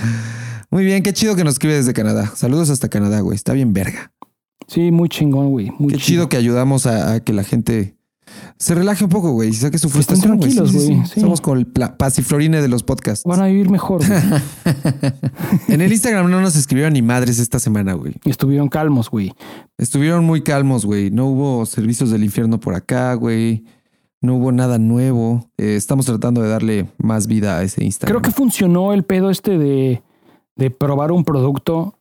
Muy 0.70 0.84
bien, 0.84 1.02
qué 1.02 1.12
chido 1.12 1.34
que 1.36 1.44
nos 1.44 1.54
escribe 1.54 1.74
desde 1.74 1.92
Canadá. 1.92 2.32
Saludos 2.34 2.70
hasta 2.70 2.88
Canadá, 2.88 3.20
güey. 3.20 3.34
Está 3.34 3.52
bien 3.52 3.72
verga. 3.72 4.12
Sí, 4.68 4.92
muy 4.92 5.08
chingón, 5.08 5.50
güey. 5.50 5.72
Muy 5.78 5.92
Qué 5.92 5.98
chido 5.98 6.28
que 6.28 6.36
ayudamos 6.36 6.86
a, 6.86 7.14
a 7.14 7.20
que 7.20 7.32
la 7.32 7.42
gente 7.42 7.96
se 8.58 8.74
relaje 8.74 9.04
un 9.04 9.10
poco, 9.10 9.32
güey. 9.32 9.50
Y 9.50 9.52
saque 9.54 9.78
su 9.78 9.88
frustración, 9.88 10.36
güey. 10.36 10.50
Sí, 10.50 10.56
tranquilos, 10.56 10.84
sí, 10.84 10.94
güey, 10.94 11.06
sí. 11.06 11.20
Somos 11.20 11.40
con 11.40 11.58
el 11.58 11.66
pasiflorine 11.66 12.60
de 12.60 12.68
los 12.68 12.82
podcasts. 12.82 13.24
Van 13.24 13.40
a 13.40 13.46
vivir 13.46 13.70
mejor. 13.70 14.02
En 15.68 15.80
el 15.80 15.92
Instagram 15.92 16.30
no 16.30 16.40
nos 16.40 16.56
escribieron 16.56 16.92
ni 16.92 17.02
madres 17.02 17.38
esta 17.38 17.58
semana, 17.58 17.94
güey. 17.94 18.14
Estuvieron 18.24 18.68
calmos, 18.68 19.10
güey. 19.10 19.32
Estuvieron 19.78 20.24
muy 20.24 20.42
calmos, 20.42 20.84
güey. 20.84 21.10
No 21.10 21.26
hubo 21.26 21.66
servicios 21.66 22.10
del 22.10 22.24
infierno 22.24 22.60
por 22.60 22.74
acá, 22.74 23.14
güey. 23.14 23.64
No 24.20 24.34
hubo 24.34 24.52
nada 24.52 24.78
nuevo. 24.78 25.48
Eh, 25.56 25.76
estamos 25.76 26.06
tratando 26.06 26.42
de 26.42 26.48
darle 26.48 26.90
más 26.98 27.26
vida 27.26 27.58
a 27.58 27.62
ese 27.62 27.84
Instagram. 27.84 28.12
Creo 28.12 28.22
que 28.22 28.36
funcionó 28.36 28.92
el 28.92 29.04
pedo 29.04 29.30
este 29.30 29.58
de, 29.58 30.02
de 30.56 30.70
probar 30.70 31.12
un 31.12 31.24
producto 31.24 31.99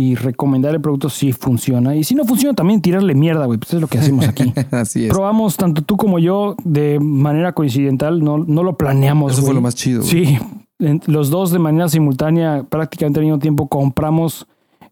y 0.00 0.14
recomendar 0.14 0.74
el 0.74 0.80
producto 0.80 1.10
si 1.10 1.32
funciona. 1.32 1.94
Y 1.94 2.04
si 2.04 2.14
no 2.14 2.24
funciona, 2.24 2.54
también 2.54 2.80
tirarle 2.80 3.14
mierda, 3.14 3.44
güey. 3.44 3.58
Pues 3.58 3.74
es 3.74 3.80
lo 3.82 3.86
que 3.86 3.98
hacemos 3.98 4.26
aquí. 4.26 4.50
Así 4.70 5.04
es. 5.04 5.10
Probamos 5.12 5.58
tanto 5.58 5.82
tú 5.82 5.98
como 5.98 6.18
yo 6.18 6.56
de 6.64 6.98
manera 6.98 7.52
coincidental, 7.52 8.24
no, 8.24 8.38
no 8.38 8.62
lo 8.62 8.78
planeamos. 8.78 9.34
Eso 9.34 9.42
fue 9.42 9.52
lo 9.52 9.60
más 9.60 9.74
chido. 9.74 10.02
Sí, 10.02 10.38
los 10.78 11.28
dos 11.28 11.50
de 11.50 11.58
manera 11.58 11.90
simultánea, 11.90 12.64
prácticamente 12.66 13.20
al 13.20 13.26
mismo 13.26 13.40
tiempo, 13.40 13.68
compramos 13.68 14.46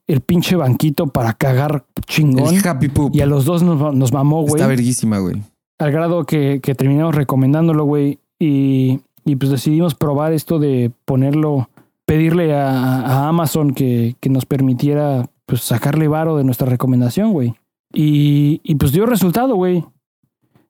el 0.06 0.20
pinche 0.20 0.56
banquito 0.56 1.06
para 1.06 1.32
cagar 1.32 1.86
chingón. 2.06 2.54
El 2.54 2.68
Happy 2.68 2.88
Poop. 2.88 3.14
Y 3.14 3.22
a 3.22 3.26
los 3.26 3.46
dos 3.46 3.62
nos, 3.62 3.94
nos 3.94 4.12
mamó, 4.12 4.42
güey. 4.42 4.56
Está 4.56 4.66
verguísima, 4.66 5.20
güey. 5.20 5.42
Al 5.78 5.90
grado 5.90 6.26
que, 6.26 6.60
que 6.62 6.74
terminamos 6.74 7.14
recomendándolo, 7.14 7.84
güey. 7.84 8.18
Y, 8.38 9.00
y 9.24 9.36
pues 9.36 9.50
decidimos 9.50 9.94
probar 9.94 10.34
esto 10.34 10.58
de 10.58 10.92
ponerlo, 11.06 11.70
pedirle 12.08 12.54
a, 12.54 12.70
a 12.70 13.28
Amazon 13.28 13.74
que, 13.74 14.16
que 14.18 14.30
nos 14.30 14.46
permitiera 14.46 15.28
pues 15.44 15.60
sacarle 15.60 16.08
varo 16.08 16.38
de 16.38 16.44
nuestra 16.44 16.66
recomendación, 16.66 17.32
güey. 17.32 17.54
Y, 17.92 18.62
y 18.64 18.76
pues 18.76 18.92
dio 18.92 19.04
resultado, 19.04 19.56
güey. 19.56 19.84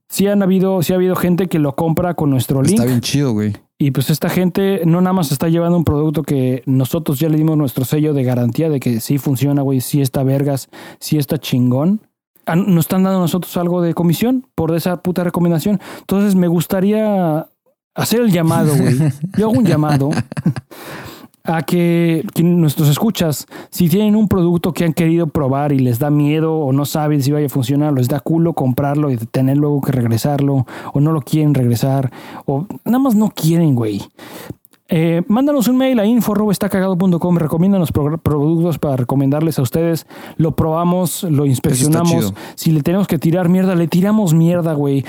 Sí 0.08 0.26
han 0.26 0.42
habido, 0.42 0.82
sí 0.82 0.92
ha 0.92 0.96
habido 0.96 1.14
gente 1.14 1.46
que 1.46 1.60
lo 1.60 1.76
compra 1.76 2.14
con 2.14 2.30
nuestro 2.30 2.60
link. 2.60 2.74
Está 2.74 2.86
bien 2.86 3.02
chido, 3.02 3.34
güey. 3.34 3.52
Y 3.78 3.92
pues 3.92 4.10
esta 4.10 4.28
gente 4.28 4.82
no 4.84 5.00
nada 5.00 5.12
más 5.12 5.30
está 5.30 5.48
llevando 5.48 5.78
un 5.78 5.84
producto 5.84 6.24
que 6.24 6.64
nosotros 6.66 7.20
ya 7.20 7.28
le 7.28 7.36
dimos 7.36 7.56
nuestro 7.56 7.84
sello 7.84 8.14
de 8.14 8.24
garantía 8.24 8.68
de 8.68 8.80
que 8.80 8.98
sí 8.98 9.18
funciona, 9.18 9.62
güey, 9.62 9.80
sí 9.80 10.00
está 10.02 10.24
vergas, 10.24 10.68
sí 10.98 11.18
está 11.18 11.38
chingón. 11.38 12.00
Nos 12.52 12.86
están 12.86 13.04
dando 13.04 13.18
a 13.18 13.22
nosotros 13.22 13.56
algo 13.56 13.80
de 13.80 13.94
comisión 13.94 14.44
por 14.56 14.74
esa 14.74 15.02
puta 15.04 15.22
recomendación. 15.22 15.78
Entonces 16.00 16.34
me 16.34 16.48
gustaría 16.48 17.46
hacer 17.94 18.22
el 18.22 18.32
llamado, 18.32 18.74
güey. 18.76 18.96
Yo 19.38 19.50
hago 19.50 19.58
un 19.58 19.66
llamado 19.66 20.10
a 21.48 21.62
que, 21.62 22.24
nuestros 22.42 22.88
escuchas, 22.88 23.46
si 23.70 23.88
tienen 23.88 24.16
un 24.16 24.28
producto 24.28 24.72
que 24.72 24.84
han 24.84 24.92
querido 24.92 25.26
probar 25.28 25.72
y 25.72 25.78
les 25.78 25.98
da 25.98 26.10
miedo 26.10 26.58
o 26.58 26.72
no 26.72 26.84
saben 26.84 27.22
si 27.22 27.32
vaya 27.32 27.46
a 27.46 27.50
funcionar, 27.50 27.94
les 27.94 28.08
da 28.08 28.20
culo 28.20 28.52
comprarlo 28.52 29.10
y 29.10 29.16
tener 29.16 29.56
luego 29.56 29.80
que 29.80 29.92
regresarlo 29.92 30.66
o 30.92 31.00
no 31.00 31.12
lo 31.12 31.22
quieren 31.22 31.54
regresar 31.54 32.12
o 32.44 32.66
nada 32.84 32.98
más 32.98 33.14
no 33.14 33.30
quieren, 33.30 33.74
güey. 33.74 34.02
Eh, 34.90 35.22
mándanos 35.28 35.68
un 35.68 35.76
mail 35.76 35.98
a 36.00 36.06
info.estacagado.com, 36.06 37.36
recomiéndanos 37.36 37.92
pro- 37.92 38.16
productos 38.18 38.78
para 38.78 38.96
recomendarles 38.96 39.58
a 39.58 39.62
ustedes. 39.62 40.06
Lo 40.36 40.52
probamos, 40.56 41.24
lo 41.24 41.44
inspeccionamos. 41.46 42.32
Si 42.54 42.72
le 42.72 42.82
tenemos 42.82 43.06
que 43.06 43.18
tirar 43.18 43.48
mierda, 43.48 43.74
le 43.74 43.86
tiramos 43.88 44.32
mierda, 44.32 44.72
güey. 44.72 45.04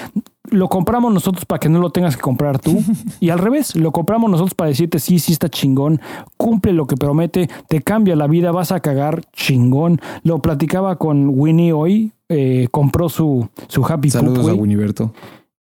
Lo 0.51 0.67
compramos 0.67 1.13
nosotros 1.13 1.45
para 1.45 1.59
que 1.59 1.69
no 1.69 1.80
lo 1.80 1.91
tengas 1.91 2.15
que 2.17 2.21
comprar 2.21 2.59
tú. 2.59 2.82
y 3.21 3.30
al 3.30 3.39
revés, 3.39 3.75
lo 3.75 3.91
compramos 3.91 4.30
nosotros 4.30 4.53
para 4.55 4.69
decirte, 4.69 4.99
sí, 4.99 5.19
sí 5.19 5.32
está 5.32 5.47
chingón, 5.47 6.01
cumple 6.38 6.73
lo 6.73 6.86
que 6.88 6.97
promete, 6.97 7.49
te 7.69 7.82
cambia 7.82 8.15
la 8.15 8.27
vida, 8.27 8.51
vas 8.51 8.71
a 8.71 8.80
cagar 8.82 9.21
chingón. 9.32 10.01
Lo 10.23 10.39
platicaba 10.39 10.97
con 10.97 11.30
Winnie 11.39 11.71
hoy, 11.71 12.11
eh, 12.27 12.67
compró 12.71 13.07
su, 13.09 13.47
su 13.67 13.86
Happy 13.86 14.09
Poop, 14.09 14.21
Saludos 14.21 14.49
a. 14.49 14.53
Winiberto. 14.55 15.13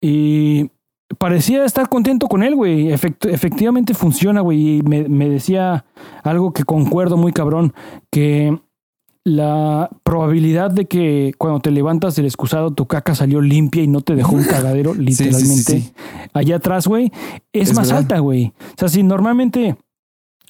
Y 0.01 0.71
parecía 1.19 1.65
estar 1.65 1.89
contento 1.89 2.29
con 2.29 2.43
él, 2.43 2.55
güey. 2.55 2.89
Efect- 2.89 3.29
efectivamente 3.31 3.95
funciona, 3.95 4.41
güey. 4.41 4.79
Y 4.79 4.83
me, 4.83 5.09
me 5.09 5.29
decía 5.29 5.85
algo 6.23 6.53
que 6.53 6.65
concuerdo 6.65 7.17
muy 7.17 7.33
cabrón, 7.33 7.73
que 8.11 8.59
la 9.25 9.89
probabilidad 10.03 10.71
de 10.73 10.87
que 10.87 11.33
cuando 11.39 11.61
te 11.61 11.71
levantas 11.71 12.17
del 12.17 12.27
excusado 12.27 12.73
tu 12.73 12.87
caca 12.87 13.15
salió 13.15 13.41
limpia 13.41 13.83
y 13.83 13.87
no 13.87 14.01
te 14.01 14.17
dejó 14.17 14.35
un 14.35 14.43
cagadero, 14.45 14.95
sí, 14.95 14.99
sí, 15.15 15.25
literalmente, 15.25 15.81
sí. 15.81 15.93
allá 16.35 16.57
atrás, 16.57 16.89
güey, 16.89 17.13
es, 17.53 17.71
Es 17.71 17.77
más 17.77 17.87
verdad. 17.89 18.03
alta, 18.03 18.19
güey. 18.19 18.47
O 18.61 18.75
sea, 18.79 18.89
si 18.89 19.03
normalmente 19.05 19.77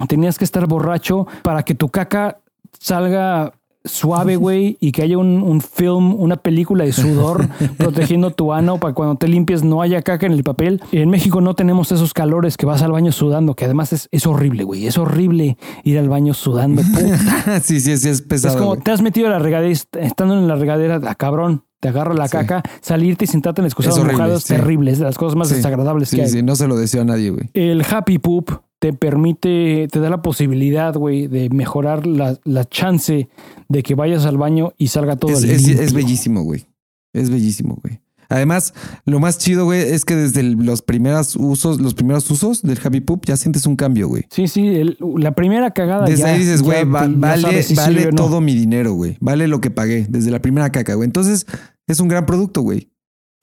tenías 0.08 0.38
que 0.38 0.44
estar 0.44 0.66
borracho 0.66 1.26
para 1.42 1.64
que 1.64 1.74
tu 1.74 1.90
caca 1.90 2.40
salga 2.80 3.52
suave, 3.84 4.36
güey, 4.36 4.76
y 4.80 4.92
que 4.92 5.02
haya 5.02 5.18
un, 5.18 5.42
un 5.42 5.60
film, 5.60 6.14
una 6.14 6.36
película 6.36 6.84
de 6.84 6.92
sudor 6.92 7.48
protegiendo 7.78 8.30
tu 8.30 8.52
ano 8.52 8.78
para 8.78 8.94
cuando 8.94 9.16
te 9.16 9.28
limpies 9.28 9.64
no 9.64 9.82
haya 9.82 10.02
caca 10.02 10.26
en 10.26 10.32
el 10.32 10.44
papel. 10.44 10.80
En 10.92 11.10
México 11.10 11.40
no 11.40 11.54
tenemos 11.54 11.90
esos 11.92 12.12
calores 12.14 12.56
que 12.56 12.66
vas 12.66 12.82
al 12.82 12.92
baño 12.92 13.12
sudando, 13.12 13.54
que 13.54 13.64
además 13.64 13.92
es, 13.92 14.08
es 14.12 14.26
horrible, 14.26 14.64
güey. 14.64 14.86
Es 14.86 14.98
horrible 14.98 15.56
ir 15.84 15.98
al 15.98 16.08
baño 16.08 16.34
sudando. 16.34 16.82
puta. 16.82 17.60
sí, 17.62 17.80
sí, 17.80 17.96
sí, 17.96 18.08
es 18.08 18.22
pesado. 18.22 18.54
es 18.54 18.60
como 18.60 18.76
te 18.76 18.90
has 18.90 19.02
metido 19.02 19.26
a 19.26 19.30
la 19.30 19.38
regadera, 19.38 19.72
est- 19.72 19.96
estando 19.96 20.34
en 20.38 20.46
la 20.48 20.54
regadera, 20.56 21.00
a 21.04 21.14
cabrón, 21.14 21.64
te 21.80 21.88
agarra 21.88 22.14
la 22.14 22.28
Sí. 22.28 22.32
caca, 22.36 22.62
salirte 22.80 23.24
y 23.24 23.28
sentarte 23.28 23.60
en 23.60 23.64
el 23.64 23.68
excusado 23.68 23.96
Es 23.96 24.00
horrible, 24.00 24.18
mojado 24.18 24.36
es 24.36 24.44
sí. 24.44 24.54
terrible, 24.54 24.90
es 24.92 24.98
de 25.00 25.04
las 25.04 25.18
cosas 25.18 25.34
más 25.36 25.48
Sí. 25.48 25.56
desagradables 25.56 26.08
Sí, 26.10 26.16
que 26.16 26.22
hay. 26.22 26.28
sí, 26.28 26.42
no 26.42 26.54
se 26.54 26.68
lo 26.68 26.76
deseo 26.76 27.02
a 27.02 27.04
nadie, 27.04 27.30
güey. 27.30 27.50
El 27.54 27.84
Happy 27.90 28.18
Poop 28.18 28.50
te 28.82 28.92
permite, 28.92 29.86
te 29.92 30.00
da 30.00 30.10
la 30.10 30.22
posibilidad, 30.22 30.92
güey, 30.96 31.28
de 31.28 31.48
mejorar 31.50 32.04
la, 32.04 32.36
la 32.42 32.64
chance 32.64 33.28
de 33.68 33.82
que 33.84 33.94
vayas 33.94 34.26
al 34.26 34.38
baño 34.38 34.72
y 34.76 34.88
salga 34.88 35.14
todo 35.14 35.30
Es, 35.30 35.44
es- 35.44 35.62
limpio. 35.62 35.84
es 35.84 35.92
bellísimo, 35.92 36.42
güey. 36.42 36.66
Es 37.12 37.30
bellísimo, 37.30 37.78
güey. 37.80 38.00
Además, 38.28 38.74
lo 39.04 39.20
más 39.20 39.38
chido, 39.38 39.66
güey, 39.66 39.82
es 39.82 40.04
que 40.04 40.16
desde 40.16 40.40
el- 40.40 40.54
los 40.54 40.82
primeros 40.82 41.36
usos, 41.36 41.80
los 41.80 41.94
primeros 41.94 42.28
usos 42.28 42.62
del 42.62 42.76
Happy 42.82 43.00
Poop 43.00 43.24
ya 43.26 43.36
sientes 43.36 43.66
un 43.66 43.76
cambio, 43.76 44.08
güey. 44.08 44.24
Sí, 44.30 44.48
sí, 44.48 44.66
el- 44.66 44.96
la 45.16 45.30
primera 45.32 45.70
cagada 45.70 46.04
Desde 46.06 46.24
ya- 46.24 46.32
ahí 46.32 46.40
dices, 46.40 46.60
güey, 46.62 46.82
va- 46.84 47.06
vale, 47.08 47.42
sabes 47.42 47.76
vale 47.76 48.06
no. 48.06 48.16
todo 48.16 48.40
mi 48.40 48.56
dinero, 48.56 48.94
güey. 48.94 49.16
Vale 49.20 49.46
lo 49.46 49.60
que 49.60 49.70
pagué 49.70 50.06
desde 50.08 50.32
la 50.32 50.42
primera 50.42 50.72
caca, 50.72 50.94
güey. 50.94 51.06
Entonces, 51.06 51.46
es 51.86 52.00
un 52.00 52.08
gran 52.08 52.26
producto, 52.26 52.62
güey. 52.62 52.88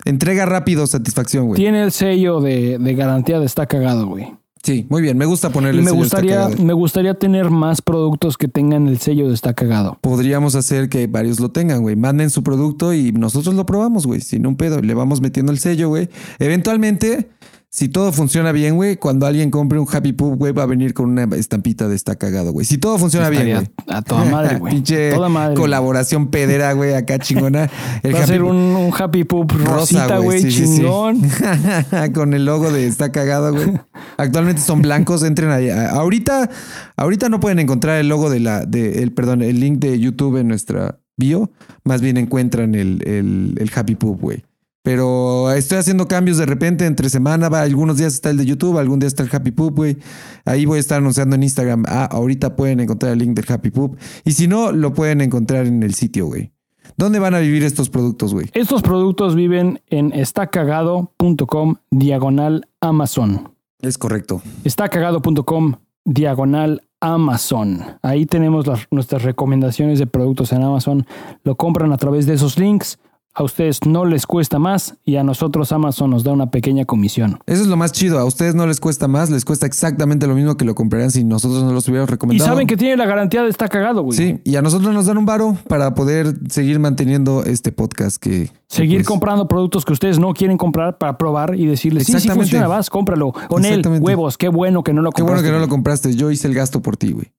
Entrega 0.03 0.45
rápido 0.45 0.85
satisfacción, 0.85 1.47
güey. 1.47 1.61
Tiene 1.61 1.81
el 1.83 1.93
sello 1.93 2.41
de, 2.41 2.77
de 2.77 2.93
garantía 2.95 3.39
de 3.39 3.45
está 3.45 3.67
cagado, 3.67 4.05
güey. 4.07 4.33
Sí, 4.63 4.85
muy 4.89 5.01
bien. 5.01 5.17
Me 5.17 5.25
gusta 5.25 5.49
ponerle 5.49 5.81
Y 5.81 5.85
el 5.85 5.89
sello 5.89 5.97
gustaría, 5.97 6.47
me 6.61 6.73
gustaría 6.73 7.13
tener 7.13 7.49
más 7.49 7.81
productos 7.81 8.37
que 8.37 8.47
tengan 8.47 8.87
el 8.87 8.99
sello 8.99 9.27
de 9.27 9.33
está 9.33 9.53
cagado. 9.53 9.97
Podríamos 10.01 10.55
hacer 10.55 10.89
que 10.89 11.07
varios 11.07 11.39
lo 11.39 11.51
tengan, 11.51 11.81
güey. 11.81 11.95
Manden 11.95 12.29
su 12.29 12.43
producto 12.43 12.93
y 12.93 13.11
nosotros 13.11 13.55
lo 13.55 13.65
probamos, 13.65 14.05
güey. 14.05 14.21
Sin 14.21 14.45
un 14.45 14.55
pedo. 14.55 14.81
Le 14.81 14.93
vamos 14.93 15.21
metiendo 15.21 15.51
el 15.51 15.59
sello, 15.59 15.89
güey. 15.89 16.09
Eventualmente, 16.39 17.29
si 17.71 17.87
todo 17.87 18.11
funciona 18.11 18.51
bien, 18.51 18.75
güey, 18.77 18.97
cuando 18.97 19.27
alguien 19.27 19.51
compre 19.51 19.77
un 19.77 19.87
Happy 19.91 20.11
Poop, 20.11 20.39
güey, 20.39 20.53
va 20.53 20.63
a 20.63 20.65
venir 20.65 20.95
con 20.95 21.07
una 21.07 21.23
estampita 21.35 21.87
de 21.87 21.95
está 21.95 22.15
cagado, 22.15 22.51
güey. 22.51 22.65
Si 22.65 22.79
todo 22.79 22.97
funciona 22.97 23.29
bien, 23.29 23.51
güey. 23.51 23.67
a 23.87 24.01
toda 24.01 24.25
madre, 24.25 24.57
güey. 24.57 24.73
Pinche 24.79 25.11
Toda 25.11 25.29
madre. 25.29 25.53
güey. 25.53 25.61
colaboración 25.61 26.29
pedera, 26.29 26.73
güey, 26.73 26.95
acá 26.95 27.19
chingona. 27.19 27.69
El 28.03 28.15
Va 28.15 28.23
a 28.23 28.27
ser 28.27 28.41
un, 28.41 28.55
un 28.55 28.91
Happy 28.97 29.23
Poop 29.23 29.51
rosita, 29.51 30.17
güey, 30.17 30.41
sí, 30.41 30.51
sí, 30.51 30.65
sí. 30.65 30.75
chingón. 30.77 31.21
Con 32.15 32.33
el 32.33 32.43
logo 32.45 32.71
de 32.71 32.87
está 32.87 33.11
cagado, 33.11 33.53
güey. 33.53 33.79
Actualmente 34.17 34.61
son 34.63 34.81
blancos, 34.81 35.21
entren 35.21 35.51
ahí. 35.51 35.69
Ahorita, 35.69 36.49
ahorita 36.97 37.29
no 37.29 37.39
pueden 37.39 37.59
encontrar 37.59 37.99
el 37.99 38.09
logo 38.09 38.31
de 38.31 38.39
la, 38.39 38.65
de 38.65 39.03
el, 39.03 39.11
perdón, 39.11 39.43
el 39.43 39.59
link 39.59 39.77
de 39.77 39.99
YouTube 39.99 40.37
en 40.37 40.47
nuestra 40.47 40.99
bio. 41.17 41.51
Más 41.83 42.01
bien 42.01 42.17
encuentran 42.17 42.73
el, 42.73 43.03
el, 43.05 43.55
el 43.59 43.71
Happy 43.75 43.93
Poop, 43.93 44.19
güey. 44.19 44.43
Pero 44.81 45.51
estoy 45.51 45.77
haciendo 45.77 46.07
cambios 46.07 46.37
de 46.37 46.45
repente 46.45 46.85
entre 46.85 47.09
semana. 47.09 47.49
Va, 47.49 47.61
algunos 47.61 47.97
días 47.97 48.13
está 48.13 48.29
el 48.29 48.37
de 48.37 48.45
YouTube, 48.45 48.77
algún 48.77 48.99
día 48.99 49.07
está 49.07 49.23
el 49.23 49.29
Happy 49.31 49.51
Poop, 49.51 49.75
güey. 49.75 49.97
Ahí 50.45 50.65
voy 50.65 50.77
a 50.77 50.79
estar 50.79 50.99
anunciando 50.99 51.35
en 51.35 51.43
Instagram. 51.43 51.83
Ah, 51.87 52.05
ahorita 52.11 52.55
pueden 52.55 52.79
encontrar 52.79 53.11
el 53.11 53.19
link 53.19 53.35
del 53.35 53.45
Happy 53.51 53.71
Poop. 53.71 53.97
Y 54.23 54.31
si 54.31 54.47
no, 54.47 54.71
lo 54.71 54.93
pueden 54.93 55.21
encontrar 55.21 55.65
en 55.67 55.83
el 55.83 55.93
sitio, 55.93 56.27
güey. 56.27 56.51
¿Dónde 56.97 57.19
van 57.19 57.35
a 57.35 57.39
vivir 57.39 57.63
estos 57.63 57.89
productos, 57.89 58.33
güey? 58.33 58.49
Estos 58.53 58.81
productos 58.81 59.35
viven 59.35 59.81
en 59.87 60.11
estacagado.com 60.13 61.75
diagonal 61.91 62.67
Amazon. 62.81 63.53
Es 63.81 63.97
correcto. 63.97 64.41
Estacagado.com 64.63 65.75
diagonal 66.05 66.81
Amazon. 67.01 67.81
Ahí 68.01 68.25
tenemos 68.25 68.67
las- 68.67 68.87
nuestras 68.91 69.23
recomendaciones 69.23 69.99
de 69.99 70.07
productos 70.07 70.51
en 70.51 70.63
Amazon. 70.63 71.05
Lo 71.43 71.55
compran 71.55 71.91
a 71.93 71.97
través 71.97 72.25
de 72.25 72.33
esos 72.33 72.57
links. 72.57 72.97
A 73.39 73.43
ustedes 73.43 73.85
no 73.85 74.03
les 74.03 74.27
cuesta 74.27 74.59
más 74.59 74.95
y 75.05 75.15
a 75.15 75.23
nosotros 75.23 75.71
Amazon 75.71 76.09
nos 76.09 76.25
da 76.25 76.33
una 76.33 76.51
pequeña 76.51 76.83
comisión. 76.83 77.39
Eso 77.45 77.61
es 77.61 77.69
lo 77.69 77.77
más 77.77 77.93
chido. 77.93 78.19
A 78.19 78.25
ustedes 78.25 78.53
no 78.53 78.67
les 78.67 78.81
cuesta 78.81 79.07
más, 79.07 79.29
les 79.29 79.45
cuesta 79.45 79.65
exactamente 79.65 80.27
lo 80.27 80.35
mismo 80.35 80.57
que 80.57 80.65
lo 80.65 80.75
comprarían 80.75 81.09
si 81.09 81.23
nosotros 81.23 81.63
no 81.63 81.71
los 81.71 81.87
hubiéramos 81.87 82.09
Y 82.09 82.11
recomendado. 82.11 82.49
saben 82.49 82.67
que 82.67 82.75
tiene 82.75 82.97
la 82.97 83.05
garantía 83.05 83.41
de 83.41 83.47
está 83.47 83.69
cagado, 83.69 84.01
güey. 84.01 84.17
Sí, 84.17 84.41
y 84.43 84.57
a 84.57 84.61
nosotros 84.61 84.93
nos 84.93 85.05
dan 85.05 85.17
un 85.17 85.25
varo 85.25 85.57
para 85.69 85.95
poder 85.95 86.35
seguir 86.49 86.79
manteniendo 86.79 87.45
este 87.45 87.71
podcast 87.71 88.21
que... 88.21 88.51
Seguir 88.67 88.97
pues, 88.97 89.07
comprando 89.07 89.47
productos 89.47 89.85
que 89.85 89.93
ustedes 89.93 90.19
no 90.19 90.33
quieren 90.33 90.57
comprar 90.57 90.97
para 90.97 91.17
probar 91.17 91.55
y 91.55 91.65
decirles, 91.65 92.07
sí, 92.07 92.19
sí 92.19 92.27
funciona, 92.27 92.67
vas, 92.67 92.89
cómpralo. 92.89 93.31
Con 93.47 93.63
él, 93.63 93.81
huevos, 94.01 94.37
qué 94.37 94.49
bueno 94.49 94.83
que 94.83 94.91
no 94.91 95.01
lo 95.01 95.11
Qué 95.11 95.21
compraste. 95.21 95.43
bueno 95.43 95.47
que 95.47 95.59
no 95.61 95.65
lo 95.65 95.69
compraste. 95.69 96.13
Yo 96.13 96.29
hice 96.29 96.49
el 96.49 96.55
gasto 96.55 96.81
por 96.81 96.97
ti, 96.97 97.13
güey. 97.13 97.31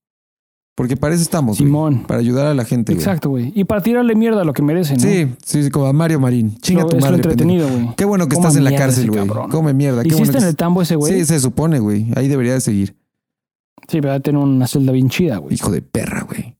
Porque 0.80 0.96
para 0.96 1.12
eso 1.14 1.22
estamos, 1.22 1.58
güey. 1.58 1.68
Simón. 1.68 2.04
Para 2.06 2.20
ayudar 2.20 2.46
a 2.46 2.54
la 2.54 2.64
gente, 2.64 2.94
güey. 2.94 3.04
Exacto, 3.04 3.28
güey. 3.28 3.52
Y 3.54 3.64
para 3.64 3.82
tirarle 3.82 4.14
mierda 4.14 4.40
a 4.40 4.44
lo 4.46 4.54
que 4.54 4.62
merecen, 4.62 4.96
¿no? 4.96 5.02
Sí, 5.02 5.28
sí, 5.44 5.62
sí, 5.62 5.70
como 5.70 5.84
a 5.84 5.92
Mario 5.92 6.18
Marín. 6.18 6.56
Chinga 6.62 6.86
tu 6.86 6.88
es 6.88 6.94
lo 6.94 7.00
madre. 7.00 7.16
entretenido, 7.16 7.68
güey. 7.68 7.90
Qué 7.98 8.06
bueno 8.06 8.26
que 8.30 8.36
Coma 8.36 8.48
estás 8.48 8.56
en 8.56 8.64
la 8.64 8.74
cárcel, 8.74 9.10
güey. 9.10 9.26
Come 9.50 9.74
mierda. 9.74 10.00
Qué 10.00 10.08
¿Hiciste 10.08 10.22
bueno 10.24 10.38
que 10.38 10.42
en 10.44 10.48
el 10.48 10.56
tambo 10.56 10.80
ese 10.80 10.96
güey? 10.96 11.12
Sí, 11.12 11.26
se 11.26 11.38
supone, 11.38 11.80
güey. 11.80 12.06
Ahí 12.16 12.28
debería 12.28 12.54
de 12.54 12.62
seguir. 12.62 12.96
Sí, 13.88 14.00
pero 14.00 14.08
va 14.08 14.14
a 14.14 14.20
tener 14.20 14.40
una 14.40 14.66
celda 14.66 14.92
bien 14.92 15.10
chida, 15.10 15.36
güey. 15.36 15.52
Hijo 15.56 15.70
de 15.70 15.82
perra, 15.82 16.22
güey. 16.22 16.56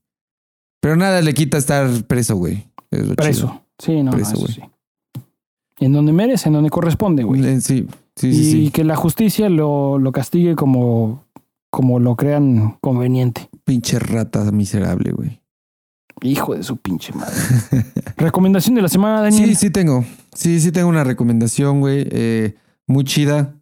Pero 0.81 0.95
nada 0.97 1.19
le 1.21 1.33
quita 1.33 1.57
estar 1.57 1.89
preso, 2.03 2.35
güey. 2.35 2.67
Es 2.91 2.99
lo 2.99 3.15
chido. 3.15 3.15
Preso. 3.15 3.61
Sí, 3.79 4.03
no, 4.03 4.11
Preso, 4.11 4.35
eso 4.35 4.47
sí. 4.49 4.61
En 5.79 5.93
donde 5.93 6.11
merece, 6.13 6.49
en 6.49 6.53
donde 6.53 6.69
corresponde, 6.69 7.23
güey. 7.23 7.43
Eh, 7.43 7.59
Sí, 7.59 7.87
sí, 8.15 8.31
sí, 8.33 8.39
y 8.39 8.65
sí. 8.65 8.71
que 8.71 8.83
la 8.83 8.95
justicia 8.95 9.49
lo, 9.49 9.97
lo 9.97 10.11
castigue 10.11 10.55
como, 10.55 11.23
como 11.71 11.99
lo 11.99 12.15
crean 12.15 12.77
conveniente. 12.81 13.49
Pinche 13.63 13.97
rata 13.97 14.51
miserable, 14.51 15.11
güey. 15.11 15.41
Hijo 16.21 16.53
de 16.53 16.61
su 16.61 16.77
pinche 16.77 17.13
madre. 17.13 17.33
Recomendación 18.17 18.75
de 18.75 18.83
la 18.83 18.89
semana, 18.89 19.21
Daniel. 19.21 19.49
Sí, 19.49 19.55
sí 19.55 19.69
tengo. 19.71 20.05
Sí, 20.35 20.59
sí 20.59 20.71
tengo 20.71 20.89
una 20.89 21.03
recomendación, 21.03 21.79
güey. 21.79 22.05
eh, 22.11 22.55
muy 22.85 23.05
chida. 23.05 23.55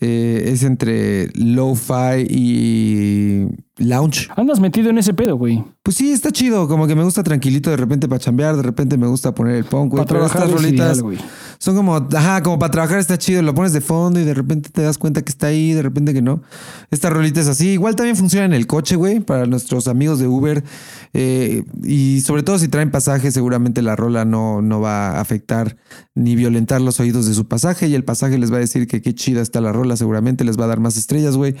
Eh, 0.00 0.44
es 0.52 0.62
entre 0.62 1.28
lo-fi 1.34 2.26
y 2.28 3.46
lounge. 3.78 4.28
Andas 4.36 4.60
metido 4.60 4.90
en 4.90 4.98
ese 4.98 5.12
pedo, 5.12 5.36
güey. 5.36 5.62
Pues 5.82 5.96
sí, 5.96 6.10
está 6.10 6.30
chido. 6.30 6.66
Como 6.66 6.86
que 6.86 6.94
me 6.94 7.04
gusta 7.04 7.22
tranquilito 7.22 7.70
de 7.70 7.76
repente 7.76 8.08
para 8.08 8.18
chambear. 8.18 8.56
De 8.56 8.62
repente 8.62 8.96
me 8.96 9.06
gusta 9.06 9.34
poner 9.34 9.56
el 9.56 9.64
punk, 9.64 9.92
güey. 9.92 10.04
Para 10.04 10.06
Pero 10.06 10.26
trabajar 10.26 10.42
estas 10.48 10.60
es 10.60 10.66
rolitas 10.66 10.98
ideal, 10.98 11.30
son 11.58 11.76
como, 11.76 11.96
ajá, 11.96 12.42
como 12.42 12.58
para 12.58 12.70
trabajar 12.70 12.98
está 12.98 13.18
chido. 13.18 13.42
Lo 13.42 13.54
pones 13.54 13.72
de 13.72 13.80
fondo 13.80 14.18
y 14.18 14.24
de 14.24 14.34
repente 14.34 14.70
te 14.70 14.82
das 14.82 14.98
cuenta 14.98 15.22
que 15.22 15.30
está 15.30 15.48
ahí, 15.48 15.72
de 15.72 15.82
repente 15.82 16.12
que 16.12 16.22
no. 16.22 16.42
Esta 16.90 17.10
rolita 17.10 17.40
es 17.40 17.48
así. 17.48 17.68
Igual 17.68 17.96
también 17.96 18.16
funciona 18.16 18.46
en 18.46 18.54
el 18.54 18.66
coche, 18.66 18.96
güey, 18.96 19.20
para 19.20 19.46
nuestros 19.46 19.88
amigos 19.88 20.18
de 20.18 20.26
Uber. 20.26 20.64
Eh, 21.12 21.64
y 21.82 22.20
sobre 22.22 22.42
todo 22.42 22.58
si 22.58 22.68
traen 22.68 22.90
pasaje, 22.90 23.30
seguramente 23.30 23.82
la 23.82 23.96
rola 23.96 24.24
no, 24.24 24.62
no 24.62 24.80
va 24.80 25.12
a 25.12 25.20
afectar 25.20 25.76
ni 26.14 26.34
violentar 26.34 26.80
los 26.80 26.98
oídos 27.00 27.26
de 27.26 27.34
su 27.34 27.46
pasaje. 27.46 27.88
Y 27.88 27.94
el 27.94 28.04
pasaje 28.04 28.38
les 28.38 28.52
va 28.52 28.56
a 28.56 28.60
decir 28.60 28.86
que 28.86 29.02
qué 29.02 29.14
chida 29.14 29.40
está 29.40 29.60
la 29.60 29.72
rola, 29.72 29.96
seguramente 29.96 30.44
les 30.44 30.58
va 30.58 30.64
a 30.64 30.68
dar 30.68 30.80
más 30.80 30.96
estrellas, 30.96 31.36
güey. 31.36 31.54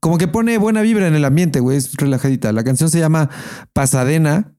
Como 0.00 0.18
que 0.18 0.28
pone 0.28 0.58
buena 0.58 0.82
vibra 0.82 1.06
en 1.08 1.14
el 1.14 1.24
ambiente, 1.24 1.60
güey. 1.60 1.78
Es 1.78 1.94
relajadita. 1.94 2.52
La 2.52 2.64
canción 2.64 2.90
se 2.90 2.98
llama 2.98 3.30
Pasadena 3.72 4.54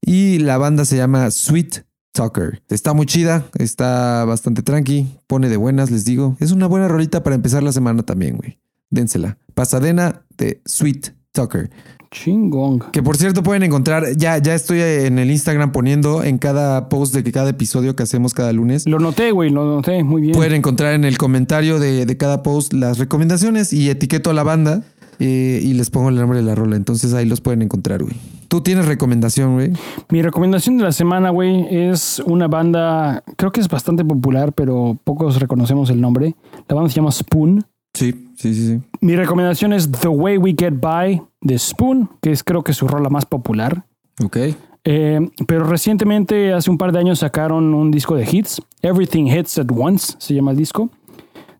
y 0.00 0.38
la 0.38 0.58
banda 0.58 0.84
se 0.84 0.96
llama 0.96 1.30
Sweet 1.30 1.84
Talker. 2.12 2.62
Está 2.68 2.92
muy 2.92 3.06
chida, 3.06 3.46
está 3.54 4.24
bastante 4.24 4.62
tranqui, 4.62 5.18
pone 5.26 5.48
de 5.48 5.56
buenas, 5.56 5.90
les 5.90 6.04
digo. 6.04 6.36
Es 6.40 6.52
una 6.52 6.66
buena 6.66 6.88
rolita 6.88 7.22
para 7.22 7.36
empezar 7.36 7.62
la 7.62 7.72
semana 7.72 8.02
también, 8.02 8.36
güey. 8.36 8.58
Dénsela. 8.90 9.38
Pasadena 9.54 10.22
de 10.36 10.60
Sweet 10.64 11.14
Tucker. 11.32 11.70
Chingón. 12.10 12.80
Que 12.92 13.02
por 13.02 13.16
cierto 13.16 13.42
pueden 13.42 13.62
encontrar, 13.62 14.16
ya, 14.16 14.38
ya 14.38 14.54
estoy 14.54 14.80
en 14.80 15.18
el 15.18 15.30
Instagram 15.30 15.72
poniendo 15.72 16.24
en 16.24 16.38
cada 16.38 16.88
post 16.88 17.14
de 17.14 17.30
cada 17.30 17.50
episodio 17.50 17.94
que 17.94 18.02
hacemos 18.02 18.34
cada 18.34 18.52
lunes. 18.52 18.86
Lo 18.86 18.98
noté, 18.98 19.30
güey, 19.30 19.50
lo 19.50 19.64
noté. 19.64 20.02
Muy 20.02 20.22
bien. 20.22 20.34
Pueden 20.34 20.54
encontrar 20.54 20.94
en 20.94 21.04
el 21.04 21.18
comentario 21.18 21.78
de, 21.78 22.06
de 22.06 22.16
cada 22.16 22.42
post 22.42 22.72
las 22.72 22.98
recomendaciones 22.98 23.72
y 23.72 23.90
etiqueto 23.90 24.30
a 24.30 24.34
la 24.34 24.42
banda 24.42 24.82
eh, 25.20 25.60
y 25.62 25.74
les 25.74 25.90
pongo 25.90 26.08
el 26.08 26.16
nombre 26.16 26.38
de 26.38 26.44
la 26.44 26.54
rola. 26.54 26.76
Entonces 26.76 27.12
ahí 27.12 27.26
los 27.26 27.42
pueden 27.42 27.60
encontrar, 27.60 28.02
güey. 28.02 28.14
¿Tú 28.48 28.62
tienes 28.62 28.86
recomendación, 28.86 29.54
güey? 29.54 29.72
Mi 30.08 30.22
recomendación 30.22 30.78
de 30.78 30.84
la 30.84 30.92
semana, 30.92 31.30
güey, 31.30 31.66
es 31.70 32.20
una 32.24 32.48
banda, 32.48 33.22
creo 33.36 33.52
que 33.52 33.60
es 33.60 33.68
bastante 33.68 34.04
popular, 34.04 34.52
pero 34.54 34.98
pocos 35.04 35.38
reconocemos 35.38 35.90
el 35.90 36.00
nombre. 36.00 36.34
La 36.68 36.74
banda 36.74 36.90
se 36.90 36.96
llama 36.96 37.12
Spoon. 37.12 37.64
Sí, 37.92 38.12
sí, 38.36 38.54
sí, 38.54 38.66
sí. 38.66 38.80
Mi 39.00 39.16
recomendación 39.16 39.72
es 39.72 39.90
The 39.90 40.08
Way 40.08 40.38
We 40.38 40.54
Get 40.58 40.74
By 40.80 41.22
de 41.40 41.58
Spoon, 41.58 42.10
que 42.22 42.32
es 42.32 42.44
creo 42.44 42.62
que 42.62 42.72
su 42.72 42.86
rola 42.88 43.08
más 43.08 43.26
popular. 43.26 43.84
Ok. 44.22 44.36
Eh, 44.84 45.20
pero 45.46 45.64
recientemente, 45.64 46.52
hace 46.52 46.70
un 46.70 46.78
par 46.78 46.92
de 46.92 46.98
años, 46.98 47.18
sacaron 47.18 47.74
un 47.74 47.90
disco 47.90 48.14
de 48.14 48.28
hits. 48.30 48.62
Everything 48.82 49.26
Hits 49.26 49.58
at 49.58 49.66
Once 49.70 50.14
se 50.18 50.34
llama 50.34 50.52
el 50.52 50.56
disco. 50.56 50.90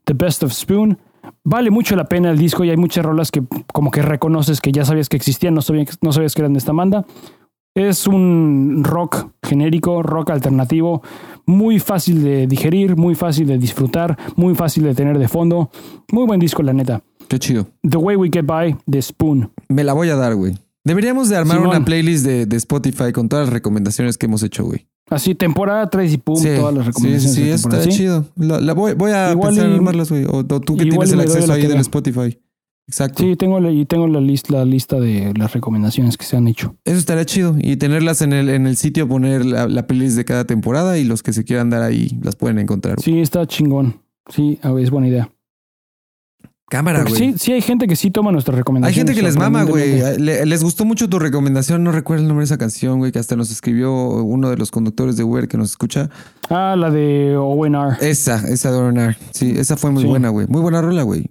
The 0.04 0.14
Best 0.14 0.42
of 0.42 0.52
Spoon. 0.52 0.98
Vale 1.44 1.70
mucho 1.70 1.96
la 1.96 2.04
pena 2.04 2.30
el 2.30 2.38
disco 2.38 2.64
y 2.64 2.70
hay 2.70 2.76
muchas 2.76 3.04
rolas 3.04 3.30
que 3.30 3.42
como 3.72 3.90
que 3.90 4.02
reconoces 4.02 4.60
que 4.60 4.72
ya 4.72 4.84
sabías 4.84 5.08
que 5.08 5.16
existían, 5.16 5.54
no 5.54 5.62
sabías, 5.62 5.98
no 6.00 6.12
sabías 6.12 6.34
que 6.34 6.42
eran 6.42 6.52
de 6.52 6.58
esta 6.58 6.72
banda. 6.72 7.04
Es 7.74 8.06
un 8.08 8.82
rock 8.82 9.28
genérico, 9.42 10.02
rock 10.02 10.30
alternativo, 10.30 11.02
muy 11.46 11.78
fácil 11.78 12.22
de 12.22 12.46
digerir, 12.46 12.96
muy 12.96 13.14
fácil 13.14 13.46
de 13.46 13.58
disfrutar, 13.58 14.18
muy 14.36 14.54
fácil 14.54 14.82
de 14.84 14.94
tener 14.94 15.18
de 15.18 15.28
fondo. 15.28 15.70
Muy 16.12 16.26
buen 16.26 16.40
disco, 16.40 16.62
la 16.62 16.72
neta. 16.72 17.02
Qué 17.28 17.38
chido. 17.38 17.68
The 17.88 17.96
Way 17.96 18.16
We 18.16 18.30
Get 18.32 18.44
By 18.44 18.76
de 18.86 19.00
Spoon. 19.02 19.52
Me 19.68 19.84
la 19.84 19.92
voy 19.92 20.08
a 20.10 20.16
dar, 20.16 20.34
güey. 20.34 20.58
Deberíamos 20.84 21.28
de 21.28 21.36
armar 21.36 21.58
Simón. 21.58 21.76
una 21.76 21.84
playlist 21.84 22.24
de, 22.26 22.46
de 22.46 22.56
Spotify 22.56 23.12
con 23.12 23.28
todas 23.28 23.46
las 23.46 23.52
recomendaciones 23.52 24.18
que 24.18 24.26
hemos 24.26 24.42
hecho, 24.42 24.64
güey. 24.64 24.88
Así, 25.08 25.34
temporada 25.34 25.88
3 25.90 26.12
y 26.14 26.18
pum, 26.18 26.36
Sí, 26.36 26.48
todas 26.56 26.74
las 26.74 26.84
sí, 26.84 26.88
recomendaciones. 26.90 27.34
sí, 27.34 27.42
de 27.44 27.52
está 27.54 27.82
¿sí? 27.82 27.90
chido. 27.90 28.24
La, 28.36 28.60
la 28.60 28.72
voy, 28.74 28.94
voy 28.94 29.12
a 29.12 29.30
Igual 29.32 29.50
pensar 29.50 29.66
en 29.70 29.74
armarlas, 29.76 30.10
güey. 30.10 30.24
O, 30.24 30.38
o 30.38 30.44
tú 30.60 30.76
que 30.76 30.86
tienes 30.86 31.12
el 31.12 31.20
acceso 31.20 31.52
ahí 31.52 31.66
del. 31.66 31.78
Spotify. 31.78 32.36
Exacto. 32.86 33.22
Sí, 33.22 33.36
tengo 33.36 33.60
la, 33.60 33.70
y 33.70 33.86
tengo 33.86 34.08
la 34.08 34.20
lista, 34.20 34.52
la 34.52 34.64
lista 34.64 34.98
de 34.98 35.32
las 35.36 35.52
recomendaciones 35.52 36.16
que 36.16 36.24
se 36.24 36.36
han 36.36 36.48
hecho. 36.48 36.74
Eso 36.84 36.98
estaría 36.98 37.24
chido. 37.24 37.54
Y 37.58 37.76
tenerlas 37.76 38.20
en 38.20 38.32
el, 38.32 38.48
en 38.48 38.66
el 38.66 38.76
sitio, 38.76 39.06
poner 39.06 39.44
la, 39.44 39.68
la 39.68 39.86
playlist 39.86 40.16
de 40.16 40.24
cada 40.24 40.44
temporada 40.44 40.98
y 40.98 41.04
los 41.04 41.22
que 41.22 41.32
se 41.32 41.44
quieran 41.44 41.70
dar 41.70 41.82
ahí 41.82 42.18
las 42.22 42.34
pueden 42.36 42.58
encontrar. 42.58 43.00
Sí, 43.00 43.20
está 43.20 43.46
chingón. 43.46 44.00
Sí, 44.28 44.58
es 44.78 44.90
buena 44.90 45.06
idea. 45.08 45.30
Cámara, 46.68 47.02
güey. 47.02 47.14
sí, 47.16 47.34
sí 47.36 47.50
hay 47.52 47.62
gente 47.62 47.88
que 47.88 47.96
sí 47.96 48.12
toma 48.12 48.30
nuestras 48.30 48.54
Hay 48.54 48.58
recomendaciones. 48.60 49.08
gente 49.10 49.20
que 49.20 49.26
les 49.26 49.36
mama, 49.36 49.64
güey. 49.64 50.00
les 50.20 50.62
gustó 50.62 50.84
mucho 50.84 51.08
tu 51.08 51.18
recomendación. 51.18 51.82
No 51.82 51.90
recuerdo 51.90 52.22
el 52.22 52.28
nombre 52.28 52.42
de 52.42 52.46
esa 52.46 52.58
canción, 52.58 52.98
güey, 53.00 53.10
que 53.10 53.18
hasta 53.18 53.34
nos 53.34 53.50
escribió 53.50 53.92
uno 53.92 54.50
de 54.50 54.56
los 54.56 54.70
conductores 54.70 55.16
de 55.16 55.24
Uber 55.24 55.48
que 55.48 55.58
nos 55.58 55.70
escucha. 55.70 56.10
Ah, 56.48 56.76
la 56.78 56.90
de 56.92 57.36
ONR. 57.36 57.96
Esa, 58.00 58.46
esa 58.48 58.70
de 58.70 58.76
Oronar. 58.78 59.16
Sí, 59.32 59.52
esa 59.56 59.76
fue 59.76 59.90
muy 59.90 60.02
Sí. 60.04 60.08
buena, 60.08 60.28
güey. 60.28 60.46
Muy 60.46 60.60
buena 60.60 60.80
rola, 60.80 61.02
güey. 61.02 61.26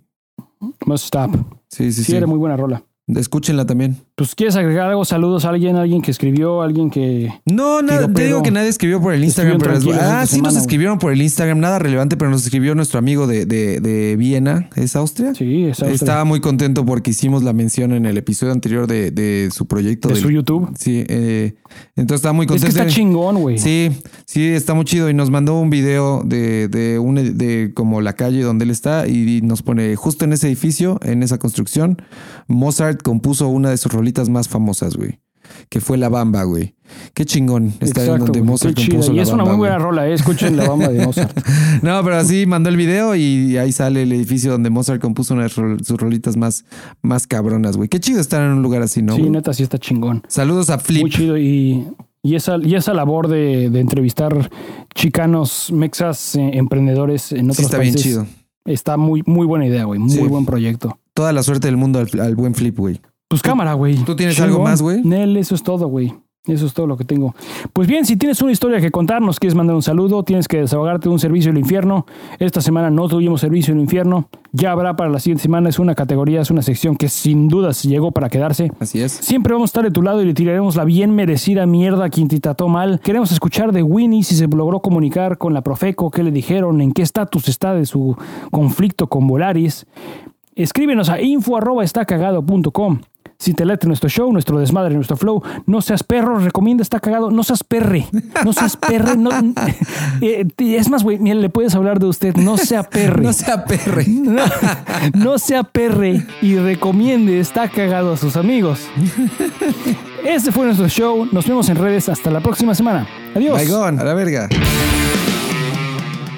Must 0.86 1.06
Stop. 1.06 1.32
Sí, 1.68 1.92
sí, 1.92 2.04
Sí, 2.04 2.12
sí. 2.12 2.16
era 2.18 2.28
muy 2.28 2.38
buena 2.38 2.58
rola. 2.58 2.84
Escúchenla 3.16 3.66
también. 3.66 3.98
Pues, 4.16 4.36
¿quieres 4.36 4.56
agregar 4.56 4.90
algo? 4.90 5.04
Saludos 5.04 5.46
a 5.46 5.50
alguien, 5.50 5.76
alguien 5.78 6.02
que 6.02 6.12
escribió, 6.12 6.62
alguien 6.62 6.90
que... 6.92 7.34
No, 7.46 7.82
nada, 7.82 8.08
te 8.14 8.26
digo 8.26 8.44
que 8.44 8.52
nadie 8.52 8.68
escribió 8.70 9.02
por 9.02 9.14
el 9.14 9.24
Instagram. 9.24 9.58
Pero 9.58 9.74
les- 9.74 9.88
ah, 10.00 10.26
sí 10.28 10.38
nos 10.38 10.50
semana, 10.50 10.60
escribieron 10.60 11.00
por 11.00 11.12
el 11.12 11.22
Instagram, 11.22 11.60
nada 11.60 11.80
relevante, 11.80 12.18
pero 12.18 12.30
nos 12.30 12.44
escribió 12.44 12.76
nuestro 12.76 13.00
amigo 13.00 13.26
de, 13.26 13.46
de, 13.48 13.80
de 13.80 14.16
Viena, 14.16 14.70
¿es 14.76 14.96
Austria? 14.96 15.34
Sí, 15.34 15.64
esa 15.66 15.86
otra. 15.86 15.96
Estaba 15.96 16.24
muy 16.26 16.40
contento 16.40 16.86
porque 16.86 17.10
hicimos 17.12 17.42
la 17.44 17.54
mención 17.54 17.94
en 17.94 18.06
el 18.06 18.18
episodio 18.18 18.54
anterior 18.54 18.86
de, 18.86 19.10
de 19.10 19.50
su 19.52 19.66
proyecto. 19.66 20.10
de 20.10 20.14
del- 20.14 20.24
su 20.24 20.30
YouTube. 20.30 20.70
Sí, 20.78 21.04
eh, 21.08 21.56
entonces 21.96 22.20
estaba 22.20 22.34
muy 22.34 22.46
Es 22.46 22.52
contento. 22.52 22.76
que 22.76 22.82
está 22.82 22.94
chingón, 22.94 23.40
güey. 23.42 23.58
Sí, 23.58 23.90
sí, 24.26 24.46
está 24.50 24.74
muy 24.76 24.86
chido 24.86 25.10
y 25.10 25.14
nos 25.16 25.32
mandó 25.32 25.60
un 25.60 25.70
video 25.72 26.22
de, 26.26 26.68
de, 26.68 27.00
un, 27.00 27.16
de 27.38 27.72
como 27.74 28.02
la 28.02 28.14
calle 28.14 28.42
donde 28.44 28.66
él 28.66 28.70
está 28.72 29.08
y 29.08 29.42
nos 29.42 29.64
pone 29.64 29.96
justo 29.96 30.26
en 30.26 30.34
ese 30.34 30.48
edificio, 30.48 31.00
en 31.04 31.24
esa 31.24 31.40
construcción, 31.40 31.98
Mozart 32.48 32.99
compuso 33.04 33.48
una 33.48 33.70
de 33.70 33.78
sus 33.78 33.92
rolitas 33.92 34.30
más 34.30 34.48
famosas, 34.48 34.96
güey, 34.96 35.20
que 35.70 35.82
fue 35.82 35.98
La 35.98 36.10
Bamba, 36.10 36.44
güey. 36.44 36.76
Qué 37.14 37.24
chingón 37.24 37.66
ahí 37.82 37.88
Exacto, 37.90 38.18
donde 38.18 38.40
güey. 38.40 38.44
Mozart 38.44 38.76
compuso 38.76 39.14
Y 39.14 39.18
La 39.18 39.22
es 39.22 39.30
una 39.30 39.44
muy 39.46 39.58
buena 39.58 39.76
güey. 39.76 39.86
rola, 39.86 40.08
eh. 40.10 40.14
Escuchen 40.14 40.58
la 40.58 40.68
bamba 40.68 40.88
de 40.88 41.06
Mozart. 41.06 41.38
No, 41.84 42.04
pero 42.04 42.16
así 42.18 42.48
mandó 42.48 42.70
el 42.70 42.78
video 42.78 43.16
y 43.16 43.58
ahí 43.58 43.72
sale 43.72 44.02
el 44.02 44.12
edificio 44.12 44.52
donde 44.52 44.72
Mozart 44.72 45.00
compuso 45.00 45.36
una 45.36 45.44
de 45.44 45.50
sus 45.50 46.00
rolitas 46.02 46.36
más, 46.36 46.66
más 47.04 47.28
cabronas, 47.28 47.78
güey. 47.78 47.90
Qué 47.90 48.00
chido 48.00 48.20
estar 48.20 48.42
en 48.42 48.54
un 48.54 48.64
lugar 48.64 48.82
así, 48.82 49.04
¿no? 49.04 49.14
sí, 49.14 49.20
güey? 49.22 49.32
neta, 49.32 49.54
sí 49.54 49.62
está 49.62 49.78
chingón. 49.78 50.24
Saludos 50.28 50.72
a 50.72 50.80
Flip. 50.80 51.02
Muy 51.02 51.12
chido. 51.12 51.38
Y, 51.38 51.86
y, 52.24 52.34
esa, 52.36 52.58
y 52.62 52.74
esa 52.74 52.96
labor 52.96 53.28
de, 53.28 53.70
de 53.70 53.80
entrevistar 53.82 54.50
chicanos, 54.96 55.72
mexas, 55.72 56.36
eh, 56.36 56.52
emprendedores 56.54 57.32
en 57.32 57.46
otros 57.52 57.58
Sí, 57.58 57.64
está 57.64 57.78
bien 57.78 57.96
chido. 57.96 58.26
Está 58.66 58.98
muy, 58.98 59.24
muy 59.26 59.46
buena 59.48 59.66
idea, 59.66 59.86
güey. 59.86 60.00
Muy 60.00 60.10
Sí. 60.12 60.20
buen 60.24 60.46
proyecto. 60.46 60.99
Toda 61.20 61.34
la 61.34 61.44
suerte 61.44 61.68
del 61.68 61.76
mundo 61.76 62.00
al, 62.00 62.20
al 62.22 62.34
buen 62.34 62.56
Flip, 62.56 62.78
güey. 62.78 63.02
Pues 63.28 63.42
cámara, 63.42 63.74
güey. 63.74 63.98
tú 64.06 64.16
tienes 64.16 64.40
algo 64.40 64.64
más, 64.64 64.82
güey? 64.82 65.02
Nel, 65.04 65.36
eso 65.36 65.54
es 65.54 65.62
todo, 65.64 65.90
güey. 65.90 66.14
Eso 66.48 66.66
es 66.66 66.74
todo 66.74 66.88
lo 66.88 66.96
que 66.96 67.04
tengo. 67.04 67.36
Pues 67.74 67.90
bien, 67.90 68.06
si 68.06 68.16
tienes 68.16 68.42
una 68.42 68.54
historia 68.54 68.80
que 68.80 68.90
contarnos, 68.90 69.38
quieres 69.38 69.54
mandar 69.54 69.76
un 69.76 69.82
saludo, 69.82 70.24
tienes 70.24 70.48
que 70.48 70.62
desahogarte 70.62 71.10
de 71.10 71.14
un 71.14 71.20
servicio 71.20 71.52
del 71.52 71.60
infierno. 71.60 72.06
Esta 72.40 72.62
semana 72.62 72.90
no 72.90 73.10
tuvimos 73.10 73.42
servicio 73.42 73.74
del 73.74 73.82
infierno. 73.82 74.30
Ya 74.54 74.72
habrá 74.72 74.96
para 74.96 75.10
la 75.10 75.20
siguiente 75.20 75.44
semana. 75.44 75.68
Es 75.68 75.78
una 75.78 75.94
categoría, 75.94 76.40
es 76.40 76.52
una 76.52 76.62
sección 76.62 76.96
que 76.96 77.10
sin 77.10 77.50
dudas 77.50 77.84
llegó 77.84 78.14
para 78.14 78.30
quedarse. 78.30 78.72
Así 78.80 79.02
es. 79.02 79.12
Siempre 79.12 79.52
vamos 79.52 79.68
a 79.68 79.72
estar 79.72 79.84
de 79.84 79.92
tu 79.92 80.02
lado 80.02 80.22
y 80.22 80.26
le 80.26 80.34
tiraremos 80.34 80.78
la 80.78 80.86
bien 80.86 81.14
merecida 81.14 81.66
mierda 81.66 82.06
a 82.06 82.10
quien 82.10 82.30
te 82.30 82.40
trató 82.40 82.70
mal. 82.70 83.02
Queremos 83.04 83.34
escuchar 83.34 83.74
de 83.74 83.84
Winnie 83.84 84.24
si 84.24 84.38
se 84.38 84.48
logró 84.48 84.80
comunicar 84.80 85.38
con 85.38 85.54
la 85.54 85.64
Profeco, 85.64 86.12
qué 86.12 86.24
le 86.24 86.32
dijeron, 86.32 86.80
en 86.80 86.94
qué 86.94 87.02
estatus 87.02 87.50
está 87.50 87.74
de 87.74 87.86
su 87.86 88.16
conflicto 88.52 89.08
con 89.08 89.28
Volaris. 89.28 89.86
Escríbenos 90.64 91.10
a 91.10 91.22
info@estacagado.com. 91.22 93.00
Si 93.38 93.54
te 93.54 93.64
late 93.64 93.88
nuestro 93.88 94.10
show, 94.10 94.34
nuestro 94.34 94.60
desmadre, 94.60 94.94
nuestro 94.94 95.16
flow, 95.16 95.42
no 95.66 95.82
seas 95.82 96.04
perro, 96.04 96.40
recomienda 96.40 96.82
está 96.82 97.00
cagado, 97.00 97.32
no 97.32 97.44
seas 97.44 97.64
perre, 97.64 98.06
no 98.44 98.52
seas 98.52 98.76
perre, 98.76 99.16
no, 99.16 99.30
Eh, 100.22 100.46
es 100.58 100.90
más, 100.90 101.04
güey, 101.04 101.18
le 101.18 101.50
puedes 101.50 101.74
hablar 101.74 102.00
de 102.00 102.08
usted, 102.08 102.36
no 102.36 102.58
sea 102.58 102.84
perre. 102.84 103.24
No 103.24 103.32
sea 103.32 103.64
perre. 103.64 104.06
No, 104.10 104.44
no 105.14 105.40
sea 105.40 105.64
perre 105.64 106.26
y 106.42 106.58
recomiende 106.58 107.40
Está 107.40 107.70
Cagado 107.70 108.14
a 108.14 108.18
sus 108.18 108.36
amigos. 108.36 108.82
Este 110.26 110.52
fue 110.52 110.66
nuestro 110.66 110.90
show. 110.90 111.26
Nos 111.32 111.48
vemos 111.48 111.70
en 111.70 111.78
redes. 111.78 112.10
Hasta 112.10 112.30
la 112.30 112.42
próxima 112.42 112.76
semana. 112.76 113.08
Adiós. 113.34 113.54
Baigón, 113.54 114.00
a 114.00 114.04
la 114.04 114.14
verga. 114.14 114.50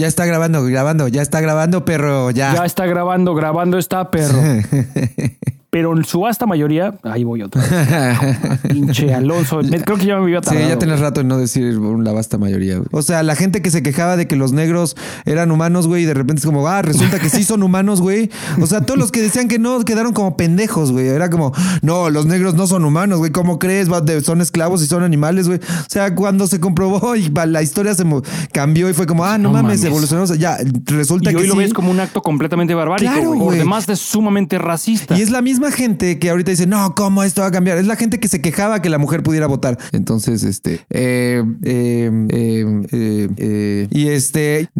Ya 0.00 0.06
está 0.06 0.24
grabando, 0.24 0.64
grabando, 0.64 1.08
ya 1.08 1.20
está 1.20 1.42
grabando, 1.42 1.84
perro, 1.84 2.30
ya. 2.30 2.54
Ya 2.54 2.64
está 2.64 2.86
grabando, 2.86 3.34
grabando 3.34 3.76
está, 3.76 4.10
perro. 4.10 4.40
Pero 5.70 5.96
en 5.96 6.04
su 6.04 6.20
vasta 6.20 6.46
mayoría, 6.46 6.94
ahí 7.04 7.22
voy 7.22 7.42
otra 7.42 7.62
vez. 7.62 8.60
Pinche 8.68 9.14
Alonso. 9.14 9.60
Creo 9.84 9.96
que 9.96 10.04
ya 10.06 10.16
me 10.16 10.22
había 10.24 10.38
Sí, 10.40 10.46
tardado. 10.50 10.68
ya 10.68 10.78
tienes 10.78 10.98
rato 11.00 11.20
en 11.20 11.28
no 11.28 11.38
decir 11.38 11.74
la 11.74 12.12
vasta 12.12 12.38
mayoría. 12.38 12.76
güey. 12.78 12.88
O 12.90 13.02
sea, 13.02 13.22
la 13.22 13.36
gente 13.36 13.62
que 13.62 13.70
se 13.70 13.80
quejaba 13.82 14.16
de 14.16 14.26
que 14.26 14.34
los 14.34 14.52
negros 14.52 14.96
eran 15.26 15.52
humanos, 15.52 15.86
güey, 15.86 16.02
y 16.02 16.06
de 16.06 16.14
repente 16.14 16.40
es 16.40 16.46
como, 16.46 16.66
ah, 16.66 16.82
resulta 16.82 17.20
que 17.20 17.28
sí 17.28 17.44
son 17.44 17.62
humanos, 17.62 18.00
güey. 18.00 18.30
O 18.60 18.66
sea, 18.66 18.80
todos 18.80 18.98
los 18.98 19.12
que 19.12 19.22
decían 19.22 19.46
que 19.46 19.60
no 19.60 19.80
quedaron 19.84 20.12
como 20.12 20.36
pendejos, 20.36 20.90
güey. 20.90 21.06
Era 21.06 21.30
como, 21.30 21.52
no, 21.82 22.10
los 22.10 22.26
negros 22.26 22.54
no 22.54 22.66
son 22.66 22.84
humanos, 22.84 23.18
güey. 23.20 23.30
¿Cómo 23.30 23.60
crees? 23.60 23.88
De- 24.04 24.20
Son 24.22 24.40
esclavos 24.40 24.82
y 24.82 24.86
son 24.86 25.04
animales, 25.04 25.46
güey. 25.46 25.60
O 25.60 25.84
sea, 25.88 26.14
cuando 26.16 26.48
se 26.48 26.58
comprobó 26.58 27.14
y 27.16 27.28
la 27.46 27.62
historia 27.62 27.94
se 27.94 28.04
cambió 28.52 28.90
y 28.90 28.92
fue 28.92 29.06
como, 29.06 29.24
ah, 29.24 29.38
no, 29.38 29.50
No 29.50 29.62
mames, 29.62 29.78
mames. 29.78 29.84
evolucionó. 29.84 30.22
O 30.24 30.26
sea, 30.26 30.34
ya, 30.36 30.58
resulta 30.86 31.30
Y 31.30 31.34
que 31.34 31.42
hoy 31.42 31.46
lo 31.46 31.54
sí. 31.54 31.58
ves 31.60 31.72
como 31.74 31.92
un 31.92 32.00
acto 32.00 32.22
completamente 32.22 32.74
barbárico. 32.74 33.12
Claro, 33.12 33.28
güey. 33.28 33.38
Por 33.38 33.46
güey. 33.48 33.58
demás 33.60 33.88
es 33.88 34.00
sumamente 34.00 34.58
racista. 34.58 35.16
Y 35.16 35.22
es 35.22 35.30
la 35.30 35.42
misma 35.42 35.59
misma 35.60 35.76
gente 35.76 36.18
que 36.18 36.30
ahorita 36.30 36.50
dice, 36.50 36.66
no, 36.66 36.94
¿cómo 36.94 37.22
esto 37.22 37.42
va 37.42 37.48
a 37.48 37.50
cambiar? 37.50 37.76
Es 37.76 37.86
la 37.86 37.96
gente 37.96 38.18
que 38.18 38.28
se 38.28 38.40
quejaba 38.40 38.80
que 38.80 38.88
la 38.88 38.96
mujer 38.96 39.22
pudiera 39.22 39.46
votar. 39.46 39.78
Entonces, 39.92 40.42
este, 40.42 40.86
eh, 40.88 41.44
eh, 41.62 42.10
eh, 42.30 42.86
eh, 42.90 43.28
eh, 43.36 43.88
y 43.90 44.08
este, 44.08 44.70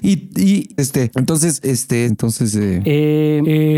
y, 0.00 0.30
y, 0.40 0.68
este, 0.76 1.10
entonces, 1.16 1.60
este, 1.64 2.04
entonces, 2.04 2.56
eh, 2.56 2.80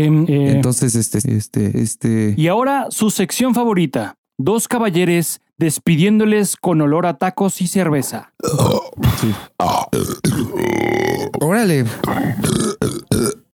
entonces, 0.07 0.93
este, 0.95 1.35
este, 1.35 1.81
este. 1.81 2.35
Y 2.37 2.47
ahora 2.47 2.87
su 2.89 3.09
sección 3.09 3.55
favorita. 3.55 4.15
Dos 4.37 4.67
caballeres 4.67 5.41
despidiéndoles 5.57 6.55
con 6.55 6.81
olor 6.81 7.05
a 7.05 7.17
tacos 7.17 7.61
y 7.61 7.67
cerveza. 7.67 8.33
Órale. 11.39 11.85